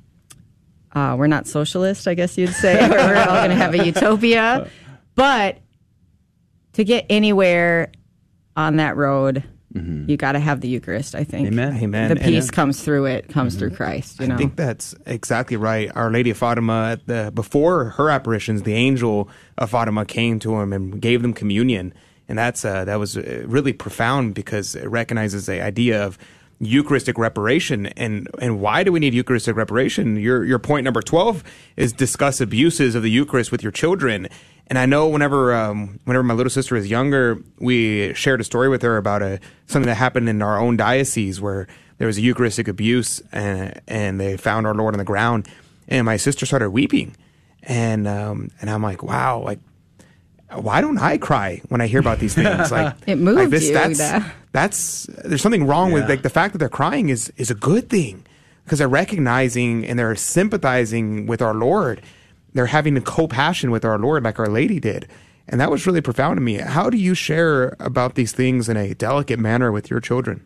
uh, 0.99 1.16
we're 1.16 1.26
not 1.28 1.46
socialist, 1.46 2.09
I 2.09 2.14
guess 2.14 2.36
you'd 2.36 2.53
say. 2.53 2.74
we're 2.90 2.96
we're 2.96 3.16
all 3.16 3.26
going 3.36 3.51
to 3.51 3.57
have 3.57 3.74
a 3.74 3.84
utopia, 3.84 4.68
but 5.14 5.59
to 6.72 6.84
get 6.84 7.07
anywhere 7.09 7.92
on 8.57 8.76
that 8.76 8.96
road, 8.96 9.44
you 9.74 10.16
got 10.16 10.32
to 10.32 10.40
have 10.40 10.61
the 10.61 10.66
Eucharist. 10.66 11.14
I 11.14 11.22
think. 11.22 11.46
Amen. 11.46 11.76
Amen. 11.80 12.09
The 12.09 12.16
peace 12.16 12.46
And- 12.46 12.53
comes 12.53 12.82
through 12.82 13.07
it. 13.07 13.28
Comes 13.28 13.55
through 13.55 13.70
Christ. 13.70 14.18
You 14.18 14.26
know. 14.26 14.34
I 14.34 14.38
think 14.38 14.57
that's 14.57 14.92
exactly 15.07 15.57
right. 15.57 15.88
Our 15.94 16.11
Lady 16.11 16.30
of 16.30 16.36
Fatima, 16.36 16.90
at 16.92 17.07
the, 17.07 17.30
before 17.32 17.90
her 17.90 18.11
apparitions, 18.11 18.62
the 18.62 18.74
angel 18.74 19.28
of 19.57 19.70
Fatima 19.70 20.05
came 20.05 20.40
to 20.40 20.57
him 20.59 20.72
and 20.72 21.01
gave 21.01 21.22
them 21.22 21.32
communion, 21.32 21.94
and 22.28 22.36
that's 22.36 22.64
uh, 22.64 22.84
that 22.86 22.96
was 22.99 23.16
uh, 23.16 23.44
really 23.46 23.72
profound 23.72 24.34
because 24.34 24.74
it 24.74 24.88
recognizes 24.88 25.46
the 25.46 25.62
idea 25.62 26.05
of 26.05 26.18
Eucharistic 26.61 27.18
reparation. 27.18 27.86
And 27.86 28.28
and 28.40 28.61
why 28.61 28.82
do 28.82 28.92
we 28.92 29.00
need 29.00 29.14
Eucharistic 29.14 29.56
reparation? 29.56 30.16
Your 30.16 30.44
your 30.44 30.59
point 30.59 30.84
number 30.84 31.02
twelve 31.02 31.44
is 31.76 31.92
discuss 31.92 32.40
abuses 32.40 32.94
of 32.94 33.02
the 33.02 33.11
Eucharist 33.11 33.52
with 33.52 33.62
your 33.62 33.72
children. 33.72 34.28
And 34.66 34.78
I 34.78 34.84
know 34.84 35.09
whenever 35.09 35.54
um, 35.54 35.98
whenever 36.04 36.22
my 36.22 36.34
little 36.34 36.50
sister 36.50 36.74
was 36.74 36.90
younger, 36.90 37.38
we 37.59 38.12
shared 38.14 38.40
a 38.40 38.44
story 38.44 38.68
with 38.68 38.82
her 38.82 38.96
about 38.96 39.22
a 39.22 39.40
something 39.66 39.88
that 39.88 39.94
happened 39.94 40.28
in 40.28 40.42
our 40.42 40.59
own 40.59 40.76
diocese 40.76 41.40
where 41.40 41.66
there 41.98 42.06
was 42.06 42.18
a 42.18 42.20
Eucharistic 42.20 42.68
abuse, 42.68 43.20
and, 43.32 43.80
and 43.88 44.20
they 44.20 44.36
found 44.36 44.66
our 44.66 44.74
Lord 44.74 44.94
on 44.94 44.98
the 44.98 45.04
ground, 45.04 45.48
and 45.88 46.04
my 46.04 46.16
sister 46.16 46.46
started 46.46 46.70
weeping, 46.70 47.16
and 47.62 48.06
um, 48.06 48.50
and 48.61 48.70
I'm 48.70 48.82
like, 48.82 49.02
wow, 49.02 49.40
like 49.40 49.59
why 50.55 50.80
don't 50.80 50.99
I 50.99 51.18
cry 51.18 51.61
when 51.68 51.80
I 51.80 51.86
hear 51.86 52.01
about 52.01 52.18
these 52.20 52.34
things? 52.34 52.70
Like 52.70 52.94
It 53.07 53.16
moves 53.18 53.38
like 53.38 53.51
this, 53.51 53.68
you, 53.68 53.74
That's 53.74 53.99
that- 53.99 54.32
that's 54.53 55.05
there's 55.24 55.42
something 55.42 55.66
wrong 55.66 55.92
with 55.92 56.09
like 56.09 56.22
the 56.22 56.30
fact 56.30 56.53
that 56.53 56.59
they're 56.59 56.68
crying 56.70 57.11
is 57.11 57.30
is 57.36 57.51
a 57.51 57.55
good 57.55 57.88
thing 57.90 58.24
because 58.64 58.78
they're 58.78 58.88
recognizing 58.88 59.84
and 59.86 59.99
they're 59.99 60.14
sympathizing 60.16 61.26
with 61.26 61.42
our 61.42 61.55
Lord. 61.55 62.01
They're 62.55 62.66
having 62.66 62.96
a 62.96 63.01
co-passion 63.01 63.70
with 63.70 63.84
our 63.84 63.99
Lord 63.99 64.24
like 64.24 64.38
Our 64.38 64.49
Lady 64.49 64.80
did. 64.80 65.07
And 65.51 65.61
that 65.61 65.70
was 65.70 65.86
really 65.86 66.01
profound 66.01 66.36
to 66.38 66.40
me. 66.42 66.55
How 66.59 66.90
do 66.90 66.96
you 66.99 67.14
share 67.14 67.76
about 67.78 68.14
these 68.14 68.32
things 68.32 68.68
in 68.68 68.76
a 68.76 68.94
delicate 68.94 69.38
manner 69.38 69.70
with 69.72 69.90
your 69.90 70.01
children? 70.01 70.42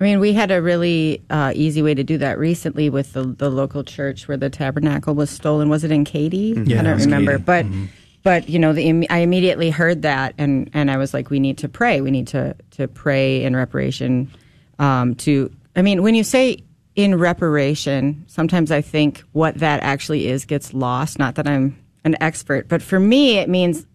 I 0.00 0.04
mean, 0.04 0.18
we 0.20 0.32
had 0.32 0.50
a 0.50 0.62
really 0.62 1.22
uh, 1.28 1.52
easy 1.54 1.82
way 1.82 1.94
to 1.94 2.02
do 2.02 2.18
that 2.18 2.38
recently 2.38 2.88
with 2.88 3.12
the 3.12 3.24
the 3.24 3.50
local 3.50 3.84
church 3.84 4.26
where 4.28 4.36
the 4.38 4.48
tabernacle 4.48 5.14
was 5.14 5.28
stolen. 5.28 5.68
Was 5.68 5.84
it 5.84 5.90
in 5.90 6.04
Katy? 6.04 6.54
Yeah, 6.66 6.80
I 6.80 6.82
don't 6.84 6.98
remember, 7.00 7.32
Katy. 7.32 7.44
but 7.44 7.66
Mhm. 7.66 7.88
But 8.22 8.48
you 8.48 8.58
know, 8.58 8.72
the, 8.72 9.08
I 9.08 9.18
immediately 9.18 9.70
heard 9.70 10.02
that, 10.02 10.34
and 10.38 10.70
and 10.74 10.90
I 10.90 10.96
was 10.96 11.14
like, 11.14 11.30
we 11.30 11.40
need 11.40 11.58
to 11.58 11.68
pray. 11.68 12.00
We 12.00 12.10
need 12.10 12.26
to 12.28 12.54
to 12.72 12.88
pray 12.88 13.42
in 13.42 13.56
reparation. 13.56 14.30
Um, 14.78 15.14
to 15.16 15.50
I 15.76 15.82
mean, 15.82 16.02
when 16.02 16.14
you 16.14 16.24
say 16.24 16.58
in 16.96 17.18
reparation, 17.18 18.24
sometimes 18.26 18.70
I 18.70 18.80
think 18.80 19.22
what 19.32 19.56
that 19.56 19.82
actually 19.82 20.26
is 20.26 20.44
gets 20.44 20.74
lost. 20.74 21.18
Not 21.18 21.36
that 21.36 21.46
I'm 21.46 21.78
an 22.04 22.16
expert, 22.20 22.68
but 22.68 22.82
for 22.82 23.00
me, 23.00 23.38
it 23.38 23.48
means 23.48 23.86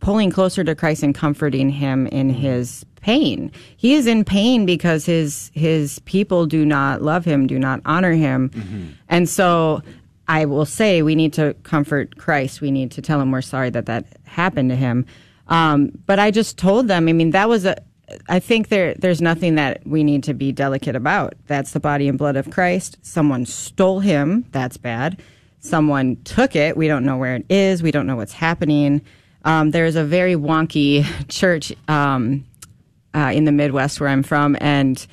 pulling 0.00 0.30
closer 0.30 0.64
to 0.64 0.74
Christ 0.74 1.02
and 1.02 1.14
comforting 1.14 1.70
him 1.70 2.06
in 2.08 2.30
his 2.30 2.84
pain. 3.00 3.50
He 3.76 3.94
is 3.94 4.06
in 4.06 4.24
pain 4.24 4.66
because 4.66 5.06
his 5.06 5.50
his 5.54 5.98
people 6.00 6.46
do 6.46 6.64
not 6.64 7.02
love 7.02 7.24
him, 7.24 7.46
do 7.46 7.58
not 7.58 7.80
honor 7.84 8.12
him. 8.12 8.50
And 9.08 9.28
so 9.28 9.82
I 10.28 10.44
will 10.44 10.66
say 10.66 11.02
we 11.02 11.14
need 11.14 11.32
to 11.34 11.54
comfort 11.62 12.18
Christ. 12.18 12.60
We 12.60 12.70
need 12.70 12.90
to 12.92 13.02
tell 13.02 13.20
him 13.20 13.30
we're 13.30 13.40
sorry 13.40 13.70
that 13.70 13.86
that 13.86 14.04
happened 14.24 14.70
to 14.70 14.76
him. 14.76 15.06
Um, 15.48 15.90
but 16.06 16.18
I 16.18 16.30
just 16.30 16.58
told 16.58 16.88
them, 16.88 17.08
I 17.08 17.12
mean, 17.12 17.30
that 17.30 17.48
was 17.48 17.64
a 17.64 17.76
I 18.28 18.38
think 18.38 18.68
there 18.68 18.94
there's 18.94 19.20
nothing 19.20 19.56
that 19.56 19.86
we 19.86 20.02
need 20.02 20.22
to 20.24 20.34
be 20.34 20.52
delicate 20.52 20.96
about. 20.96 21.34
That's 21.46 21.72
the 21.72 21.80
body 21.80 22.08
and 22.08 22.18
blood 22.18 22.36
of 22.36 22.50
Christ. 22.50 22.96
Someone 23.02 23.46
stole 23.46 24.00
him, 24.00 24.46
that's 24.50 24.76
bad. 24.76 25.20
Someone 25.60 26.16
took 26.24 26.54
it, 26.54 26.76
we 26.76 26.88
don't 26.88 27.04
know 27.04 27.16
where 27.16 27.34
it 27.34 27.44
is, 27.48 27.82
we 27.82 27.90
don't 27.90 28.06
know 28.06 28.16
what's 28.16 28.32
happening. 28.32 29.02
Um, 29.44 29.70
there's 29.72 29.96
a 29.96 30.04
very 30.04 30.34
wonky 30.34 31.04
church 31.28 31.72
um, 31.88 32.44
uh, 33.14 33.32
in 33.34 33.44
the 33.44 33.52
Midwest 33.52 34.00
where 34.00 34.08
I'm 34.08 34.22
from, 34.22 34.56
and 34.60 35.06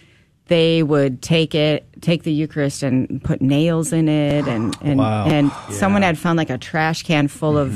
they 0.47 0.83
would 0.83 1.21
take 1.21 1.55
it, 1.55 1.85
take 2.01 2.23
the 2.23 2.31
Eucharist, 2.31 2.83
and 2.83 3.21
put 3.23 3.41
nails 3.41 3.91
in 3.91 4.07
it, 4.07 4.47
and 4.53 4.75
and 4.81 4.99
Wow. 4.99 5.25
and 5.25 5.47
Yeah. 5.47 5.69
someone 5.75 6.01
had 6.01 6.17
found 6.17 6.37
like 6.37 6.49
a 6.49 6.57
trash 6.57 7.03
can 7.03 7.27
full 7.27 7.57
of 7.57 7.73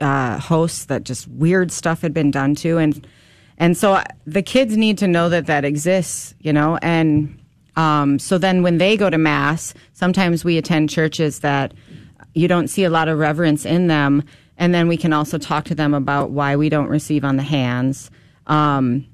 uh, 0.00 0.38
hosts 0.38 0.84
that 0.86 1.04
just 1.04 1.28
weird 1.28 1.72
stuff 1.72 2.02
had 2.02 2.14
been 2.14 2.30
done 2.30 2.54
to, 2.56 2.78
and 2.78 3.06
and 3.58 3.76
so 3.76 3.94
I- 3.94 4.06
the 4.26 4.42
kids 4.42 4.76
need 4.76 4.98
to 4.98 5.08
know 5.08 5.28
that 5.28 5.46
that 5.46 5.64
exists, 5.64 6.34
you 6.40 6.52
know, 6.52 6.78
and 6.82 7.38
um, 7.76 8.18
so 8.18 8.36
then 8.38 8.62
when 8.62 8.78
they 8.78 8.96
go 8.96 9.08
to 9.10 9.18
mass, 9.18 9.72
sometimes 9.94 10.44
we 10.44 10.58
attend 10.58 10.90
churches 10.90 11.40
that 11.40 11.72
you 12.34 12.46
don't 12.48 12.68
see 12.68 12.84
a 12.84 12.90
lot 12.90 13.08
of 13.08 13.18
reverence 13.18 13.64
in 13.64 13.86
them, 13.88 14.22
and 14.58 14.74
then 14.74 14.88
we 14.88 14.96
can 14.96 15.12
also 15.12 15.38
talk 15.38 15.64
to 15.64 15.74
them 15.74 15.92
about 15.94 16.30
why 16.30 16.54
we 16.56 16.68
don't 16.68 16.88
receive 16.88 17.24
on 17.24 17.36
the 17.36 17.42
hands. 17.42 18.10
Um, 18.46 19.06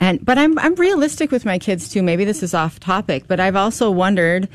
and 0.00 0.24
but 0.24 0.38
I'm 0.38 0.58
I'm 0.58 0.74
realistic 0.76 1.30
with 1.30 1.44
my 1.44 1.58
kids 1.58 1.88
too. 1.88 2.02
Maybe 2.02 2.24
this 2.24 2.42
is 2.42 2.54
off 2.54 2.80
topic, 2.80 3.24
but 3.28 3.38
I've 3.40 3.56
also 3.56 3.90
wondered 3.90 4.48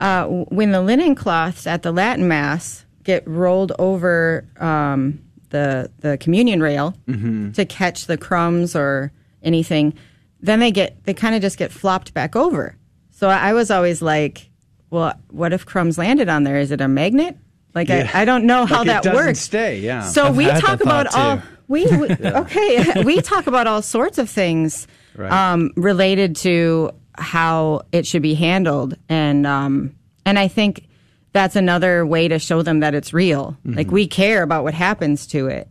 uh, 0.00 0.26
when 0.26 0.72
the 0.72 0.82
linen 0.82 1.14
cloths 1.14 1.66
at 1.66 1.82
the 1.82 1.92
Latin 1.92 2.28
Mass 2.28 2.84
get 3.04 3.26
rolled 3.26 3.72
over 3.78 4.44
um, 4.60 5.18
the 5.50 5.90
the 6.00 6.16
communion 6.18 6.60
rail 6.62 6.94
Mhm. 7.08 7.54
to 7.54 7.64
catch 7.64 8.06
the 8.06 8.16
crumbs 8.16 8.76
or 8.76 9.12
anything, 9.42 9.94
then 10.40 10.60
they 10.60 10.70
get 10.70 11.02
they 11.04 11.14
kind 11.14 11.34
of 11.34 11.40
just 11.42 11.58
get 11.58 11.72
flopped 11.72 12.14
back 12.14 12.36
over. 12.36 12.76
So 13.10 13.28
I 13.28 13.52
was 13.52 13.70
always 13.70 14.02
like, 14.02 14.50
well, 14.90 15.14
what 15.30 15.52
if 15.52 15.64
crumbs 15.64 15.96
landed 15.98 16.28
on 16.28 16.42
there? 16.44 16.58
Is 16.58 16.70
it 16.72 16.80
a 16.80 16.88
magnet? 16.88 17.36
Like 17.74 17.88
Yeah. 17.88 18.10
I, 18.12 18.22
I 18.22 18.24
don't 18.24 18.44
know 18.44 18.62
Like 18.62 18.68
how 18.70 18.82
it 18.82 18.86
that 18.86 19.02
doesn't 19.04 19.26
works. 19.26 19.38
stay, 19.40 19.78
yeah. 19.78 20.02
So 20.02 20.26
I've 20.26 20.36
we 20.36 20.46
talk 20.46 20.80
about 20.82 21.06
all 21.14 21.36
too. 21.38 21.42
We, 21.72 21.86
we 21.96 22.08
okay 22.24 23.02
we 23.04 23.20
talk 23.22 23.46
about 23.46 23.66
all 23.66 23.82
sorts 23.82 24.18
of 24.18 24.28
things 24.30 24.86
Right. 25.14 25.30
um, 25.30 25.70
related 25.76 26.36
to 26.36 26.90
how 27.14 27.82
it 27.92 28.06
should 28.06 28.22
be 28.22 28.32
handled, 28.34 28.96
and 29.10 29.46
um, 29.46 29.94
and 30.24 30.38
I 30.38 30.48
think 30.48 30.88
that's 31.32 31.54
another 31.56 32.06
way 32.06 32.28
to 32.28 32.38
show 32.38 32.62
them 32.62 32.80
that 32.80 32.94
it's 32.94 33.12
real. 33.12 33.56
Like 33.64 33.86
Mm-hmm. 33.88 33.94
we 33.94 34.06
care 34.06 34.42
about 34.42 34.64
what 34.64 34.72
happens 34.74 35.26
to 35.28 35.48
it. 35.48 35.68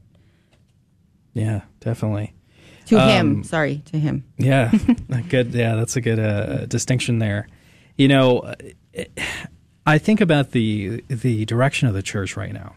Yeah, 1.33 1.61
definitely. 1.79 2.33
To 2.87 2.97
Um, 2.99 3.09
him, 3.09 3.43
sorry, 3.43 3.81
to 3.91 3.97
him. 3.97 4.23
Yeah, 4.37 4.71
good. 5.29 5.53
Yeah, 5.53 5.75
that's 5.75 5.95
a 5.95 6.01
good 6.01 6.19
uh, 6.19 6.65
distinction 6.67 7.19
there. 7.19 7.47
You 7.97 8.07
know, 8.09 8.53
I 9.85 9.97
think 9.97 10.21
about 10.21 10.51
the 10.51 11.03
the 11.07 11.45
direction 11.45 11.87
of 11.87 11.93
the 11.93 12.03
church 12.03 12.35
right 12.37 12.53
now, 12.53 12.75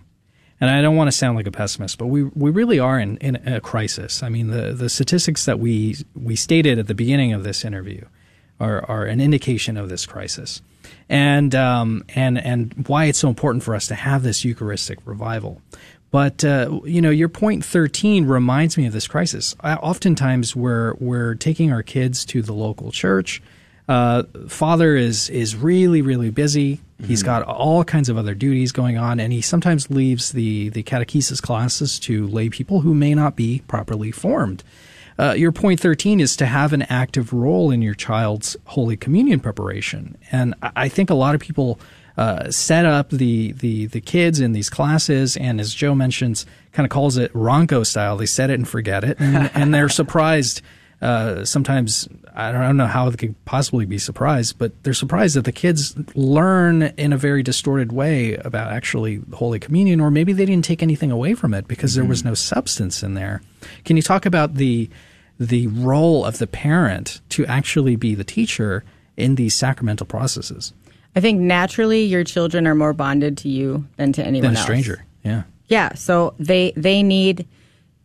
and 0.65 0.75
I 0.75 0.81
don't 0.81 0.97
want 0.97 1.09
to 1.09 1.13
sound 1.13 1.37
like 1.37 1.47
a 1.47 1.51
pessimist, 1.51 1.99
but 1.99 2.07
we 2.07 2.25
we 2.25 2.51
really 2.51 2.79
are 2.79 2.99
in, 2.99 3.19
in 3.19 3.37
a 3.47 3.61
crisis. 3.61 4.23
I 4.23 4.31
mean, 4.31 4.49
the 4.49 4.73
the 4.73 4.89
statistics 4.89 5.45
that 5.45 5.59
we 5.59 5.97
we 6.15 6.37
stated 6.37 6.79
at 6.79 6.87
the 6.87 6.95
beginning 6.95 7.35
of 7.35 7.45
this 7.45 7.65
interview 7.65 8.07
are 8.59 8.83
are 8.89 9.05
an 9.05 9.21
indication 9.21 9.77
of 9.77 9.91
this 9.91 10.07
crisis, 10.07 10.63
and 11.09 11.55
um 11.55 12.03
and 12.15 12.39
and 12.39 12.87
why 12.87 13.05
it's 13.05 13.19
so 13.19 13.29
important 13.29 13.63
for 13.63 13.75
us 13.75 13.87
to 13.89 13.95
have 13.95 14.23
this 14.23 14.43
Eucharistic 14.45 14.99
revival. 15.05 15.61
But 16.11 16.45
uh, 16.45 16.81
you 16.85 17.03
know, 17.03 17.11
your 17.11 17.29
point 17.29 17.63
thirteen 17.63 18.27
reminds 18.27 18.79
me 18.79 18.87
of 18.87 18.95
this 18.95 19.07
crisis. 19.07 19.55
I, 19.61 19.75
oftentimes, 19.75 20.57
we're 20.57 20.95
we're 20.99 21.35
taking 21.35 21.73
our 21.73 21.83
kids 21.83 22.25
to 22.27 22.41
the 22.41 22.55
local 22.55 22.91
church. 22.91 23.43
Uh, 23.89 24.23
father 24.49 24.97
is 24.97 25.29
is 25.29 25.57
really 25.57 26.03
really 26.03 26.31
busy. 26.31 26.81
He's 27.05 27.23
got 27.23 27.43
all 27.43 27.85
kinds 27.85 28.09
of 28.09 28.17
other 28.17 28.35
duties 28.35 28.73
going 28.73 28.97
on, 28.97 29.21
and 29.21 29.31
he 29.31 29.43
sometimes 29.43 29.91
leaves 29.91 30.33
the 30.33 30.71
the 30.71 30.83
catechesis 30.83 31.43
classes 31.43 31.99
to 32.01 32.27
lay 32.27 32.49
people 32.49 32.81
who 32.81 32.95
may 32.95 33.15
not 33.15 33.37
be 33.37 33.63
properly 33.67 34.11
formed. 34.11 34.63
Uh, 35.19 35.33
your 35.33 35.53
point 35.53 35.79
13 35.79 36.19
is 36.19 36.35
to 36.37 36.47
have 36.47 36.73
an 36.73 36.83
active 36.83 37.33
role 37.33 37.71
in 37.71 37.83
your 37.83 37.95
child's 37.95 38.57
Holy 38.65 38.97
Communion 38.97 39.39
preparation. 39.39 40.17
And 40.33 40.55
I 40.63 40.73
I 40.77 40.89
think 40.89 41.11
a 41.11 41.15
lot 41.15 41.35
of 41.35 41.41
people 41.41 41.79
uh, 42.17 42.51
set 42.51 42.87
up 42.87 43.11
the, 43.11 43.53
the, 43.53 43.87
the 43.87 44.01
kids 44.01 44.41
in 44.41 44.53
these 44.53 44.71
classes, 44.71 45.37
and 45.37 45.61
as 45.61 45.75
Joe 45.75 45.95
mentions, 45.95 46.47
kind 46.73 46.87
of 46.87 46.91
calls 46.91 47.17
it 47.17 47.33
Ronco 47.33 47.85
style. 47.85 48.17
They 48.17 48.27
set 48.27 48.51
it 48.51 48.55
and 48.55 48.69
forget 48.69 49.03
it, 49.05 49.19
and, 49.19 49.51
and 49.55 49.75
they're 49.75 49.89
surprised. 49.91 50.63
Uh, 51.05 51.45
sometimes 51.45 52.09
I 52.35 52.51
don't, 52.51 52.63
I 52.63 52.67
don't 52.67 52.77
know 52.77 52.87
how 52.87 53.11
they 53.11 53.17
could 53.17 53.45
possibly 53.45 53.85
be 53.85 53.99
surprised, 53.99 54.59
but 54.59 54.73
they're 54.83 54.95
surprised 54.95 55.37
that 55.37 55.45
the 55.45 55.53
kids 55.53 55.95
learn 56.15 56.83
in 56.97 57.13
a 57.13 57.19
very 57.19 57.43
distorted 57.43 57.93
way 57.93 58.35
about 58.37 58.73
actually 58.73 59.21
Holy 59.35 59.61
Communion, 59.61 60.01
or 60.01 60.11
maybe 60.11 60.33
they 60.33 60.47
didn't 60.47 60.65
take 60.65 60.83
anything 60.83 61.11
away 61.11 61.35
from 61.35 61.55
it 61.55 61.69
because 61.69 61.95
there 61.95 62.05
was 62.05 62.25
no 62.25 62.35
substance 62.35 63.03
in 63.03 63.15
there. 63.15 63.43
Can 63.85 63.97
you 63.97 64.03
talk 64.03 64.27
about 64.27 64.55
the 64.55 64.91
the 65.39 65.67
role 65.67 66.25
of 66.25 66.39
the 66.39 66.47
parent 66.47 67.21
to 67.29 67.45
actually 67.47 67.97
be 67.97 68.15
the 68.15 68.23
teacher 68.23 68.85
in 69.17 69.35
these 69.35 69.53
sacramental 69.53 70.07
processes 70.07 70.73
I 71.17 71.21
think 71.21 71.41
naturally 71.41 72.05
your 72.05 72.25
children 72.25 72.67
are 72.67 72.75
more 72.75 72.93
bonded 72.93 73.39
to 73.39 73.49
you 73.49 73.87
than 73.97 74.13
to 74.15 74.25
anyone 74.25 74.49
than 74.49 74.57
a 74.57 74.59
else. 74.59 74.65
stranger? 74.65 75.05
Yeah. 75.23 75.45
Yeah, 75.69 75.95
so 75.95 76.35
they 76.39 76.73
they 76.77 77.03
need 77.03 77.47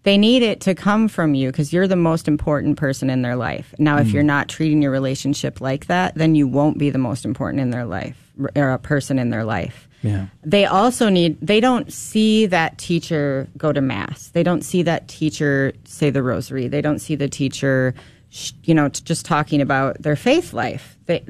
they 0.04 0.18
need 0.18 0.44
it 0.44 0.62
to 0.62 0.74
come 0.76 1.08
from 1.08 1.34
you 1.36 1.50
because 1.50 1.74
you're 1.74 1.88
the 1.88 1.96
most 1.96 2.28
important 2.28 2.78
person 2.78 3.10
in 3.10 3.22
their 3.22 3.36
life. 3.36 3.74
Now, 3.78 3.98
if 3.98 4.08
Mm. 4.08 4.14
you're 4.14 4.24
not 4.24 4.48
treating 4.48 4.82
your 4.82 4.92
relationship 4.92 5.60
like 5.62 5.88
that, 5.88 6.16
then 6.16 6.36
you 6.36 6.48
won't 6.48 6.78
be 6.78 6.90
the 6.90 6.98
most 6.98 7.26
important 7.26 7.62
in 7.62 7.70
their 7.70 7.86
life 7.86 8.16
or 8.56 8.72
a 8.72 8.80
person 8.80 9.20
in 9.20 9.30
their 9.30 9.44
life. 9.44 9.88
Yeah. 10.02 10.28
They 10.46 10.66
also 10.66 11.10
need 11.10 11.38
they 11.42 11.60
don't 11.60 11.92
see 11.92 12.46
that 12.46 12.78
teacher 12.78 13.50
go 13.58 13.74
to 13.74 13.82
mass. 13.82 14.30
They 14.30 14.44
don't 14.44 14.64
see 14.64 14.82
that 14.84 15.10
teacher 15.10 15.74
say 15.84 16.10
the 16.10 16.24
rosary. 16.24 16.70
They 16.70 16.82
don't 16.82 17.00
see 17.00 17.16
the 17.16 17.28
teacher 17.28 17.94
you 18.64 18.74
know 18.76 18.88
just 18.90 19.26
talking 19.26 19.60
about 19.60 20.02
their 20.04 20.16
faith 20.16 20.54
life. 20.54 20.98
They 21.08 21.24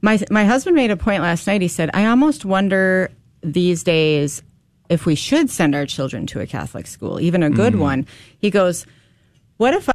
my 0.00 0.18
my 0.30 0.44
husband 0.46 0.74
made 0.76 0.90
a 0.90 0.96
point 0.96 1.22
last 1.22 1.46
night. 1.46 1.60
He 1.60 1.68
said, 1.68 1.90
"I 1.92 2.06
almost 2.06 2.44
wonder 2.46 3.10
these 3.42 3.82
days 3.82 4.42
if 4.92 5.06
we 5.06 5.14
should 5.14 5.50
send 5.50 5.74
our 5.74 5.86
children 5.86 6.26
to 6.28 6.40
a 6.40 6.46
Catholic 6.46 6.86
school, 6.86 7.20
even 7.20 7.42
a 7.42 7.50
good 7.50 7.74
Mm. 7.74 7.78
one." 7.80 8.06
He 8.38 8.50
goes, 8.50 8.86
"What 9.56 9.74
if 9.74 9.88
I 9.88 9.92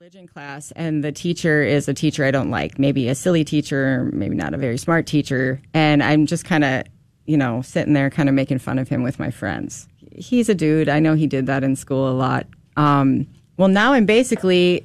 religion 0.00 0.26
class 0.26 0.72
and 0.74 1.04
the 1.04 1.12
teacher 1.12 1.62
is 1.62 1.88
a 1.88 1.94
teacher 1.94 2.24
I 2.24 2.32
don't 2.32 2.50
like, 2.50 2.76
maybe 2.76 3.08
a 3.08 3.14
silly 3.14 3.44
teacher, 3.44 4.10
maybe 4.12 4.34
not 4.34 4.52
a 4.52 4.56
very 4.58 4.76
smart 4.76 5.06
teacher, 5.06 5.60
and 5.72 6.02
I'm 6.02 6.26
just 6.26 6.44
kind 6.44 6.64
of, 6.64 6.82
you 7.24 7.36
know, 7.36 7.62
sitting 7.62 7.92
there 7.92 8.10
kind 8.10 8.28
of 8.28 8.34
making 8.34 8.58
fun 8.58 8.80
of 8.80 8.88
him 8.88 9.04
with 9.04 9.20
my 9.20 9.30
friends. 9.30 9.86
He's 10.10 10.48
a 10.48 10.56
dude. 10.56 10.88
I 10.88 10.98
know 10.98 11.14
he 11.14 11.28
did 11.28 11.46
that 11.46 11.62
in 11.62 11.76
school 11.76 12.08
a 12.10 12.16
lot. 12.26 12.48
Um, 12.76 13.28
well, 13.56 13.68
now 13.68 13.92
I'm 13.92 14.04
basically 14.04 14.84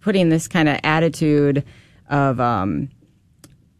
putting 0.00 0.30
this 0.30 0.48
kind 0.48 0.66
of 0.68 0.78
attitude 0.82 1.62
of 2.08 2.40
um, 2.40 2.88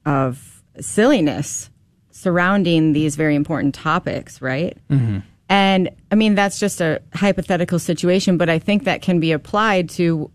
of 0.05 0.63
silliness 0.81 1.71
surrounding 2.19 2.93
these 2.93 3.15
very 3.17 3.35
important 3.37 3.75
topics, 3.75 4.43
right? 4.43 4.77
Mm-hmm. 4.91 5.19
And 5.49 5.89
I 6.11 6.15
mean, 6.15 6.35
that's 6.35 6.59
just 6.59 6.81
a 6.81 7.01
hypothetical 7.15 7.79
situation, 7.79 8.37
but 8.37 8.51
I 8.51 8.59
think 8.59 8.85
that 8.85 9.03
can 9.03 9.21
be 9.21 9.33
applied 9.33 9.89
to 9.91 10.31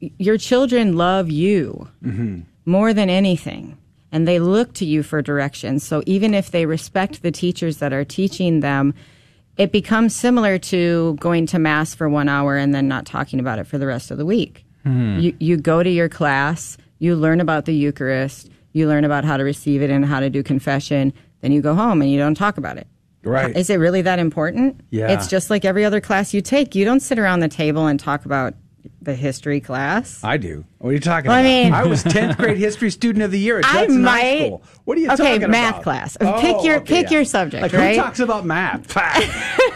your 0.00 0.38
children 0.38 0.96
love 0.96 1.30
you 1.30 1.88
Mm-hmm. 2.02 2.40
more 2.64 2.94
than 2.94 3.10
anything. 3.10 3.76
And 4.10 4.26
they 4.26 4.38
look 4.38 4.72
to 4.74 4.86
you 4.86 5.02
for 5.02 5.20
direction. 5.20 5.80
So 5.80 6.02
even 6.06 6.32
if 6.32 6.50
they 6.50 6.64
respect 6.64 7.22
the 7.22 7.30
teachers 7.30 7.76
that 7.78 7.92
are 7.92 8.04
teaching 8.06 8.60
them, 8.60 8.94
it 9.58 9.70
becomes 9.70 10.16
similar 10.16 10.56
to 10.58 11.14
going 11.20 11.46
to 11.46 11.58
mass 11.58 11.94
for 11.94 12.08
one 12.08 12.28
hour 12.28 12.56
and 12.56 12.74
then 12.74 12.88
not 12.88 13.04
talking 13.04 13.38
about 13.38 13.58
it 13.58 13.66
for 13.66 13.76
the 13.76 13.86
rest 13.86 14.10
of 14.10 14.16
the 14.16 14.24
week. 14.24 14.64
Hmm. 14.84 15.18
You, 15.18 15.36
you 15.38 15.56
go 15.58 15.82
to 15.82 15.90
your 15.90 16.08
class, 16.08 16.78
you 17.00 17.16
learn 17.16 17.40
about 17.40 17.66
the 17.66 17.74
Eucharist, 17.74 18.50
you 18.72 18.86
learn 18.88 19.04
about 19.04 19.24
how 19.24 19.36
to 19.36 19.44
receive 19.44 19.82
it 19.82 19.90
and 19.90 20.04
how 20.04 20.20
to 20.20 20.30
do 20.30 20.42
confession, 20.42 21.12
then 21.40 21.52
you 21.52 21.60
go 21.60 21.74
home 21.74 22.02
and 22.02 22.10
you 22.10 22.18
don't 22.18 22.34
talk 22.34 22.58
about 22.58 22.76
it. 22.76 22.86
Right. 23.24 23.56
Is 23.56 23.68
it 23.70 23.76
really 23.76 24.02
that 24.02 24.18
important? 24.18 24.80
Yeah. 24.90 25.10
It's 25.12 25.26
just 25.26 25.50
like 25.50 25.64
every 25.64 25.84
other 25.84 26.00
class 26.00 26.32
you 26.32 26.40
take. 26.40 26.74
You 26.74 26.84
don't 26.84 27.00
sit 27.00 27.18
around 27.18 27.40
the 27.40 27.48
table 27.48 27.86
and 27.86 27.98
talk 27.98 28.24
about 28.24 28.54
the 29.02 29.14
history 29.14 29.60
class. 29.60 30.22
I 30.22 30.36
do. 30.36 30.64
What 30.78 30.90
are 30.90 30.92
you 30.92 31.00
talking 31.00 31.28
Well, 31.28 31.36
I 31.38 31.40
about? 31.40 31.48
mean- 31.64 31.72
I 31.74 31.84
was 31.84 32.04
10th 32.04 32.36
grade 32.38 32.56
history 32.58 32.90
student 32.90 33.24
of 33.24 33.30
the 33.30 33.38
year 33.38 33.58
at 33.58 33.64
I 33.64 33.72
Judson 33.86 34.04
High 34.04 34.22
might- 34.22 34.46
School. 34.46 34.62
What 34.84 34.96
are 34.96 35.00
you 35.00 35.06
Okay, 35.08 35.16
talking 35.16 35.42
about? 35.42 35.42
Okay, 35.42 35.50
math 35.72 35.82
class. 35.82 36.16
Oh, 36.20 36.38
Pick 36.40 36.64
your- 36.64 36.76
okay, 36.76 37.02
pick 37.02 37.10
yeah. 37.10 37.16
your 37.18 37.24
subject, 37.24 37.62
Like, 37.62 37.72
right? 37.72 37.96
Who 37.96 38.02
talks 38.02 38.20
about 38.20 38.44
math? 38.46 38.96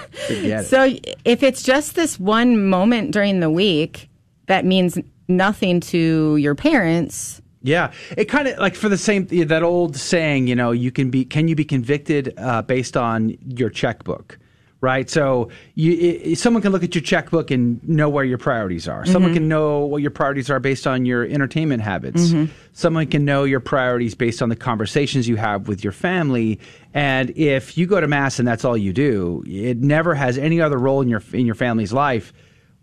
So 0.67 0.85
if 1.25 1.43
it's 1.43 1.63
just 1.63 1.95
this 1.95 2.19
one 2.19 2.69
moment 2.69 3.11
during 3.11 3.41
the 3.41 3.51
week 3.51 4.09
that 4.47 4.65
means 4.65 4.99
nothing 5.29 5.81
to 5.81 6.37
your 6.37 6.55
parents, 6.55 7.42
Yeah, 7.63 7.93
it 8.17 8.27
kind 8.27 8.49
of 8.49 8.59
like 8.59 8.75
for 8.75 8.89
the 8.89 8.99
same 8.99 9.27
that 9.27 9.63
old 9.63 9.97
saying, 9.97 10.47
you 10.49 10.55
know, 10.57 10.73
you 10.73 10.91
can 10.91 11.11
be 11.11 11.25
can 11.25 11.49
you 11.49 11.55
be 11.55 11.65
convicted 11.65 12.35
uh, 12.37 12.63
based 12.63 12.97
on 12.97 13.37
your 13.47 13.71
checkbook, 13.71 14.39
right? 14.81 15.09
So 15.09 15.49
you 15.77 16.21
i 16.27 16.35
someone 16.35 16.61
can 16.63 16.73
look 16.73 16.83
at 16.83 16.95
your 16.95 17.03
checkbook 17.03 17.51
and 17.53 17.87
know 17.89 18.09
where 18.09 18.25
your 18.25 18.39
priorities 18.39 18.89
are. 18.89 19.07
Someone 19.07 19.31
Mhm. 19.31 19.35
can 19.35 19.49
know 19.49 19.81
what 19.87 20.03
your 20.03 20.11
priorities 20.11 20.51
are 20.51 20.59
based 20.59 20.87
on 20.89 21.07
your 21.07 21.25
entertainment 21.25 21.83
habits. 21.83 22.31
Mhm. 22.33 22.49
Someone 22.73 23.07
can 23.07 23.25
know 23.25 23.45
your 23.45 23.61
priorities 23.61 24.15
based 24.17 24.43
on 24.43 24.49
the 24.49 24.57
conversations 24.57 25.29
you 25.29 25.37
have 25.37 25.69
with 25.69 25.85
your 25.85 25.93
family. 25.93 26.59
And 26.95 27.31
if 27.37 27.79
you 27.79 27.87
go 27.87 28.01
to 28.01 28.09
mass 28.09 28.39
and 28.41 28.49
that's 28.49 28.65
all 28.65 28.77
you 28.77 28.93
do, 28.93 29.45
it 29.47 29.79
never 29.81 30.15
has 30.17 30.37
any 30.37 30.61
other 30.61 30.79
role 30.79 31.01
in 31.01 31.09
your 31.09 31.23
in 31.33 31.47
your 31.47 31.55
family's 31.55 31.93
life. 31.93 32.33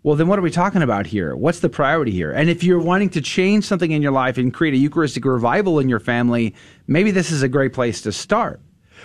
Well, 0.02 0.16
then 0.16 0.28
what 0.28 0.38
are 0.38 0.42
we 0.42 0.50
talking 0.50 0.80
about 0.80 1.06
here? 1.06 1.36
What's 1.36 1.60
the 1.60 1.68
priority 1.68 2.10
here? 2.10 2.32
And 2.32 2.48
if 2.48 2.64
you're 2.64 2.80
wanting 2.80 3.10
to 3.10 3.20
change 3.20 3.64
something 3.64 3.90
in 3.90 4.00
your 4.00 4.12
life 4.12 4.38
and 4.38 4.52
create 4.52 4.72
a 4.72 4.78
Eucharistic 4.78 5.26
revival 5.26 5.78
in 5.78 5.90
your 5.90 6.00
family, 6.00 6.54
maybe 6.86 7.10
this 7.10 7.30
is 7.30 7.42
a 7.42 7.48
great 7.48 7.74
place 7.74 8.00
to 8.02 8.12
start. 8.12 8.60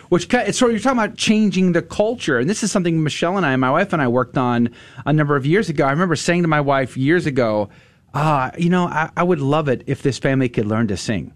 Which 0.07 0.29
so 0.51 0.67
you're 0.67 0.79
talking 0.79 0.99
about 0.99 1.17
changing 1.17 1.73
the 1.73 1.81
culture, 1.81 2.37
and 2.37 2.49
this 2.49 2.63
is 2.63 2.71
something 2.71 3.01
Michelle 3.03 3.37
and 3.37 3.45
I, 3.45 3.55
my 3.55 3.71
wife 3.71 3.91
and 3.91 4.01
I, 4.01 4.07
worked 4.07 4.37
on 4.37 4.69
a 5.05 5.11
number 5.11 5.35
of 5.35 5.45
years 5.45 5.67
ago. 5.67 5.85
I 5.85 5.91
remember 5.91 6.15
saying 6.15 6.43
to 6.43 6.47
my 6.47 6.61
wife 6.61 6.95
years 6.95 7.25
ago, 7.25 7.69
"Ah, 8.13 8.51
you 8.57 8.69
know, 8.69 8.87
I, 8.87 9.09
I 9.17 9.23
would 9.23 9.39
love 9.39 9.67
it 9.67 9.83
if 9.87 10.03
this 10.03 10.17
family 10.17 10.49
could 10.49 10.65
learn 10.65 10.87
to 10.89 10.97
sing, 10.97 11.33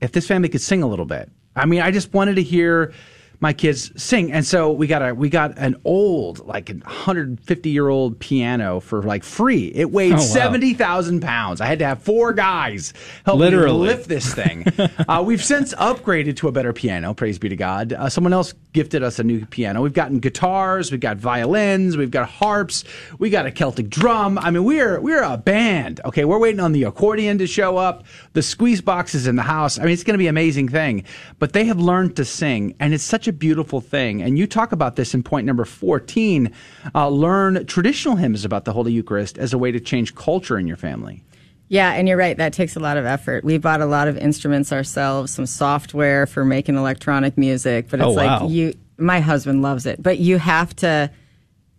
if 0.00 0.12
this 0.12 0.26
family 0.26 0.48
could 0.48 0.62
sing 0.62 0.82
a 0.82 0.86
little 0.86 1.04
bit. 1.04 1.30
I 1.54 1.66
mean, 1.66 1.80
I 1.80 1.90
just 1.90 2.12
wanted 2.12 2.36
to 2.36 2.42
hear." 2.42 2.92
My 3.40 3.52
kids 3.52 3.92
sing. 4.02 4.32
And 4.32 4.44
so 4.44 4.72
we 4.72 4.86
got 4.88 5.00
a 5.08 5.14
we 5.14 5.28
got 5.28 5.56
an 5.58 5.76
old 5.84 6.44
like 6.46 6.70
a 6.70 6.74
150 6.74 7.70
year 7.70 7.88
old 7.88 8.18
piano 8.18 8.80
for 8.80 9.02
like 9.02 9.22
free. 9.22 9.70
It 9.74 9.90
weighed 9.92 10.12
Oh, 10.12 10.16
wow. 10.16 10.20
70,000 10.22 11.20
pounds. 11.20 11.60
I 11.60 11.66
had 11.66 11.78
to 11.78 11.86
have 11.86 12.02
four 12.02 12.32
guys 12.32 12.92
help 13.24 13.38
Literally. 13.38 13.72
me 13.72 13.78
lift 13.78 14.08
this 14.08 14.34
thing. 14.34 14.64
Uh, 15.08 15.22
we've 15.24 15.42
since 15.44 15.72
upgraded 15.74 16.36
to 16.36 16.48
a 16.48 16.52
better 16.52 16.72
piano 16.72 17.14
praise 17.14 17.38
be 17.38 17.48
to 17.48 17.56
god. 17.56 17.92
Uh, 17.92 18.08
someone 18.08 18.32
else 18.32 18.52
gifted 18.72 19.02
us 19.02 19.18
a 19.18 19.24
new 19.24 19.46
piano. 19.46 19.80
We've 19.82 19.92
gotten 19.92 20.18
guitars 20.18 20.90
we've 20.90 21.00
got 21.00 21.16
violins 21.18 21.96
we've 21.96 22.10
got 22.10 22.28
harps 22.28 22.84
we 23.18 23.30
got 23.30 23.46
a 23.46 23.50
celtic 23.52 23.88
drum. 23.88 24.38
I 24.38 24.50
mean 24.50 24.64
we're 24.64 25.00
we're 25.00 25.22
a 25.22 25.36
band 25.38 26.00
okay? 26.04 26.24
We're 26.24 26.38
waiting 26.38 26.60
on 26.60 26.72
the 26.72 26.82
accordion 26.84 27.38
to 27.38 27.46
show 27.46 27.76
up 27.76 28.04
the 28.32 28.42
squeeze 28.42 28.80
box 28.80 29.14
is 29.14 29.26
in 29.26 29.36
the 29.36 29.42
house. 29.42 29.78
I 29.78 29.84
mean 29.84 29.92
it's 29.92 30.04
going 30.04 30.14
to 30.14 30.18
be 30.18 30.26
an 30.26 30.34
amazing 30.34 30.68
thing. 30.68 31.04
But 31.38 31.52
they 31.52 31.64
have 31.66 31.78
learned 31.78 32.16
to 32.16 32.24
sing 32.24 32.74
and 32.80 32.92
it's 32.92 33.04
such 33.04 33.27
a 33.28 33.32
beautiful 33.32 33.80
thing 33.80 34.22
and 34.22 34.38
you 34.38 34.46
talk 34.46 34.72
about 34.72 34.96
this 34.96 35.14
in 35.14 35.22
point 35.22 35.46
number 35.46 35.64
14 35.64 36.52
uh, 36.94 37.08
learn 37.08 37.64
traditional 37.66 38.16
hymns 38.16 38.44
about 38.44 38.64
the 38.64 38.72
holy 38.72 38.92
eucharist 38.92 39.38
as 39.38 39.52
a 39.52 39.58
way 39.58 39.70
to 39.70 39.78
change 39.80 40.14
culture 40.14 40.58
in 40.58 40.66
your 40.66 40.76
family 40.76 41.22
Yeah, 41.70 41.92
and 41.92 42.08
you're 42.08 42.16
right. 42.16 42.34
That 42.38 42.54
takes 42.54 42.76
a 42.76 42.80
lot 42.80 42.96
of 42.96 43.04
effort. 43.04 43.44
We 43.44 43.58
bought 43.58 43.82
a 43.82 43.86
lot 43.86 44.08
of 44.08 44.16
instruments 44.16 44.72
ourselves, 44.72 45.32
some 45.34 45.44
software 45.44 46.26
for 46.26 46.42
making 46.42 46.76
electronic 46.76 47.36
music. 47.36 47.90
But 47.90 48.00
it's 48.00 48.06
Oh, 48.06 48.12
like 48.12 48.50
you, 48.50 48.72
my 48.96 49.20
husband 49.20 49.60
loves 49.60 49.84
it, 49.84 50.02
but 50.02 50.16
you 50.16 50.38
have 50.38 50.74
to 50.76 51.10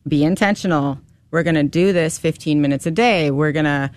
be 0.08 0.24
intentional. 0.24 1.00
We're 1.32 1.42
going 1.42 1.56
to 1.56 1.64
do 1.64 1.92
this 1.92 2.20
15 2.20 2.62
minutes 2.62 2.86
a 2.86 2.92
day. 2.92 3.32
We're 3.32 3.52
going 3.52 3.66
to 3.66 3.90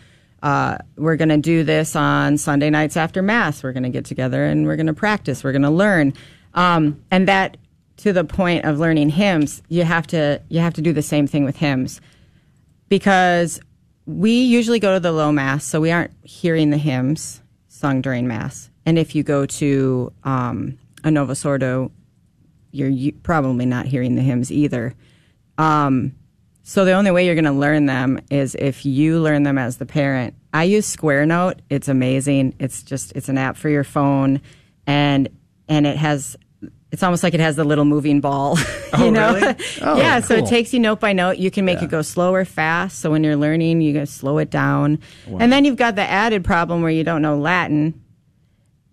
uh, 0.42 0.78
we're 0.96 1.16
going 1.16 1.28
to 1.28 1.36
do 1.36 1.62
this 1.62 1.94
on 1.94 2.38
Sunday 2.38 2.70
nights 2.70 2.96
after 2.96 3.20
mass. 3.22 3.62
We're 3.62 3.72
going 3.72 3.84
to 3.84 3.90
get 3.90 4.06
together 4.06 4.44
and 4.44 4.66
we're 4.66 4.76
going 4.76 4.86
to 4.88 4.94
practice. 4.94 5.44
We're 5.44 5.52
going 5.52 5.62
to 5.62 5.70
learn, 5.84 6.14
um, 6.54 7.02
and 7.10 7.28
that 7.28 7.56
to 7.98 8.12
the 8.12 8.24
point 8.24 8.64
of 8.64 8.78
learning 8.78 9.10
hymns, 9.10 9.62
you 9.68 9.84
have 9.84 10.06
to 10.08 10.40
you 10.48 10.60
have 10.60 10.74
to 10.74 10.82
do 10.82 10.92
the 10.92 11.02
same 11.02 11.26
thing 11.26 11.44
with 11.44 11.56
hymns 11.56 12.00
because 12.88 13.60
we 14.06 14.42
usually 14.42 14.80
go 14.80 14.94
to 14.94 15.00
the 15.00 15.12
low 15.12 15.32
mass, 15.32 15.64
so 15.64 15.80
we 15.80 15.90
aren't 15.90 16.12
hearing 16.24 16.70
the 16.70 16.78
hymns 16.78 17.40
sung 17.68 18.00
during 18.00 18.26
mass. 18.26 18.70
And 18.84 18.98
if 18.98 19.14
you 19.14 19.22
go 19.22 19.46
to 19.46 20.12
um, 20.24 20.78
a 21.04 21.10
Novus 21.10 21.44
Ordo, 21.44 21.92
you're 22.72 23.12
probably 23.22 23.66
not 23.66 23.86
hearing 23.86 24.16
the 24.16 24.22
hymns 24.22 24.50
either. 24.50 24.94
Um, 25.58 26.14
so 26.64 26.84
the 26.84 26.92
only 26.92 27.10
way 27.10 27.26
you're 27.26 27.34
going 27.34 27.44
to 27.44 27.52
learn 27.52 27.86
them 27.86 28.20
is 28.30 28.54
if 28.56 28.86
you 28.86 29.20
learn 29.20 29.42
them 29.42 29.58
as 29.58 29.78
the 29.78 29.86
parent. 29.86 30.34
I 30.52 30.64
use 30.64 30.86
Square 30.86 31.26
Note. 31.26 31.60
It's 31.70 31.88
amazing. 31.88 32.54
It's 32.58 32.82
just 32.82 33.12
it's 33.12 33.28
an 33.28 33.38
app 33.38 33.56
for 33.56 33.68
your 33.68 33.84
phone, 33.84 34.40
and 34.86 35.28
and 35.68 35.86
it 35.86 35.96
has. 35.96 36.36
It's 36.92 37.02
almost 37.02 37.22
like 37.22 37.32
it 37.34 37.40
has 37.40 37.56
the 37.56 37.64
little 37.64 37.86
moving 37.86 38.20
ball, 38.20 38.58
you 38.98 39.06
Oh, 39.06 39.10
know. 39.10 39.34
really? 39.34 39.54
Oh, 39.82 39.96
yeah, 39.96 40.20
so 40.20 40.34
it 40.34 40.46
takes 40.46 40.72
you 40.74 40.78
note 40.78 41.00
by 41.00 41.12
note. 41.14 41.38
You 41.38 41.50
can 41.50 41.64
make 41.64 41.82
it 41.82 41.88
go 41.90 42.02
slow 42.02 42.34
or 42.34 42.44
fast. 42.44 43.00
So 43.00 43.10
when 43.10 43.24
you're 43.24 43.34
learning, 43.36 43.80
you 43.80 43.94
can 43.94 44.06
slow 44.06 44.36
it 44.38 44.50
down, 44.50 44.98
Wow. 45.26 45.38
and 45.40 45.50
then 45.52 45.64
you've 45.64 45.76
got 45.76 45.96
the 45.96 46.02
added 46.02 46.44
problem 46.44 46.82
where 46.82 46.90
you 46.90 47.02
don't 47.02 47.22
know 47.22 47.36
Latin. 47.38 47.98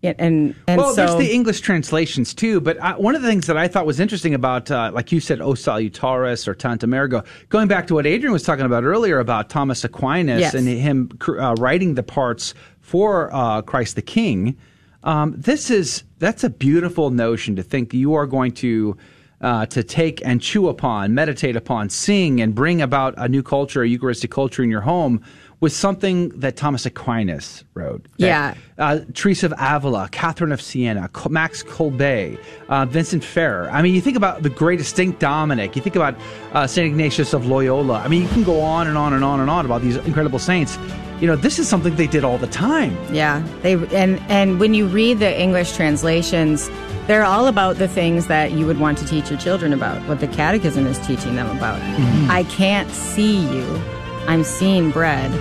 Yeah, 0.01 0.13
and 0.17 0.55
and 0.65 0.80
well, 0.80 0.93
so 0.93 1.05
there's 1.05 1.15
the 1.17 1.34
English 1.35 1.59
translations 1.59 2.34
too. 2.34 2.61
But 2.61 2.81
I, 2.81 2.93
one 2.97 3.15
of 3.17 3.21
the 3.21 3.27
things 3.27 3.47
that 3.47 3.57
I 3.57 3.67
thought 3.67 3.85
was 3.85 3.99
interesting 3.99 4.34
about, 4.34 4.71
uh, 4.71 4.91
like 4.93 5.11
you 5.11 5.19
said, 5.19 5.41
O 5.41 5.49
Salutaris 5.51 6.47
or 6.47 6.55
Tantum 6.55 6.93
Ergo, 6.93 7.21
going 7.49 7.67
back 7.67 7.85
to 7.88 7.95
what 7.95 8.05
Adrian 8.07 8.31
was 8.31 8.43
talking 8.43 8.65
about 8.65 8.85
earlier 8.85 9.19
about 9.19 9.49
Thomas 9.49 9.84
Aquinas 9.84 10.39
Yes. 10.39 10.53
and 10.53 10.65
him 10.69 11.09
uh, 11.27 11.53
writing 11.59 11.95
the 11.95 12.03
parts 12.03 12.53
for 12.80 13.30
uh, 13.35 13.61
Christ 13.61 13.95
the 13.97 14.01
King. 14.01 14.57
Um, 15.03 15.35
this 15.38 15.69
is 15.69 16.03
that's 16.19 16.43
a 16.43 16.49
beautiful 16.49 17.09
notion 17.09 17.55
to 17.55 17.63
think 17.63 17.93
you 17.93 18.13
are 18.13 18.27
going 18.27 18.51
to. 18.53 18.97
Uh, 19.41 19.65
to 19.65 19.81
take 19.81 20.21
and 20.25 20.41
chew 20.41 20.67
upon, 20.67 21.13
meditate 21.13 21.55
upon, 21.55 21.87
sing, 21.87 22.41
and 22.41 22.53
bring 22.53 22.81
about 22.81 23.13
a 23.15 23.29
new 23.29 23.41
culture, 23.41 23.81
a 23.83 23.87
Eucharistic 23.87 24.29
culture 24.29 24.63
in 24.63 24.69
your 24.69 24.81
home 24.81 25.23
with 25.61 25.73
something 25.73 26.30
that 26.40 26.56
Thomas 26.56 26.86
Aquinas 26.86 27.65
wrote. 27.73 28.06
that 28.18 28.26
Yeah. 28.26 28.53
uh, 28.77 28.99
Teresa 29.14 29.48
of 29.48 29.53
Avila, 29.60 30.07
Catherine 30.11 30.53
of 30.53 30.61
Siena, 30.61 31.10
Max 31.30 31.64
Kolbe, 31.64 32.38
uh, 32.69 32.86
Vincent 32.86 33.23
Ferrer. 33.23 33.69
I 33.69 33.81
mean, 33.81 33.94
you 33.94 33.99
think 33.99 34.15
about 34.15 34.41
the 34.44 34.49
greatest 34.49 34.95
Saint 34.95 35.19
Dominic. 35.19 35.76
You 35.76 35.81
think 35.81 35.98
about 35.98 36.15
uh, 36.53 36.65
Saint 36.65 36.88
Ignatius 36.88 37.34
of 37.34 37.45
Loyola. 37.48 37.99
I 37.99 38.07
mean, 38.07 38.22
you 38.22 38.30
can 38.30 38.44
go 38.44 38.61
on 38.61 38.88
and 38.88 38.98
on 38.98 39.14
and 39.14 39.23
on 39.23 39.41
and 39.41 39.49
on 39.49 39.65
about 39.65 39.81
these 39.81 39.98
incredible 39.98 40.40
saints. 40.40 40.77
You 41.19 41.27
know, 41.27 41.36
this 41.36 41.60
is 41.60 41.68
something 41.68 41.98
they 41.98 42.07
did 42.07 42.23
all 42.23 42.38
the 42.38 42.48
time. 42.48 42.98
Yeah, 43.14 43.45
they 43.61 43.73
and 43.73 44.22
and 44.30 44.57
when 44.57 44.73
you 44.73 44.88
read 44.88 45.19
the 45.19 45.38
English 45.38 45.76
translations, 45.76 46.69
they're 47.07 47.26
all 47.26 47.48
about 47.48 47.76
the 47.76 47.90
things 47.90 48.27
that 48.27 48.53
you 48.53 48.65
would 48.65 48.80
want 48.80 48.98
to 48.99 49.06
teach 49.06 49.30
your 49.30 49.38
children 49.38 49.73
about, 49.73 50.02
what 50.07 50.22
the 50.22 50.27
catechism 50.30 50.88
is 50.88 50.98
teaching 51.06 51.36
them 51.36 51.49
about. 51.57 51.81
Mm-hmm. 51.81 52.31
I 52.31 52.44
can't 52.45 52.90
see 52.91 53.41
you. 53.53 53.98
I'm 54.30 54.43
seeing 54.43 54.91
bread. 54.91 55.31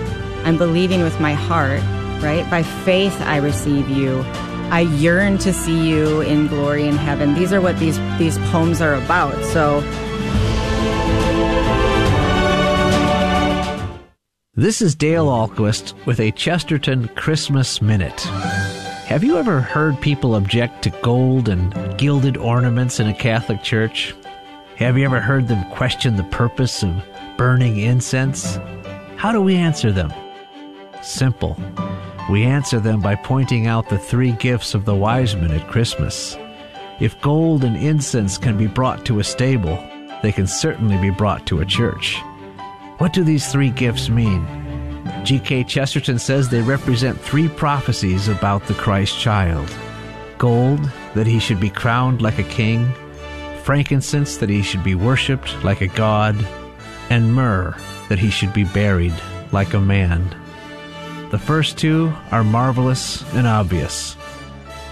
I'm 0.47 0.57
believing 0.57 1.03
with 1.03 1.19
my 1.19 1.33
heart, 1.33 1.83
right? 2.23 2.43
By 2.49 2.63
faith 2.63 3.15
I 3.21 3.37
receive 3.37 3.87
you. 3.87 4.21
I 4.71 4.79
yearn 4.79 5.37
to 5.39 5.53
see 5.53 5.87
you 5.87 6.21
in 6.21 6.47
glory 6.47 6.87
in 6.87 6.97
heaven. 6.97 7.35
These 7.35 7.53
are 7.53 7.61
what 7.61 7.77
these 7.77 7.99
these 8.17 8.39
poems 8.49 8.81
are 8.81 8.95
about. 8.95 9.35
So 9.45 9.81
This 14.55 14.81
is 14.81 14.95
Dale 14.95 15.27
Ahlquist 15.27 15.93
with 16.07 16.19
a 16.19 16.31
Chesterton 16.31 17.09
Christmas 17.09 17.83
Minute. 17.83 18.21
Have 19.05 19.23
you 19.23 19.37
ever 19.37 19.61
heard 19.61 20.01
people 20.01 20.33
object 20.33 20.81
to 20.85 20.89
gold 21.03 21.47
and 21.47 21.95
gilded 21.99 22.37
ornaments 22.37 22.99
in 22.99 23.05
a 23.05 23.13
Catholic 23.13 23.61
church? 23.61 24.15
Have 24.77 24.97
you 24.97 25.05
ever 25.05 25.19
heard 25.19 25.47
them 25.47 25.63
question 25.69 26.15
the 26.15 26.23
purpose 26.23 26.81
of 26.81 27.03
burning 27.37 27.77
incense? 27.77 28.57
How 29.19 29.33
do 29.33 29.41
we 29.41 29.57
answer 29.57 29.91
them? 29.91 30.13
Simple. 31.01 31.57
We 32.29 32.43
answer 32.43 32.79
them 32.79 33.01
by 33.01 33.15
pointing 33.15 33.67
out 33.67 33.89
the 33.89 33.97
three 33.97 34.31
gifts 34.31 34.73
of 34.73 34.85
the 34.85 34.95
wise 34.95 35.35
men 35.35 35.51
at 35.51 35.67
Christmas. 35.67 36.37
If 37.01 37.19
gold 37.19 37.65
and 37.65 37.75
incense 37.75 38.37
can 38.37 38.57
be 38.57 38.67
brought 38.67 39.05
to 39.07 39.19
a 39.19 39.25
stable, 39.25 39.77
they 40.23 40.31
can 40.31 40.47
certainly 40.47 40.95
be 40.99 41.09
brought 41.09 41.45
to 41.47 41.59
a 41.59 41.65
church. 41.65 42.15
What 42.99 43.11
do 43.11 43.25
these 43.25 43.51
three 43.51 43.71
gifts 43.71 44.07
mean? 44.07 44.47
G.K. 45.25 45.65
Chesterton 45.65 46.17
says 46.17 46.47
they 46.47 46.61
represent 46.61 47.19
three 47.19 47.49
prophecies 47.49 48.29
about 48.29 48.67
the 48.67 48.73
Christ 48.75 49.19
child 49.19 49.69
gold, 50.37 50.79
that 51.13 51.27
he 51.27 51.39
should 51.39 51.59
be 51.59 51.69
crowned 51.69 52.21
like 52.21 52.39
a 52.39 52.43
king, 52.43 52.89
frankincense, 53.63 54.37
that 54.37 54.47
he 54.47 54.61
should 54.61 54.85
be 54.85 54.95
worshipped 54.95 55.61
like 55.65 55.81
a 55.81 55.87
god, 55.87 56.37
and 57.09 57.35
myrrh, 57.35 57.75
that 58.09 58.19
he 58.19 58.29
should 58.29 58.53
be 58.53 58.65
buried 58.65 59.13
like 59.51 59.73
a 59.73 59.79
man. 59.79 60.35
The 61.31 61.39
first 61.39 61.77
two 61.77 62.13
are 62.31 62.43
marvelous 62.43 63.23
and 63.33 63.47
obvious. 63.47 64.17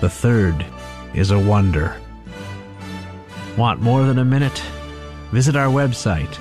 The 0.01 0.09
third 0.09 0.65
is 1.13 1.31
a 1.31 1.39
wonder. 1.39 1.99
Want 3.57 3.81
more 3.81 4.05
than 4.05 4.19
a 4.19 4.25
minute? 4.25 4.63
Visit 5.31 5.55
our 5.55 5.67
website 5.67 6.37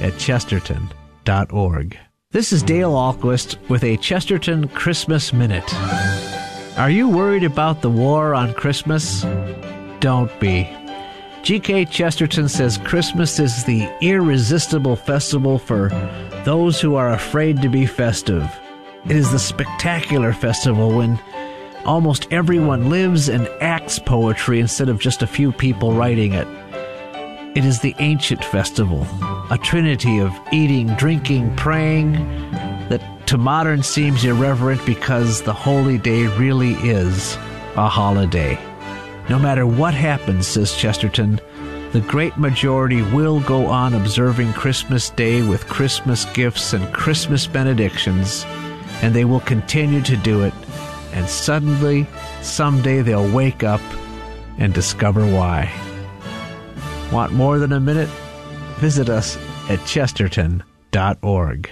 at 0.00 0.18
chesterton.org. 0.18 1.98
This 2.30 2.52
is 2.52 2.62
Dale 2.62 2.92
Ahlquist 2.92 3.56
with 3.70 3.82
a 3.82 3.96
Chesterton 3.96 4.68
Christmas 4.68 5.32
Minute. 5.32 5.74
Are 6.78 6.90
you 6.90 7.08
worried 7.08 7.42
about 7.42 7.80
the 7.80 7.90
war 7.90 8.34
on 8.34 8.52
Christmas? 8.52 9.22
Don't 10.00 10.30
be. 10.38 10.77
G.K. 11.42 11.86
Chesterton 11.86 12.48
says 12.48 12.78
Christmas 12.78 13.38
is 13.38 13.64
the 13.64 13.88
irresistible 14.00 14.96
festival 14.96 15.58
for 15.58 15.88
those 16.44 16.80
who 16.80 16.96
are 16.96 17.12
afraid 17.12 17.62
to 17.62 17.68
be 17.68 17.86
festive. 17.86 18.50
It 19.06 19.16
is 19.16 19.30
the 19.30 19.38
spectacular 19.38 20.32
festival 20.32 20.96
when 20.96 21.18
almost 21.86 22.30
everyone 22.30 22.90
lives 22.90 23.28
and 23.28 23.48
acts 23.60 23.98
poetry 23.98 24.60
instead 24.60 24.88
of 24.88 24.98
just 24.98 25.22
a 25.22 25.26
few 25.26 25.52
people 25.52 25.92
writing 25.92 26.34
it. 26.34 26.46
It 27.56 27.64
is 27.64 27.80
the 27.80 27.94
ancient 27.98 28.44
festival, 28.44 29.06
a 29.50 29.58
trinity 29.62 30.18
of 30.18 30.32
eating, 30.52 30.88
drinking, 30.96 31.56
praying, 31.56 32.12
that 32.88 33.02
to 33.28 33.38
modern 33.38 33.82
seems 33.82 34.24
irreverent 34.24 34.84
because 34.84 35.42
the 35.42 35.54
holy 35.54 35.98
day 35.98 36.26
really 36.26 36.74
is 36.74 37.36
a 37.76 37.88
holiday. 37.88 38.58
No 39.28 39.38
matter 39.38 39.66
what 39.66 39.92
happens, 39.92 40.46
says 40.46 40.74
Chesterton, 40.74 41.38
the 41.92 42.00
great 42.00 42.36
majority 42.38 43.02
will 43.02 43.40
go 43.40 43.66
on 43.66 43.92
observing 43.92 44.54
Christmas 44.54 45.10
Day 45.10 45.42
with 45.42 45.66
Christmas 45.68 46.24
gifts 46.32 46.72
and 46.72 46.90
Christmas 46.94 47.46
benedictions, 47.46 48.44
and 49.02 49.14
they 49.14 49.26
will 49.26 49.40
continue 49.40 50.00
to 50.02 50.16
do 50.16 50.42
it, 50.44 50.54
and 51.12 51.28
suddenly, 51.28 52.06
someday 52.40 53.02
they'll 53.02 53.30
wake 53.30 53.62
up 53.62 53.82
and 54.56 54.72
discover 54.72 55.26
why. 55.26 55.70
Want 57.12 57.32
more 57.32 57.58
than 57.58 57.72
a 57.72 57.80
minute? 57.80 58.08
Visit 58.78 59.10
us 59.10 59.36
at 59.68 59.84
chesterton.org. 59.84 61.70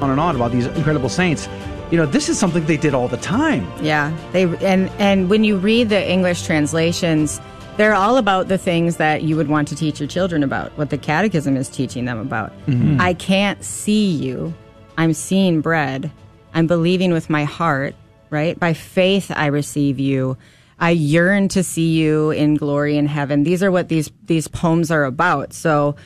On 0.00 0.10
and 0.10 0.20
on 0.20 0.36
about 0.36 0.52
these 0.52 0.66
incredible 0.66 1.08
saints. 1.08 1.48
You 1.90 1.98
know, 1.98 2.06
this 2.06 2.28
is 2.28 2.38
something 2.38 2.64
they 2.66 2.76
did 2.76 2.94
all 2.94 3.08
the 3.08 3.18
time. 3.18 3.70
Yeah, 3.82 4.16
they 4.32 4.44
and 4.66 4.88
and 4.98 5.28
when 5.30 5.44
you 5.44 5.56
read 5.58 5.90
the 5.90 6.10
English 6.10 6.42
translations, 6.44 7.40
they're 7.76 7.94
all 7.94 8.16
about 8.16 8.48
the 8.48 8.58
things 8.58 8.96
that 8.96 9.22
you 9.22 9.36
would 9.36 9.48
want 9.48 9.68
to 9.68 9.76
teach 9.76 10.00
your 10.00 10.08
children 10.08 10.42
about, 10.42 10.72
what 10.78 10.90
the 10.90 10.98
catechism 10.98 11.56
is 11.56 11.68
teaching 11.68 12.04
them 12.04 12.18
about. 12.18 12.52
Mm-hmm. 12.66 12.96
Mhm. 12.96 13.00
I 13.00 13.14
can't 13.14 13.62
see 13.62 14.06
you. 14.10 14.54
I'm 14.96 15.12
seeing 15.12 15.60
bread. 15.60 16.10
I'm 16.54 16.66
believing 16.66 17.12
with 17.12 17.28
my 17.30 17.44
heart, 17.44 17.94
right? 18.30 18.58
By 18.58 18.72
faith 18.74 19.30
I 19.34 19.46
receive 19.46 19.98
you. 20.00 20.36
I 20.78 20.90
yearn 20.90 21.48
to 21.48 21.62
see 21.62 21.92
you 21.92 22.30
in 22.30 22.54
glory 22.56 22.96
in 22.96 23.06
heaven. 23.06 23.44
These 23.44 23.62
are 23.62 23.70
what 23.70 23.88
these 23.88 24.10
these 24.24 24.48
poems 24.48 24.90
are 24.90 25.04
about. 25.04 25.52
So 25.52 25.96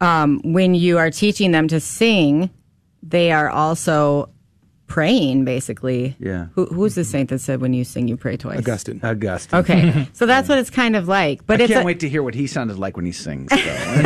um, 0.00 0.40
when 0.44 0.74
you 0.74 0.96
are 0.98 1.10
teaching 1.10 1.50
them 1.52 1.68
to 1.68 1.80
sing, 1.80 2.50
they 3.02 3.32
are 3.32 3.48
also 3.50 4.30
praying 4.86 5.44
basically. 5.44 6.14
Yeah. 6.18 6.46
Who, 6.54 6.66
who's 6.66 6.94
the 6.94 7.04
saint 7.04 7.30
that 7.30 7.38
said 7.40 7.60
when 7.60 7.72
you 7.72 7.84
sing 7.84 8.06
you 8.08 8.16
pray 8.16 8.36
twice? 8.36 8.58
Augustine. 8.58 9.00
Augustine. 9.02 9.58
Okay, 9.60 10.08
so 10.12 10.26
that's 10.26 10.48
what 10.48 10.58
it's 10.58 10.70
kind 10.70 10.94
of 10.96 11.08
like. 11.08 11.46
But 11.46 11.60
I 11.60 11.64
it's 11.64 11.72
can't 11.72 11.82
a- 11.84 11.86
wait 11.86 12.00
to 12.00 12.08
hear 12.08 12.22
what 12.22 12.34
he 12.34 12.46
sounded 12.46 12.78
like 12.78 12.96
when 12.96 13.06
he 13.06 13.12
sings. 13.12 13.50
Though. 13.50 13.56
in 13.98 14.04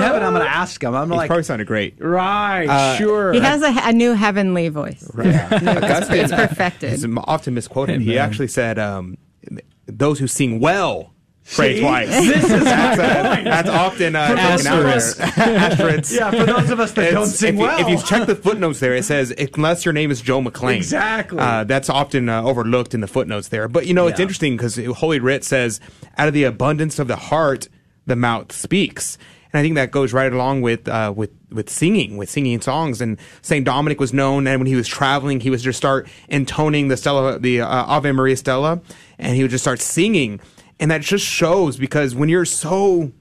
heaven, 0.00 0.22
I'm 0.22 0.32
going 0.32 0.44
to 0.44 0.50
ask 0.50 0.82
him. 0.82 0.94
I'm 0.94 1.10
He 1.10 1.16
like, 1.16 1.26
probably 1.28 1.42
sounded 1.44 1.66
great. 1.66 1.94
right, 2.02 2.66
Uh, 2.68 2.96
sure. 2.96 3.32
He 3.32 3.40
has 3.40 3.62
a, 3.62 3.72
a 3.88 3.92
new 3.92 4.14
heavenly 4.14 4.68
voice. 4.68 5.08
Augustine 5.16 6.18
It's 6.18 6.32
perfected. 6.32 6.92
is 6.92 7.06
often 7.26 7.54
misquoted. 7.54 8.00
He 8.00 8.18
actually 8.18 8.48
said, 8.48 8.78
um, 8.78 9.16
"Those 9.86 10.18
who 10.18 10.26
sing 10.26 10.60
well 10.60 11.12
pray 11.54 11.74
See? 11.76 11.80
twice." 11.80 12.08
This 12.08 12.44
is 12.44 12.50
that's, 12.64 12.98
uh, 13.00 13.40
that's 13.44 13.68
often 13.68 14.16
uh, 14.16 14.28
For 14.28 14.34
taken 14.36 14.50
those 14.50 14.66
out 14.66 14.78
of 14.78 14.84
there. 14.84 14.96
us- 14.96 15.20
Asterisks. 15.20 16.14
Yeah, 16.14 16.30
for 16.30 16.44
those 16.46 16.70
of 16.70 16.80
us 16.80 16.92
that 16.92 17.00
It's- 17.08 17.14
don't 17.14 17.26
sing 17.26 17.54
if 17.54 17.54
you, 17.54 17.60
well. 17.60 17.80
If 17.80 17.88
you 17.88 18.06
check 18.06 18.26
the 18.26 18.36
footnotes 18.36 18.80
there, 18.80 18.94
it 18.94 19.04
says 19.04 19.32
unless 19.54 19.84
your 19.84 19.92
name 19.92 20.10
is 20.10 20.20
Joe 20.20 20.40
McLean. 20.40 20.76
Exactly. 20.76 21.38
Uh, 21.38 21.64
that's 21.64 21.88
often 21.88 22.28
uh, 22.28 22.42
overlooked 22.42 22.94
in 22.94 23.00
the 23.00 23.06
footnotes 23.08 23.48
there. 23.48 23.68
But 23.68 23.86
you 23.86 23.94
know, 23.94 24.06
it's 24.06 24.20
interesting 24.20 24.56
because 24.56 24.76
Holy 24.98 25.18
Writ 25.20 25.44
says, 25.44 25.80
"Out 26.18 26.28
of 26.28 26.34
the 26.34 26.44
abundance 26.44 26.98
of 26.98 27.08
the 27.08 27.16
heart, 27.16 27.68
the 28.06 28.16
mouth 28.16 28.52
speaks." 28.52 29.18
And 29.52 29.58
I 29.58 29.62
think 29.64 29.74
that 29.74 29.90
goes 29.90 30.12
right 30.12 30.32
along 30.32 30.62
with 30.62 30.86
uh, 30.86 31.12
with 31.16 31.30
with 31.50 31.68
singing, 31.68 32.16
with 32.16 32.30
singing 32.30 32.60
songs. 32.60 33.00
And 33.00 33.18
Saint 33.42 33.64
Dominic 33.64 33.98
was 33.98 34.12
known, 34.12 34.46
and 34.46 34.60
when 34.60 34.68
he 34.68 34.76
was 34.76 34.86
traveling, 34.86 35.40
he 35.40 35.50
would 35.50 35.58
just 35.58 35.76
start 35.76 36.08
intoning 36.28 36.86
the 36.86 36.96
Stella, 36.96 37.36
the 37.40 37.62
uh, 37.62 37.66
Ave 37.68 38.12
Maria 38.12 38.36
Stella, 38.36 38.80
and 39.18 39.34
he 39.34 39.42
would 39.42 39.50
just 39.50 39.64
start 39.64 39.80
singing. 39.80 40.38
And 40.80 40.90
that 40.90 41.02
just 41.02 41.24
shows 41.24 41.76
because 41.76 42.14
when 42.14 42.28
you're 42.30 42.46
so 42.46 43.12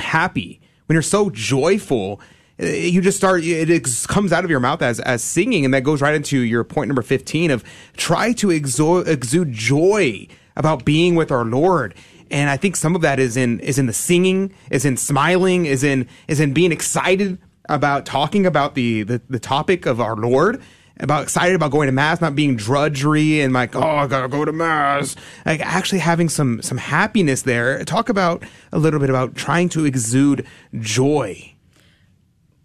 happy, 0.00 0.60
when 0.86 0.94
you're 0.94 1.02
so 1.02 1.30
joyful, 1.30 2.20
uh, 2.60 2.66
you 2.66 3.00
just 3.00 3.16
start 3.16 3.44
it 3.44 3.84
comes 4.08 4.32
out 4.32 4.44
of 4.44 4.50
your 4.50 4.60
mouth 4.60 4.82
as 4.82 4.98
as 5.00 5.22
singing. 5.22 5.64
And 5.64 5.72
that 5.72 5.84
goes 5.84 6.02
right 6.02 6.14
into 6.14 6.40
your 6.40 6.64
point 6.64 6.88
number 6.88 7.02
15 7.02 7.52
of 7.52 7.64
try 7.96 8.32
to 8.34 8.48
exo- 8.48 9.06
exude 9.06 9.52
joy 9.52 10.26
about 10.56 10.84
being 10.84 11.14
with 11.14 11.30
our 11.30 11.44
lord. 11.44 11.94
And 12.30 12.50
i 12.50 12.56
think 12.56 12.76
some 12.76 12.94
of 12.94 13.02
that 13.02 13.18
is 13.18 13.36
in 13.36 13.60
is 13.60 13.78
in 13.78 13.86
the 13.86 13.92
singing 13.92 14.52
is 14.70 14.84
in 14.84 14.96
smiling 14.96 15.66
is 15.66 15.82
in 15.82 16.08
is 16.28 16.38
in 16.40 16.52
being 16.52 16.72
excited 16.72 17.38
about 17.68 18.04
talking 18.06 18.46
about 18.46 18.74
the 18.74 19.04
the, 19.04 19.20
the 19.28 19.38
topic 19.38 19.86
of 19.86 20.00
our 20.00 20.14
lord 20.14 20.62
about 21.02 21.22
excited 21.22 21.54
about 21.54 21.70
going 21.70 21.86
to 21.86 21.92
mass, 21.92 22.20
not 22.20 22.34
being 22.34 22.56
drudgery 22.56 23.40
and 23.40 23.52
like, 23.52 23.74
oh, 23.74 23.80
I 23.82 24.06
gotta 24.06 24.28
go 24.28 24.44
to 24.44 24.52
mass. 24.52 25.16
Like 25.44 25.60
actually 25.60 25.98
having 26.00 26.28
some 26.28 26.62
some 26.62 26.78
happiness 26.78 27.42
there. 27.42 27.84
Talk 27.84 28.08
about 28.08 28.42
a 28.72 28.78
little 28.78 29.00
bit 29.00 29.10
about 29.10 29.34
trying 29.34 29.68
to 29.70 29.84
exude 29.84 30.46
joy. 30.78 31.54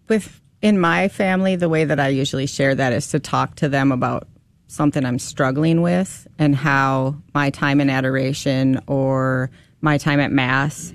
with 0.08 0.40
in 0.62 0.80
my 0.80 1.08
family, 1.08 1.54
the 1.54 1.68
way 1.68 1.84
that 1.84 2.00
I 2.00 2.08
usually 2.08 2.46
share 2.46 2.74
that 2.74 2.92
is 2.92 3.08
to 3.08 3.20
talk 3.20 3.56
to 3.56 3.68
them 3.68 3.92
about 3.92 4.26
something 4.68 5.04
I'm 5.04 5.18
struggling 5.18 5.82
with 5.82 6.26
and 6.38 6.56
how 6.56 7.16
my 7.34 7.50
time 7.50 7.80
in 7.80 7.90
adoration 7.90 8.80
or 8.86 9.50
my 9.80 9.98
time 9.98 10.18
at 10.18 10.32
mass, 10.32 10.92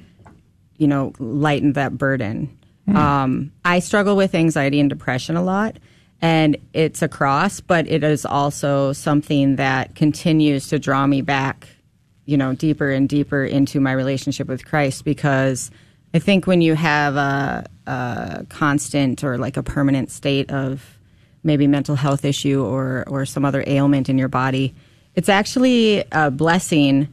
you 0.77 0.88
know, 0.88 1.13
lightened 1.19 1.76
that 1.76 1.97
burden. 1.97 2.57
Um, 2.93 3.53
I 3.63 3.80
struggle 3.80 4.18
with 4.18 4.35
anxiety 4.35 4.80
and 4.80 4.89
depression 4.89 5.38
a 5.38 5.41
lot, 5.41 5.77
and 6.22 6.57
it's 6.73 7.02
a 7.02 7.07
cross, 7.07 7.60
but 7.60 7.88
it 7.88 8.03
is 8.03 8.26
also 8.26 8.93
something 8.93 9.56
that 9.56 9.95
continues 9.95 10.68
to 10.68 10.77
draw 10.77 11.07
me 11.07 11.22
back, 11.22 11.68
you 12.26 12.38
know, 12.38 12.53
deeper 12.53 12.91
and 12.91 13.10
deeper 13.10 13.43
into 13.43 13.80
my 13.80 13.91
relationship 13.91 14.48
with 14.48 14.65
Christ 14.65 15.03
because 15.03 15.72
I 16.14 16.19
think 16.19 16.45
when 16.45 16.61
you 16.61 16.76
have 16.76 17.15
a, 17.15 17.65
a 17.88 18.45
constant 18.49 19.23
or 19.23 19.38
like 19.38 19.57
a 19.57 19.64
permanent 19.64 20.11
state 20.11 20.52
of 20.52 20.99
maybe 21.43 21.65
mental 21.65 21.95
health 21.95 22.23
issue 22.23 22.64
or 22.64 23.03
or 23.07 23.26
some 23.26 23.43
other 23.43 23.64
ailment 23.65 24.10
in 24.10 24.18
your 24.18 24.27
body, 24.27 24.76
it's 25.15 25.30
actually 25.30 26.03
a 26.11 26.30
blessing 26.30 27.07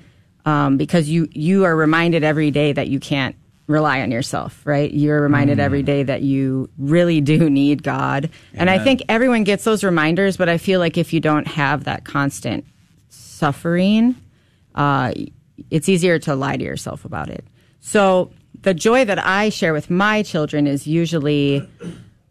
um, 0.44 0.76
because 0.76 1.08
you 1.08 1.28
you 1.32 1.64
are 1.64 1.74
reminded 1.74 2.24
every 2.24 2.50
day 2.50 2.72
that 2.72 2.88
you 2.88 3.00
can't 3.00 3.36
rely 3.68 4.00
on 4.00 4.10
yourself, 4.10 4.60
right? 4.64 4.92
You're 4.92 5.20
reminded 5.20 5.60
every 5.60 5.82
day 5.84 6.02
that 6.02 6.22
you 6.22 6.68
really 6.78 7.20
do 7.20 7.48
need 7.62 7.84
God, 7.84 8.30
and 8.54 8.68
I 8.68 8.82
think 8.82 9.02
everyone 9.08 9.44
gets 9.44 9.62
those 9.62 9.84
reminders. 9.84 10.36
But 10.36 10.48
I 10.48 10.58
feel 10.58 10.80
like 10.80 10.98
if 10.98 11.12
you 11.12 11.20
don't 11.20 11.46
have 11.46 11.84
that 11.84 12.04
constant 12.04 12.64
suffering, 13.08 14.16
uh, 14.74 15.12
it's 15.70 15.88
easier 15.88 16.18
to 16.20 16.34
lie 16.34 16.56
to 16.56 16.64
yourself 16.64 17.04
about 17.04 17.28
it. 17.28 17.44
So 17.80 18.32
the 18.62 18.74
joy 18.74 19.04
that 19.04 19.24
I 19.24 19.50
share 19.50 19.72
with 19.72 19.90
my 19.90 20.22
children 20.22 20.66
is 20.66 20.86
usually 20.86 21.68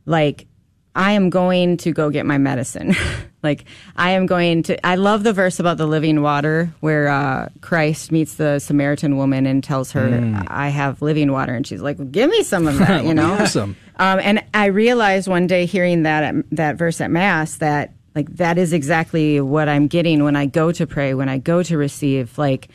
like 0.05 0.47
I 0.95 1.11
am 1.11 1.29
going 1.29 1.77
to 1.77 1.91
go 1.91 2.09
get 2.09 2.25
my 2.25 2.37
medicine. 2.37 2.95
like 3.47 3.65
I 3.95 4.11
am 4.11 4.25
going 4.25 4.63
to. 4.63 4.73
I 4.85 4.95
love 4.95 5.23
the 5.23 5.33
verse 5.33 5.59
about 5.59 5.77
the 5.77 5.87
living 5.87 6.21
water 6.21 6.69
where 6.81 7.07
uh, 7.07 7.49
Christ 7.61 8.11
meets 8.11 8.35
the 8.35 8.59
Samaritan 8.59 9.15
woman 9.17 9.45
and 9.45 9.63
tells 9.63 9.91
her, 9.93 10.07
Mm. 10.09 10.45
"I 10.49 10.67
have 10.69 11.01
living 11.01 11.31
water," 11.31 11.53
and 11.55 11.65
she's 11.65 11.81
like, 11.81 11.97
"Give 12.11 12.29
me 12.29 12.43
some 12.43 12.67
of 12.67 12.77
that," 12.79 13.05
you 13.09 13.13
know. 13.13 13.33
Awesome. 13.33 13.75
Um, 13.97 14.19
and 14.21 14.43
I 14.53 14.65
realized 14.67 15.27
one 15.27 15.47
day 15.47 15.65
hearing 15.65 16.03
that 16.03 16.23
at, 16.23 16.35
that 16.51 16.75
verse 16.77 17.01
at 17.01 17.09
mass 17.11 17.57
that 17.57 17.93
like 18.15 18.29
that 18.37 18.57
is 18.57 18.73
exactly 18.73 19.39
what 19.41 19.69
I'm 19.69 19.87
getting 19.87 20.23
when 20.23 20.35
I 20.35 20.45
go 20.45 20.71
to 20.71 20.85
pray, 20.85 21.13
when 21.13 21.29
I 21.29 21.37
go 21.37 21.63
to 21.63 21.77
receive. 21.77 22.37
Like 22.37 22.67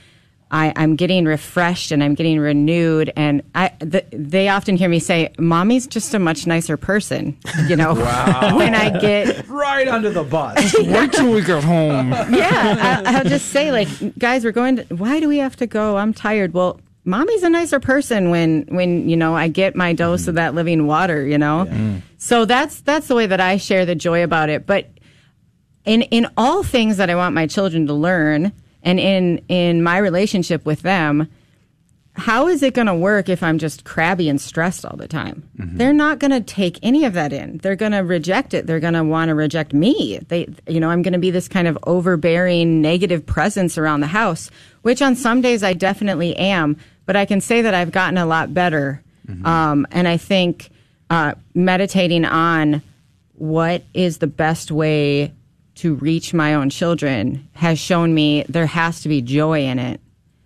I, 0.53 0.75
I'm 0.77 0.97
getting 0.97 1.25
refreshed 1.25 1.93
and 1.93 2.05
I'm 2.05 2.15
getting 2.15 2.39
renewed. 2.39 3.11
And 3.17 3.43
I, 3.55 3.69
th- 3.69 4.07
they 4.13 4.49
often 4.49 4.77
hear 4.77 4.91
me 4.91 4.99
say, 4.99 5.33
"Mommy's 5.39 5.87
just 5.87 6.13
a 6.13 6.19
much 6.19 6.47
nicer 6.47 6.77
person," 6.77 7.37
you 7.69 7.77
know. 7.77 7.95
Wow. 8.03 8.57
when 8.57 8.75
I 8.75 8.99
get 8.99 9.49
right 9.49 9.87
under 9.87 10.11
the 10.11 10.25
bus. 10.25 10.75
Wait 10.75 11.13
till 11.13 11.33
we 11.33 11.41
get 11.41 11.63
home. 11.63 12.11
yeah, 12.31 13.03
I, 13.07 13.17
I'll 13.17 13.25
just 13.25 13.49
say 13.51 13.71
like, 13.71 13.89
guys, 14.19 14.45
we're 14.45 14.51
going 14.51 14.77
to. 14.77 14.95
Why 14.95 15.21
do 15.21 15.29
we 15.29 15.39
have 15.39 15.55
to 15.57 15.67
go? 15.67 15.97
I'm 15.97 16.13
tired. 16.13 16.53
Well, 16.53 16.81
mommy's 17.05 17.43
a 17.43 17.51
nicer 17.51 17.79
person 17.79 18.31
when 18.31 18.67
when 18.71 19.09
you 19.09 19.17
know 19.17 19.37
I 19.37 19.49
get 19.49 19.77
my 19.77 19.93
dose 19.93 20.23
of 20.23 20.29
mm-hmm. 20.29 20.37
that 20.37 20.55
living 20.55 20.87
water. 20.87 21.25
You 21.25 21.39
know, 21.39 21.67
mm. 21.69 22.03
so 22.19 22.45
that's 22.45 22.81
that's 22.81 23.07
the 23.07 23.15
way 23.15 23.27
that 23.27 23.41
I 23.41 23.57
share 23.57 23.87
the 23.87 23.95
joy 23.95 24.25
about 24.25 24.51
it. 24.51 24.67
But 24.67 24.91
in 25.85 26.03
in 26.03 26.27
all 26.37 26.63
things 26.63 26.97
that 26.97 27.09
I 27.09 27.15
want 27.15 27.35
my 27.35 27.47
children 27.47 27.87
to 27.87 27.95
learn, 27.95 28.53
and 28.83 28.99
in 29.01 29.39
in 29.49 29.83
my 29.83 29.99
relationship 29.99 30.65
with 30.67 30.83
them. 30.83 31.29
How 32.15 32.47
is 32.47 32.63
it 32.63 32.75
going 32.75 32.89
to 32.89 32.95
work 32.95 33.31
if 33.31 33.43
I'm 33.43 33.57
just 33.57 33.85
crabby 33.85 34.29
and 34.29 34.39
stressed 34.39 34.85
all 34.85 34.99
the 34.99 35.09
time? 35.09 35.49
They're 35.79 35.95
not 35.95 36.19
going 36.19 36.33
to 36.33 36.43
take 36.43 36.79
any 36.83 37.07
of 37.07 37.15
that 37.15 37.33
in. 37.33 37.57
They're 37.59 37.75
going 37.75 37.93
to 37.93 38.01
reject 38.01 38.53
it. 38.53 38.67
They're 38.67 38.81
going 38.81 38.93
to 38.93 39.03
want 39.03 39.31
to 39.31 39.35
reject 39.35 39.73
me. 39.73 40.19
They, 40.29 40.47
you 40.67 40.79
know, 40.79 40.91
I'm 40.91 41.01
going 41.01 41.15
to 41.15 41.19
be 41.19 41.31
this 41.31 41.49
kind 41.49 41.67
of 41.67 41.79
overbearing, 41.85 42.83
negative 42.83 43.25
presence 43.25 43.79
around 43.79 44.01
the 44.01 44.09
house, 44.09 44.51
which 44.83 45.01
on 45.01 45.17
some 45.17 45.41
days 45.41 45.63
I 45.63 45.73
definitely 45.73 46.37
am. 46.37 46.77
But 47.07 47.17
I 47.17 47.25
can 47.25 47.41
say 47.41 47.63
that 47.63 47.73
I've 47.73 47.93
gotten 47.93 48.19
a 48.19 48.27
lot 48.27 48.53
better. 48.53 49.03
Um, 49.47 49.87
and 49.91 50.07
I 50.07 50.19
think 50.19 50.69
uh, 51.09 51.33
meditating 51.55 52.27
on 52.27 52.83
what 53.37 53.85
is 53.95 54.19
the 54.19 54.27
best 54.27 54.71
way 54.71 55.33
to 55.83 55.95
reach 55.95 56.33
my 56.33 56.55
own 56.55 56.71
children 56.71 57.49
has 57.55 57.79
shown 57.79 58.15
me 58.15 58.45
there 58.49 58.67
has 58.67 59.03
to 59.03 59.09
be 59.09 59.21
joy 59.21 59.65
in 59.65 59.79
it. 59.79 60.01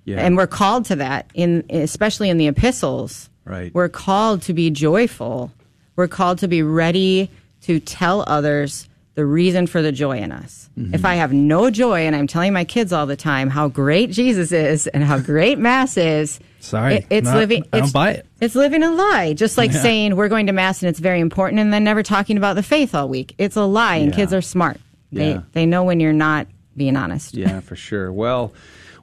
Yeah. 0.05 0.19
And 0.19 0.37
we're 0.37 0.47
called 0.47 0.85
to 0.87 0.97
that 0.97 1.31
in 1.35 1.65
especially 1.69 2.31
in 2.31 2.39
the 2.39 2.47
epistles. 2.47 3.29
Right. 3.45 3.73
We're 3.75 3.89
called 3.89 4.43
to 4.43 4.53
be 4.55 4.71
joyful. 4.71 5.51
We're 5.97 6.09
called 6.09 6.39
to 6.39 6.49
be 6.49 6.63
ready 6.63 7.31
to 7.63 7.81
tell 7.81 8.25
others 8.27 8.89
the 9.15 9.25
reason 9.25 9.67
for 9.67 9.81
the 9.83 9.93
joy 9.93 10.19
in 10.19 10.31
us. 10.31 10.69
Mm-hmm. 10.79 10.95
If 10.95 11.05
I 11.05 11.15
have 11.15 11.33
no 11.33 11.71
joy 11.71 12.01
and 12.07 12.15
I'm 12.15 12.27
telling 12.27 12.53
my 12.53 12.65
kids 12.65 12.93
all 12.93 13.07
the 13.07 13.17
time 13.17 13.49
how 13.51 13.69
great 13.69 14.11
Jesus 14.11 14.53
is 14.53 14.87
and 14.89 15.03
how 15.03 15.19
great 15.19 15.59
mass 15.59 15.97
is, 15.97 16.39
Sorry, 16.61 16.97
it- 16.97 17.07
it's 17.11 17.25
not- 17.25 17.37
living 17.37 17.65
I 17.73 17.81
don't 17.81 17.93
buy 17.93 18.11
it. 18.13 18.27
It's 18.41 18.55
living 18.55 18.83
a 18.83 18.91
lie. 18.93 19.33
Just 19.33 19.57
like 19.57 19.73
Yeah. 19.73 19.81
saying 19.83 20.17
we're 20.17 20.29
going 20.29 20.47
to 20.49 20.53
mass 20.53 20.83
and 20.83 20.89
it's 20.91 20.99
very 21.01 21.21
important 21.21 21.61
and 21.61 21.73
then 21.73 21.83
never 21.85 22.03
talking 22.03 22.37
about 22.37 22.57
the 22.57 22.63
faith 22.63 22.95
all 22.95 23.09
week. 23.09 23.35
It's 23.39 23.57
a 23.57 23.65
lie 23.65 23.97
and 23.97 24.11
Yeah. 24.13 24.17
kids 24.17 24.35
are 24.35 24.43
smart. 24.43 24.79
They 25.16 25.32
Yeah. 25.32 25.40
they 25.52 25.66
know 25.66 25.84
when 25.84 26.01
you're 26.01 26.12
not 26.12 26.47
being 26.76 26.97
honest. 26.97 27.34
Yeah, 27.34 27.60
for 27.60 27.74
sure. 27.76 28.12
Well, 28.12 28.52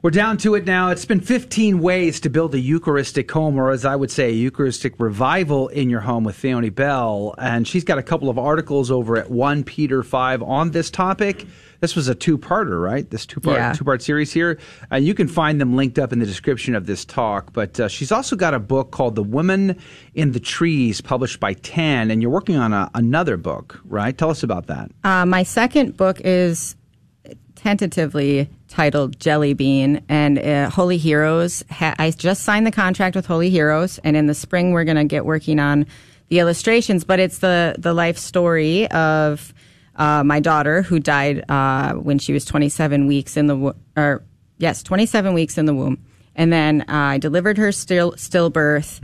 we're 0.02 0.10
down 0.10 0.36
to 0.38 0.54
it 0.54 0.64
now. 0.66 0.90
It's 0.90 1.06
been 1.06 1.20
15 1.20 1.80
ways 1.80 2.20
to 2.20 2.28
build 2.30 2.54
a 2.54 2.60
Eucharistic 2.60 3.30
home, 3.30 3.56
or 3.58 3.70
as 3.70 3.84
I 3.84 3.96
would 3.96 4.10
say, 4.10 4.28
a 4.28 4.32
Eucharistic 4.32 4.94
revival 4.98 5.68
in 5.68 5.88
your 5.90 6.00
home 6.00 6.24
with 6.24 6.36
Theoni 6.36 6.72
Bell. 6.74 7.34
And 7.38 7.66
she's 7.66 7.84
got 7.84 7.98
a 7.98 8.02
couple 8.02 8.28
of 8.28 8.38
articles 8.38 8.90
over 8.90 9.16
at 9.16 9.30
1 9.30 9.64
Peter 9.64 10.02
5 10.02 10.42
on 10.42 10.70
this 10.72 10.90
topic. 10.90 11.46
This 11.84 11.94
was 11.94 12.08
a 12.08 12.14
two-parter, 12.14 12.82
right? 12.82 13.10
This 13.10 13.26
two-part 13.26 13.58
Yeah. 13.58 13.72
two-part 13.74 14.00
series 14.00 14.32
here. 14.32 14.58
Uh, 14.90 14.96
you 14.96 15.12
can 15.12 15.28
find 15.28 15.60
them 15.60 15.76
linked 15.76 15.98
up 15.98 16.14
in 16.14 16.18
the 16.18 16.24
description 16.24 16.74
of 16.74 16.86
this 16.86 17.04
talk. 17.04 17.52
But 17.52 17.78
uh, 17.78 17.88
she's 17.88 18.10
also 18.10 18.36
got 18.36 18.54
a 18.54 18.58
book 18.58 18.90
called 18.90 19.16
The 19.16 19.22
Woman 19.22 19.76
in 20.14 20.32
the 20.32 20.40
Trees, 20.40 21.02
published 21.02 21.40
by 21.40 21.52
Tan. 21.52 22.10
And 22.10 22.22
you're 22.22 22.30
working 22.30 22.56
on 22.56 22.72
a, 22.72 22.90
another 22.94 23.36
book, 23.36 23.78
right? 23.84 24.16
Tell 24.16 24.30
us 24.30 24.42
about 24.42 24.66
that. 24.68 24.92
Uh, 25.04 25.26
my 25.26 25.42
second 25.42 25.98
book 25.98 26.22
is 26.24 26.74
tentatively 27.54 28.48
titled 28.68 29.20
Jelly 29.20 29.52
Bean 29.52 30.02
and 30.08 30.38
uh, 30.38 30.70
Holy 30.70 30.96
Heroes. 30.96 31.62
Ha- 31.68 31.96
I 31.98 32.12
just 32.12 32.44
signed 32.44 32.66
the 32.66 32.72
contract 32.72 33.14
with 33.14 33.26
Holy 33.26 33.50
Heroes, 33.50 33.98
and 34.04 34.16
in 34.16 34.26
the 34.26 34.34
spring 34.34 34.72
we're 34.72 34.84
going 34.84 34.96
to 34.96 35.04
get 35.04 35.26
working 35.26 35.58
on 35.60 35.84
the 36.28 36.38
illustrations. 36.38 37.04
But 37.04 37.20
it's 37.20 37.40
the 37.40 37.74
the 37.78 37.92
life 37.92 38.16
story 38.16 38.90
of 38.90 39.52
uh, 39.96 40.22
my 40.24 40.40
daughter, 40.40 40.82
who 40.82 40.98
died 41.00 41.44
uh, 41.50 41.94
when 41.94 42.18
she 42.18 42.32
was 42.32 42.44
27 42.44 43.06
weeks 43.06 43.36
in 43.36 43.46
the 43.46 43.56
wo- 43.56 43.76
or 43.96 44.22
yes, 44.58 44.82
27 44.82 45.34
weeks 45.34 45.58
in 45.58 45.66
the 45.66 45.74
womb. 45.74 46.04
And 46.36 46.52
then 46.52 46.80
uh, 46.82 46.84
I 46.88 47.18
delivered 47.18 47.58
her 47.58 47.70
still 47.70 48.12
stillbirth, 48.12 48.98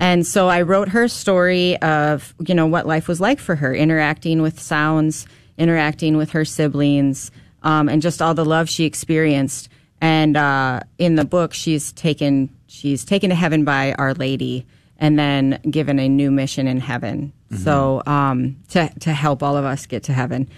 and 0.00 0.24
so 0.24 0.48
I 0.48 0.62
wrote 0.62 0.88
her 0.90 1.08
story 1.08 1.76
of 1.82 2.32
you 2.46 2.54
know 2.54 2.66
what 2.66 2.86
life 2.86 3.08
was 3.08 3.20
like 3.20 3.40
for 3.40 3.56
her, 3.56 3.74
interacting 3.74 4.40
with 4.40 4.60
sounds, 4.60 5.26
interacting 5.58 6.16
with 6.16 6.30
her 6.30 6.44
siblings, 6.44 7.32
um, 7.64 7.88
and 7.88 8.00
just 8.00 8.22
all 8.22 8.34
the 8.34 8.44
love 8.44 8.68
she 8.68 8.84
experienced. 8.84 9.68
And 10.00 10.36
uh, 10.36 10.80
in 10.98 11.16
the 11.16 11.24
book, 11.24 11.54
she's 11.54 11.90
taken 11.90 12.50
she's 12.68 13.04
taken 13.04 13.30
to 13.30 13.36
heaven 13.36 13.64
by 13.64 13.92
Our 13.94 14.14
Lady, 14.14 14.64
and 14.98 15.18
then 15.18 15.60
given 15.70 15.98
a 15.98 16.08
new 16.08 16.30
mission 16.30 16.66
in 16.66 16.80
heaven. 16.80 17.32
So 17.62 18.02
um, 18.06 18.56
to 18.70 18.88
to 19.00 19.12
help 19.12 19.42
all 19.42 19.56
of 19.56 19.64
us 19.64 19.86
get 19.86 20.02
to 20.04 20.12
heaven. 20.12 20.48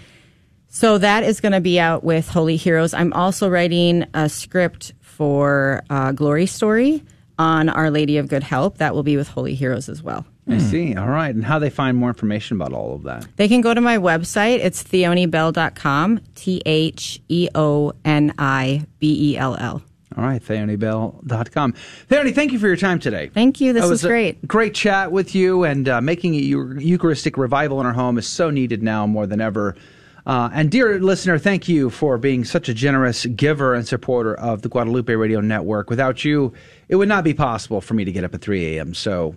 So 0.69 0.97
that 0.97 1.23
is 1.23 1.39
going 1.41 1.51
to 1.51 1.61
be 1.61 1.79
out 1.79 2.03
with 2.03 2.29
Holy 2.29 2.55
Heroes. 2.55 2.93
I'm 2.93 3.13
also 3.13 3.49
writing 3.49 4.05
a 4.13 4.29
script 4.29 4.93
for 5.01 5.83
uh, 5.89 6.11
Glory 6.11 6.45
Story 6.45 7.03
on 7.39 7.69
Our 7.69 7.89
Lady 7.89 8.17
of 8.17 8.27
Good 8.27 8.43
Help. 8.43 8.77
That 8.77 8.93
will 8.93 9.03
be 9.03 9.17
with 9.17 9.27
Holy 9.27 9.55
Heroes 9.55 9.89
as 9.89 10.03
well. 10.03 10.25
I 10.47 10.57
see. 10.57 10.95
All 10.95 11.07
right. 11.07 11.33
And 11.33 11.45
how 11.45 11.59
they 11.59 11.69
find 11.69 11.95
more 11.95 12.09
information 12.09 12.57
about 12.57 12.73
all 12.73 12.95
of 12.95 13.03
that? 13.03 13.27
They 13.35 13.47
can 13.47 13.61
go 13.61 13.73
to 13.73 13.81
my 13.81 13.97
website. 13.97 14.59
It's 14.59 14.83
theonibell.com. 14.83 16.21
T 16.35 16.61
H 16.65 17.21
E 17.29 17.49
O 17.53 17.93
N 18.03 18.33
I 18.39 18.85
B 18.97 19.33
E 19.33 19.37
L 19.37 19.55
L. 19.59 19.83
All 20.19 20.25
right, 20.25 20.43
theonibell.com. 20.43 21.73
Theoni, 22.09 22.35
thank 22.35 22.51
you 22.51 22.59
for 22.59 22.67
your 22.67 22.75
time 22.75 22.99
today. 22.99 23.31
Thank 23.33 23.61
you. 23.61 23.71
This 23.71 23.83
That 23.83 23.89
was 23.89 24.03
great. 24.03 24.45
Great 24.45 24.73
chat 24.73 25.13
with 25.13 25.33
you, 25.33 25.63
and 25.63 25.87
uh, 25.87 26.01
making 26.01 26.35
a 26.35 26.39
Eucharistic 26.39 27.37
revival 27.37 27.79
in 27.79 27.85
our 27.85 27.93
home 27.93 28.17
is 28.17 28.27
so 28.27 28.49
needed 28.49 28.83
now 28.83 29.07
more 29.07 29.25
than 29.25 29.39
ever. 29.39 29.77
Uh, 30.25 30.49
and 30.53 30.69
dear 30.69 30.99
listener, 30.99 31.39
thank 31.39 31.69
you 31.69 31.89
for 31.89 32.17
being 32.17 32.43
such 32.43 32.67
a 32.67 32.73
generous 32.73 33.25
giver 33.27 33.73
and 33.73 33.87
supporter 33.87 34.35
of 34.35 34.61
the 34.61 34.67
Guadalupe 34.67 35.13
Radio 35.13 35.39
Network. 35.39 35.89
Without 35.89 36.25
you, 36.25 36.51
it 36.89 36.97
would 36.97 37.07
not 37.07 37.23
be 37.23 37.33
possible 37.33 37.79
for 37.79 37.93
me 37.93 38.03
to 38.03 38.11
get 38.11 38.25
up 38.25 38.35
at 38.35 38.41
3 38.41 38.75
a.m. 38.75 38.93
So 38.93 39.35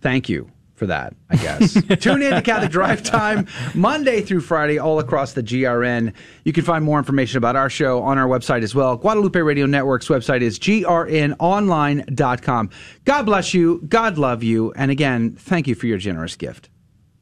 thank 0.00 0.28
you 0.28 0.50
for 0.76 0.86
that, 0.86 1.14
I 1.30 1.36
guess. 1.36 1.72
Tune 2.00 2.22
in 2.22 2.34
to 2.34 2.42
Catholic 2.42 2.70
Drive 2.70 3.02
Time 3.02 3.46
Monday 3.74 4.20
through 4.20 4.42
Friday 4.42 4.78
all 4.78 4.98
across 4.98 5.32
the 5.32 5.42
GRN. 5.42 6.12
You 6.44 6.52
can 6.52 6.64
find 6.64 6.84
more 6.84 6.98
information 6.98 7.38
about 7.38 7.56
our 7.56 7.70
show 7.70 8.02
on 8.02 8.18
our 8.18 8.28
website 8.28 8.62
as 8.62 8.74
well. 8.74 8.96
Guadalupe 8.96 9.40
Radio 9.40 9.64
Network's 9.66 10.08
website 10.08 10.42
is 10.42 10.58
grnonline.com. 10.58 12.70
God 13.04 13.22
bless 13.22 13.54
you. 13.54 13.82
God 13.88 14.18
love 14.18 14.42
you. 14.42 14.72
And 14.76 14.90
again, 14.90 15.34
thank 15.34 15.66
you 15.66 15.74
for 15.74 15.86
your 15.86 15.98
generous 15.98 16.36
gift. 16.36 16.68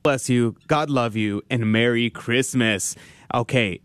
Bless 0.02 0.28
you. 0.28 0.56
God 0.66 0.90
love 0.90 1.16
you. 1.16 1.43
And 1.48 1.70
Merry 1.72 2.10
Christmas. 2.10 2.97
Okay, 3.32 3.81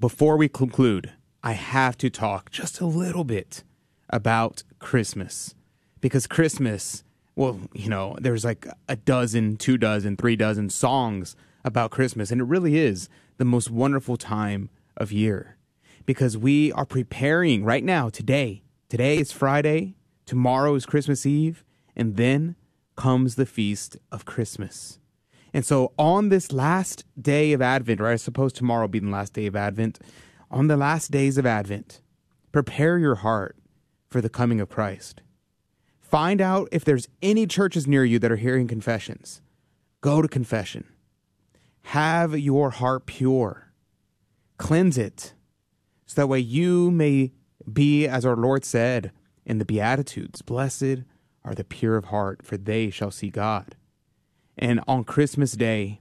before 0.00 0.36
we 0.36 0.48
conclude, 0.48 1.12
I 1.42 1.52
have 1.52 1.96
to 1.98 2.10
talk 2.10 2.50
just 2.50 2.80
a 2.80 2.86
little 2.86 3.24
bit 3.24 3.62
about 4.08 4.62
Christmas. 4.78 5.54
Because 6.00 6.26
Christmas, 6.26 7.04
well, 7.40 7.58
you 7.72 7.88
know, 7.88 8.18
there's 8.20 8.44
like 8.44 8.66
a 8.86 8.96
dozen, 8.96 9.56
two 9.56 9.78
dozen, 9.78 10.14
three 10.14 10.36
dozen 10.36 10.68
songs 10.68 11.36
about 11.64 11.90
Christmas. 11.90 12.30
And 12.30 12.38
it 12.38 12.44
really 12.44 12.76
is 12.76 13.08
the 13.38 13.46
most 13.46 13.70
wonderful 13.70 14.18
time 14.18 14.68
of 14.98 15.10
year. 15.10 15.56
Because 16.04 16.36
we 16.36 16.70
are 16.72 16.84
preparing 16.84 17.64
right 17.64 17.82
now, 17.82 18.10
today. 18.10 18.62
Today 18.90 19.16
is 19.16 19.32
Friday. 19.32 19.94
Tomorrow 20.26 20.74
is 20.74 20.84
Christmas 20.84 21.24
Eve. 21.24 21.64
And 21.96 22.16
then 22.16 22.56
comes 22.94 23.36
the 23.36 23.46
feast 23.46 23.96
of 24.12 24.26
Christmas. 24.26 24.98
And 25.54 25.64
so 25.64 25.94
on 25.98 26.28
this 26.28 26.52
last 26.52 27.06
day 27.18 27.54
of 27.54 27.62
Advent, 27.62 28.02
or 28.02 28.08
I 28.08 28.16
suppose 28.16 28.52
tomorrow 28.52 28.82
will 28.82 28.88
be 28.88 28.98
the 28.98 29.08
last 29.08 29.32
day 29.32 29.46
of 29.46 29.56
Advent, 29.56 29.98
on 30.50 30.66
the 30.66 30.76
last 30.76 31.10
days 31.10 31.38
of 31.38 31.46
Advent, 31.46 32.02
prepare 32.52 32.98
your 32.98 33.14
heart 33.14 33.56
for 34.10 34.20
the 34.20 34.28
coming 34.28 34.60
of 34.60 34.68
Christ. 34.68 35.22
Find 36.10 36.40
out 36.40 36.68
if 36.72 36.84
there's 36.84 37.06
any 37.22 37.46
churches 37.46 37.86
near 37.86 38.04
you 38.04 38.18
that 38.18 38.32
are 38.32 38.36
hearing 38.36 38.66
confessions. 38.66 39.40
Go 40.00 40.20
to 40.20 40.26
confession. 40.26 40.88
Have 41.82 42.36
your 42.36 42.70
heart 42.70 43.06
pure. 43.06 43.70
Cleanse 44.58 44.98
it 44.98 45.34
so 46.06 46.20
that 46.20 46.26
way 46.26 46.40
you 46.40 46.90
may 46.90 47.30
be, 47.72 48.08
as 48.08 48.26
our 48.26 48.34
Lord 48.34 48.64
said 48.64 49.12
in 49.46 49.58
the 49.58 49.64
Beatitudes, 49.64 50.42
blessed 50.42 51.04
are 51.44 51.54
the 51.54 51.62
pure 51.62 51.96
of 51.96 52.06
heart, 52.06 52.44
for 52.44 52.56
they 52.56 52.90
shall 52.90 53.12
see 53.12 53.30
God. 53.30 53.76
And 54.58 54.80
on 54.88 55.04
Christmas 55.04 55.52
Day, 55.52 56.00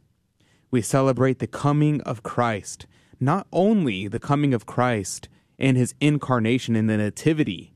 we 0.71 0.81
celebrate 0.81 1.37
the 1.37 1.45
coming 1.45 2.01
of 2.01 2.23
Christ, 2.23 2.87
not 3.19 3.45
only 3.53 4.07
the 4.07 4.19
coming 4.19 4.55
of 4.55 4.65
Christ 4.65 5.29
and 5.59 5.77
his 5.77 5.93
incarnation 6.01 6.75
in 6.75 6.87
the 6.87 6.97
Nativity, 6.97 7.75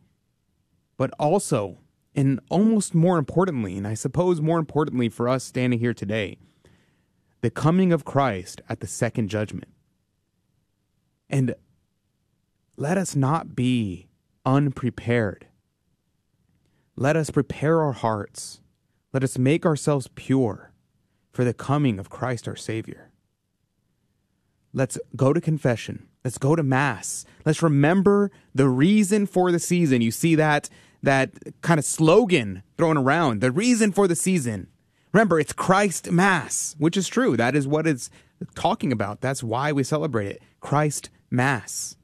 but 0.98 1.12
also, 1.20 1.78
and 2.16 2.40
almost 2.50 2.94
more 2.94 3.18
importantly, 3.18 3.78
and 3.78 3.88
I 3.88 3.94
suppose 3.94 4.42
more 4.42 4.60
importantly 4.60 5.10
for 5.10 5.28
us 5.28 5.44
standing 5.44 5.80
here 5.80 5.94
today, 5.94 6.38
the 7.42 7.50
coming 7.50 7.92
of 7.92 8.06
Christ 8.06 8.62
at 8.70 8.80
the 8.80 8.88
second 8.88 9.30
judgment. 9.30 9.72
And 11.30 11.56
let 12.78 12.98
us 12.98 13.16
not 13.16 13.56
be 13.56 14.08
unprepared. 14.46 15.48
Let 16.96 17.16
us 17.16 17.30
prepare 17.30 17.82
our 17.82 17.92
hearts. 17.92 18.62
Let 19.12 19.24
us 19.24 19.38
make 19.38 19.66
ourselves 19.66 20.10
pure 20.16 20.72
for 21.32 21.44
the 21.44 21.54
coming 21.54 22.00
of 22.00 22.10
Christ 22.10 22.48
our 22.48 22.56
Savior. 22.56 23.12
Let's 24.74 24.98
go 25.16 25.34
to 25.34 25.42
confession. 25.42 26.08
Let's 26.24 26.38
go 26.38 26.56
to 26.56 26.64
mass. 26.64 27.26
Let's 27.46 27.62
remember 27.62 28.32
the 28.56 28.70
reason 28.70 29.26
for 29.26 29.52
the 29.52 29.60
season. 29.60 30.02
You 30.02 30.12
see 30.12 30.36
that 30.36 30.70
that 31.04 31.32
kind 31.62 31.80
of 31.80 31.86
slogan 31.86 32.64
thrown 32.78 32.98
around, 32.98 33.42
the 33.42 33.52
reason 33.52 33.92
for 33.92 34.08
the 34.08 34.16
season. 34.16 34.68
Remember, 35.12 35.40
it's 35.40 35.54
Christ 35.54 36.10
Mass, 36.10 36.76
which 36.80 36.98
is 36.98 37.08
true. 37.08 37.38
That 37.38 37.56
is 37.56 37.68
what 37.68 37.86
it's 37.86 38.10
talking 38.56 38.92
about. 38.92 39.22
That's 39.22 39.44
why 39.44 39.72
we 39.72 39.84
celebrate 39.84 40.28
it. 40.28 40.42
Christ 40.60 41.10
Mass. 41.30 41.98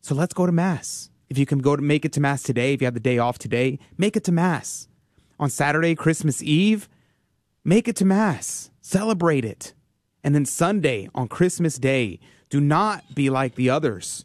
So 0.00 0.14
let's 0.14 0.34
go 0.34 0.46
to 0.46 0.52
Mass. 0.52 1.10
If 1.28 1.38
you 1.38 1.46
can 1.46 1.58
go 1.58 1.74
to 1.76 1.82
make 1.82 2.04
it 2.04 2.12
to 2.12 2.20
Mass 2.20 2.42
today, 2.42 2.72
if 2.72 2.80
you 2.80 2.86
have 2.86 2.94
the 2.94 3.00
day 3.00 3.18
off 3.18 3.38
today, 3.38 3.78
make 3.96 4.16
it 4.16 4.24
to 4.24 4.32
Mass. 4.32 4.88
On 5.40 5.50
Saturday, 5.50 5.94
Christmas 5.94 6.42
Eve, 6.42 6.88
make 7.64 7.88
it 7.88 7.96
to 7.96 8.04
Mass. 8.04 8.70
Celebrate 8.80 9.44
it. 9.44 9.74
And 10.22 10.34
then 10.34 10.44
Sunday, 10.44 11.08
on 11.14 11.28
Christmas 11.28 11.78
Day, 11.78 12.20
do 12.50 12.60
not 12.60 13.14
be 13.14 13.30
like 13.30 13.54
the 13.54 13.70
others 13.70 14.24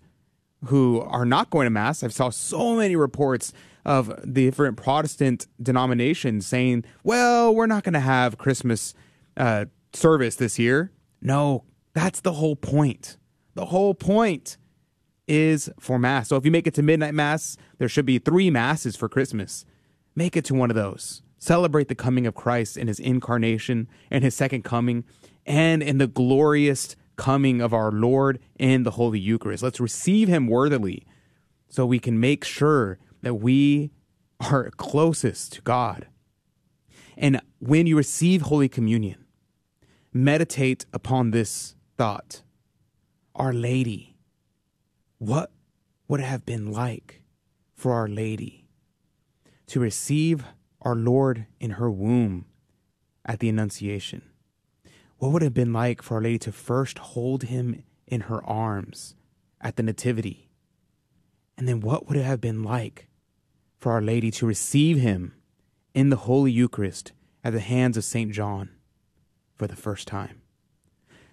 who 0.66 1.02
are 1.02 1.26
not 1.26 1.50
going 1.50 1.66
to 1.66 1.70
Mass. 1.70 2.04
I've 2.04 2.14
saw 2.14 2.30
so 2.30 2.76
many 2.76 2.96
reports 2.96 3.54
of 3.86 4.14
the 4.24 4.46
different 4.46 4.78
Protestant 4.78 5.48
denominations 5.62 6.46
saying, 6.46 6.86
well, 7.04 7.54
we're 7.54 7.68
not 7.68 7.84
going 7.84 7.94
to 7.94 8.00
have 8.00 8.38
Christmas 8.38 8.94
uh, 9.36 9.66
service 9.92 10.36
this 10.36 10.58
year. 10.58 10.92
No, 11.22 11.64
that's 11.94 12.22
the 12.22 12.34
whole 12.34 12.56
point. 12.56 13.18
The 13.56 13.66
whole 13.66 13.94
point 13.94 14.58
is 15.28 15.70
for 15.80 16.00
Mass. 16.00 16.30
So 16.30 16.36
if 16.36 16.46
you 16.46 16.52
make 16.52 16.68
it 16.68 16.74
to 16.76 16.84
midnight 16.84 17.14
Mass, 17.14 17.58
there 17.78 17.90
should 17.90 18.06
be 18.06 18.20
three 18.20 18.50
Masses 18.50 18.96
for 18.96 19.08
Christmas. 19.10 19.66
Make 20.16 20.36
it 20.36 20.46
to 20.46 20.54
one 20.54 20.70
of 20.70 20.76
those. 20.76 21.22
Celebrate 21.38 21.88
the 21.90 21.96
coming 21.96 22.26
of 22.26 22.36
Christ 22.36 22.78
in 22.78 22.88
his 22.88 23.00
incarnation 23.00 23.90
and 24.10 24.24
his 24.24 24.36
second 24.36 24.64
coming 24.64 25.04
and 25.46 25.84
in 25.84 25.98
the 25.98 26.08
glorious 26.08 26.96
coming 27.16 27.62
of 27.62 27.74
our 27.74 27.92
Lord 27.92 28.40
in 28.58 28.84
the 28.84 28.92
Holy 28.92 29.20
Eucharist. 29.20 29.64
Let's 29.64 29.80
receive 29.80 30.28
him 30.28 30.48
worthily 30.48 31.06
so 31.68 31.86
we 31.86 32.00
can 32.00 32.20
make 32.20 32.44
sure 32.44 33.00
that 33.22 33.36
we 33.36 33.92
are 34.40 34.70
closest 34.72 35.54
to 35.54 35.62
God. 35.62 36.08
And 37.18 37.40
when 37.60 37.88
you 37.88 37.98
receive 37.98 38.44
Holy 38.44 38.70
Communion, 38.70 39.26
meditate 40.12 40.86
upon 40.94 41.32
this 41.32 41.76
thought 41.98 42.42
Our 43.36 43.54
Lady, 43.54 44.16
what 45.20 45.52
would 46.08 46.20
it 46.20 46.26
have 46.26 46.46
been 46.46 46.72
like 46.72 47.22
for 47.76 47.94
Our 47.94 48.08
Lady 48.08 48.68
to 49.68 49.80
receive 49.80 50.46
our 50.82 50.96
Lord 50.96 51.48
in 51.60 51.72
her 51.72 51.90
womb 51.90 52.46
at 53.26 53.40
the 53.40 53.50
Annunciation? 53.50 54.22
What 55.24 55.32
would 55.32 55.42
it 55.42 55.46
have 55.46 55.54
been 55.54 55.72
like 55.72 56.02
for 56.02 56.16
Our 56.16 56.22
Lady 56.22 56.40
to 56.40 56.52
first 56.52 57.00
hold 57.00 57.44
him 57.44 57.82
in 58.06 58.22
her 58.28 58.44
arms 58.46 59.16
at 59.62 59.78
the 59.78 59.84
Nativity? 59.84 60.50
And 61.58 61.66
then 61.66 61.80
what 61.80 62.10
would 62.10 62.18
it 62.18 62.24
have 62.24 62.42
been 62.42 62.62
like 62.62 63.08
for 63.80 63.94
Our 63.94 64.02
Lady 64.02 64.32
to 64.32 64.46
receive 64.46 64.98
him 64.98 65.34
in 65.94 66.10
the 66.10 66.18
Holy 66.18 66.52
Eucharist 66.52 67.14
at 67.42 67.54
the 67.54 67.62
hands 67.62 67.96
of 67.96 68.04
St. 68.04 68.34
John 68.34 68.72
for 69.56 69.66
the 69.66 69.78
first 69.78 70.10
time? 70.10 70.42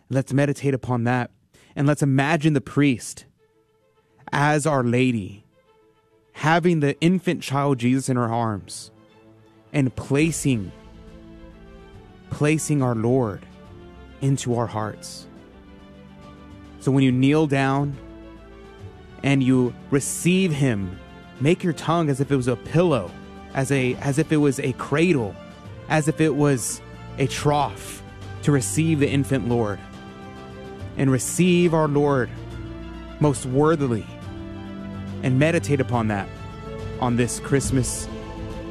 Let's 0.08 0.32
meditate 0.32 0.72
upon 0.72 1.02
that 1.02 1.32
and 1.74 1.84
let's 1.88 2.00
imagine 2.00 2.52
the 2.52 2.60
priest 2.60 3.24
as 4.30 4.68
Our 4.68 4.84
Lady 4.84 5.46
having 6.34 6.78
the 6.78 6.96
infant 7.00 7.42
child 7.42 7.78
Jesus 7.78 8.08
in 8.08 8.16
her 8.16 8.32
arms 8.32 8.92
and 9.72 9.92
placing 9.96 10.70
placing 12.30 12.82
our 12.84 12.94
Lord 12.94 13.44
into 14.20 14.56
our 14.56 14.66
hearts 14.66 15.26
So 16.80 16.90
when 16.90 17.04
you 17.04 17.12
kneel 17.12 17.46
down 17.46 17.96
and 19.22 19.42
you 19.42 19.74
receive 19.90 20.52
him, 20.52 20.98
make 21.40 21.62
your 21.62 21.74
tongue 21.74 22.08
as 22.08 22.20
if 22.20 22.32
it 22.32 22.36
was 22.36 22.48
a 22.48 22.56
pillow, 22.56 23.10
as 23.54 23.70
a 23.70 23.94
as 23.96 24.18
if 24.18 24.32
it 24.32 24.38
was 24.38 24.58
a 24.60 24.72
cradle, 24.74 25.34
as 25.88 26.08
if 26.08 26.20
it 26.20 26.34
was 26.34 26.80
a 27.18 27.26
trough 27.26 28.02
to 28.42 28.52
receive 28.52 29.00
the 29.00 29.08
infant 29.08 29.48
Lord. 29.48 29.78
And 30.96 31.10
receive 31.10 31.74
our 31.74 31.88
Lord 31.88 32.30
most 33.20 33.46
worthily 33.46 34.06
and 35.22 35.38
meditate 35.38 35.80
upon 35.80 36.08
that 36.08 36.28
on 37.00 37.16
this 37.16 37.40
Christmas 37.40 38.08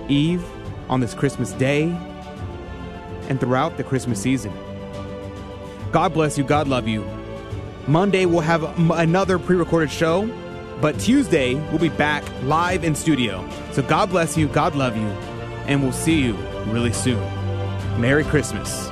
Eve, 0.10 0.44
on 0.90 1.00
this 1.00 1.14
Christmas 1.14 1.54
day, 1.54 1.84
and 3.30 3.40
throughout 3.40 3.78
the 3.78 3.84
Christmas 3.84 4.22
season. 4.22 4.54
God 5.92 6.14
bless 6.14 6.38
you. 6.38 6.44
God 6.44 6.68
love 6.68 6.88
you. 6.88 7.04
Monday, 7.88 8.26
we'll 8.26 8.42
have 8.42 8.64
another 8.92 9.40
pre 9.40 9.56
recorded 9.56 9.92
show, 9.92 10.28
but 10.80 11.00
Tuesday, 11.00 11.56
we'll 11.70 11.80
be 11.80 11.90
back 11.90 12.24
live 12.44 12.84
in 12.84 12.94
studio. 12.94 13.48
So 13.72 13.82
God 13.82 14.10
bless 14.10 14.38
you. 14.38 14.48
God 14.48 14.76
love 14.76 14.96
you. 14.96 15.08
And 15.68 15.82
we'll 15.82 15.92
see 15.92 16.22
you 16.22 16.34
really 16.68 16.94
soon. 16.94 17.20
Merry 18.00 18.24
Christmas 18.24 18.90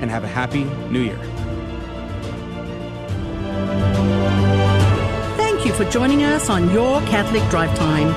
and 0.00 0.10
have 0.10 0.24
a 0.24 0.28
happy 0.28 0.64
new 0.90 1.00
year. 1.00 1.18
Thank 5.36 5.64
you 5.64 5.72
for 5.72 5.90
joining 5.90 6.24
us 6.24 6.50
on 6.50 6.70
Your 6.70 7.00
Catholic 7.02 7.48
Drive 7.50 7.76
Time, 7.78 8.08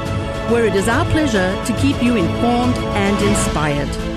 where 0.51 0.65
it 0.65 0.75
is 0.75 0.87
our 0.87 1.05
pleasure 1.11 1.55
to 1.65 1.77
keep 1.77 2.01
you 2.03 2.15
informed 2.15 2.75
and 2.75 3.27
inspired. 3.27 4.16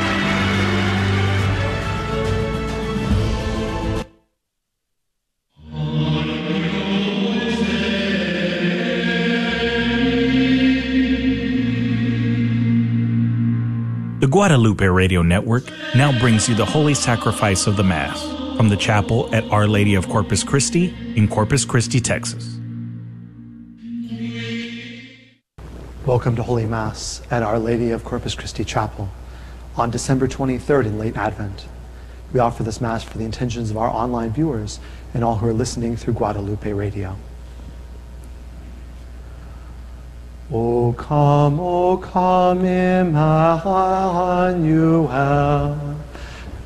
Guadalupe 14.41 14.83
Radio 14.87 15.21
Network 15.21 15.65
now 15.93 16.19
brings 16.19 16.49
you 16.49 16.55
the 16.55 16.65
Holy 16.65 16.95
Sacrifice 16.95 17.67
of 17.67 17.77
the 17.77 17.83
Mass 17.83 18.23
from 18.57 18.69
the 18.69 18.75
chapel 18.75 19.29
at 19.35 19.43
Our 19.51 19.67
Lady 19.67 19.93
of 19.93 20.09
Corpus 20.09 20.43
Christi 20.43 20.95
in 21.15 21.27
Corpus 21.27 21.63
Christi, 21.63 22.01
Texas. 22.01 22.57
Welcome 26.07 26.35
to 26.37 26.41
Holy 26.41 26.65
Mass 26.65 27.21
at 27.29 27.43
Our 27.43 27.59
Lady 27.59 27.91
of 27.91 28.03
Corpus 28.03 28.33
Christi 28.33 28.63
Chapel 28.63 29.09
on 29.77 29.91
December 29.91 30.27
23rd 30.27 30.87
in 30.87 30.97
late 30.97 31.17
Advent. 31.17 31.67
We 32.33 32.39
offer 32.39 32.63
this 32.63 32.81
Mass 32.81 33.03
for 33.03 33.19
the 33.19 33.25
intentions 33.25 33.69
of 33.69 33.77
our 33.77 33.89
online 33.89 34.31
viewers 34.31 34.79
and 35.13 35.23
all 35.23 35.35
who 35.35 35.49
are 35.49 35.53
listening 35.53 35.95
through 35.95 36.15
Guadalupe 36.15 36.73
Radio. 36.73 37.15
O 40.53 40.93
come, 40.97 41.61
O 41.61 41.95
come, 41.95 42.65
Emmanuel, 42.65 43.17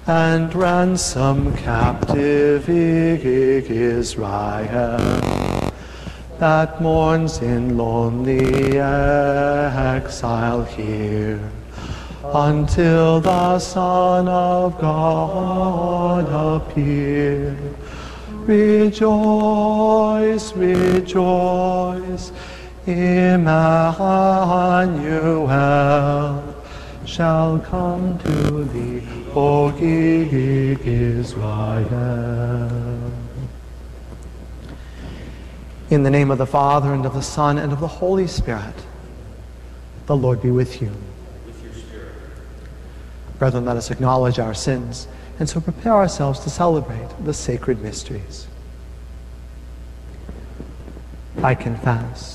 and 0.08 0.56
ransom 0.56 1.56
captive 1.56 2.68
Israel 3.70 5.00
that 6.40 6.82
mourns 6.82 7.42
in 7.44 7.78
lonely 7.78 8.80
exile 8.80 10.64
here 10.64 11.40
until 12.24 13.22
the 13.22 13.60
Son 13.60 14.28
of 14.28 14.82
God 14.82 16.26
appear. 16.58 17.56
Rejoice, 18.48 18.94
rejoice, 20.54 22.32
Emmanuel 22.88 23.46
shall 27.04 27.58
come 27.60 28.20
to 28.20 28.64
thee, 28.66 29.02
O 29.34 29.72
King 29.72 30.30
Israel. 30.84 31.90
In 35.90 36.04
the 36.04 36.12
name 36.12 36.30
of 36.30 36.38
the 36.38 36.46
Father, 36.46 36.94
and 36.94 37.08
of 37.08 37.16
the 37.16 37.22
Son, 37.22 37.58
and 37.58 37.74
of 37.74 37.80
the 37.80 37.88
Holy 37.88 38.28
Spirit, 38.28 38.76
the 40.06 40.16
Lord 40.16 40.44
be 40.44 40.52
with 40.52 40.80
you. 40.80 40.92
Brethren, 43.40 43.66
let 43.66 43.78
us 43.78 43.90
acknowledge 43.90 44.38
our 44.38 44.54
sins 44.54 45.08
and 45.40 45.50
so 45.50 45.60
prepare 45.60 45.94
ourselves 45.94 46.40
to 46.42 46.52
celebrate 46.52 47.10
the 47.26 47.34
sacred 47.34 47.82
mysteries. 47.82 48.48
I 51.44 51.56
confess 51.56 52.35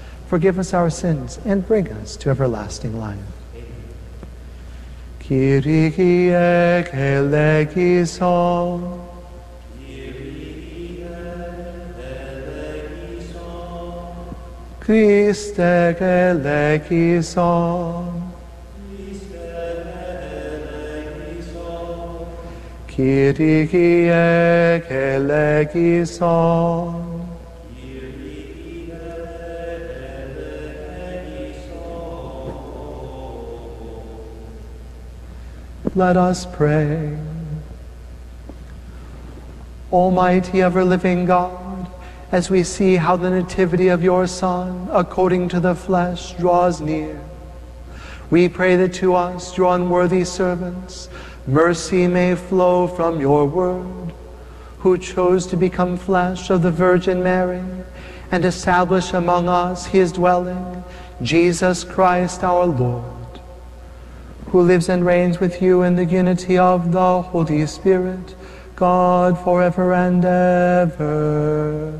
forgive 0.31 0.57
us 0.57 0.73
our 0.73 0.89
sins, 0.89 1.39
and 1.43 1.67
bring 1.67 1.91
us 1.91 2.15
to 2.15 2.29
everlasting 2.29 2.97
life. 2.97 3.19
Kyrie 5.19 5.91
eleison. 6.93 7.51
Christe 14.79 15.59
eleison. 15.99 17.11
Kyrie 22.87 24.09
eleison. 25.99 27.10
Let 35.93 36.15
us 36.15 36.45
pray. 36.45 37.17
Almighty 39.91 40.61
ever 40.61 40.85
living 40.85 41.25
God, 41.25 41.91
as 42.31 42.49
we 42.49 42.63
see 42.63 42.95
how 42.95 43.17
the 43.17 43.29
nativity 43.29 43.89
of 43.89 44.01
your 44.01 44.25
Son, 44.25 44.87
according 44.93 45.49
to 45.49 45.59
the 45.59 45.75
flesh, 45.75 46.31
draws 46.35 46.79
near, 46.79 47.19
we 48.29 48.47
pray 48.47 48.77
that 48.77 48.93
to 48.95 49.15
us, 49.15 49.57
your 49.57 49.75
unworthy 49.75 50.23
servants, 50.23 51.09
mercy 51.45 52.07
may 52.07 52.35
flow 52.35 52.87
from 52.87 53.19
your 53.19 53.45
word, 53.45 54.13
who 54.79 54.97
chose 54.97 55.45
to 55.47 55.57
become 55.57 55.97
flesh 55.97 56.49
of 56.49 56.61
the 56.61 56.71
Virgin 56.71 57.21
Mary 57.21 57.65
and 58.31 58.45
establish 58.45 59.11
among 59.11 59.49
us 59.49 59.87
his 59.87 60.13
dwelling, 60.13 60.85
Jesus 61.21 61.83
Christ 61.83 62.45
our 62.45 62.65
Lord 62.65 63.10
who 64.51 64.61
lives 64.61 64.89
and 64.89 65.05
reigns 65.05 65.39
with 65.39 65.61
you 65.61 65.81
in 65.81 65.95
the 65.95 66.03
unity 66.03 66.57
of 66.57 66.91
the 66.91 67.21
Holy 67.21 67.65
Spirit, 67.65 68.35
God 68.75 69.41
forever 69.41 69.93
and 69.93 70.25
ever. 70.25 71.97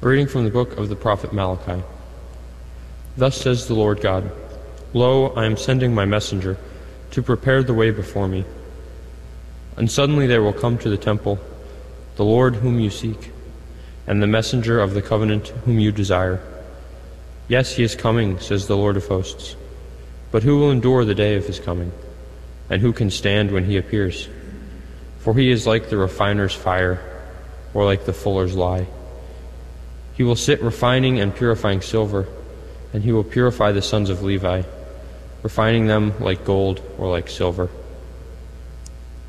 Reading 0.00 0.28
from 0.28 0.44
the 0.44 0.50
book 0.50 0.78
of 0.78 0.88
the 0.88 0.96
prophet 0.96 1.34
Malachi. 1.34 1.82
Thus 3.18 3.36
says 3.36 3.66
the 3.66 3.74
Lord 3.74 4.00
God 4.00 4.30
Lo, 4.94 5.34
I 5.34 5.44
am 5.44 5.58
sending 5.58 5.94
my 5.94 6.06
messenger 6.06 6.56
to 7.16 7.22
prepare 7.22 7.62
the 7.62 7.72
way 7.72 7.90
before 7.90 8.28
me. 8.28 8.44
And 9.78 9.90
suddenly 9.90 10.26
there 10.26 10.42
will 10.42 10.52
come 10.52 10.76
to 10.76 10.90
the 10.90 10.98
temple 10.98 11.38
the 12.16 12.24
Lord 12.26 12.56
whom 12.56 12.78
you 12.78 12.90
seek, 12.90 13.30
and 14.06 14.22
the 14.22 14.26
messenger 14.26 14.78
of 14.78 14.92
the 14.92 15.00
covenant 15.00 15.48
whom 15.64 15.78
you 15.78 15.92
desire. 15.92 16.42
Yes, 17.48 17.72
he 17.72 17.82
is 17.82 17.94
coming, 17.94 18.38
says 18.38 18.66
the 18.66 18.76
Lord 18.76 18.98
of 18.98 19.06
hosts. 19.06 19.56
But 20.30 20.42
who 20.42 20.58
will 20.58 20.70
endure 20.70 21.06
the 21.06 21.14
day 21.14 21.36
of 21.36 21.46
his 21.46 21.58
coming? 21.58 21.90
And 22.68 22.82
who 22.82 22.92
can 22.92 23.10
stand 23.10 23.50
when 23.50 23.64
he 23.64 23.78
appears? 23.78 24.28
For 25.20 25.34
he 25.34 25.50
is 25.50 25.66
like 25.66 25.88
the 25.88 25.96
refiner's 25.96 26.54
fire, 26.54 27.00
or 27.72 27.86
like 27.86 28.04
the 28.04 28.12
fuller's 28.12 28.54
lye. 28.54 28.88
He 30.12 30.22
will 30.22 30.36
sit 30.36 30.60
refining 30.60 31.18
and 31.18 31.34
purifying 31.34 31.80
silver, 31.80 32.28
and 32.92 33.02
he 33.02 33.12
will 33.12 33.24
purify 33.24 33.72
the 33.72 33.80
sons 33.80 34.10
of 34.10 34.22
Levi, 34.22 34.64
refining 35.42 35.86
them 35.86 36.12
like 36.20 36.44
gold 36.44 36.82
or 36.98 37.10
like 37.10 37.28
silver, 37.28 37.68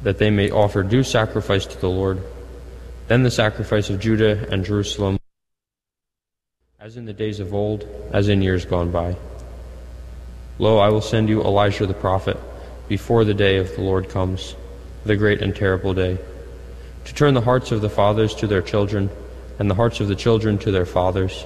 that 0.03 0.17
they 0.17 0.29
may 0.29 0.49
offer 0.49 0.83
due 0.83 1.03
sacrifice 1.03 1.65
to 1.65 1.77
the 1.79 1.89
Lord. 1.89 2.21
Then 3.07 3.23
the 3.23 3.31
sacrifice 3.31 3.89
of 3.89 3.99
Judah 3.99 4.47
and 4.51 4.65
Jerusalem, 4.65 5.17
as 6.79 6.97
in 6.97 7.05
the 7.05 7.13
days 7.13 7.39
of 7.39 7.53
old, 7.53 7.87
as 8.11 8.29
in 8.29 8.41
years 8.41 8.65
gone 8.65 8.91
by. 8.91 9.15
Lo, 10.59 10.77
I 10.77 10.89
will 10.89 11.01
send 11.01 11.29
you 11.29 11.41
Elijah 11.41 11.85
the 11.85 11.93
prophet 11.93 12.37
before 12.87 13.23
the 13.23 13.33
day 13.33 13.57
of 13.57 13.75
the 13.75 13.81
Lord 13.81 14.09
comes, 14.09 14.55
the 15.05 15.15
great 15.15 15.41
and 15.41 15.55
terrible 15.55 15.93
day, 15.93 16.17
to 17.05 17.13
turn 17.13 17.33
the 17.33 17.41
hearts 17.41 17.71
of 17.71 17.81
the 17.81 17.89
fathers 17.89 18.35
to 18.35 18.47
their 18.47 18.61
children, 18.61 19.09
and 19.59 19.69
the 19.69 19.75
hearts 19.75 19.99
of 19.99 20.07
the 20.07 20.15
children 20.15 20.57
to 20.59 20.71
their 20.71 20.85
fathers, 20.85 21.45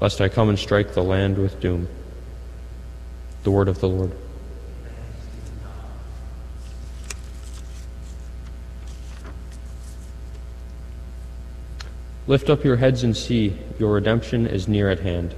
lest 0.00 0.20
I 0.20 0.28
come 0.28 0.48
and 0.48 0.58
strike 0.58 0.94
the 0.94 1.02
land 1.02 1.38
with 1.38 1.60
doom. 1.60 1.88
The 3.44 3.50
word 3.50 3.68
of 3.68 3.80
the 3.80 3.88
Lord. 3.88 4.10
Lift 12.26 12.48
up 12.48 12.64
your 12.64 12.76
heads 12.76 13.04
and 13.04 13.14
see, 13.14 13.56
your 13.78 13.92
redemption 13.92 14.46
is 14.46 14.66
near 14.66 14.90
at 14.90 15.00
hand. 15.00 15.34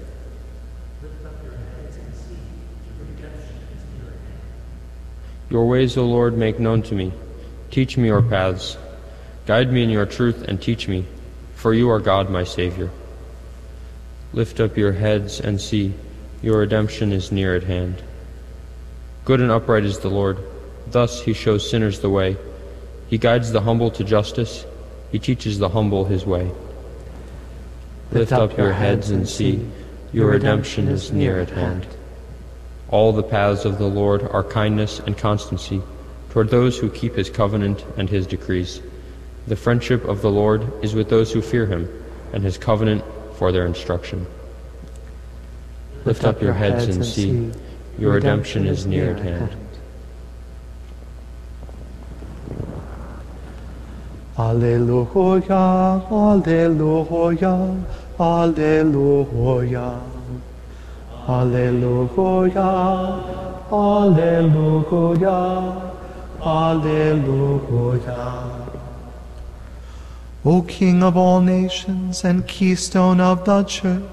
Your 5.50 5.66
ways, 5.66 5.96
O 5.96 6.04
Lord, 6.04 6.38
make 6.38 6.60
known 6.60 6.82
to 6.82 6.94
me. 6.94 7.12
Teach 7.72 7.96
me 7.96 8.06
your 8.06 8.22
paths. 8.22 8.76
Guide 9.46 9.72
me 9.72 9.82
in 9.82 9.90
your 9.90 10.06
truth 10.06 10.42
and 10.42 10.62
teach 10.62 10.86
me, 10.86 11.04
for 11.54 11.74
you 11.74 11.90
are 11.90 12.00
God, 12.00 12.30
my 12.30 12.44
Savior. 12.44 12.90
Lift 14.32 14.60
up 14.60 14.76
your 14.76 14.92
heads 14.92 15.40
and 15.40 15.60
see, 15.60 15.92
your 16.47 16.59
redemption 16.59 17.12
is 17.12 17.32
near 17.32 17.56
at 17.56 17.64
hand. 17.64 18.01
Good 19.24 19.40
and 19.40 19.51
upright 19.51 19.82
is 19.82 19.98
the 19.98 20.09
Lord. 20.09 20.39
Thus 20.86 21.20
he 21.20 21.32
shows 21.32 21.68
sinners 21.68 21.98
the 21.98 22.09
way. 22.09 22.36
He 23.09 23.18
guides 23.18 23.51
the 23.51 23.62
humble 23.62 23.90
to 23.90 24.05
justice. 24.05 24.64
He 25.10 25.18
teaches 25.18 25.59
the 25.59 25.70
humble 25.70 26.05
his 26.05 26.24
way. 26.24 26.52
Lift 28.12 28.31
up 28.31 28.56
your 28.56 28.73
heads 28.73 29.10
and 29.10 29.28
see, 29.28 29.68
your 30.12 30.31
redemption 30.31 30.86
is 30.86 31.10
near 31.10 31.40
at 31.40 31.51
hand. 31.51 31.85
All 32.90 33.10
the 33.10 33.24
paths 33.24 33.64
of 33.64 33.78
the 33.78 33.89
Lord 33.89 34.23
are 34.23 34.44
kindness 34.44 35.01
and 35.01 35.18
constancy 35.18 35.82
toward 36.31 36.51
those 36.51 36.78
who 36.78 36.90
keep 36.90 37.16
his 37.16 37.28
covenant 37.28 37.85
and 37.97 38.09
his 38.09 38.24
decrees. 38.24 38.81
The 39.48 39.56
friendship 39.56 40.05
of 40.05 40.23
the 40.23 40.31
Lord 40.31 40.62
is 40.85 40.94
with 40.94 41.09
those 41.09 41.32
who 41.32 41.43
fear 41.43 41.66
him, 41.66 41.89
and 42.32 42.44
his 42.44 42.56
covenant 42.56 43.02
for 43.36 43.51
their 43.51 43.66
instruction. 43.66 44.28
Lift 46.06 46.24
up 46.24 46.40
your 46.40 46.52
heads 46.52 46.84
and 46.86 47.04
see, 47.04 47.50
your 47.98 48.12
redemption 48.12 48.66
is 48.66 48.86
near 48.86 49.16
at 49.16 49.18
hand. 49.18 49.56
Alleluia, 54.38 56.02
Alleluia, 56.10 57.84
Alleluia. 58.20 60.00
Alleluia, 61.28 62.68
Alleluia, 63.72 65.38
Alleluia. 66.40 67.82
O 70.44 70.62
King 70.62 71.02
of 71.02 71.16
all 71.16 71.40
nations 71.40 72.22
and 72.22 72.46
keystone 72.46 73.20
of 73.20 73.44
the 73.44 73.64
church, 73.64 74.04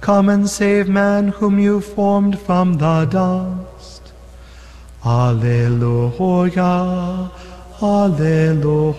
come 0.00 0.28
and 0.28 0.48
save 0.48 0.88
man 0.88 1.28
whom 1.28 1.58
you 1.58 1.80
formed 1.80 2.38
from 2.38 2.78
the 2.78 3.04
dust. 3.04 4.12
Alleluia, 5.04 6.10
Alleluia, 7.82 8.90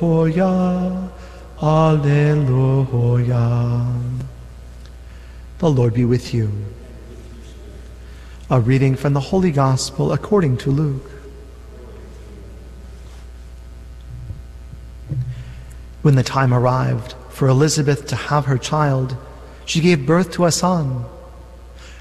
Alleluia. 1.62 3.12
The 5.60 5.70
Lord 5.70 5.94
be 5.94 6.06
with 6.06 6.34
you. 6.34 6.52
A 8.50 8.60
reading 8.60 8.96
from 8.96 9.14
the 9.14 9.20
Holy 9.20 9.52
Gospel 9.52 10.12
according 10.12 10.58
to 10.58 10.72
Luke. 10.72 11.12
When 16.02 16.16
the 16.16 16.24
time 16.24 16.52
arrived 16.54 17.14
for 17.30 17.48
Elizabeth 17.48 18.08
to 18.08 18.16
have 18.16 18.46
her 18.46 18.58
child, 18.58 19.16
she 19.72 19.80
gave 19.80 20.06
birth 20.06 20.32
to 20.32 20.44
a 20.44 20.52
son. 20.52 21.06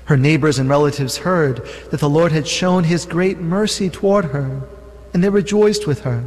Her 0.06 0.16
neighbors 0.16 0.58
and 0.58 0.68
relatives 0.68 1.18
heard 1.18 1.64
that 1.92 2.00
the 2.00 2.10
Lord 2.10 2.32
had 2.32 2.48
shown 2.48 2.82
his 2.82 3.06
great 3.06 3.38
mercy 3.38 3.88
toward 3.88 4.24
her, 4.24 4.62
and 5.14 5.22
they 5.22 5.28
rejoiced 5.28 5.86
with 5.86 6.00
her. 6.00 6.24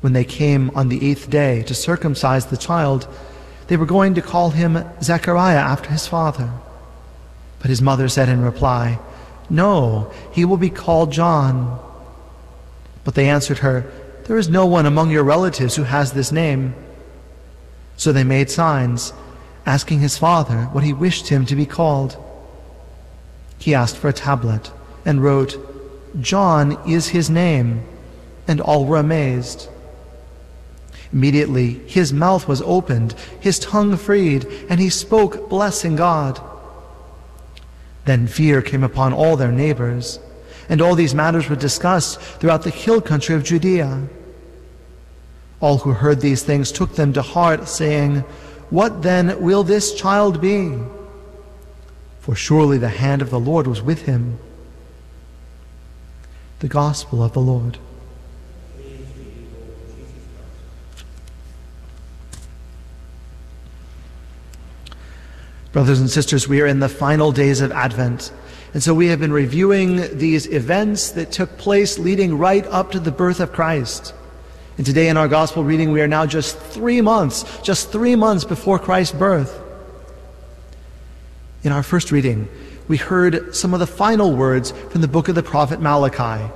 When 0.00 0.12
they 0.12 0.22
came 0.22 0.70
on 0.76 0.90
the 0.90 1.10
eighth 1.10 1.28
day 1.28 1.64
to 1.64 1.74
circumcise 1.74 2.46
the 2.46 2.56
child, 2.56 3.08
they 3.66 3.76
were 3.76 3.84
going 3.84 4.14
to 4.14 4.22
call 4.22 4.50
him 4.50 4.78
Zechariah 5.02 5.56
after 5.56 5.90
his 5.90 6.06
father. 6.06 6.52
But 7.58 7.70
his 7.70 7.82
mother 7.82 8.08
said 8.08 8.28
in 8.28 8.42
reply, 8.42 9.00
No, 9.48 10.12
he 10.30 10.44
will 10.44 10.56
be 10.56 10.70
called 10.70 11.10
John. 11.10 11.80
But 13.02 13.16
they 13.16 13.28
answered 13.28 13.58
her, 13.58 13.90
There 14.26 14.38
is 14.38 14.48
no 14.48 14.66
one 14.66 14.86
among 14.86 15.10
your 15.10 15.24
relatives 15.24 15.74
who 15.74 15.82
has 15.82 16.12
this 16.12 16.30
name. 16.30 16.76
So 17.96 18.12
they 18.12 18.22
made 18.22 18.50
signs, 18.50 19.12
asking 19.70 20.00
his 20.00 20.18
father 20.18 20.62
what 20.72 20.82
he 20.82 20.92
wished 20.92 21.28
him 21.28 21.46
to 21.46 21.54
be 21.54 21.64
called. 21.64 22.16
He 23.60 23.72
asked 23.72 23.96
for 23.96 24.08
a 24.08 24.12
tablet 24.12 24.72
and 25.04 25.22
wrote, 25.22 25.56
John 26.20 26.76
is 26.88 27.08
his 27.08 27.30
name. 27.30 27.86
And 28.48 28.60
all 28.60 28.84
were 28.84 28.96
amazed. 28.96 29.68
Immediately 31.12 31.74
his 31.86 32.12
mouth 32.12 32.48
was 32.48 32.62
opened, 32.62 33.14
his 33.38 33.60
tongue 33.60 33.96
freed, 33.96 34.44
and 34.68 34.80
he 34.80 34.90
spoke, 34.90 35.48
blessing 35.48 35.94
God. 35.94 36.40
Then 38.06 38.26
fear 38.26 38.60
came 38.62 38.82
upon 38.82 39.12
all 39.12 39.36
their 39.36 39.52
neighbors, 39.52 40.18
and 40.68 40.82
all 40.82 40.96
these 40.96 41.14
matters 41.14 41.48
were 41.48 41.54
discussed 41.68 42.20
throughout 42.20 42.64
the 42.64 42.70
hill 42.70 43.00
country 43.00 43.36
of 43.36 43.44
Judea. 43.44 44.08
All 45.60 45.78
who 45.78 45.92
heard 45.92 46.20
these 46.20 46.42
things 46.42 46.72
took 46.72 46.96
them 46.96 47.12
to 47.12 47.22
heart, 47.22 47.68
saying, 47.68 48.24
What 48.70 49.02
then 49.02 49.40
will 49.42 49.64
this 49.64 49.94
child 49.94 50.40
be? 50.40 50.78
For 52.20 52.36
surely 52.36 52.78
the 52.78 52.88
hand 52.88 53.20
of 53.20 53.30
the 53.30 53.40
Lord 53.40 53.66
was 53.66 53.82
with 53.82 54.02
him. 54.02 54.38
The 56.60 56.68
Gospel 56.68 57.22
of 57.22 57.32
the 57.32 57.40
Lord. 57.40 57.78
Brothers 65.72 66.00
and 66.00 66.10
sisters, 66.10 66.48
we 66.48 66.60
are 66.60 66.66
in 66.66 66.80
the 66.80 66.88
final 66.88 67.30
days 67.30 67.60
of 67.60 67.70
Advent. 67.70 68.32
And 68.74 68.82
so 68.82 68.94
we 68.94 69.06
have 69.06 69.20
been 69.20 69.32
reviewing 69.32 70.18
these 70.18 70.46
events 70.46 71.10
that 71.12 71.32
took 71.32 71.58
place 71.58 71.98
leading 71.98 72.38
right 72.38 72.66
up 72.66 72.92
to 72.92 73.00
the 73.00 73.12
birth 73.12 73.40
of 73.40 73.52
Christ. 73.52 74.14
And 74.80 74.86
today 74.86 75.10
in 75.10 75.18
our 75.18 75.28
gospel 75.28 75.62
reading, 75.62 75.92
we 75.92 76.00
are 76.00 76.08
now 76.08 76.24
just 76.24 76.56
three 76.56 77.02
months, 77.02 77.44
just 77.60 77.92
three 77.92 78.16
months 78.16 78.46
before 78.46 78.78
Christ's 78.78 79.14
birth. 79.14 79.60
In 81.62 81.70
our 81.70 81.82
first 81.82 82.10
reading, 82.10 82.48
we 82.88 82.96
heard 82.96 83.54
some 83.54 83.74
of 83.74 83.80
the 83.80 83.86
final 83.86 84.34
words 84.34 84.70
from 84.70 85.02
the 85.02 85.06
book 85.06 85.28
of 85.28 85.34
the 85.34 85.42
prophet 85.42 85.82
Malachi, 85.82 86.50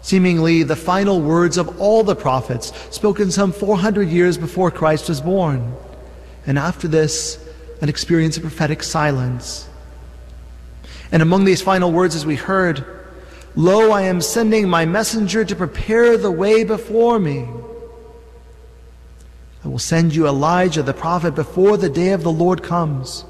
seemingly 0.00 0.62
the 0.62 0.74
final 0.74 1.20
words 1.20 1.58
of 1.58 1.78
all 1.78 2.02
the 2.02 2.16
prophets, 2.16 2.72
spoken 2.96 3.30
some 3.30 3.52
400 3.52 4.08
years 4.08 4.38
before 4.38 4.70
Christ 4.70 5.10
was 5.10 5.20
born. 5.20 5.74
And 6.46 6.58
after 6.58 6.88
this, 6.88 7.46
an 7.82 7.90
experience 7.90 8.38
of 8.38 8.42
prophetic 8.42 8.82
silence. 8.82 9.68
And 11.12 11.20
among 11.20 11.44
these 11.44 11.60
final 11.60 11.92
words, 11.92 12.14
as 12.14 12.24
we 12.24 12.36
heard, 12.36 12.99
Lo, 13.56 13.90
I 13.90 14.02
am 14.02 14.20
sending 14.20 14.68
my 14.68 14.84
messenger 14.84 15.44
to 15.44 15.56
prepare 15.56 16.16
the 16.16 16.30
way 16.30 16.64
before 16.64 17.18
me. 17.18 17.48
I 19.64 19.68
will 19.68 19.78
send 19.78 20.14
you 20.14 20.26
Elijah 20.26 20.82
the 20.82 20.94
prophet 20.94 21.34
before 21.34 21.76
the 21.76 21.90
day 21.90 22.10
of 22.10 22.22
the 22.22 22.32
Lord 22.32 22.62
comes. 22.62 23.24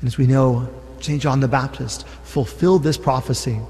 And 0.00 0.08
as 0.08 0.16
we 0.16 0.26
know, 0.26 0.68
St. 1.00 1.20
John 1.20 1.40
the 1.40 1.48
Baptist, 1.48 2.06
fulfilled 2.24 2.82
this 2.82 2.96
prophecy. 2.96 3.60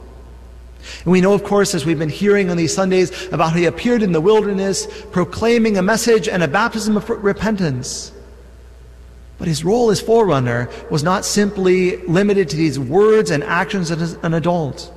And 1.05 1.13
we 1.13 1.21
know, 1.21 1.35
of 1.35 1.45
course, 1.45 1.75
as 1.75 1.85
we've 1.85 1.99
been 1.99 2.09
hearing 2.09 2.51
on 2.51 2.57
these 2.57 2.75
Sundays, 2.75 3.27
about 3.29 3.51
how 3.51 3.59
he 3.59 3.67
appeared 3.67 4.03
in 4.03 4.13
the 4.13 4.21
wilderness 4.21 4.87
proclaiming 5.11 5.77
a 5.77 5.83
message 5.83 6.29
and 6.29 6.43
a 6.43 6.49
baptism 6.49 6.97
of 6.97 7.09
repentance. 7.11 8.13
But 9.41 9.49
his 9.49 9.65
role 9.65 9.91
as 9.91 10.03
forerunner 10.03 10.69
was 10.91 11.03
not 11.03 11.25
simply 11.25 11.97
limited 11.97 12.51
to 12.51 12.57
these 12.57 12.79
words 12.79 13.31
and 13.31 13.43
actions 13.43 13.91
as 13.91 14.13
an 14.23 14.35
adult. 14.35 14.93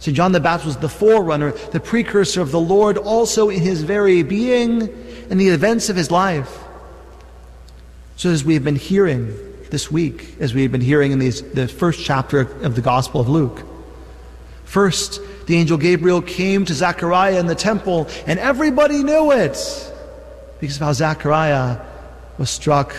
St. 0.00 0.16
John 0.16 0.32
the 0.32 0.40
Baptist 0.40 0.66
was 0.66 0.76
the 0.78 0.88
forerunner, 0.88 1.52
the 1.52 1.78
precursor 1.78 2.40
of 2.40 2.50
the 2.50 2.58
Lord, 2.58 2.98
also 2.98 3.48
in 3.48 3.60
his 3.60 3.84
very 3.84 4.24
being 4.24 4.82
and 5.30 5.40
the 5.40 5.48
events 5.50 5.88
of 5.88 5.94
his 5.94 6.10
life. 6.10 6.58
So, 8.16 8.30
as 8.30 8.44
we 8.44 8.54
have 8.54 8.64
been 8.64 8.74
hearing 8.74 9.32
this 9.70 9.88
week, 9.88 10.34
as 10.40 10.52
we 10.52 10.62
have 10.62 10.72
been 10.72 10.80
hearing 10.80 11.12
in 11.12 11.20
these, 11.20 11.40
the 11.40 11.68
first 11.68 12.04
chapter 12.04 12.40
of 12.40 12.74
the 12.74 12.80
Gospel 12.80 13.20
of 13.20 13.28
Luke, 13.28 13.62
first 14.64 15.20
the 15.46 15.54
angel 15.54 15.78
Gabriel 15.78 16.22
came 16.22 16.64
to 16.64 16.74
Zechariah 16.74 17.38
in 17.38 17.46
the 17.46 17.54
temple, 17.54 18.08
and 18.26 18.40
everybody 18.40 19.04
knew 19.04 19.30
it 19.30 19.56
because 20.58 20.74
of 20.74 20.82
how 20.82 20.92
Zechariah 20.92 21.78
was 22.36 22.50
struck 22.50 22.96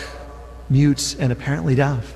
mute 0.70 1.16
and 1.18 1.32
apparently 1.32 1.74
deaf 1.74 2.14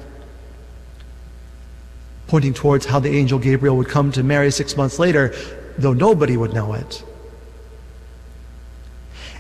pointing 2.27 2.55
towards 2.55 2.87
how 2.87 2.99
the 2.99 3.11
angel 3.17 3.39
Gabriel 3.39 3.77
would 3.77 3.89
come 3.89 4.11
to 4.13 4.23
Mary 4.23 4.51
six 4.51 4.77
months 4.77 4.99
later, 4.99 5.35
though 5.79 5.93
nobody 5.93 6.37
would 6.37 6.53
know 6.53 6.75
it. 6.75 7.05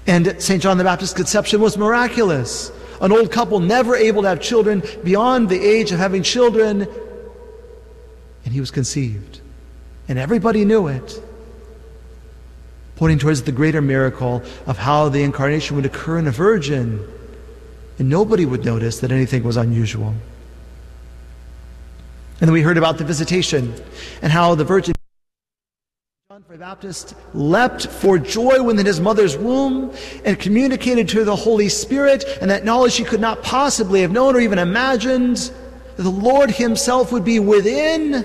And 0.06 0.40
St. 0.40 0.62
John 0.62 0.76
the 0.76 0.84
Baptist's 0.84 1.14
conception 1.14 1.60
was 1.60 1.78
miraculous. 1.78 2.70
An 3.00 3.10
old 3.10 3.32
couple 3.32 3.58
never 3.60 3.96
able 3.96 4.22
to 4.22 4.28
have 4.28 4.40
children 4.40 4.82
beyond 5.02 5.48
the 5.48 5.58
age 5.58 5.92
of 5.92 5.98
having 5.98 6.22
children, 6.22 6.86
and 8.44 8.54
he 8.54 8.60
was 8.60 8.70
conceived. 8.70 9.40
And 10.06 10.18
everybody 10.18 10.64
knew 10.64 10.86
it. 10.86 11.20
Pointing 12.96 13.18
towards 13.18 13.42
the 13.42 13.52
greater 13.52 13.80
miracle 13.80 14.42
of 14.66 14.78
how 14.78 15.08
the 15.08 15.22
incarnation 15.22 15.74
would 15.76 15.86
occur 15.86 16.18
in 16.18 16.28
a 16.28 16.30
virgin, 16.30 17.04
and 17.98 18.08
nobody 18.08 18.44
would 18.44 18.64
notice 18.64 19.00
that 19.00 19.12
anything 19.12 19.42
was 19.42 19.56
unusual. 19.56 20.14
And 22.40 22.48
then 22.48 22.52
we 22.52 22.62
heard 22.62 22.78
about 22.78 22.98
the 22.98 23.04
visitation 23.04 23.74
and 24.20 24.32
how 24.32 24.54
the 24.54 24.64
Virgin 24.64 24.94
John 26.30 26.44
the 26.48 26.58
Baptist 26.58 27.14
leapt 27.32 27.86
for 27.86 28.18
joy 28.18 28.60
within 28.62 28.84
his 28.84 29.00
mother's 29.00 29.36
womb 29.36 29.94
and 30.24 30.38
communicated 30.38 31.08
to 31.10 31.22
the 31.24 31.36
Holy 31.36 31.68
Spirit 31.68 32.24
and 32.40 32.50
that 32.50 32.64
knowledge 32.64 32.92
she 32.92 33.04
could 33.04 33.20
not 33.20 33.42
possibly 33.44 34.00
have 34.00 34.10
known 34.10 34.34
or 34.34 34.40
even 34.40 34.58
imagined 34.58 35.52
that 35.96 36.02
the 36.02 36.10
Lord 36.10 36.50
himself 36.50 37.12
would 37.12 37.24
be 37.24 37.38
within 37.38 38.24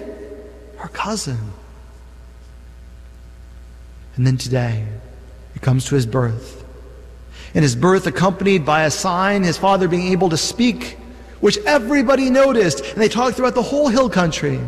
her 0.78 0.88
cousin. 0.88 1.38
And 4.16 4.26
then 4.26 4.38
today, 4.38 4.88
it 5.54 5.62
comes 5.62 5.86
to 5.86 5.96
his 5.96 6.08
birth. 6.08 6.59
And 7.54 7.64
his 7.64 7.76
birth 7.76 8.06
accompanied 8.08 8.66
by 8.66 8.84
a 8.84 8.92
sign, 8.92 9.44
his 9.44 9.58
father 9.58 9.88
being 9.88 10.12
able 10.12 10.30
to 10.30 10.38
speak 10.38 10.98
which 11.40 11.58
everybody 11.60 12.30
noticed, 12.30 12.84
and 12.86 13.02
they 13.02 13.08
talked 13.08 13.38
throughout 13.38 13.56
the 13.56 13.62
whole 13.62 13.88
hill 13.88 14.10
country. 14.10 14.60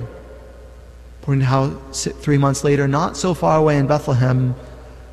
Pointing 1.21 1.45
how 1.45 1.69
three 1.91 2.37
months 2.37 2.63
later, 2.63 2.87
not 2.87 3.17
so 3.17 3.33
far 3.33 3.57
away 3.57 3.77
in 3.77 3.87
Bethlehem, 3.87 4.55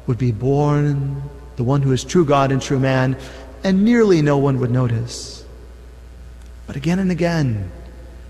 would 0.07 0.19
be 0.19 0.33
born 0.33 1.23
the 1.57 1.65
one 1.65 1.83
who 1.83 1.93
is 1.93 2.05
true 2.05 2.25
God 2.25 2.53
and 2.53 2.63
true 2.63 2.79
man, 2.79 3.17
and 3.65 3.85
nearly 3.85 4.23
no 4.23 4.39
one 4.39 4.61
would 4.61 4.71
notice. 4.71 5.45
But 6.67 6.77
again 6.77 6.99
and 6.99 7.11
again, 7.11 7.71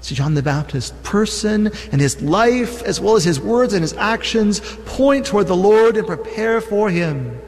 see 0.01 0.15
John 0.15 0.35
the 0.35 0.43
Baptist, 0.43 1.01
person 1.03 1.71
and 1.93 2.01
his 2.01 2.23
life, 2.23 2.83
as 2.83 3.01
well 3.01 3.17
as 3.17 3.25
his 3.25 3.39
words 3.39 3.75
and 3.75 3.83
his 3.83 3.93
actions, 3.93 4.61
point 4.87 5.27
toward 5.27 5.47
the 5.47 5.57
Lord 5.57 5.97
and 5.97 6.07
prepare 6.07 6.61
for 6.61 6.89
him, 6.89 7.39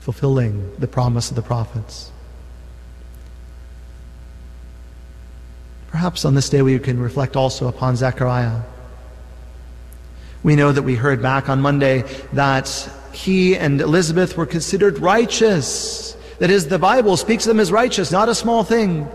fulfilling 0.00 0.74
the 0.78 0.88
promise 0.88 1.30
of 1.30 1.36
the 1.36 1.42
prophets. 1.42 2.10
Perhaps 5.90 6.24
on 6.24 6.34
this 6.34 6.48
day 6.48 6.62
we 6.62 6.78
can 6.78 6.98
reflect 7.00 7.36
also 7.36 7.68
upon 7.68 7.96
Zechariah. 7.96 8.62
We 10.42 10.56
know 10.56 10.72
that 10.72 10.82
we 10.82 10.94
heard 10.94 11.20
back 11.20 11.48
on 11.48 11.60
Monday 11.60 12.04
that 12.32 12.90
he 13.12 13.56
and 13.56 13.80
Elizabeth 13.80 14.36
were 14.36 14.46
considered 14.46 14.98
righteous. 14.98 16.16
That 16.38 16.50
is, 16.50 16.68
the 16.68 16.78
Bible 16.78 17.16
speaks 17.16 17.44
of 17.44 17.48
them 17.48 17.60
as 17.60 17.70
righteous, 17.70 18.10
not 18.10 18.28
a 18.28 18.34
small 18.34 18.64
thing, 18.64 19.08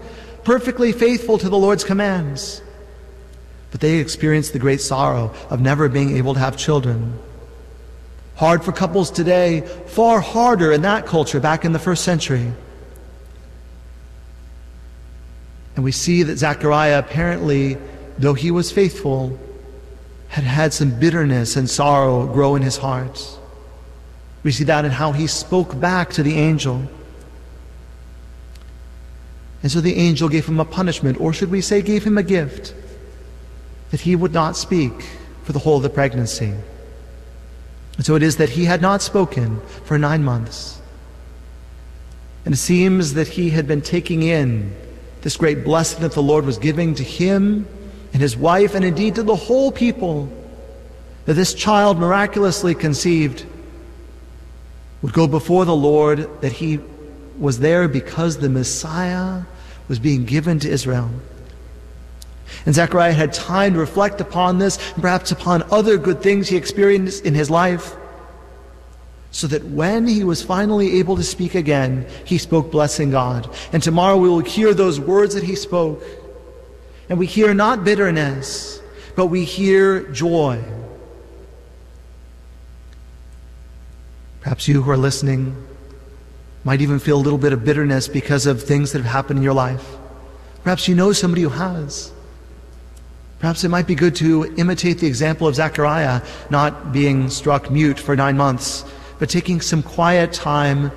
perfectly 0.43 0.91
faithful 0.91 1.39
to 1.39 1.49
the 1.49 1.57
Lord's 1.57 1.83
commands. 1.83 2.61
But 3.71 3.81
they 3.81 3.97
experienced 3.97 4.53
the 4.53 4.59
great 4.59 4.81
sorrow 4.81 5.33
of 5.49 5.61
never 5.61 5.89
being 5.89 6.15
able 6.17 6.35
to 6.35 6.39
have 6.39 6.55
children. 6.55 7.17
Hard 8.35 8.63
for 8.63 8.71
couples 8.71 9.11
today, 9.11 9.61
far 9.87 10.19
harder 10.19 10.71
in 10.71 10.81
that 10.81 11.05
culture 11.05 11.39
back 11.39 11.63
in 11.63 11.71
the 11.71 11.79
first 11.79 12.03
century. 12.03 12.51
And 15.75 15.83
we 15.83 15.91
see 15.91 16.23
that 16.23 16.37
Zechariah 16.37 16.99
apparently, 16.99 17.77
though 18.17 18.33
he 18.33 18.51
was 18.51 18.71
faithful, 18.71 19.37
had 20.27 20.43
had 20.43 20.73
some 20.73 20.99
bitterness 20.99 21.55
and 21.55 21.69
sorrow 21.69 22.27
grow 22.27 22.55
in 22.55 22.61
his 22.61 22.77
heart. 22.77 23.39
We 24.43 24.51
see 24.51 24.65
that 24.65 24.85
in 24.85 24.91
how 24.91 25.13
he 25.13 25.27
spoke 25.27 25.79
back 25.79 26.11
to 26.11 26.23
the 26.23 26.35
angel. 26.35 26.87
And 29.63 29.71
so 29.71 29.81
the 29.81 29.95
angel 29.95 30.29
gave 30.29 30.45
him 30.45 30.59
a 30.59 30.65
punishment, 30.65 31.19
or 31.19 31.33
should 31.33 31.51
we 31.51 31.61
say, 31.61 31.81
gave 31.81 32.03
him 32.03 32.17
a 32.17 32.23
gift, 32.23 32.73
that 33.91 34.01
he 34.01 34.15
would 34.15 34.33
not 34.33 34.57
speak 34.57 35.05
for 35.43 35.53
the 35.53 35.59
whole 35.59 35.77
of 35.77 35.83
the 35.83 35.89
pregnancy. 35.89 36.53
And 37.97 38.05
so 38.05 38.15
it 38.15 38.23
is 38.23 38.37
that 38.37 38.49
he 38.49 38.65
had 38.65 38.81
not 38.81 39.01
spoken 39.01 39.61
for 39.85 39.97
nine 39.97 40.23
months. 40.23 40.81
And 42.43 42.53
it 42.53 42.57
seems 42.57 43.13
that 43.13 43.27
he 43.27 43.49
had 43.49 43.67
been 43.67 43.81
taking 43.81 44.21
in 44.21 44.75
this 45.21 45.37
great 45.37 45.63
blessing 45.63 46.01
that 46.01 46.11
the 46.11 46.21
Lord 46.21 46.45
was 46.45 46.57
giving 46.57 46.93
to 46.95 47.03
him 47.03 47.67
and 48.13 48.21
his 48.21 48.37
wife, 48.37 48.75
and 48.75 48.85
indeed 48.85 49.15
to 49.15 49.23
the 49.23 49.35
whole 49.35 49.71
people, 49.71 50.31
that 51.25 51.33
this 51.33 51.53
child 51.53 51.97
miraculously 51.97 52.75
conceived 52.75 53.45
would 55.01 55.13
go 55.13 55.27
before 55.27 55.65
the 55.65 55.75
Lord, 55.75 56.29
that 56.41 56.51
he 56.51 56.79
was 57.37 57.59
there 57.59 57.87
because 57.87 58.37
the 58.37 58.49
Messiah 58.49 59.41
was 59.87 59.99
being 59.99 60.25
given 60.25 60.59
to 60.59 60.69
Israel. 60.69 61.09
And 62.65 62.75
Zechariah 62.75 63.13
had 63.13 63.33
time 63.33 63.73
to 63.73 63.79
reflect 63.79 64.21
upon 64.21 64.59
this, 64.59 64.77
and 64.93 65.01
perhaps 65.01 65.31
upon 65.31 65.63
other 65.71 65.97
good 65.97 66.21
things 66.21 66.47
he 66.47 66.57
experienced 66.57 67.25
in 67.25 67.33
his 67.33 67.49
life 67.49 67.95
so 69.35 69.47
that 69.47 69.65
when 69.65 70.07
he 70.07 70.23
was 70.23 70.41
finally 70.41 70.97
able 70.97 71.17
to 71.17 71.23
speak 71.23 71.55
again, 71.55 72.07
he 72.23 72.37
spoke 72.37 72.71
blessing 72.71 73.11
God. 73.11 73.53
And 73.73 73.83
tomorrow 73.83 74.15
we 74.15 74.29
will 74.29 74.39
hear 74.39 74.73
those 74.73 74.97
words 74.97 75.35
that 75.35 75.43
he 75.43 75.57
spoke. 75.57 76.01
And 77.09 77.19
we 77.19 77.25
hear 77.25 77.53
not 77.53 77.83
bitterness, 77.83 78.79
but 79.17 79.25
we 79.25 79.43
hear 79.43 80.03
joy. 80.13 80.63
Perhaps 84.39 84.69
you 84.69 84.81
who 84.81 84.89
are 84.89 84.95
listening 84.95 85.53
might 86.63 86.79
even 86.79 86.97
feel 86.97 87.17
a 87.17 87.23
little 87.25 87.37
bit 87.37 87.51
of 87.51 87.65
bitterness 87.65 88.07
because 88.07 88.45
of 88.45 88.63
things 88.63 88.93
that 88.93 88.99
have 88.99 89.11
happened 89.11 89.39
in 89.39 89.43
your 89.43 89.53
life. 89.53 89.97
Perhaps 90.63 90.87
you 90.87 90.95
know 90.95 91.11
somebody 91.11 91.41
who 91.41 91.49
has. 91.49 92.13
Perhaps 93.45 93.63
it 93.63 93.69
might 93.69 93.85
be 93.85 93.93
good 93.93 94.15
to 94.15 94.51
imitate 94.57 94.97
the 94.97 95.05
example 95.05 95.47
of 95.47 95.53
Zechariah, 95.53 96.23
not 96.49 96.91
being 96.91 97.29
struck 97.29 97.69
mute 97.69 97.99
for 97.99 98.15
nine 98.15 98.35
months, 98.35 98.83
but 99.19 99.29
taking 99.29 99.61
some 99.61 99.83
quiet 99.83 100.33
time 100.33 100.91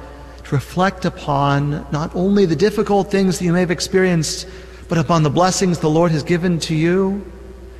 to 0.44 0.54
reflect 0.54 1.04
upon 1.04 1.86
not 1.92 2.10
only 2.16 2.46
the 2.46 2.56
difficult 2.56 3.10
things 3.10 3.38
that 3.38 3.44
you 3.44 3.52
may 3.52 3.60
have 3.60 3.70
experienced, 3.70 4.48
but 4.88 4.96
upon 4.96 5.24
the 5.24 5.28
blessings 5.28 5.80
the 5.80 5.90
Lord 5.90 6.10
has 6.10 6.22
given 6.22 6.58
to 6.60 6.74
you 6.74 7.22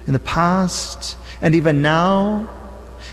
in 0.07 0.13
the 0.13 0.19
past 0.19 1.17
and 1.41 1.55
even 1.55 1.81
now. 1.81 2.47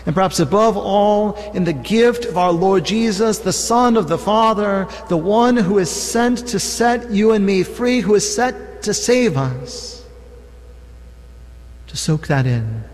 And 0.04 0.14
perhaps 0.14 0.38
above 0.38 0.76
all, 0.76 1.36
in 1.54 1.64
the 1.64 1.72
gift 1.72 2.26
of 2.26 2.36
our 2.36 2.52
Lord 2.52 2.84
Jesus, 2.84 3.38
the 3.38 3.50
Son 3.54 3.96
of 3.96 4.08
the 4.08 4.18
Father, 4.18 4.86
the 5.08 5.16
one 5.16 5.56
who 5.56 5.78
is 5.78 5.88
sent 5.88 6.48
to 6.48 6.60
set 6.60 7.10
you 7.10 7.32
and 7.32 7.46
me 7.46 7.62
free, 7.62 8.00
who 8.00 8.14
is 8.14 8.30
set 8.30 8.82
to 8.82 8.92
save 8.92 9.38
us. 9.38 9.95
Soak 11.96 12.26
that 12.28 12.46
in 12.46 12.84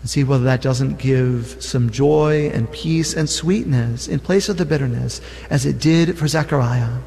and 0.00 0.10
see 0.10 0.24
whether 0.24 0.44
that 0.44 0.62
doesn't 0.62 0.98
give 0.98 1.62
some 1.62 1.90
joy 1.90 2.50
and 2.54 2.70
peace 2.70 3.14
and 3.14 3.28
sweetness 3.28 4.06
in 4.06 4.20
place 4.20 4.48
of 4.48 4.56
the 4.56 4.64
bitterness 4.64 5.20
as 5.50 5.66
it 5.66 5.80
did 5.80 6.16
for 6.16 6.28
Zechariah. 6.28 6.98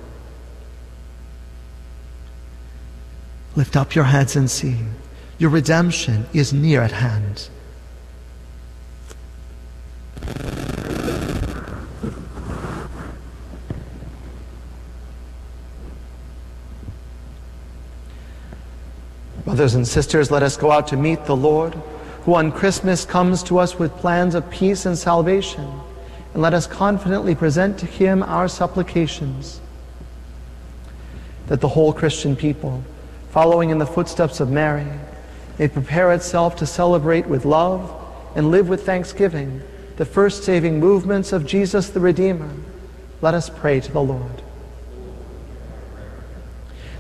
Lift 3.56 3.76
up 3.76 3.96
your 3.96 4.06
heads 4.06 4.36
and 4.36 4.50
see. 4.50 4.78
Your 5.38 5.50
redemption 5.50 6.26
is 6.34 6.54
near 6.54 6.82
at 6.82 6.92
hand. 6.92 7.50
Brothers 19.52 19.76
and 19.76 19.86
sisters, 19.86 20.32
let 20.32 20.44
us 20.44 20.56
go 20.56 20.72
out 20.72 20.88
to 20.88 20.96
meet 20.96 21.26
the 21.26 21.36
Lord, 21.36 21.74
who 22.24 22.36
on 22.36 22.54
Christmas 22.54 23.04
comes 23.04 23.44
to 23.44 23.60
us 23.60 23.78
with 23.78 23.94
plans 23.98 24.34
of 24.34 24.50
peace 24.50 24.86
and 24.86 24.98
salvation, 24.98 25.70
and 26.34 26.42
let 26.42 26.54
us 26.54 26.66
confidently 26.66 27.36
present 27.36 27.78
to 27.80 27.86
him 27.86 28.24
our 28.24 28.48
supplications. 28.48 29.60
That 31.48 31.60
the 31.60 31.68
whole 31.68 31.92
Christian 31.92 32.38
people, 32.38 32.82
following 33.32 33.72
in 33.72 33.78
the 33.78 33.86
footsteps 33.86 34.40
of 34.40 34.50
Mary, 34.50 34.88
may 35.60 35.68
prepare 35.68 36.14
itself 36.14 36.56
to 36.56 36.66
celebrate 36.66 37.28
with 37.28 37.44
love 37.44 37.94
and 38.38 38.52
live 38.52 38.70
with 38.70 38.86
thanksgiving 38.86 39.62
the 39.98 40.06
first 40.06 40.46
saving 40.46 40.80
movements 40.80 41.34
of 41.34 41.46
Jesus 41.46 41.90
the 41.90 42.00
Redeemer. 42.00 42.52
Let 43.20 43.34
us 43.34 43.50
pray 43.50 43.82
to 43.82 43.92
the 43.92 44.02
Lord 44.02 44.44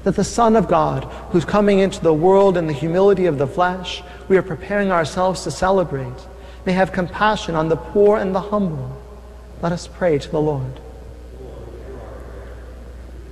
that 0.03 0.15
the 0.15 0.23
Son 0.23 0.55
of 0.55 0.67
God, 0.67 1.03
who's 1.31 1.45
coming 1.45 1.79
into 1.79 2.01
the 2.01 2.13
world 2.13 2.57
in 2.57 2.67
the 2.67 2.73
humility 2.73 3.25
of 3.25 3.37
the 3.37 3.47
flesh, 3.47 4.01
we 4.27 4.37
are 4.37 4.41
preparing 4.41 4.91
ourselves 4.91 5.43
to 5.43 5.51
celebrate, 5.51 6.27
may 6.65 6.73
have 6.73 6.91
compassion 6.91 7.55
on 7.55 7.69
the 7.69 7.75
poor 7.75 8.17
and 8.17 8.33
the 8.33 8.41
humble. 8.41 8.99
Let 9.61 9.71
us 9.71 9.87
pray 9.87 10.17
to 10.17 10.29
the 10.29 10.41
Lord. 10.41 10.79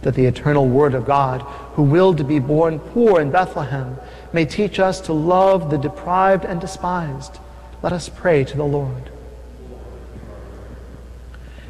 That 0.04 0.16
the 0.16 0.26
eternal 0.26 0.68
Word 0.68 0.94
of 0.94 1.06
God, 1.06 1.41
who 1.74 1.84
willed 1.84 2.18
to 2.20 2.24
be 2.24 2.40
born 2.40 2.80
poor 2.80 3.20
in 3.20 3.32
Bethlehem, 3.32 3.98
may 4.32 4.46
teach 4.46 4.80
us 4.80 5.02
to 5.02 5.14
love 5.14 5.72
the 5.72 5.78
deprived 5.78 6.46
and 6.46 6.62
despised. 6.62 7.40
Let 7.82 7.94
us 7.94 8.10
pray 8.10 8.44
to 8.44 8.58
the 8.58 8.64
Lord. 8.64 9.10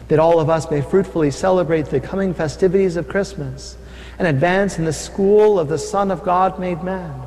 That 0.10 0.20
all 0.20 0.40
of 0.40 0.50
us 0.50 0.70
may 0.70 0.82
fruitfully 0.82 1.32
celebrate 1.32 1.86
the 1.86 2.00
coming 2.00 2.34
festivities 2.34 2.98
of 2.98 3.08
Christmas 3.08 3.78
and 4.20 4.28
advance 4.28 4.78
in 4.78 4.86
the 4.86 4.94
school 4.94 5.58
of 5.58 5.70
the 5.70 5.78
Son 5.78 6.12
of 6.12 6.24
God 6.24 6.60
made 6.60 6.84
man. 6.84 7.22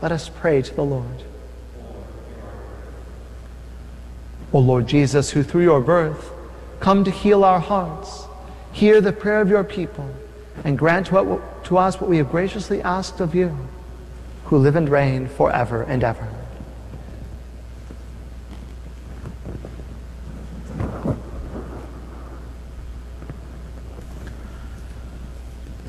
Let 0.00 0.12
us 0.12 0.28
pray 0.28 0.62
to 0.62 0.74
the 0.74 0.84
Lord. 0.84 1.24
O 4.52 4.60
Lord 4.60 4.86
Jesus, 4.86 5.32
who 5.32 5.42
through 5.42 5.64
your 5.64 5.80
birth 5.80 6.30
come 6.80 7.04
to 7.04 7.10
heal 7.10 7.44
our 7.44 7.60
hearts, 7.60 8.24
hear 8.72 9.00
the 9.00 9.12
prayer 9.12 9.40
of 9.40 9.50
your 9.50 9.64
people 9.64 10.08
and 10.64 10.78
grant 10.78 11.06
to 11.08 11.76
us 11.76 12.00
what 12.00 12.08
we 12.08 12.18
have 12.18 12.30
graciously 12.30 12.80
asked 12.82 13.20
of 13.20 13.34
you, 13.34 13.56
who 14.44 14.58
live 14.58 14.76
and 14.76 14.88
reign 14.88 15.28
forever 15.28 15.82
and 15.82 16.02
ever. 16.04 16.28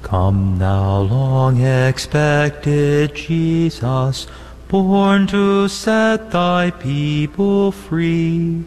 Come 0.09 0.57
thou 0.57 1.01
long 1.01 1.61
expected 1.61 3.13
Jesus, 3.13 4.25
born 4.67 5.27
to 5.27 5.67
set 5.67 6.31
thy 6.31 6.71
people 6.71 7.71
free. 7.71 8.63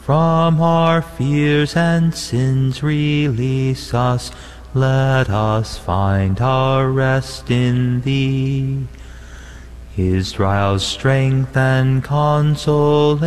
From 0.00 0.62
our 0.62 1.02
fears 1.02 1.76
and 1.76 2.14
sins 2.14 2.82
release 2.82 3.92
us, 3.92 4.30
let 4.72 5.28
us 5.28 5.76
find 5.76 6.40
our 6.40 6.88
rest 6.90 7.50
in 7.50 8.00
thee. 8.00 8.86
Israel's 9.98 10.86
strength 10.86 11.54
and 11.54 12.02
consolation, 12.02 13.26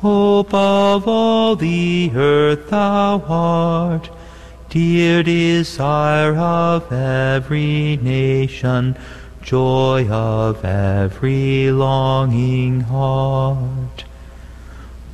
hope 0.00 0.54
of 0.54 1.06
all 1.06 1.54
the 1.54 2.10
earth 2.14 2.70
thou 2.70 3.22
art 3.28 4.08
dear 4.74 5.22
desire 5.22 6.34
of 6.34 6.92
every 6.92 7.96
nation, 8.02 8.96
joy 9.40 10.04
of 10.08 10.64
every 10.64 11.70
longing 11.70 12.80
heart. 12.80 14.02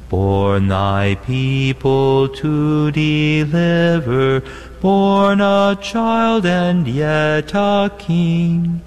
Born 0.08 0.68
thy 0.68 1.16
people 1.26 2.26
to 2.30 2.90
deliver, 2.90 4.42
born 4.80 5.42
a 5.42 5.76
child 5.82 6.46
and 6.46 6.88
yet 6.88 7.52
a 7.52 7.92
king, 7.98 8.80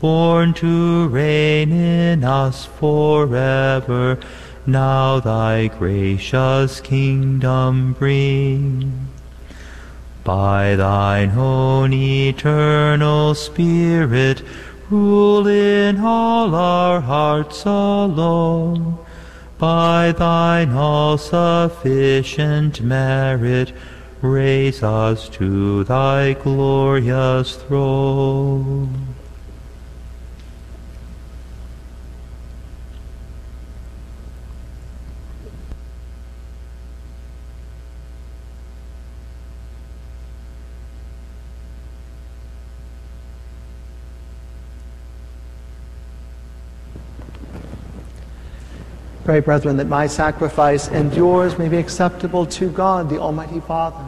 born 0.00 0.52
to 0.52 1.08
reign 1.08 1.72
in 1.72 2.24
us 2.24 2.66
forever, 2.66 4.18
now 4.66 5.18
thy 5.18 5.68
gracious 5.68 6.82
kingdom 6.82 7.94
bring. 7.94 9.09
By 10.24 10.76
thine 10.76 11.30
own 11.30 11.92
eternal 11.94 13.34
Spirit, 13.34 14.42
rule 14.90 15.46
in 15.46 15.98
all 16.00 16.54
our 16.54 17.00
hearts 17.00 17.64
alone. 17.64 18.98
By 19.58 20.12
thine 20.12 20.72
all 20.72 21.16
sufficient 21.16 22.82
merit, 22.82 23.72
raise 24.20 24.82
us 24.82 25.28
to 25.30 25.84
thy 25.84 26.34
glorious 26.34 27.56
throne. 27.56 29.14
Pray, 49.30 49.38
brethren, 49.38 49.76
that 49.76 49.86
my 49.86 50.08
sacrifice 50.08 50.88
and 50.88 51.14
yours 51.14 51.56
may 51.56 51.68
be 51.68 51.76
acceptable 51.76 52.44
to 52.46 52.68
God, 52.68 53.08
the 53.08 53.20
Almighty 53.20 53.60
Father. 53.60 54.04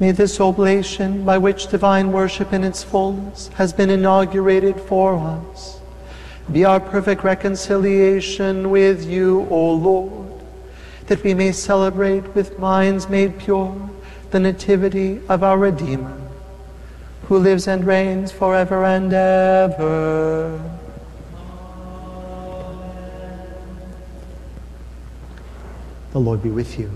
May 0.00 0.10
this 0.10 0.40
oblation, 0.40 1.24
by 1.24 1.38
which 1.38 1.68
divine 1.68 2.10
worship 2.10 2.52
in 2.52 2.64
its 2.64 2.82
fullness 2.82 3.46
has 3.54 3.72
been 3.72 3.90
inaugurated 3.90 4.80
for 4.80 5.14
us, 5.14 5.78
be 6.50 6.64
our 6.64 6.80
perfect 6.80 7.22
reconciliation 7.22 8.70
with 8.70 9.04
you, 9.04 9.46
O 9.50 9.72
Lord, 9.74 10.32
that 11.06 11.22
we 11.22 11.32
may 11.32 11.52
celebrate 11.52 12.34
with 12.34 12.58
minds 12.58 13.08
made 13.08 13.38
pure 13.38 13.93
the 14.34 14.40
nativity 14.40 15.20
of 15.28 15.44
our 15.44 15.56
Redeemer, 15.56 16.20
who 17.28 17.38
lives 17.38 17.68
and 17.68 17.86
reigns 17.86 18.32
forever 18.32 18.84
and 18.84 19.12
ever. 19.12 20.60
The 26.10 26.18
Lord 26.18 26.42
be 26.42 26.50
with 26.50 26.80
you. 26.80 26.90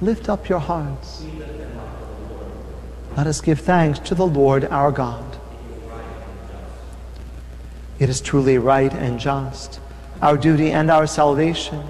Lift 0.00 0.30
up 0.30 0.48
your 0.48 0.60
hearts. 0.60 1.26
Let 3.14 3.26
us 3.26 3.42
give 3.42 3.60
thanks 3.60 3.98
to 3.98 4.14
the 4.14 4.26
Lord 4.26 4.64
our 4.64 4.90
God. 4.90 5.38
It 7.98 8.08
is 8.08 8.22
truly 8.22 8.56
right 8.56 8.94
and 8.94 9.20
just, 9.20 9.78
our 10.22 10.38
duty 10.38 10.70
and 10.70 10.90
our 10.90 11.06
salvation, 11.06 11.84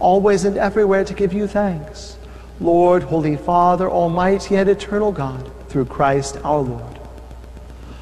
always 0.00 0.44
and 0.44 0.56
everywhere 0.56 1.04
to 1.04 1.14
give 1.14 1.32
you 1.32 1.46
thanks, 1.46 2.17
Lord, 2.60 3.04
Holy 3.04 3.36
Father, 3.36 3.88
Almighty 3.88 4.56
and 4.56 4.68
Eternal 4.68 5.12
God, 5.12 5.50
through 5.68 5.84
Christ 5.84 6.38
our 6.44 6.60
Lord. 6.60 6.98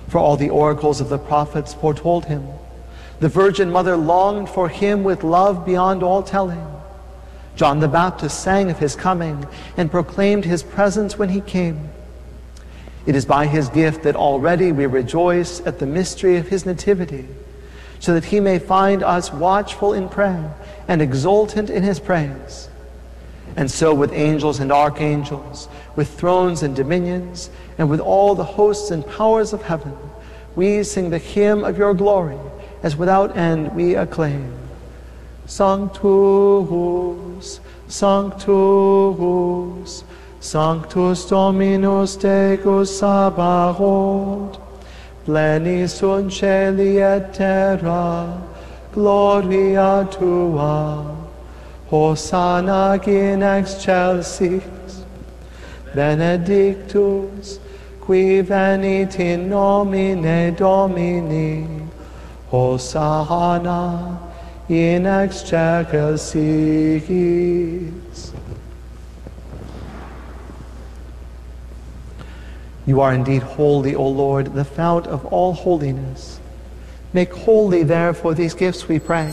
For 0.08 0.18
all 0.18 0.36
the 0.36 0.50
oracles 0.50 1.00
of 1.00 1.08
the 1.08 1.18
prophets 1.18 1.74
foretold 1.74 2.26
him. 2.26 2.46
The 3.20 3.28
Virgin 3.28 3.70
Mother 3.70 3.96
longed 3.96 4.48
for 4.48 4.68
him 4.68 5.04
with 5.04 5.24
love 5.24 5.66
beyond 5.66 6.02
all 6.02 6.22
telling. 6.22 6.66
John 7.54 7.80
the 7.80 7.88
Baptist 7.88 8.42
sang 8.42 8.70
of 8.70 8.78
his 8.78 8.94
coming 8.94 9.46
and 9.76 9.90
proclaimed 9.90 10.44
his 10.44 10.62
presence 10.62 11.18
when 11.18 11.30
he 11.30 11.40
came. 11.40 11.88
It 13.06 13.14
is 13.14 13.24
by 13.24 13.46
his 13.46 13.68
gift 13.68 14.02
that 14.02 14.16
already 14.16 14.72
we 14.72 14.86
rejoice 14.86 15.60
at 15.66 15.78
the 15.78 15.86
mystery 15.86 16.36
of 16.36 16.48
his 16.48 16.66
nativity, 16.66 17.26
so 18.00 18.12
that 18.14 18.26
he 18.26 18.40
may 18.40 18.58
find 18.58 19.02
us 19.02 19.32
watchful 19.32 19.92
in 19.92 20.08
prayer 20.08 20.54
and 20.88 21.00
exultant 21.00 21.70
in 21.70 21.82
his 21.82 22.00
praise. 22.00 22.68
And 23.56 23.70
so 23.70 23.94
with 23.94 24.12
angels 24.12 24.60
and 24.60 24.70
archangels, 24.70 25.68
with 25.96 26.10
thrones 26.10 26.62
and 26.62 26.76
dominions, 26.76 27.48
and 27.78 27.88
with 27.88 28.00
all 28.00 28.34
the 28.34 28.44
hosts 28.44 28.90
and 28.90 29.06
powers 29.06 29.54
of 29.54 29.62
heaven, 29.62 29.96
we 30.54 30.82
sing 30.82 31.10
the 31.10 31.18
hymn 31.18 31.64
of 31.64 31.78
your 31.78 31.94
glory, 31.94 32.38
as 32.82 32.96
without 32.96 33.36
end 33.36 33.74
we 33.74 33.94
acclaim. 33.94 34.52
Sanctus, 35.46 37.60
Sanctus, 37.88 40.04
Sanctus 40.40 41.28
Dominus 41.28 42.16
Deus 42.16 43.00
Sabaoth, 43.00 44.60
pleni 45.24 45.88
sunt 45.88 46.32
celi 46.32 47.00
et 47.00 47.32
terra, 47.32 48.42
gloria 48.92 50.06
tua, 50.10 51.15
Hosanna 51.88 53.00
in 53.06 53.42
excelsis, 53.42 55.04
benedictus, 55.94 57.60
qui 58.00 58.42
venit 58.42 59.18
in 59.20 59.48
nomine 59.48 60.54
Domini, 60.54 61.66
Hosanna 62.50 64.18
in 64.68 65.06
excelsis. 65.06 66.32
You 72.84 73.00
are 73.00 73.12
indeed 73.12 73.42
holy, 73.42 73.94
O 73.94 74.08
Lord, 74.08 74.54
the 74.54 74.64
fount 74.64 75.06
of 75.06 75.24
all 75.26 75.52
holiness. 75.52 76.40
Make 77.12 77.32
holy, 77.32 77.82
therefore, 77.82 78.34
these 78.34 78.54
gifts, 78.54 78.88
we 78.88 78.98
pray, 78.98 79.32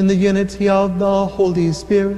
in 0.00 0.06
the 0.06 0.14
unity 0.14 0.66
of 0.66 0.98
the 0.98 1.26
Holy 1.26 1.70
Spirit, 1.72 2.16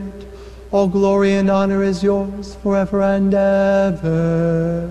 all 0.71 0.87
glory 0.87 1.33
and 1.33 1.51
honor 1.51 1.83
is 1.83 2.01
yours 2.01 2.55
forever 2.63 3.03
and 3.03 3.35
ever. 3.35 4.89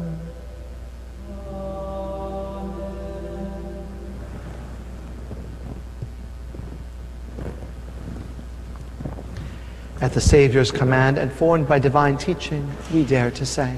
At 10.02 10.12
the 10.12 10.20
Savior's 10.20 10.70
command 10.70 11.18
and 11.18 11.32
formed 11.32 11.70
by 11.70 11.80
divine 11.80 12.18
teaching, 12.18 12.70
we 12.94 13.06
dare 13.06 13.32
to 13.32 13.46
say, 13.46 13.78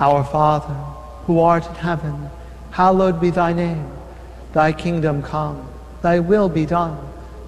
Our 0.00 0.24
Father, 0.24 0.74
who 1.26 1.38
art 1.38 1.64
in 1.68 1.76
heaven, 1.76 2.28
hallowed 2.72 3.20
be 3.20 3.30
thy 3.30 3.52
name. 3.52 3.88
Thy 4.52 4.72
kingdom 4.72 5.22
come, 5.22 5.68
thy 6.02 6.18
will 6.18 6.48
be 6.48 6.66
done, 6.66 7.13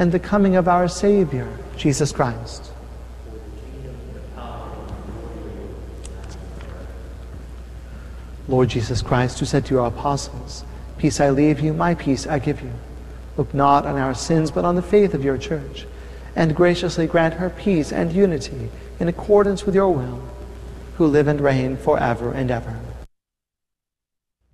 and 0.00 0.12
the 0.12 0.18
coming 0.18 0.56
of 0.56 0.66
our 0.66 0.88
Savior, 0.88 1.46
Jesus 1.76 2.10
Christ. 2.10 2.72
Lord 8.48 8.70
Jesus 8.70 9.02
Christ, 9.02 9.38
who 9.38 9.44
said 9.44 9.66
to 9.66 9.74
your 9.74 9.86
apostles, 9.86 10.64
Peace 10.96 11.20
I 11.20 11.28
leave 11.28 11.60
you, 11.60 11.74
my 11.74 11.94
peace 11.94 12.26
I 12.26 12.38
give 12.38 12.62
you. 12.62 12.72
Look 13.36 13.52
not 13.52 13.84
on 13.84 13.98
our 13.98 14.14
sins, 14.14 14.50
but 14.50 14.64
on 14.64 14.74
the 14.74 14.80
faith 14.80 15.12
of 15.12 15.22
your 15.22 15.36
church 15.36 15.86
and 16.34 16.56
graciously 16.56 17.06
grant 17.06 17.34
her 17.34 17.50
peace 17.50 17.92
and 17.92 18.10
unity 18.10 18.70
in 19.00 19.08
accordance 19.08 19.66
with 19.66 19.74
your 19.74 19.92
will, 19.92 20.22
who 20.96 21.06
live 21.06 21.28
and 21.28 21.42
reign 21.42 21.76
forever 21.76 22.32
and 22.32 22.50
ever. 22.50 22.80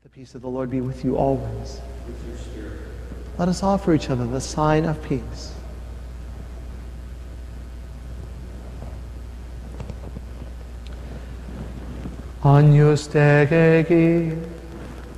The 0.03 0.09
peace 0.09 0.35
of 0.35 0.43
the 0.43 0.49
Lord 0.49 0.73
be 0.73 0.81
with 0.81 1.05
you 1.05 1.17
always. 1.17 1.81
Let 3.39 3.49
us 3.49 3.63
offer 3.63 3.93
each 3.93 4.09
other 4.09 4.27
the 4.27 4.41
sign 4.41 4.87
of 4.87 5.03
peace. 5.03 5.53
Agnus 12.43 13.09
Dei, 13.09 14.33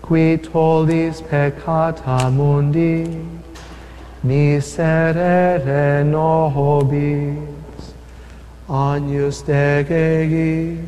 qui 0.03 0.37
tollis 0.39 1.23
peccata 1.23 2.33
mundi, 2.33 3.25
miserere 4.25 6.05
nobis. 6.05 7.93
Agnus 8.69 9.43
Dei, 9.43 10.79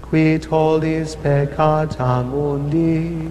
qui 0.00 0.38
tollis 0.38 1.16
peccata 1.16 2.22
mundi, 2.24 3.30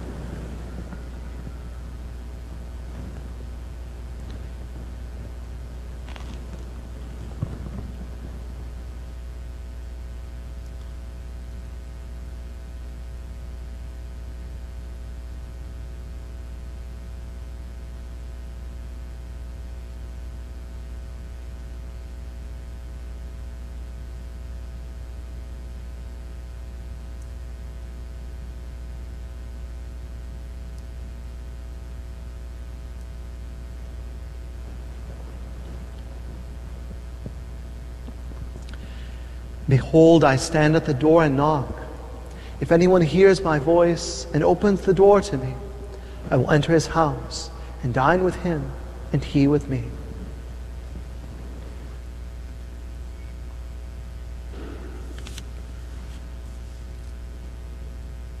Behold, 39.71 40.25
I 40.25 40.35
stand 40.35 40.75
at 40.75 40.83
the 40.83 40.93
door 40.93 41.23
and 41.23 41.37
knock. 41.37 41.73
If 42.59 42.73
anyone 42.73 43.01
hears 43.01 43.39
my 43.39 43.57
voice 43.57 44.27
and 44.33 44.43
opens 44.43 44.81
the 44.81 44.93
door 44.93 45.21
to 45.21 45.37
me, 45.37 45.53
I 46.29 46.35
will 46.35 46.51
enter 46.51 46.73
his 46.73 46.87
house 46.87 47.49
and 47.81 47.93
dine 47.93 48.25
with 48.25 48.35
him, 48.43 48.69
and 49.13 49.23
he 49.23 49.47
with 49.47 49.69
me. 49.69 49.85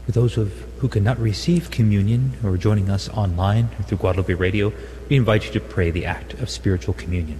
For 0.05 0.11
those 0.11 0.35
of 0.35 0.51
who 0.79 0.89
cannot 0.89 1.17
receive 1.17 1.71
communion 1.71 2.33
or 2.43 2.49
are 2.49 2.57
joining 2.57 2.89
us 2.89 3.07
online 3.07 3.69
or 3.79 3.83
through 3.83 3.99
Guadalupe 3.99 4.33
Radio, 4.33 4.73
we 5.07 5.15
invite 5.15 5.45
you 5.45 5.53
to 5.53 5.61
pray 5.61 5.91
the 5.91 6.05
act 6.05 6.33
of 6.41 6.49
spiritual 6.49 6.93
communion. 6.93 7.39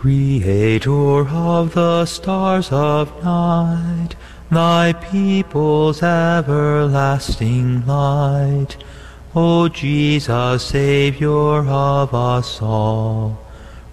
Creator 0.00 1.28
of 1.28 1.74
the 1.74 2.06
stars 2.06 2.70
of 2.70 3.24
night, 3.24 4.10
thy 4.48 4.92
people's 4.92 6.04
everlasting 6.04 7.84
light, 7.84 8.76
O 9.34 9.68
Jesus, 9.68 10.64
Savior 10.64 11.66
of 11.66 12.14
us 12.14 12.62
all, 12.62 13.44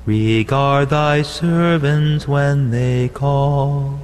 regard 0.05 0.91
thy 0.91 1.23
servants 1.23 2.27
when 2.27 2.69
they 2.69 3.09
call. 3.09 3.99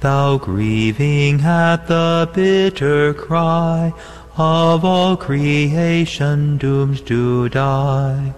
Thou 0.00 0.38
grieving 0.38 1.42
at 1.42 1.86
the 1.86 2.30
bitter 2.32 3.12
cry 3.12 3.92
of 4.38 4.86
all 4.86 5.18
creation 5.18 6.56
doomed 6.56 7.06
to 7.06 7.50
die, 7.50 8.32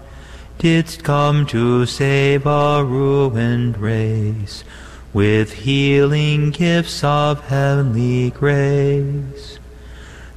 didst 0.58 1.04
come 1.04 1.46
to 1.46 1.86
save 1.86 2.46
a 2.46 2.84
ruined 2.84 3.78
race 3.78 4.64
with 5.12 5.52
healing 5.52 6.50
gifts 6.50 7.02
of 7.04 7.40
heavenly 7.48 8.30
grace. 8.30 9.58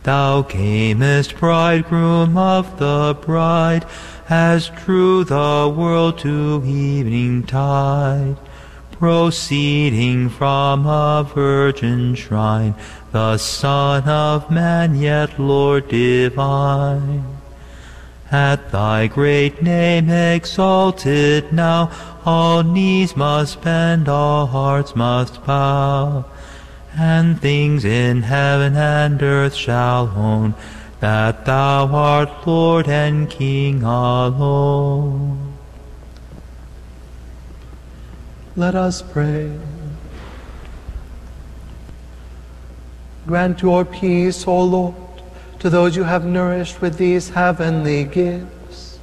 Thou 0.03 0.43
camest, 0.43 1.37
bridegroom 1.37 2.37
of 2.37 2.79
the 2.79 3.17
bride, 3.21 3.85
as 4.29 4.69
drew 4.69 5.23
the 5.23 5.73
world 5.75 6.19
to 6.19 6.63
evening 6.65 7.43
tide, 7.43 8.37
proceeding 8.91 10.29
from 10.29 10.85
a 10.85 11.29
virgin 11.33 12.15
shrine, 12.15 12.75
the 13.11 13.37
Son 13.37 14.03
of 14.07 14.49
Man, 14.51 14.95
yet 14.95 15.39
Lord 15.39 15.89
divine. 15.89 17.38
At 18.31 18.71
thy 18.71 19.07
great 19.07 19.63
name 19.63 20.09
exalted 20.09 21.51
now, 21.51 21.91
all 22.25 22.63
knees 22.63 23.15
must 23.15 23.61
bend, 23.61 24.07
all 24.07 24.45
hearts 24.45 24.95
must 24.95 25.43
bow, 25.45 26.25
and 26.95 27.41
things 27.41 27.83
in 27.83 28.21
heaven 28.21 28.75
and 28.75 29.21
earth 29.23 29.55
shall 29.55 30.09
own 30.15 30.53
that 30.99 31.45
thou 31.45 31.87
art 31.87 32.45
Lord 32.45 32.87
and 32.87 33.29
King 33.29 33.83
alone. 33.83 35.53
Let 38.55 38.75
us 38.75 39.01
pray. 39.01 39.57
Grant 43.25 43.61
your 43.61 43.85
peace, 43.85 44.45
O 44.47 44.63
Lord, 44.63 44.95
to 45.59 45.69
those 45.69 45.95
you 45.95 46.03
have 46.03 46.25
nourished 46.25 46.81
with 46.81 46.97
these 46.97 47.29
heavenly 47.29 48.05
gifts, 48.05 48.97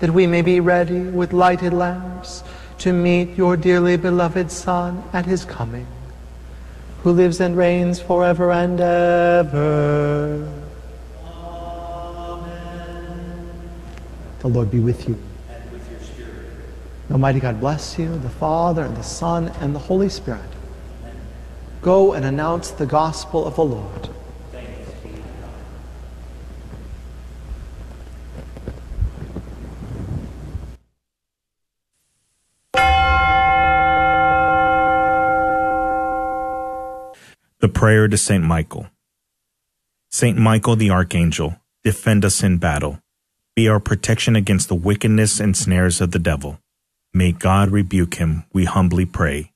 that 0.00 0.10
we 0.10 0.26
may 0.26 0.42
be 0.42 0.58
ready 0.58 1.00
with 1.00 1.32
lighted 1.32 1.72
lamps 1.72 2.42
to 2.78 2.92
meet 2.92 3.36
your 3.36 3.56
dearly 3.56 3.96
beloved 3.96 4.50
Son 4.50 5.04
at 5.12 5.24
his 5.24 5.44
coming, 5.44 5.86
who 7.02 7.12
lives 7.12 7.40
and 7.40 7.56
reigns 7.56 8.00
forever 8.00 8.50
and 8.50 8.80
ever. 8.80 10.48
Amen. 11.24 13.50
The 14.40 14.48
Lord 14.48 14.70
be 14.70 14.80
with 14.80 15.08
you. 15.08 15.16
And 15.48 15.70
with 15.70 15.90
your 15.90 16.00
spirit. 16.00 16.50
Almighty 17.12 17.38
God 17.38 17.60
bless 17.60 17.98
you, 17.98 18.18
the 18.18 18.30
Father, 18.30 18.82
and 18.82 18.96
the 18.96 19.02
Son, 19.02 19.48
and 19.60 19.74
the 19.74 19.78
Holy 19.78 20.08
Spirit. 20.08 20.40
Go 21.82 22.14
and 22.14 22.24
announce 22.24 22.72
the 22.72 22.86
gospel 22.86 23.46
of 23.46 23.54
the 23.54 23.64
Lord. 23.64 24.08
Prayer 37.80 38.08
to 38.08 38.18
St. 38.18 38.44
Michael. 38.44 38.90
Saint 40.10 40.36
Michael 40.36 40.76
the 40.76 40.90
Archangel, 40.90 41.56
defend 41.82 42.26
us 42.26 42.42
in 42.42 42.58
battle. 42.58 43.00
Be 43.56 43.70
our 43.70 43.80
protection 43.80 44.36
against 44.36 44.68
the 44.68 44.74
wickedness 44.74 45.40
and 45.40 45.56
snares 45.56 46.02
of 46.02 46.10
the 46.10 46.18
devil. 46.18 46.60
May 47.14 47.32
God 47.32 47.70
rebuke 47.70 48.16
him, 48.16 48.44
we 48.52 48.66
humbly 48.66 49.06
pray. 49.06 49.52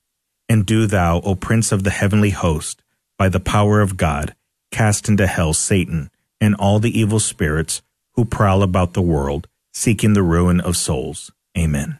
And 0.49 0.65
do 0.65 0.87
thou, 0.87 1.21
O 1.21 1.35
Prince 1.35 1.71
of 1.71 1.83
the 1.83 1.91
heavenly 1.91 2.31
host, 2.31 2.81
by 3.15 3.29
the 3.29 3.39
power 3.39 3.79
of 3.79 3.95
God, 3.95 4.35
cast 4.71 5.07
into 5.07 5.27
hell 5.27 5.53
Satan 5.53 6.09
and 6.41 6.55
all 6.55 6.79
the 6.79 6.99
evil 6.99 7.19
spirits 7.19 7.83
who 8.15 8.25
prowl 8.25 8.63
about 8.63 8.93
the 8.93 9.03
world, 9.03 9.47
seeking 9.71 10.13
the 10.13 10.23
ruin 10.23 10.59
of 10.59 10.75
souls. 10.75 11.31
Amen. 11.55 11.99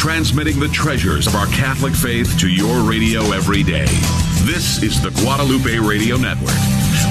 Transmitting 0.00 0.58
the 0.58 0.68
treasures 0.68 1.26
of 1.26 1.34
our 1.34 1.44
Catholic 1.48 1.92
faith 1.92 2.38
to 2.38 2.48
your 2.48 2.80
radio 2.88 3.32
every 3.32 3.62
day. 3.62 3.84
This 4.46 4.82
is 4.82 5.02
the 5.02 5.10
Guadalupe 5.20 5.78
Radio 5.78 6.16
Network. 6.16 6.56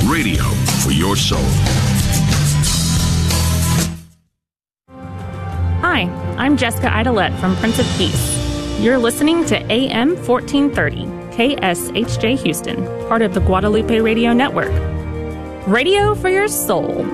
Radio 0.10 0.42
for 0.82 0.90
your 0.90 1.16
soul. 1.16 1.38
Hi, 5.82 6.10
I'm 6.40 6.58
Jessica 6.58 6.92
Idolette 6.92 7.40
from 7.40 7.56
Prince 7.58 7.78
of 7.78 7.86
Peace. 7.96 8.80
You're 8.80 8.98
listening 8.98 9.46
to 9.46 9.58
AM 9.72 10.16
1430, 10.26 11.06
KSHJ 11.38 12.42
Houston, 12.42 12.84
part 13.08 13.22
of 13.22 13.36
the 13.36 13.42
Guadalupe 13.42 14.00
Radio 14.00 14.34
Network. 14.34 14.74
Radio 15.68 16.16
for 16.16 16.30
your 16.30 16.48
soul. 16.48 17.06